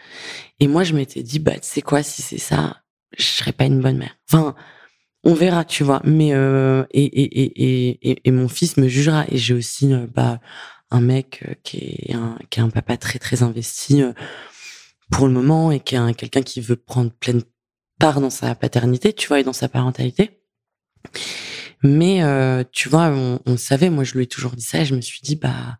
Et 0.58 0.68
moi, 0.68 0.82
je 0.84 0.94
m'étais 0.94 1.22
dit, 1.22 1.38
bah, 1.38 1.54
sais 1.62 1.82
quoi, 1.82 2.02
si 2.02 2.22
c'est 2.22 2.38
ça, 2.38 2.82
je 3.16 3.24
serais 3.24 3.52
pas 3.52 3.64
une 3.64 3.80
bonne 3.80 3.96
mère. 3.96 4.16
Enfin, 4.28 4.54
on 5.22 5.34
verra, 5.34 5.64
tu 5.64 5.84
vois. 5.84 6.00
Mais 6.04 6.32
euh, 6.32 6.84
et, 6.90 7.04
et, 7.04 7.42
et, 7.42 8.10
et, 8.10 8.20
et 8.24 8.30
mon 8.30 8.48
fils 8.48 8.76
me 8.76 8.88
jugera. 8.88 9.24
Et 9.28 9.38
j'ai 9.38 9.54
aussi 9.54 9.92
euh, 9.92 10.06
bah, 10.12 10.40
un 10.90 11.00
mec 11.00 11.44
euh, 11.48 11.54
qui 11.62 11.78
est 11.78 12.14
un, 12.14 12.38
qui 12.50 12.60
est 12.60 12.62
un 12.62 12.70
papa 12.70 12.96
très 12.96 13.18
très 13.18 13.42
investi 13.42 14.02
euh, 14.02 14.12
pour 15.10 15.26
le 15.26 15.32
moment 15.32 15.70
et 15.70 15.80
qui 15.80 15.96
quelqu'un 16.16 16.42
qui 16.42 16.60
veut 16.60 16.76
prendre 16.76 17.10
pleine 17.10 17.42
part 17.98 18.20
dans 18.20 18.30
sa 18.30 18.54
paternité, 18.54 19.12
tu 19.12 19.28
vois, 19.28 19.40
et 19.40 19.44
dans 19.44 19.52
sa 19.52 19.68
parentalité. 19.68 20.40
Mais 21.82 22.22
euh, 22.22 22.64
tu 22.72 22.88
vois, 22.88 23.08
on, 23.08 23.40
on, 23.46 23.56
savait, 23.56 23.90
moi 23.90 24.04
je 24.04 24.14
lui 24.14 24.24
ai 24.24 24.26
toujours 24.26 24.52
dit 24.52 24.62
ça, 24.62 24.80
et 24.80 24.84
je 24.84 24.94
me 24.94 25.00
suis 25.00 25.20
dit, 25.22 25.36
bah, 25.36 25.78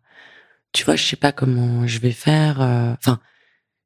tu 0.71 0.85
vois, 0.85 0.95
je 0.95 1.03
sais 1.03 1.15
pas 1.15 1.31
comment 1.31 1.85
je 1.87 1.99
vais 1.99 2.11
faire. 2.11 2.61
Euh, 2.61 2.93
enfin, 2.93 3.19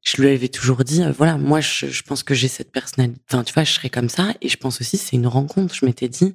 je 0.02 0.22
lui 0.22 0.28
avais 0.28 0.48
toujours 0.48 0.84
dit, 0.84 1.02
euh, 1.02 1.12
voilà, 1.12 1.36
moi 1.36 1.60
je, 1.60 1.86
je 1.86 2.02
pense 2.02 2.22
que 2.22 2.34
j'ai 2.34 2.48
cette 2.48 2.72
personnalité. 2.72 3.20
Enfin, 3.30 3.44
tu 3.44 3.52
vois, 3.54 3.64
je 3.64 3.72
serais 3.72 3.90
comme 3.90 4.08
ça, 4.08 4.34
et 4.40 4.48
je 4.48 4.56
pense 4.56 4.80
aussi 4.80 4.96
c'est 4.96 5.16
une 5.16 5.26
rencontre. 5.26 5.74
Je 5.74 5.84
m'étais 5.86 6.08
dit, 6.08 6.34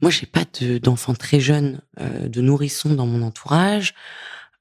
moi 0.00 0.10
j'ai 0.10 0.26
pas 0.26 0.44
d'enfants 0.82 1.14
très 1.14 1.40
jeunes, 1.40 1.80
de 1.98 2.40
nourrissons 2.40 2.94
dans 2.94 3.06
mon 3.06 3.22
entourage. 3.22 3.94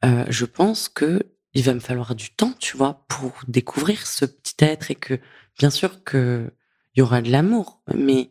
je 0.04 0.46
pense 0.46 0.90
que 0.90 1.22
il 1.58 1.64
va 1.64 1.74
me 1.74 1.80
falloir 1.80 2.14
du 2.14 2.30
temps, 2.30 2.54
tu 2.60 2.78
vois, 2.78 3.04
pour 3.08 3.34
découvrir 3.48 4.06
ce 4.06 4.26
petit 4.26 4.54
être 4.60 4.92
et 4.92 4.96
que 4.96 5.20
bien 5.58 5.72
sûr 5.72 6.04
que 6.04 6.54
il 6.94 7.00
y 7.00 7.02
aura 7.02 7.24
de 7.24 7.32
l'amour, 7.32 7.82
mais 7.96 8.30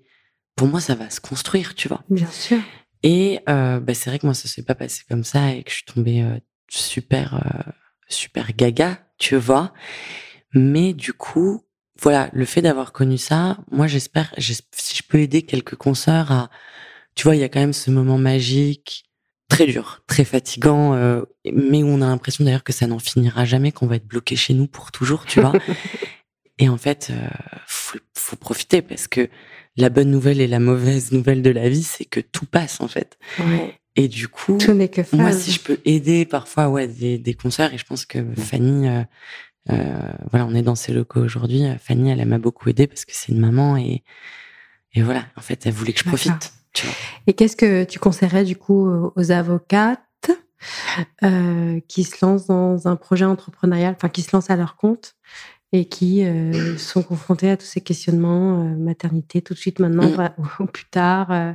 pour 0.55 0.68
moi, 0.68 0.81
ça 0.81 0.95
va 0.95 1.11
se 1.11 1.20
construire, 1.20 1.74
tu 1.74 1.89
vois. 1.89 2.05
Bien 2.09 2.31
sûr. 2.31 2.59
Et 3.03 3.41
euh, 3.49 3.81
bah, 3.81 3.95
c'est 3.95 4.11
vrai 4.11 4.20
que 4.20 4.27
moi, 4.27 4.35
ça 4.35 4.47
s'est 4.47 4.62
pas 4.62 4.77
passé 4.77 5.03
comme 5.09 5.24
ça 5.24 5.53
et 5.53 5.64
que 5.64 5.70
je 5.70 5.77
suis 5.77 5.85
tombée 5.85 6.22
euh, 6.22 6.39
super, 6.68 7.35
euh, 7.35 7.72
super 8.09 8.53
gaga, 8.53 9.01
tu 9.18 9.35
vois. 9.35 9.74
Mais 10.55 10.93
du 10.93 11.12
coup, 11.12 11.64
voilà, 12.01 12.31
le 12.33 12.45
fait 12.45 12.62
d'avoir 12.62 12.93
connu 12.93 13.18
ça, 13.18 13.59
moi, 13.72 13.89
j'espère, 13.89 14.33
si 14.39 14.97
je 14.97 15.03
peux 15.03 15.18
aider 15.18 15.43
quelques 15.43 15.74
consoeurs 15.74 16.31
à, 16.31 16.51
tu 17.16 17.24
vois, 17.24 17.35
il 17.35 17.41
y 17.41 17.45
a 17.45 17.49
quand 17.49 17.61
même 17.61 17.72
ce 17.72 17.91
moment 17.91 18.18
magique, 18.18 19.05
très 19.49 19.66
dur, 19.66 20.03
très 20.07 20.24
fatigant, 20.24 20.94
mais 21.53 21.82
où 21.82 21.88
on 21.88 22.03
a 22.03 22.07
l'impression 22.07 22.44
d'ailleurs 22.44 22.64
que 22.64 22.72
ça 22.72 22.86
n'en 22.86 22.99
finira 22.99 23.44
jamais, 23.44 23.72
qu'on 23.72 23.86
va 23.86 23.97
être 23.97 24.07
bloqué 24.07 24.36
chez 24.36 24.55
nous 24.55 24.66
pour 24.66 24.92
toujours, 24.92 25.24
tu 25.24 25.40
vois. 25.40 25.53
Et 26.59 26.68
en 26.68 26.78
fait, 26.78 27.09
euh, 27.11 27.28
faut, 27.66 27.99
faut, 28.14 28.36
profiter 28.36 28.80
parce 28.80 29.09
que 29.09 29.28
la 29.76 29.90
bonne 29.90 30.11
nouvelle 30.11 30.40
et 30.40 30.47
la 30.47 30.59
mauvaise 30.59 31.12
nouvelle 31.12 31.42
de 31.42 31.51
la 31.51 31.68
vie, 31.68 31.82
c'est 31.82 32.07
que 32.07 32.20
tout 32.20 32.47
passe 32.47 32.80
en 32.80 32.88
fait. 32.88 33.18
Ouais. 33.38 33.78
Et 33.94 34.09
du 34.09 34.28
coup, 34.28 34.57
tout 34.59 34.72
n'est 34.72 34.88
que 34.88 35.03
moi, 35.14 35.32
si 35.32 35.53
je 35.53 35.61
peux 35.61 35.78
aider 35.84 36.24
parfois, 36.24 36.68
ouais, 36.68 36.86
des, 36.86 37.18
des 37.18 37.34
concerts, 37.34 37.72
et 37.72 37.78
je 37.78 37.84
pense 37.84 38.05
que 38.05 38.24
Fanny, 38.36 38.88
euh, 38.88 39.03
euh, 39.70 40.12
voilà, 40.30 40.47
on 40.47 40.55
est 40.55 40.62
dans 40.62 40.74
ses 40.74 40.92
locaux 40.92 41.20
aujourd'hui. 41.20 41.62
Fanny, 41.78 42.11
elle 42.11 42.24
m'a 42.26 42.38
beaucoup 42.38 42.68
aidé 42.68 42.86
parce 42.86 43.05
que 43.05 43.12
c'est 43.14 43.32
une 43.32 43.40
maman 43.40 43.76
et 43.76 44.03
et 44.92 45.03
voilà, 45.03 45.26
en 45.36 45.42
fait, 45.42 45.66
elle 45.66 45.74
voulait 45.74 45.92
que 45.92 45.99
je 45.99 46.05
profite. 46.05 46.55
Et 47.27 47.33
qu'est-ce 47.33 47.57
que 47.57 47.85
tu 47.85 47.99
conseillerais 47.99 48.45
du 48.45 48.57
coup 48.57 48.89
aux 49.14 49.31
avocates 49.31 50.01
euh, 51.22 51.81
qui 51.89 52.05
se 52.05 52.24
lancent 52.24 52.47
dans 52.47 52.89
un 52.89 52.97
projet 52.97 53.24
entrepreneurial, 53.24 53.95
enfin 53.97 54.09
qui 54.09 54.22
se 54.22 54.35
lancent 54.35 54.51
à 54.51 54.57
leur 54.57 54.77
compte 54.77 55.14
et 55.72 55.87
qui 55.87 56.24
euh, 56.24 56.79
sont 56.79 57.03
confrontés 57.03 57.51
à 57.51 57.57
tous 57.57 57.66
ces 57.66 57.81
questionnements, 57.81 58.62
euh, 58.62 58.77
maternité 58.77 59.43
tout 59.43 59.55
de 59.55 59.59
suite 59.59 59.81
maintenant 59.81 60.09
mmh. 60.09 60.62
ou, 60.62 60.66
plus 60.66 60.87
tard, 60.87 61.31
euh, 61.33 61.53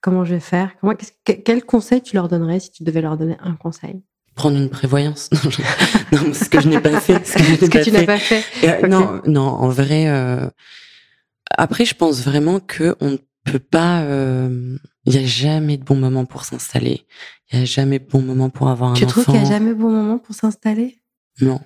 comment 0.00 0.24
je 0.24 0.34
vais 0.34 0.40
faire? 0.40 0.70
Comment, 0.80 0.94
Quel 1.24 1.64
conseil 1.64 2.02
tu 2.02 2.14
leur 2.14 2.28
donnerais 2.28 2.60
si 2.60 2.70
tu 2.70 2.84
devais 2.84 3.00
leur 3.00 3.16
donner 3.16 3.36
un 3.40 3.54
conseil? 3.54 4.02
Prendre 4.34 4.56
une 4.56 4.70
prévoyance. 4.70 5.30
non, 6.12 6.32
ce 6.32 6.48
que 6.48 6.60
je 6.60 6.68
n'ai 6.68 6.80
pas 6.80 7.00
fait. 7.00 7.26
Ce 7.26 7.66
que, 7.66 7.82
tu 7.82 7.90
n'as 7.90 8.04
pas 8.04 8.18
fait. 8.18 8.88
Non, 8.88 9.20
non, 9.26 9.42
en 9.42 9.68
vrai. 9.68 10.06
Après, 11.50 11.84
je 11.84 11.94
pense 11.94 12.22
vraiment 12.22 12.60
que 12.60 12.94
on 13.00 13.10
ne 13.10 13.16
peut 13.44 13.58
pas. 13.58 14.02
Euh, 14.02 14.76
il 15.06 15.14
y 15.14 15.18
a 15.18 15.26
jamais 15.26 15.76
de 15.76 15.84
bon 15.84 15.96
moment 15.96 16.24
pour 16.24 16.44
s'installer. 16.44 17.06
Il 17.50 17.58
y 17.58 17.62
a 17.62 17.64
jamais 17.64 17.98
de 17.98 18.06
bon 18.06 18.20
moment 18.20 18.50
pour 18.50 18.68
avoir 18.68 18.90
un 18.90 18.92
enfant. 18.92 19.06
Tu 19.06 19.06
trouves 19.06 19.24
qu'il 19.24 19.34
y 19.34 19.38
a 19.38 19.44
jamais 19.44 19.70
de 19.70 19.78
bon 19.80 19.90
moment 19.90 20.18
pour 20.18 20.34
s'installer? 20.34 21.00
Non. 21.40 21.60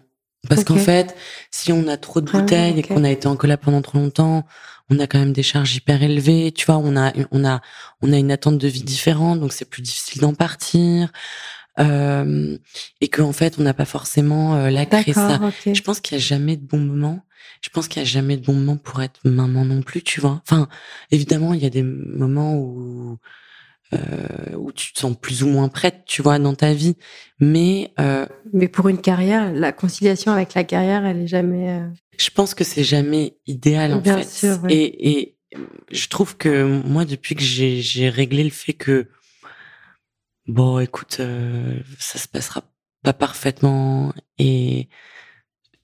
Parce 0.48 0.64
qu'en 0.64 0.76
fait, 0.76 1.16
si 1.50 1.72
on 1.72 1.86
a 1.88 1.96
trop 1.96 2.20
de 2.20 2.30
ah, 2.32 2.40
bouteilles 2.40 2.78
et 2.78 2.82
qu'on 2.82 3.04
a 3.04 3.10
été 3.10 3.28
en 3.28 3.36
collab 3.36 3.60
pendant 3.60 3.82
trop 3.82 3.98
longtemps, 3.98 4.44
on 4.90 4.98
a 4.98 5.06
quand 5.06 5.18
même 5.18 5.32
des 5.32 5.42
charges 5.42 5.74
hyper 5.76 6.02
élevées. 6.02 6.52
Tu 6.52 6.66
vois, 6.66 6.78
on 6.78 6.96
a, 6.96 7.12
on 7.30 7.44
a, 7.44 7.60
on 8.00 8.12
a 8.12 8.18
une 8.18 8.32
attente 8.32 8.58
de 8.58 8.68
vie 8.68 8.82
différente, 8.82 9.40
donc 9.40 9.52
c'est 9.52 9.64
plus 9.64 9.82
difficile 9.82 10.20
d'en 10.20 10.34
partir. 10.34 11.12
Euh, 11.78 12.58
et 13.00 13.08
qu'en 13.08 13.32
fait, 13.32 13.58
on 13.58 13.62
n'a 13.62 13.72
pas 13.72 13.84
forcément 13.84 14.54
euh, 14.56 14.70
la 14.70 14.84
créé 14.84 15.14
ça. 15.14 15.40
Je 15.64 15.80
pense 15.80 16.00
qu'il 16.00 16.16
n'y 16.16 16.22
a 16.22 16.26
jamais 16.26 16.56
de 16.56 16.66
bon 16.66 16.78
moment. 16.78 17.20
Je 17.62 17.68
pense 17.70 17.88
qu'il 17.88 18.02
n'y 18.02 18.08
a 18.08 18.10
jamais 18.10 18.36
de 18.36 18.44
bon 18.44 18.54
moment 18.54 18.76
pour 18.76 19.02
être 19.02 19.20
maman 19.24 19.64
non 19.64 19.82
plus, 19.82 20.02
tu 20.02 20.20
vois. 20.20 20.42
Enfin, 20.46 20.68
évidemment, 21.10 21.54
il 21.54 21.62
y 21.62 21.66
a 21.66 21.70
des 21.70 21.82
moments 21.82 22.56
où 22.56 23.18
euh, 23.94 24.56
où 24.56 24.72
tu 24.72 24.92
te 24.92 25.00
sens 25.00 25.14
plus 25.20 25.42
ou 25.42 25.48
moins 25.48 25.68
prête, 25.68 26.04
tu 26.06 26.22
vois, 26.22 26.38
dans 26.38 26.54
ta 26.54 26.72
vie. 26.72 26.96
Mais 27.40 27.92
euh, 28.00 28.26
mais 28.52 28.68
pour 28.68 28.88
une 28.88 29.00
carrière, 29.00 29.52
la 29.52 29.72
conciliation 29.72 30.32
avec 30.32 30.54
la 30.54 30.64
carrière, 30.64 31.04
elle 31.04 31.22
est 31.22 31.26
jamais. 31.26 31.70
Euh, 31.70 31.88
je 32.18 32.30
pense 32.30 32.54
que 32.54 32.64
c'est 32.64 32.84
jamais 32.84 33.36
idéal 33.46 33.94
en 33.94 33.98
Bien 34.00 34.18
fait. 34.18 34.28
Sûr, 34.28 34.58
et, 34.68 35.10
et 35.10 35.36
je 35.90 36.08
trouve 36.08 36.36
que 36.36 36.64
moi, 36.86 37.04
depuis 37.04 37.34
que 37.34 37.42
j'ai 37.42 38.08
réglé 38.08 38.44
le 38.44 38.50
fait 38.50 38.72
que 38.72 39.08
bon, 40.46 40.78
écoute, 40.78 41.18
euh, 41.20 41.80
ça 41.98 42.18
se 42.18 42.28
passera 42.28 42.62
pas 43.02 43.12
parfaitement 43.12 44.12
et 44.38 44.88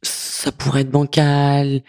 ça 0.02 0.52
pourrait 0.52 0.82
être 0.82 0.90
bancal 0.90 1.82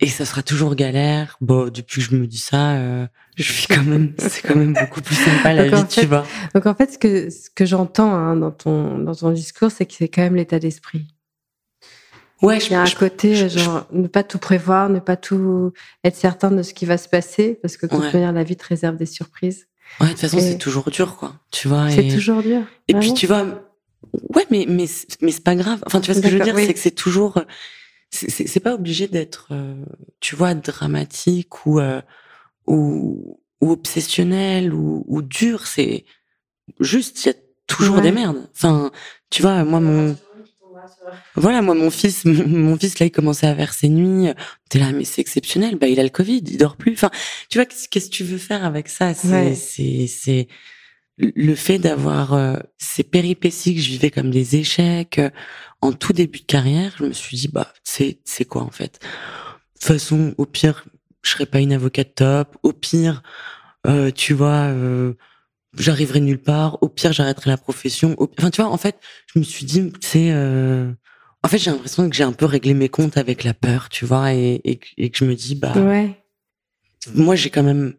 et 0.00 0.08
ça 0.08 0.24
sera 0.24 0.42
toujours 0.42 0.74
galère. 0.74 1.36
Bon, 1.40 1.70
depuis 1.70 2.02
que 2.02 2.10
je 2.10 2.16
me 2.16 2.26
dis 2.26 2.38
ça, 2.38 2.72
euh, 2.72 3.06
je 3.36 3.42
suis 3.52 3.66
quand 3.66 3.82
même, 3.82 4.12
c'est 4.18 4.42
quand 4.42 4.56
même 4.56 4.74
beaucoup 4.74 5.00
plus 5.00 5.14
sympa 5.14 5.54
la 5.54 5.68
vie, 5.68 5.86
tu 5.88 6.06
vois. 6.06 6.24
Donc 6.54 6.66
en 6.66 6.74
fait, 6.74 6.92
ce 6.92 6.98
que 6.98 7.30
ce 7.30 7.50
que 7.50 7.64
j'entends 7.64 8.14
hein, 8.14 8.36
dans 8.36 8.50
ton 8.50 8.98
dans 8.98 9.14
ton 9.14 9.30
discours, 9.30 9.70
c'est 9.70 9.86
que 9.86 9.94
c'est 9.94 10.08
quand 10.08 10.22
même 10.22 10.36
l'état 10.36 10.58
d'esprit. 10.58 11.06
Ouais, 12.42 12.60
je, 12.60 12.66
Il 12.66 12.72
y 12.72 12.74
a 12.74 12.82
un 12.82 12.90
côté 12.90 13.48
genre 13.48 13.86
ne 13.92 14.08
pas 14.08 14.22
tout 14.22 14.38
prévoir, 14.38 14.90
ne 14.90 14.98
pas 14.98 15.16
tout 15.16 15.72
être 16.04 16.16
certain 16.16 16.50
de 16.50 16.62
ce 16.62 16.74
qui 16.74 16.84
va 16.84 16.98
se 16.98 17.08
passer, 17.08 17.58
parce 17.62 17.78
que 17.78 17.86
de 17.86 17.96
toute 17.96 18.12
manière 18.12 18.32
la 18.32 18.44
vie 18.44 18.56
te 18.56 18.66
réserve 18.66 18.96
des 18.96 19.06
surprises. 19.06 19.68
Ouais, 20.00 20.08
de 20.08 20.12
toute 20.12 20.20
façon, 20.20 20.40
c'est 20.40 20.58
toujours 20.58 20.90
dur, 20.90 21.16
quoi. 21.16 21.34
Tu 21.50 21.68
vois. 21.68 21.88
C'est 21.90 22.08
toujours 22.08 22.42
dur. 22.42 22.62
Et 22.88 22.94
puis, 22.94 23.14
tu 23.14 23.26
vois, 23.26 23.46
ouais, 24.34 24.46
mais, 24.50 24.66
mais, 24.68 24.86
mais 25.20 25.30
c'est 25.30 25.44
pas 25.44 25.54
grave. 25.54 25.82
Enfin, 25.86 26.00
tu 26.00 26.10
vois 26.10 26.20
ce 26.20 26.24
que 26.24 26.30
je 26.30 26.38
veux 26.38 26.44
dire, 26.44 26.56
c'est 26.56 26.74
que 26.74 26.80
c'est 26.80 26.90
toujours, 26.90 27.42
c'est 28.10 28.60
pas 28.60 28.74
obligé 28.74 29.08
d'être, 29.08 29.48
euh, 29.50 29.84
tu 30.20 30.36
vois, 30.36 30.54
dramatique 30.54 31.66
ou, 31.66 31.80
euh, 31.80 32.00
ou, 32.66 33.40
ou, 33.60 33.70
obsessionnel 33.70 34.72
ou, 34.72 35.04
ou 35.06 35.22
dur. 35.22 35.66
C'est 35.66 36.04
juste, 36.80 37.24
il 37.24 37.28
y 37.28 37.30
a 37.30 37.34
toujours 37.66 38.00
des 38.00 38.12
merdes. 38.12 38.48
Enfin, 38.54 38.90
tu 39.30 39.42
vois, 39.42 39.64
moi, 39.64 39.80
mon, 39.80 40.16
voilà, 41.34 41.62
moi, 41.62 41.74
mon 41.74 41.90
fils, 41.90 42.24
mon, 42.24 42.76
fils, 42.76 42.98
là, 42.98 43.06
il 43.06 43.10
commençait 43.10 43.46
à 43.46 43.54
verser 43.54 43.88
nuit. 43.88 44.32
T'es 44.68 44.78
là, 44.78 44.92
mais 44.92 45.04
c'est 45.04 45.20
exceptionnel. 45.20 45.76
Bah, 45.76 45.88
il 45.88 46.00
a 46.00 46.02
le 46.02 46.08
Covid, 46.08 46.42
il 46.46 46.56
dort 46.56 46.76
plus. 46.76 46.92
Enfin, 46.92 47.10
tu 47.48 47.58
vois, 47.58 47.66
qu'est-ce 47.66 48.08
que 48.08 48.14
tu 48.14 48.24
veux 48.24 48.38
faire 48.38 48.64
avec 48.64 48.88
ça? 48.88 49.14
C'est, 49.14 49.54
c'est, 49.54 50.06
c'est 50.06 50.48
le 51.18 51.54
fait 51.54 51.78
d'avoir 51.78 52.34
euh, 52.34 52.56
ces 52.78 53.02
péripéties 53.02 53.74
que 53.74 53.80
je 53.80 53.88
vivais 53.88 54.10
comme 54.10 54.30
des 54.30 54.56
échecs 54.56 55.18
euh, 55.18 55.30
en 55.80 55.92
tout 55.92 56.12
début 56.12 56.40
de 56.40 56.44
carrière. 56.44 56.94
Je 56.98 57.04
me 57.04 57.12
suis 57.12 57.36
dit, 57.36 57.48
bah, 57.48 57.72
c'est, 57.84 58.18
c'est 58.24 58.44
quoi, 58.44 58.62
en 58.62 58.70
fait? 58.70 59.00
De 59.00 59.80
toute 59.80 59.84
façon, 59.84 60.34
au 60.36 60.46
pire, 60.46 60.84
je 61.22 61.30
serais 61.30 61.46
pas 61.46 61.60
une 61.60 61.72
avocate 61.72 62.14
top. 62.14 62.56
Au 62.62 62.72
pire, 62.72 63.22
euh, 63.86 64.10
tu 64.10 64.34
vois, 64.34 64.72
j'arriverai 65.78 66.20
nulle 66.20 66.42
part. 66.42 66.82
Au 66.82 66.88
pire, 66.88 67.12
j'arrêterai 67.12 67.50
la 67.50 67.56
profession. 67.56 68.14
Enfin, 68.18 68.50
tu 68.50 68.60
vois, 68.60 68.70
en 68.70 68.78
fait, 68.78 68.98
je 69.32 69.38
me 69.38 69.44
suis 69.44 69.64
dit, 69.64 69.92
c'est, 70.00 70.32
euh... 70.32 70.92
en 71.42 71.48
fait, 71.48 71.58
j'ai 71.58 71.70
l'impression 71.70 72.08
que 72.08 72.16
j'ai 72.16 72.24
un 72.24 72.32
peu 72.32 72.46
réglé 72.46 72.74
mes 72.74 72.88
comptes 72.88 73.16
avec 73.16 73.44
la 73.44 73.54
peur, 73.54 73.88
tu 73.88 74.04
vois, 74.04 74.34
et, 74.34 74.60
et, 74.64 75.10
que 75.10 75.18
je 75.18 75.24
me 75.24 75.34
dis, 75.34 75.54
bah, 75.54 75.72
ouais. 75.76 76.22
moi, 77.14 77.36
j'ai 77.36 77.50
quand 77.50 77.62
même 77.62 77.94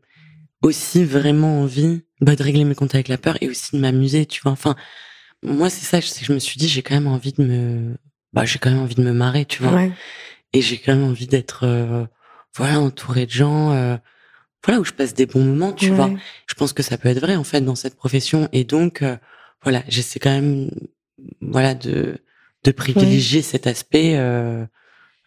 aussi 0.62 1.04
vraiment 1.04 1.62
envie 1.62 2.02
bah, 2.22 2.36
de 2.36 2.44
régler 2.44 2.64
mes 2.64 2.76
comptes 2.76 2.96
avec 2.96 3.08
la 3.08 3.18
peur 3.18 3.38
et 3.42 3.48
aussi 3.48 3.76
de 3.76 3.82
m'amuser, 3.82 4.26
tu 4.26 4.42
vois. 4.42 4.52
Enfin, 4.52 4.76
moi, 5.44 5.70
c'est 5.70 5.86
ça, 5.86 6.00
je 6.00 6.34
me 6.34 6.40
suis 6.40 6.58
dit, 6.58 6.68
j'ai 6.68 6.82
quand 6.82 6.96
même 6.96 7.08
envie 7.08 7.34
de 7.34 7.44
me, 7.44 7.98
bah, 8.34 8.46
j'ai 8.46 8.60
quand 8.60 8.70
même 8.70 8.80
envie 8.80 8.96
de 8.96 9.04
me 9.04 9.14
marrer, 9.14 9.46
tu 9.46 9.64
vois. 9.64 9.74
Ouais. 9.74 9.92
Et 10.54 10.62
j'ai 10.62 10.78
quand 10.78 10.96
même 10.96 11.04
envie 11.04 11.28
d'être, 11.28 11.66
euh, 11.66 12.06
voilà, 12.56 12.80
entouré 12.80 13.26
de 13.26 13.32
gens. 13.32 13.72
Euh, 13.72 13.98
voilà 14.68 14.82
où 14.82 14.84
je 14.84 14.92
passe 14.92 15.14
des 15.14 15.26
bons 15.26 15.44
moments, 15.44 15.72
tu 15.72 15.90
vois. 15.90 16.12
Je 16.48 16.54
pense 16.56 16.74
que 16.74 16.84
ça 16.84 16.98
peut 16.98 17.08
être 17.10 17.20
vrai 17.22 17.36
en 17.36 17.46
fait 17.46 17.62
dans 17.62 17.76
cette 17.76 17.96
profession 17.96 18.50
et 18.52 18.66
donc 18.66 19.02
euh, 19.02 19.16
voilà, 19.64 19.84
j'essaie 19.88 20.20
quand 20.20 20.32
même 20.32 20.70
voilà 21.42 21.74
de 21.74 22.18
de 22.64 22.72
privilégier 22.72 23.42
cet 23.42 23.66
aspect 23.66 24.18
euh, 24.18 24.66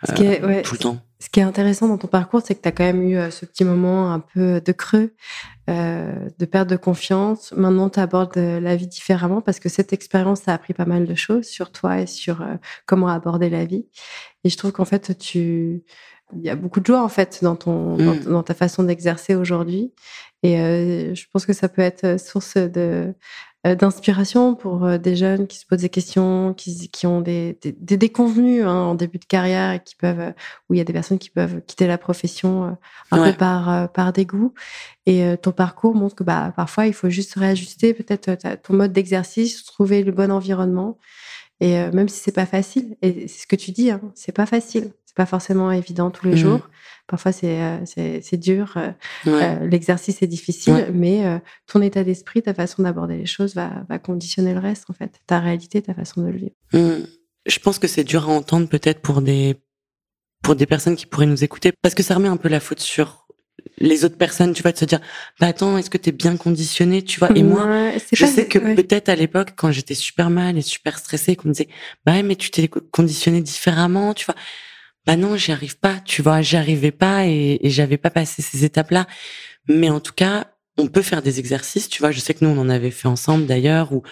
euh, 0.09 0.63
tout 0.63 0.75
le 0.75 0.79
temps. 0.79 1.01
Ce 1.21 1.29
qui 1.29 1.41
est 1.41 1.45
intéressant 1.45 1.87
dans 1.87 1.99
ton 1.99 2.09
parcours, 2.09 2.41
c'est 2.45 2.55
que 2.55 2.63
tu 2.63 2.69
as 2.69 2.73
quand 2.73 2.85
même 2.85 3.03
eu 3.03 3.31
ce 3.31 3.45
petit 3.45 3.65
moment 3.65 4.13
un 4.13 4.21
peu 4.21 4.61
de 4.61 4.73
creux, 4.73 5.15
de 5.69 6.45
perte 6.47 6.69
de 6.69 6.77
confiance. 6.77 7.53
Maintenant, 7.53 7.91
tu 7.91 8.01
abordes 8.01 8.37
la 8.37 8.75
vie 8.75 8.87
différemment 8.87 9.43
parce 9.43 9.61
que 9.61 9.69
cette 9.69 9.93
expérience 9.93 10.49
a 10.49 10.55
appris 10.55 10.73
pas 10.73 10.87
mal 10.87 11.07
de 11.07 11.15
choses 11.15 11.47
sur 11.47 11.73
toi 11.73 12.01
et 12.01 12.07
sur 12.07 12.43
comment 12.87 13.09
aborder 13.09 13.51
la 13.51 13.67
vie. 13.67 13.87
Et 14.45 14.49
je 14.49 14.57
trouve 14.57 14.73
qu'en 14.73 14.87
fait, 14.87 15.19
tu 15.19 15.85
il 16.37 16.43
y 16.43 16.51
a 16.51 16.57
beaucoup 16.57 16.81
de 16.81 16.87
joie 16.87 17.03
en 17.03 17.09
fait 17.09 17.41
dans 17.43 17.57
ton 17.57 17.97
mmh. 17.97 18.25
dans, 18.25 18.43
ta 18.43 18.55
façon 18.55 18.83
d'exercer 18.83 19.35
aujourd'hui 19.35 19.93
et 20.43 20.59
euh, 20.61 21.15
je 21.15 21.25
pense 21.33 21.45
que 21.45 21.53
ça 21.53 21.69
peut 21.69 21.83
être 21.83 22.19
source 22.19 22.57
de 22.57 22.71
euh, 22.77 23.13
d'inspiration 23.65 24.55
pour 24.55 24.85
euh, 24.85 24.99
des 24.99 25.17
jeunes 25.17 25.47
qui 25.47 25.59
se 25.59 25.67
posent 25.67 25.81
des 25.81 25.89
questions, 25.89 26.55
qui, 26.55 26.89
qui 26.89 27.07
ont 27.07 27.21
des, 27.21 27.59
des, 27.63 27.97
déconvenus 27.97 28.65
hein, 28.65 28.75
en 28.75 28.95
début 28.95 29.19
de 29.19 29.25
carrière 29.25 29.73
et 29.73 29.81
qui 29.81 29.97
peuvent, 29.97 30.33
où 30.69 30.75
il 30.75 30.79
y 30.79 30.81
a 30.81 30.85
des 30.85 30.93
personnes 30.93 31.19
qui 31.19 31.31
peuvent 31.31 31.61
quitter 31.67 31.87
la 31.87 31.99
profession 31.99 32.77
un 33.11 33.25
peu 33.25 33.37
par, 33.37 33.93
par 33.93 34.13
dégoût. 34.13 34.55
Et 35.07 35.37
ton 35.43 35.53
parcours 35.53 35.95
montre 35.95 36.15
que 36.15 36.25
bah, 36.25 36.53
parfois 36.57 36.87
il 36.87 36.95
faut 36.95 37.11
juste 37.11 37.35
réajuster 37.35 37.93
peut-être 37.93 38.37
ton 38.63 38.75
mode 38.75 38.93
d'exercice, 38.93 39.65
trouver 39.65 40.03
le 40.05 40.13
bon 40.13 40.31
environnement. 40.31 40.99
Et 41.61 41.75
même 41.91 42.09
si 42.09 42.21
c'est 42.21 42.33
pas 42.33 42.47
facile, 42.47 42.97
et 43.03 43.29
c'est 43.29 43.43
ce 43.43 43.47
que 43.47 43.57
tu 43.57 43.73
dis, 43.73 43.91
hein, 43.91 44.01
c'est 44.15 44.33
pas 44.33 44.47
facile 44.47 44.93
c'est 45.11 45.17
pas 45.17 45.27
forcément 45.27 45.73
évident 45.73 46.13
tous 46.13 46.27
les 46.27 46.35
mmh. 46.35 46.37
jours. 46.37 46.61
Parfois, 47.09 47.33
c'est 47.33 47.61
euh, 47.61 47.79
c'est 47.85 48.37
dur. 48.37 48.75
Euh, 48.77 48.91
euh, 49.27 49.67
l'exercice 49.67 50.23
est 50.23 50.29
difficile, 50.29 50.93
mais 50.95 51.43
ton 51.67 51.83
état 51.83 52.05
d'esprit, 52.05 52.43
ta 52.43 52.55
façon 52.55 52.85
d'aborder 52.85 53.17
les 53.17 53.27
choses 53.27 53.57
va, 53.57 53.85
va, 53.89 53.99
conditionner 53.99 54.55
le 54.55 54.61
reste, 54.61 54.89
en 54.89 54.93
fait. 54.93 55.19
Ta 55.27 55.41
réalité, 55.41 55.83
ta 55.83 55.95
façon 55.95 56.23
de 56.23 56.29
le 56.29 56.39
vivre. 56.39 56.55
Mmh. 56.75 57.07
Je 57.45 57.59
pense 57.59 57.81
que 57.81 57.89
c'est 57.89 58.05
dur 58.05 58.31
à 58.31 58.33
entendre 58.33 58.69
peut-être 58.69 59.01
pour 59.01 59.21
des, 59.21 59.57
pour 60.45 60.55
des 60.55 60.67
personnes 60.67 60.95
qui 60.95 61.07
pourraient 61.07 61.27
nous 61.27 61.43
écouter, 61.43 61.73
parce 61.83 61.97
que 61.97 62.05
ça 62.05 62.15
remet 62.15 62.29
un 62.29 62.37
peu 62.37 62.49
la 62.49 62.61
faute 62.61 62.79
sur 62.79 63.27
les 63.79 64.05
autres 64.05 64.17
personnes, 64.17 64.53
tu 64.53 64.63
vas 64.63 64.73
te 64.73 64.85
dire, 64.85 65.01
bah 65.41 65.49
attends, 65.49 65.77
est-ce 65.77 65.91
que 65.91 65.99
tu 65.99 66.11
es 66.11 66.13
bien 66.13 66.37
conditionné, 66.37 67.03
tu 67.03 67.19
vois? 67.19 67.31
Et 67.35 67.43
moi, 67.43 67.91
je 68.13 68.27
sais 68.27 68.47
que 68.47 68.61
peut-être 68.77 69.09
à 69.09 69.17
l'époque, 69.17 69.55
quand 69.57 69.73
j'étais 69.73 69.97
super 69.97 70.31
mal 70.31 70.57
et 70.57 70.63
super 70.63 71.01
stressée, 71.01 71.35
qu'on 71.35 71.49
me 71.49 71.55
disait, 71.55 71.69
bah 72.07 72.23
mais 72.23 72.37
tu 72.37 72.53
t'es 72.53 72.69
conditionné 72.69 73.41
différemment, 73.41 74.15
tu 74.15 74.25
vois 74.25 74.37
bah 75.07 75.17
non, 75.17 75.37
j'y 75.37 75.53
arrive 75.53 75.79
pas, 75.79 75.99
tu 76.05 76.23
vois, 76.23 76.43
j'y 76.43 76.57
arrivais 76.57 76.91
pas 76.91 77.27
et, 77.27 77.59
j'avais 77.65 77.97
pas 77.97 78.11
passé 78.11 78.43
ces 78.43 78.65
étapes-là. 78.65 79.07
Mais 79.69 79.91
en 79.91 80.01
tout 80.01 80.13
cas, 80.13 80.49
on 80.79 80.89
peut 80.89 81.03
faire 81.03 81.23
des 81.23 81.39
exercices, 81.39 81.89
tu 81.89 82.01
vois, 82.01 82.11
je 82.11 82.21
sais 82.21 82.35
que 82.35 82.45
nous, 82.45 82.51
on 82.51 82.59
en 82.61 82.69
avait 82.69 82.91
fait 82.91 83.09
ensemble 83.09 83.47
d'ailleurs, 83.47 83.93
où, 83.93 84.03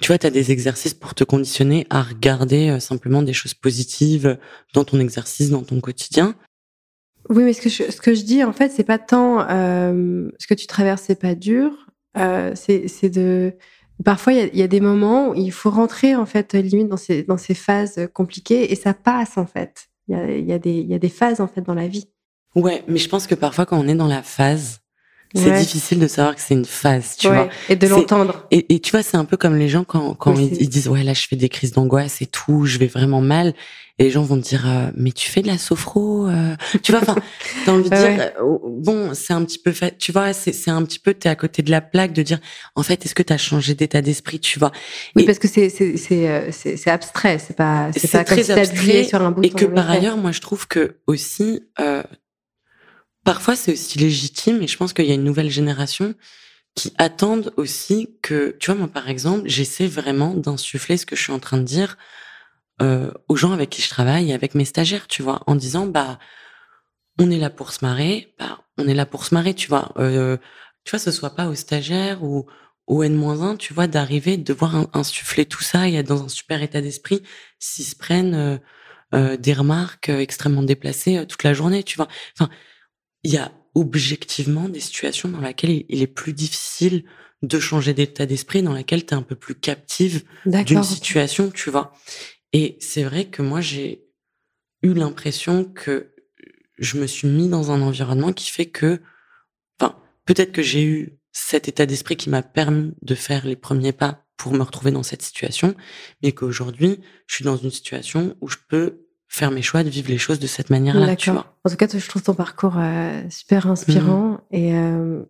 tu 0.00 0.08
vois, 0.08 0.18
tu 0.18 0.26
as 0.26 0.30
des 0.30 0.52
exercices 0.52 0.94
pour 0.94 1.14
te 1.14 1.24
conditionner 1.24 1.86
à 1.90 2.02
regarder 2.02 2.70
euh, 2.70 2.80
simplement 2.80 3.22
des 3.22 3.32
choses 3.32 3.54
positives 3.54 4.38
dans 4.72 4.84
ton 4.84 5.00
exercice, 5.00 5.50
dans 5.50 5.62
ton 5.62 5.80
quotidien. 5.80 6.34
Oui, 7.28 7.42
mais 7.42 7.52
ce 7.52 7.62
que 7.62 7.68
je, 7.68 7.90
ce 7.90 8.00
que 8.00 8.14
je 8.14 8.22
dis, 8.22 8.44
en 8.44 8.52
fait, 8.52 8.70
c'est 8.70 8.84
pas 8.84 8.98
tant 8.98 9.48
euh, 9.48 10.28
ce 10.38 10.46
que 10.46 10.54
tu 10.54 10.66
traverses, 10.66 11.02
c'est 11.06 11.20
pas 11.20 11.34
dur, 11.34 11.72
euh, 12.16 12.52
c'est 12.54 13.08
de... 13.08 13.52
Parfois, 14.04 14.32
il 14.32 14.50
y, 14.52 14.58
y, 14.58 14.62
a 14.62 14.68
des 14.68 14.80
moments 14.80 15.30
où 15.30 15.34
il 15.34 15.52
faut 15.52 15.70
rentrer, 15.70 16.16
en 16.16 16.26
fait, 16.26 16.54
limite 16.54 16.88
dans 16.88 16.96
ces, 16.96 17.22
dans 17.22 17.36
ces 17.36 17.54
phases 17.54 18.08
compliquées 18.12 18.72
et 18.72 18.74
ça 18.74 18.92
passe, 18.92 19.38
en 19.38 19.46
fait. 19.46 19.88
Il 20.08 20.14
y 20.46 20.52
a, 20.52 20.58
des, 20.58 20.82
y 20.82 20.94
a 20.94 20.98
des 20.98 21.08
phases 21.08 21.40
en 21.40 21.46
fait 21.46 21.62
dans 21.62 21.74
la 21.74 21.88
vie. 21.88 22.08
Ouais, 22.54 22.84
mais 22.86 22.98
je 22.98 23.08
pense 23.08 23.26
que 23.26 23.34
parfois 23.34 23.66
quand 23.66 23.78
on 23.78 23.88
est 23.88 23.94
dans 23.94 24.06
la 24.06 24.22
phase, 24.22 24.80
C'est 25.34 25.58
difficile 25.58 25.98
de 25.98 26.06
savoir 26.06 26.34
que 26.34 26.40
c'est 26.40 26.54
une 26.54 26.64
phase, 26.64 27.16
tu 27.18 27.28
vois. 27.28 27.48
Et 27.68 27.76
de 27.76 27.86
l'entendre. 27.88 28.46
Et, 28.50 28.78
tu 28.80 28.92
vois, 28.92 29.02
c'est 29.02 29.16
un 29.16 29.24
peu 29.24 29.36
comme 29.36 29.56
les 29.56 29.68
gens 29.68 29.84
quand, 29.84 30.14
quand 30.14 30.34
ils, 30.36 30.68
disent, 30.68 30.88
ouais, 30.88 31.02
là, 31.02 31.14
je 31.14 31.26
fais 31.26 31.36
des 31.36 31.48
crises 31.48 31.72
d'angoisse 31.72 32.22
et 32.22 32.26
tout, 32.26 32.66
je 32.66 32.78
vais 32.78 32.86
vraiment 32.86 33.20
mal. 33.20 33.54
Et 33.98 34.04
les 34.04 34.10
gens 34.10 34.22
vont 34.22 34.36
te 34.36 34.42
dire, 34.42 34.64
euh, 34.66 34.90
mais 34.96 35.12
tu 35.12 35.30
fais 35.30 35.40
de 35.40 35.46
la 35.46 35.56
sophro, 35.56 36.26
euh. 36.26 36.56
tu 36.82 36.90
vois, 36.90 37.00
enfin, 37.00 37.14
t'as 37.64 37.70
envie 37.70 37.88
de 37.88 37.88
dire, 37.94 38.32
euh, 38.40 38.58
bon, 38.64 39.14
c'est 39.14 39.32
un 39.32 39.44
petit 39.44 39.60
peu 39.60 39.70
fait, 39.70 39.96
tu 39.98 40.10
vois, 40.10 40.32
c'est 40.32 40.68
un 40.68 40.82
petit 40.82 40.98
peu, 40.98 41.14
t'es 41.14 41.28
à 41.28 41.36
côté 41.36 41.62
de 41.62 41.70
la 41.70 41.80
plaque 41.80 42.12
de 42.12 42.22
dire, 42.22 42.40
en 42.74 42.82
fait, 42.82 43.06
est-ce 43.06 43.14
que 43.14 43.22
t'as 43.22 43.36
changé 43.36 43.74
d'état 43.74 44.02
d'esprit, 44.02 44.40
tu 44.40 44.58
vois? 44.58 44.72
Oui, 45.14 45.24
parce 45.24 45.38
que 45.38 45.46
c'est, 45.46 45.68
c'est, 45.68 45.96
c'est, 45.96 46.90
abstrait, 46.90 47.38
c'est 47.38 47.56
pas, 47.56 47.90
c'est 47.96 48.10
pas 48.10 48.24
très 48.24 48.50
abstrait. 48.50 49.04
Sur 49.04 49.22
un 49.22 49.30
bouton 49.30 49.46
et 49.46 49.50
que 49.50 49.64
par 49.64 49.88
ailleurs, 49.88 50.16
moi, 50.16 50.32
je 50.32 50.40
trouve 50.40 50.66
que 50.66 50.96
aussi, 51.06 51.60
parfois 53.24 53.56
c'est 53.56 53.72
aussi 53.72 53.98
légitime 53.98 54.62
et 54.62 54.68
je 54.68 54.76
pense 54.76 54.92
qu'il 54.92 55.06
y 55.06 55.10
a 55.10 55.14
une 55.14 55.24
nouvelle 55.24 55.50
génération 55.50 56.14
qui 56.74 56.92
attendent 56.98 57.52
aussi 57.56 58.16
que, 58.22 58.56
tu 58.58 58.70
vois, 58.70 58.78
moi 58.78 58.88
par 58.88 59.08
exemple, 59.08 59.48
j'essaie 59.48 59.86
vraiment 59.86 60.34
d'insuffler 60.34 60.96
ce 60.96 61.06
que 61.06 61.16
je 61.16 61.22
suis 61.22 61.32
en 61.32 61.38
train 61.38 61.58
de 61.58 61.62
dire 61.62 61.96
euh, 62.82 63.12
aux 63.28 63.36
gens 63.36 63.52
avec 63.52 63.70
qui 63.70 63.82
je 63.82 63.88
travaille, 63.88 64.32
avec 64.32 64.54
mes 64.54 64.64
stagiaires, 64.64 65.06
tu 65.06 65.22
vois, 65.22 65.42
en 65.46 65.54
disant, 65.54 65.86
bah, 65.86 66.18
on 67.18 67.30
est 67.30 67.38
là 67.38 67.50
pour 67.50 67.72
se 67.72 67.84
marrer, 67.84 68.34
bah, 68.38 68.60
on 68.78 68.88
est 68.88 68.94
là 68.94 69.06
pour 69.06 69.24
se 69.24 69.34
marrer, 69.34 69.54
tu 69.54 69.68
vois. 69.68 69.92
Euh, 69.98 70.36
tu 70.84 70.90
vois, 70.90 70.98
ce 70.98 71.12
soit 71.12 71.34
pas 71.36 71.46
aux 71.46 71.54
stagiaires 71.54 72.24
ou 72.24 72.46
au 72.86 73.02
N-1, 73.02 73.56
tu 73.56 73.72
vois, 73.72 73.86
d'arriver, 73.86 74.36
de 74.36 74.42
devoir 74.42 74.88
insuffler 74.94 75.46
tout 75.46 75.62
ça 75.62 75.88
et 75.88 75.94
être 75.94 76.08
dans 76.08 76.24
un 76.24 76.28
super 76.28 76.62
état 76.62 76.80
d'esprit 76.80 77.22
s'ils 77.58 77.84
se 77.86 77.96
prennent 77.96 78.34
euh, 78.34 78.58
euh 79.14 79.36
des 79.36 79.54
remarques 79.54 80.08
euh, 80.10 80.18
extrêmement 80.18 80.62
déplacées 80.62 81.24
toute 81.26 81.44
la 81.44 81.54
journée, 81.54 81.82
tu 81.84 81.96
vois. 81.96 82.08
Enfin, 82.38 82.50
il 83.24 83.32
y 83.32 83.38
a 83.38 83.52
objectivement 83.74 84.68
des 84.68 84.80
situations 84.80 85.28
dans 85.28 85.40
lesquelles 85.40 85.84
il 85.88 86.02
est 86.02 86.06
plus 86.06 86.32
difficile 86.32 87.04
de 87.42 87.58
changer 87.58 87.92
d'état 87.92 88.26
d'esprit, 88.26 88.62
dans 88.62 88.72
lesquelles 88.72 89.04
tu 89.04 89.14
es 89.14 89.16
un 89.16 89.22
peu 89.22 89.34
plus 89.34 89.54
captive 89.54 90.24
d'une 90.46 90.84
situation, 90.84 91.50
tu 91.50 91.70
vois. 91.70 91.92
Et 92.52 92.76
c'est 92.80 93.02
vrai 93.02 93.26
que 93.26 93.42
moi, 93.42 93.60
j'ai 93.60 94.06
eu 94.82 94.94
l'impression 94.94 95.64
que 95.64 96.14
je 96.78 96.98
me 96.98 97.06
suis 97.06 97.28
mis 97.28 97.48
dans 97.48 97.70
un 97.70 97.82
environnement 97.82 98.32
qui 98.32 98.50
fait 98.50 98.66
que, 98.66 99.00
enfin, 99.78 99.98
peut-être 100.24 100.52
que 100.52 100.62
j'ai 100.62 100.84
eu 100.84 101.18
cet 101.32 101.68
état 101.68 101.86
d'esprit 101.86 102.16
qui 102.16 102.30
m'a 102.30 102.42
permis 102.42 102.94
de 103.02 103.14
faire 103.14 103.46
les 103.46 103.56
premiers 103.56 103.92
pas 103.92 104.24
pour 104.36 104.52
me 104.52 104.62
retrouver 104.62 104.90
dans 104.90 105.02
cette 105.02 105.22
situation, 105.22 105.74
mais 106.22 106.32
qu'aujourd'hui, 106.32 107.00
je 107.26 107.34
suis 107.34 107.44
dans 107.44 107.56
une 107.56 107.70
situation 107.70 108.36
où 108.40 108.48
je 108.48 108.56
peux 108.68 109.03
faire 109.34 109.50
mes 109.50 109.62
choix, 109.62 109.82
de 109.82 109.90
vivre 109.90 110.08
les 110.08 110.18
choses 110.18 110.38
de 110.38 110.46
cette 110.46 110.70
manière-là. 110.70 111.16
Vois. 111.26 111.46
En 111.64 111.70
tout 111.70 111.76
cas, 111.76 111.88
je 111.92 112.08
trouve 112.08 112.22
ton 112.22 112.34
parcours 112.34 112.74
euh, 112.78 113.22
super 113.30 113.66
inspirant 113.66 114.30
mmh. 114.30 114.38
et 114.52 114.74
euh, 114.76 115.24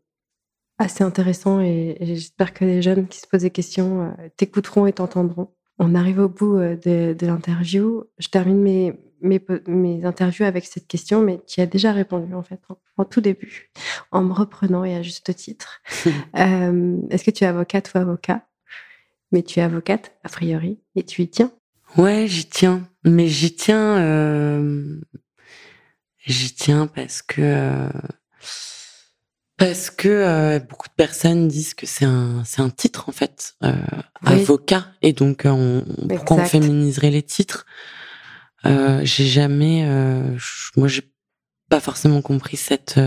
assez 0.78 1.02
intéressant. 1.02 1.60
Et, 1.60 1.96
j'espère 2.02 2.52
que 2.52 2.66
les 2.66 2.82
jeunes 2.82 3.08
qui 3.08 3.18
se 3.18 3.26
posent 3.26 3.42
des 3.42 3.50
questions 3.50 4.02
euh, 4.02 4.28
t'écouteront 4.36 4.86
et 4.86 4.92
t'entendront. 4.92 5.54
On 5.78 5.94
arrive 5.94 6.18
au 6.18 6.28
bout 6.28 6.58
de, 6.58 7.16
l'interview. 7.22 8.04
Je 8.18 8.28
termine 8.28 8.60
mes, 8.60 8.92
mes, 9.22 9.44
mes, 9.66 10.04
interviews 10.04 10.44
avec 10.44 10.66
cette 10.66 10.86
question, 10.86 11.22
mais 11.22 11.40
tu 11.46 11.60
as 11.62 11.66
déjà 11.66 11.90
répondu 11.90 12.32
en 12.34 12.42
fait 12.42 12.60
en, 12.98 13.04
tout 13.04 13.20
début, 13.20 13.72
en 14.12 14.22
me 14.22 14.32
reprenant 14.32 14.84
et 14.84 14.94
à 14.94 15.02
juste 15.02 15.34
titre. 15.34 15.80
Est-ce 16.34 17.24
que 17.24 17.30
tu 17.32 17.42
es 17.42 17.46
avocate 17.46 17.90
ou 17.92 17.98
avocat? 17.98 18.46
Mais 19.32 19.42
tu 19.42 19.58
es 19.58 19.62
avocate, 19.62 20.12
a 20.22 20.28
priori, 20.28 20.78
et 20.94 21.02
tu 21.02 21.22
y 21.22 21.28
tiens? 21.28 21.50
Ouais, 21.96 22.28
j'y 22.28 22.44
tiens. 22.44 22.86
Mais 23.04 23.28
j'y 23.28 23.54
tiens, 23.54 23.98
euh, 23.98 25.00
j'y 26.24 26.54
tiens 26.54 26.86
parce 26.86 27.20
que 27.20 27.42
euh, 27.42 27.90
parce 29.58 29.90
que 29.90 30.08
euh, 30.08 30.58
beaucoup 30.58 30.88
de 30.88 30.94
personnes 30.94 31.46
disent 31.46 31.74
que 31.74 31.86
c'est 31.86 32.06
un 32.06 32.42
c'est 32.44 32.62
un 32.62 32.70
titre 32.70 33.08
en 33.08 33.12
fait, 33.12 33.56
avocat, 34.24 34.88
et 35.02 35.12
donc 35.12 35.42
on, 35.44 35.84
pourquoi 36.08 36.38
on 36.38 36.44
féminiserait 36.46 37.10
les 37.10 37.22
titres? 37.22 37.66
J'ai 38.64 39.26
jamais, 39.26 39.86
moi 40.76 40.88
j'ai 40.88 41.02
pas 41.68 41.80
forcément 41.80 42.22
compris 42.22 42.56
cette 42.56 42.98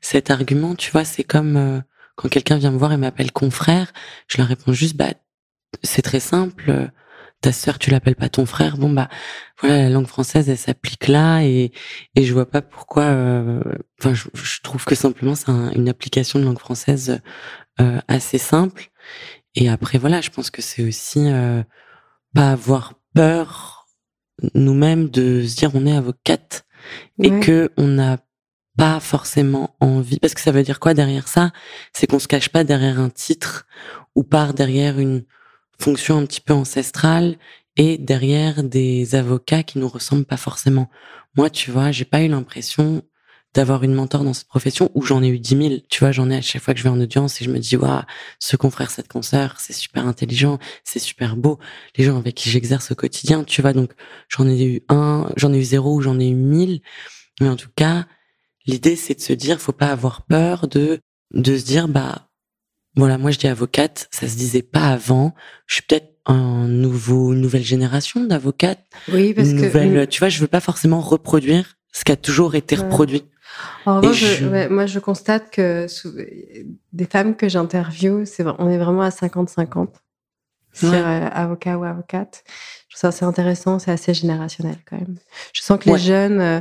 cet 0.00 0.30
argument. 0.30 0.74
Tu 0.74 0.90
vois, 0.90 1.04
c'est 1.04 1.24
comme 1.24 1.82
quand 2.16 2.30
quelqu'un 2.30 2.56
vient 2.56 2.70
me 2.70 2.78
voir 2.78 2.92
et 2.92 2.96
m'appelle 2.96 3.32
confrère, 3.32 3.92
je 4.28 4.38
leur 4.38 4.46
réponds 4.46 4.72
juste 4.72 4.96
bah 4.96 5.12
c'est 5.82 6.02
très 6.02 6.20
simple 6.20 6.90
ta 7.40 7.52
sœur, 7.52 7.78
tu 7.78 7.90
l'appelles 7.90 8.16
pas 8.16 8.28
ton 8.28 8.46
frère. 8.46 8.76
Bon 8.76 8.90
bah 8.90 9.08
voilà, 9.60 9.78
la 9.78 9.90
langue 9.90 10.06
française, 10.06 10.48
elle 10.48 10.58
s'applique 10.58 11.08
là 11.08 11.42
et 11.42 11.72
et 12.14 12.24
je 12.24 12.32
vois 12.32 12.50
pas 12.50 12.62
pourquoi. 12.62 13.04
Euh, 13.04 13.62
enfin, 13.98 14.14
je, 14.14 14.60
trouve 14.62 14.84
que 14.84 14.94
simplement 14.94 15.34
c'est 15.34 15.50
une 15.50 15.88
application 15.88 16.38
de 16.38 16.44
langue 16.44 16.58
française 16.58 17.20
euh, 17.80 18.00
assez 18.08 18.38
simple. 18.38 18.90
Et 19.54 19.68
après 19.68 19.98
voilà, 19.98 20.20
je 20.20 20.30
pense 20.30 20.50
que 20.50 20.62
c'est 20.62 20.86
aussi 20.86 21.20
euh, 21.26 21.62
pas 22.34 22.52
avoir 22.52 22.94
peur 23.14 23.86
nous-mêmes 24.54 25.08
de 25.10 25.44
se 25.46 25.56
dire 25.56 25.70
on 25.74 25.86
est 25.86 25.96
avocate 25.96 26.64
et 27.22 27.40
que 27.40 27.70
on 27.76 27.86
n'a 27.86 28.18
pas 28.76 29.00
forcément 29.00 29.76
envie 29.80 30.18
parce 30.18 30.34
que 30.34 30.40
ça 30.40 30.52
veut 30.52 30.62
dire 30.62 30.80
quoi 30.80 30.94
derrière 30.94 31.28
ça? 31.28 31.52
C'est 31.92 32.06
qu'on 32.06 32.18
se 32.18 32.28
cache 32.28 32.48
pas 32.48 32.64
derrière 32.64 33.00
un 33.00 33.10
titre 33.10 33.66
ou 34.14 34.22
part 34.24 34.54
derrière 34.54 34.98
une 34.98 35.24
fonction 35.80 36.18
un 36.18 36.26
petit 36.26 36.40
peu 36.40 36.52
ancestrale 36.52 37.36
et 37.76 37.98
derrière 37.98 38.62
des 38.62 39.14
avocats 39.14 39.62
qui 39.62 39.78
nous 39.78 39.88
ressemblent 39.88 40.24
pas 40.24 40.36
forcément. 40.36 40.90
Moi, 41.36 41.50
tu 41.50 41.70
vois, 41.70 41.92
j'ai 41.92 42.04
pas 42.04 42.22
eu 42.22 42.28
l'impression 42.28 43.02
d'avoir 43.54 43.82
une 43.82 43.94
mentor 43.94 44.22
dans 44.22 44.32
cette 44.32 44.46
profession 44.46 44.90
où 44.94 45.02
j'en 45.02 45.22
ai 45.22 45.28
eu 45.28 45.40
dix 45.40 45.56
mille. 45.56 45.82
Tu 45.88 46.00
vois, 46.00 46.12
j'en 46.12 46.30
ai 46.30 46.36
à 46.36 46.40
chaque 46.40 46.62
fois 46.62 46.72
que 46.72 46.78
je 46.78 46.84
vais 46.84 46.90
en 46.90 47.00
audience 47.00 47.40
et 47.40 47.44
je 47.44 47.50
me 47.50 47.58
dis, 47.58 47.76
waouh, 47.76 48.02
ce 48.38 48.56
confrère, 48.56 48.90
cette 48.90 49.08
consoeur, 49.08 49.56
c'est 49.58 49.72
super 49.72 50.06
intelligent, 50.06 50.58
c'est 50.84 51.00
super 51.00 51.36
beau. 51.36 51.58
Les 51.96 52.04
gens 52.04 52.16
avec 52.16 52.36
qui 52.36 52.50
j'exerce 52.50 52.92
au 52.92 52.94
quotidien, 52.94 53.42
tu 53.44 53.62
vois, 53.62 53.72
donc 53.72 53.92
j'en 54.28 54.46
ai 54.46 54.62
eu 54.62 54.82
un, 54.88 55.30
j'en 55.36 55.52
ai 55.52 55.58
eu 55.58 55.64
zéro 55.64 55.96
ou 55.96 56.00
j'en 56.00 56.20
ai 56.20 56.28
eu 56.28 56.34
mille. 56.34 56.80
Mais 57.40 57.48
en 57.48 57.56
tout 57.56 57.70
cas, 57.74 58.06
l'idée, 58.66 58.96
c'est 58.96 59.14
de 59.14 59.20
se 59.20 59.32
dire, 59.32 59.60
faut 59.60 59.72
pas 59.72 59.90
avoir 59.90 60.22
peur 60.26 60.68
de, 60.68 61.00
de 61.32 61.56
se 61.56 61.64
dire, 61.64 61.88
bah, 61.88 62.29
voilà, 62.96 63.18
moi 63.18 63.30
je 63.30 63.38
dis 63.38 63.46
avocate, 63.46 64.08
ça 64.10 64.28
se 64.28 64.36
disait 64.36 64.62
pas 64.62 64.88
avant. 64.88 65.34
Je 65.66 65.74
suis 65.74 65.82
peut-être 65.82 66.08
un 66.26 66.68
nouveau, 66.68 67.32
une 67.32 67.40
nouvelle 67.40 67.64
génération 67.64 68.24
d'avocates. 68.24 68.84
Oui, 69.12 69.32
parce 69.34 69.50
que 69.50 70.04
tu 70.04 70.18
vois, 70.18 70.28
je 70.28 70.40
veux 70.40 70.46
pas 70.46 70.60
forcément 70.60 71.00
reproduire 71.00 71.76
ce 71.92 72.04
qui 72.04 72.12
a 72.12 72.16
toujours 72.16 72.54
été 72.54 72.76
reproduit. 72.76 73.24
En 73.84 74.00
moi 74.00 74.86
je 74.86 74.98
constate 74.98 75.50
que 75.50 75.86
des 76.92 77.04
femmes 77.06 77.34
que 77.36 77.48
j'interviewe, 77.48 78.24
on 78.58 78.70
est 78.70 78.78
vraiment 78.78 79.02
à 79.02 79.08
50-50 79.08 79.88
sur 80.72 80.92
euh, 80.92 81.28
avocat 81.32 81.78
ou 81.78 81.84
avocate. 81.84 82.44
Je 82.88 82.96
trouve 82.96 83.00
ça 83.00 83.08
assez 83.08 83.24
intéressant, 83.24 83.78
c'est 83.78 83.90
assez 83.90 84.14
générationnel 84.14 84.76
quand 84.88 84.96
même. 84.96 85.16
Je 85.52 85.62
sens 85.62 85.78
que 85.78 85.90
les 85.90 85.98
jeunes 85.98 86.40
euh, 86.40 86.60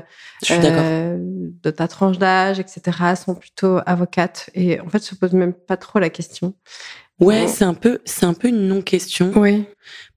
euh, 0.51 1.17
de 1.19 1.71
ta 1.71 1.87
tranche 1.87 2.17
d'âge, 2.17 2.59
etc., 2.59 2.81
sont 3.15 3.35
plutôt 3.35 3.79
avocates 3.85 4.49
et 4.53 4.79
en 4.79 4.89
fait 4.89 4.99
se 4.99 5.15
posent 5.15 5.33
même 5.33 5.53
pas 5.53 5.77
trop 5.77 5.99
la 5.99 6.09
question. 6.09 6.53
Ouais, 7.19 7.47
c'est 7.47 7.65
un 7.65 7.73
peu, 7.73 7.99
c'est 8.05 8.25
un 8.25 8.33
peu 8.33 8.47
une 8.47 8.67
non-question. 8.67 9.33
Oui. 9.35 9.65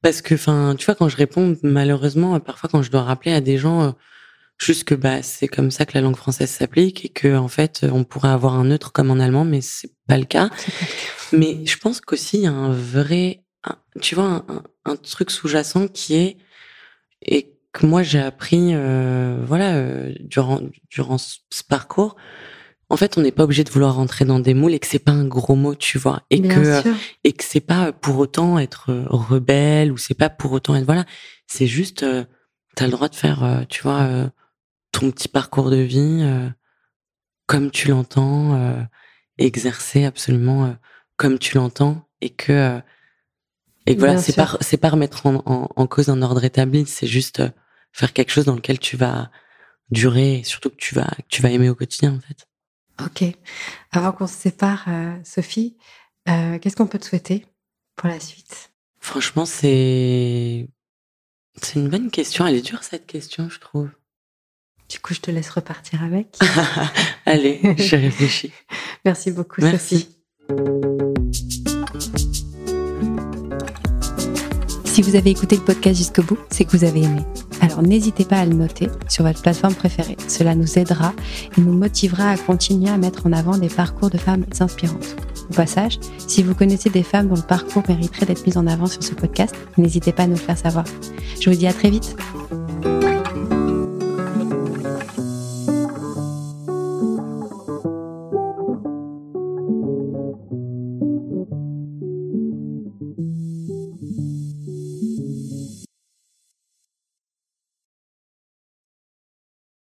Parce 0.02 0.22
que, 0.22 0.34
enfin, 0.34 0.76
tu 0.78 0.86
vois, 0.86 0.94
quand 0.94 1.08
je 1.08 1.16
réponds, 1.16 1.56
malheureusement, 1.64 2.38
parfois 2.38 2.70
quand 2.70 2.82
je 2.82 2.92
dois 2.92 3.02
rappeler 3.02 3.32
à 3.32 3.40
des 3.40 3.58
gens, 3.58 3.82
euh, 3.82 3.90
juste 4.58 4.84
que 4.84 4.94
bah 4.94 5.22
c'est 5.22 5.48
comme 5.48 5.70
ça 5.70 5.84
que 5.84 5.92
la 5.94 6.00
langue 6.00 6.16
française 6.16 6.50
s'applique 6.50 7.04
et 7.04 7.08
que 7.08 7.36
en 7.36 7.48
fait 7.48 7.84
on 7.90 8.04
pourrait 8.04 8.28
avoir 8.28 8.54
un 8.54 8.64
neutre 8.64 8.92
comme 8.92 9.10
en 9.10 9.18
allemand, 9.18 9.44
mais 9.44 9.60
c'est 9.60 9.90
pas 10.06 10.18
le 10.18 10.24
cas. 10.24 10.50
Mais 11.32 11.64
je 11.64 11.78
pense 11.78 12.00
qu'aussi 12.00 12.38
il 12.38 12.42
y 12.42 12.46
a 12.46 12.52
un 12.52 12.72
vrai 12.72 13.41
tu 14.00 14.14
vois, 14.14 14.44
un, 14.84 14.96
truc 14.96 15.30
sous-jacent 15.30 15.88
qui 15.88 16.14
est 16.14 16.36
et 17.22 17.54
que 17.72 17.86
moi 17.86 18.02
j'ai 18.02 18.20
appris, 18.20 18.74
euh, 18.74 19.42
voilà, 19.46 19.74
euh, 19.74 20.12
durant 20.20 20.60
durant 20.90 21.18
ce 21.18 21.64
parcours. 21.68 22.16
En 22.90 22.96
fait, 22.98 23.16
on 23.16 23.22
n'est 23.22 23.32
pas 23.32 23.44
obligé 23.44 23.64
de 23.64 23.70
vouloir 23.70 23.94
rentrer 23.94 24.26
dans 24.26 24.38
des 24.38 24.52
moules 24.52 24.74
et 24.74 24.78
que 24.78 24.86
c'est 24.86 24.98
pas 24.98 25.12
un 25.12 25.24
gros 25.24 25.54
mot, 25.54 25.74
tu 25.74 25.96
vois, 25.96 26.22
et 26.28 26.42
que 26.42 26.82
et 27.24 27.32
que 27.32 27.44
c'est 27.44 27.60
pas 27.60 27.92
pour 27.92 28.18
autant 28.18 28.58
être 28.58 28.92
rebelle 29.08 29.92
ou 29.92 29.96
c'est 29.96 30.14
pas 30.14 30.28
pour 30.28 30.52
autant 30.52 30.74
être 30.76 30.84
voilà. 30.84 31.06
C'est 31.46 31.66
juste, 31.66 32.00
tu 32.00 32.04
euh, 32.04 32.24
t'as 32.76 32.86
le 32.86 32.90
droit 32.90 33.08
de 33.08 33.14
faire, 33.14 33.64
tu 33.68 33.82
vois, 33.82 34.30
ton 34.92 35.10
petit 35.10 35.28
parcours 35.28 35.70
de 35.70 35.76
vie 35.76 36.26
comme 37.46 37.70
tu 37.70 37.88
l'entends, 37.88 38.86
exercer 39.38 40.04
absolument 40.04 40.76
comme 41.16 41.38
tu 41.38 41.56
l'entends 41.56 42.08
et 42.20 42.30
que 42.30 42.80
et 43.86 43.94
voilà, 43.96 44.18
c'est 44.18 44.34
pas 44.34 44.56
c'est 44.60 44.76
pas 44.76 44.90
remettre 44.90 45.26
en, 45.26 45.70
en, 45.74 45.86
cause 45.86 46.08
un 46.08 46.22
ordre 46.22 46.44
établi, 46.44 46.86
c'est 46.86 47.06
juste 47.06 47.40
euh, 47.40 47.50
faire 47.92 48.12
quelque 48.12 48.30
chose 48.30 48.44
dans 48.44 48.54
lequel 48.54 48.78
tu 48.78 48.96
vas 48.96 49.30
durer, 49.90 50.38
et 50.38 50.44
surtout 50.44 50.70
que 50.70 50.76
tu 50.76 50.94
vas 50.94 51.08
que 51.16 51.28
tu 51.28 51.42
vas 51.42 51.50
aimer 51.50 51.68
au 51.68 51.74
quotidien 51.74 52.14
en 52.14 52.20
fait. 52.20 52.46
Ok. 53.04 53.24
Avant 53.90 54.12
qu'on 54.12 54.26
se 54.26 54.34
sépare, 54.34 54.84
euh, 54.88 55.16
Sophie, 55.24 55.76
euh, 56.28 56.58
qu'est-ce 56.58 56.76
qu'on 56.76 56.86
peut 56.86 56.98
te 56.98 57.06
souhaiter 57.06 57.46
pour 57.96 58.08
la 58.08 58.20
suite? 58.20 58.70
Franchement, 59.00 59.44
c'est 59.44 60.68
c'est 61.60 61.78
une 61.78 61.88
bonne 61.88 62.10
question. 62.10 62.46
Elle 62.46 62.56
est 62.56 62.62
dure 62.62 62.84
cette 62.84 63.06
question, 63.06 63.48
je 63.50 63.58
trouve. 63.58 63.90
Du 64.88 65.00
coup, 65.00 65.14
je 65.14 65.20
te 65.20 65.30
laisse 65.30 65.50
repartir 65.50 66.02
avec. 66.04 66.38
Allez, 67.26 67.60
je 67.78 67.96
réfléchis. 67.96 68.52
Merci 69.04 69.30
beaucoup, 69.30 69.60
Sophie. 69.60 70.08
Si 74.92 75.00
vous 75.00 75.16
avez 75.16 75.30
écouté 75.30 75.56
le 75.56 75.62
podcast 75.62 75.96
jusqu'au 75.96 76.22
bout, 76.22 76.36
c'est 76.50 76.66
que 76.66 76.76
vous 76.76 76.84
avez 76.84 77.04
aimé. 77.04 77.22
Alors 77.62 77.82
n'hésitez 77.82 78.26
pas 78.26 78.36
à 78.36 78.44
le 78.44 78.52
noter 78.52 78.90
sur 79.08 79.24
votre 79.24 79.40
plateforme 79.40 79.74
préférée. 79.74 80.18
Cela 80.28 80.54
nous 80.54 80.78
aidera 80.78 81.14
et 81.56 81.62
nous 81.62 81.72
motivera 81.72 82.28
à 82.28 82.36
continuer 82.36 82.90
à 82.90 82.98
mettre 82.98 83.26
en 83.26 83.32
avant 83.32 83.56
des 83.56 83.70
parcours 83.70 84.10
de 84.10 84.18
femmes 84.18 84.44
inspirantes. 84.60 85.16
Au 85.50 85.54
passage, 85.54 85.98
si 86.18 86.42
vous 86.42 86.54
connaissez 86.54 86.90
des 86.90 87.02
femmes 87.02 87.28
dont 87.28 87.36
le 87.36 87.40
parcours 87.40 87.84
mériterait 87.88 88.26
d'être 88.26 88.46
mis 88.46 88.58
en 88.58 88.66
avant 88.66 88.84
sur 88.84 89.02
ce 89.02 89.14
podcast, 89.14 89.54
n'hésitez 89.78 90.12
pas 90.12 90.24
à 90.24 90.26
nous 90.26 90.34
le 90.34 90.40
faire 90.40 90.58
savoir. 90.58 90.84
Je 91.40 91.48
vous 91.48 91.56
dis 91.56 91.66
à 91.66 91.72
très 91.72 91.88
vite. 91.88 92.14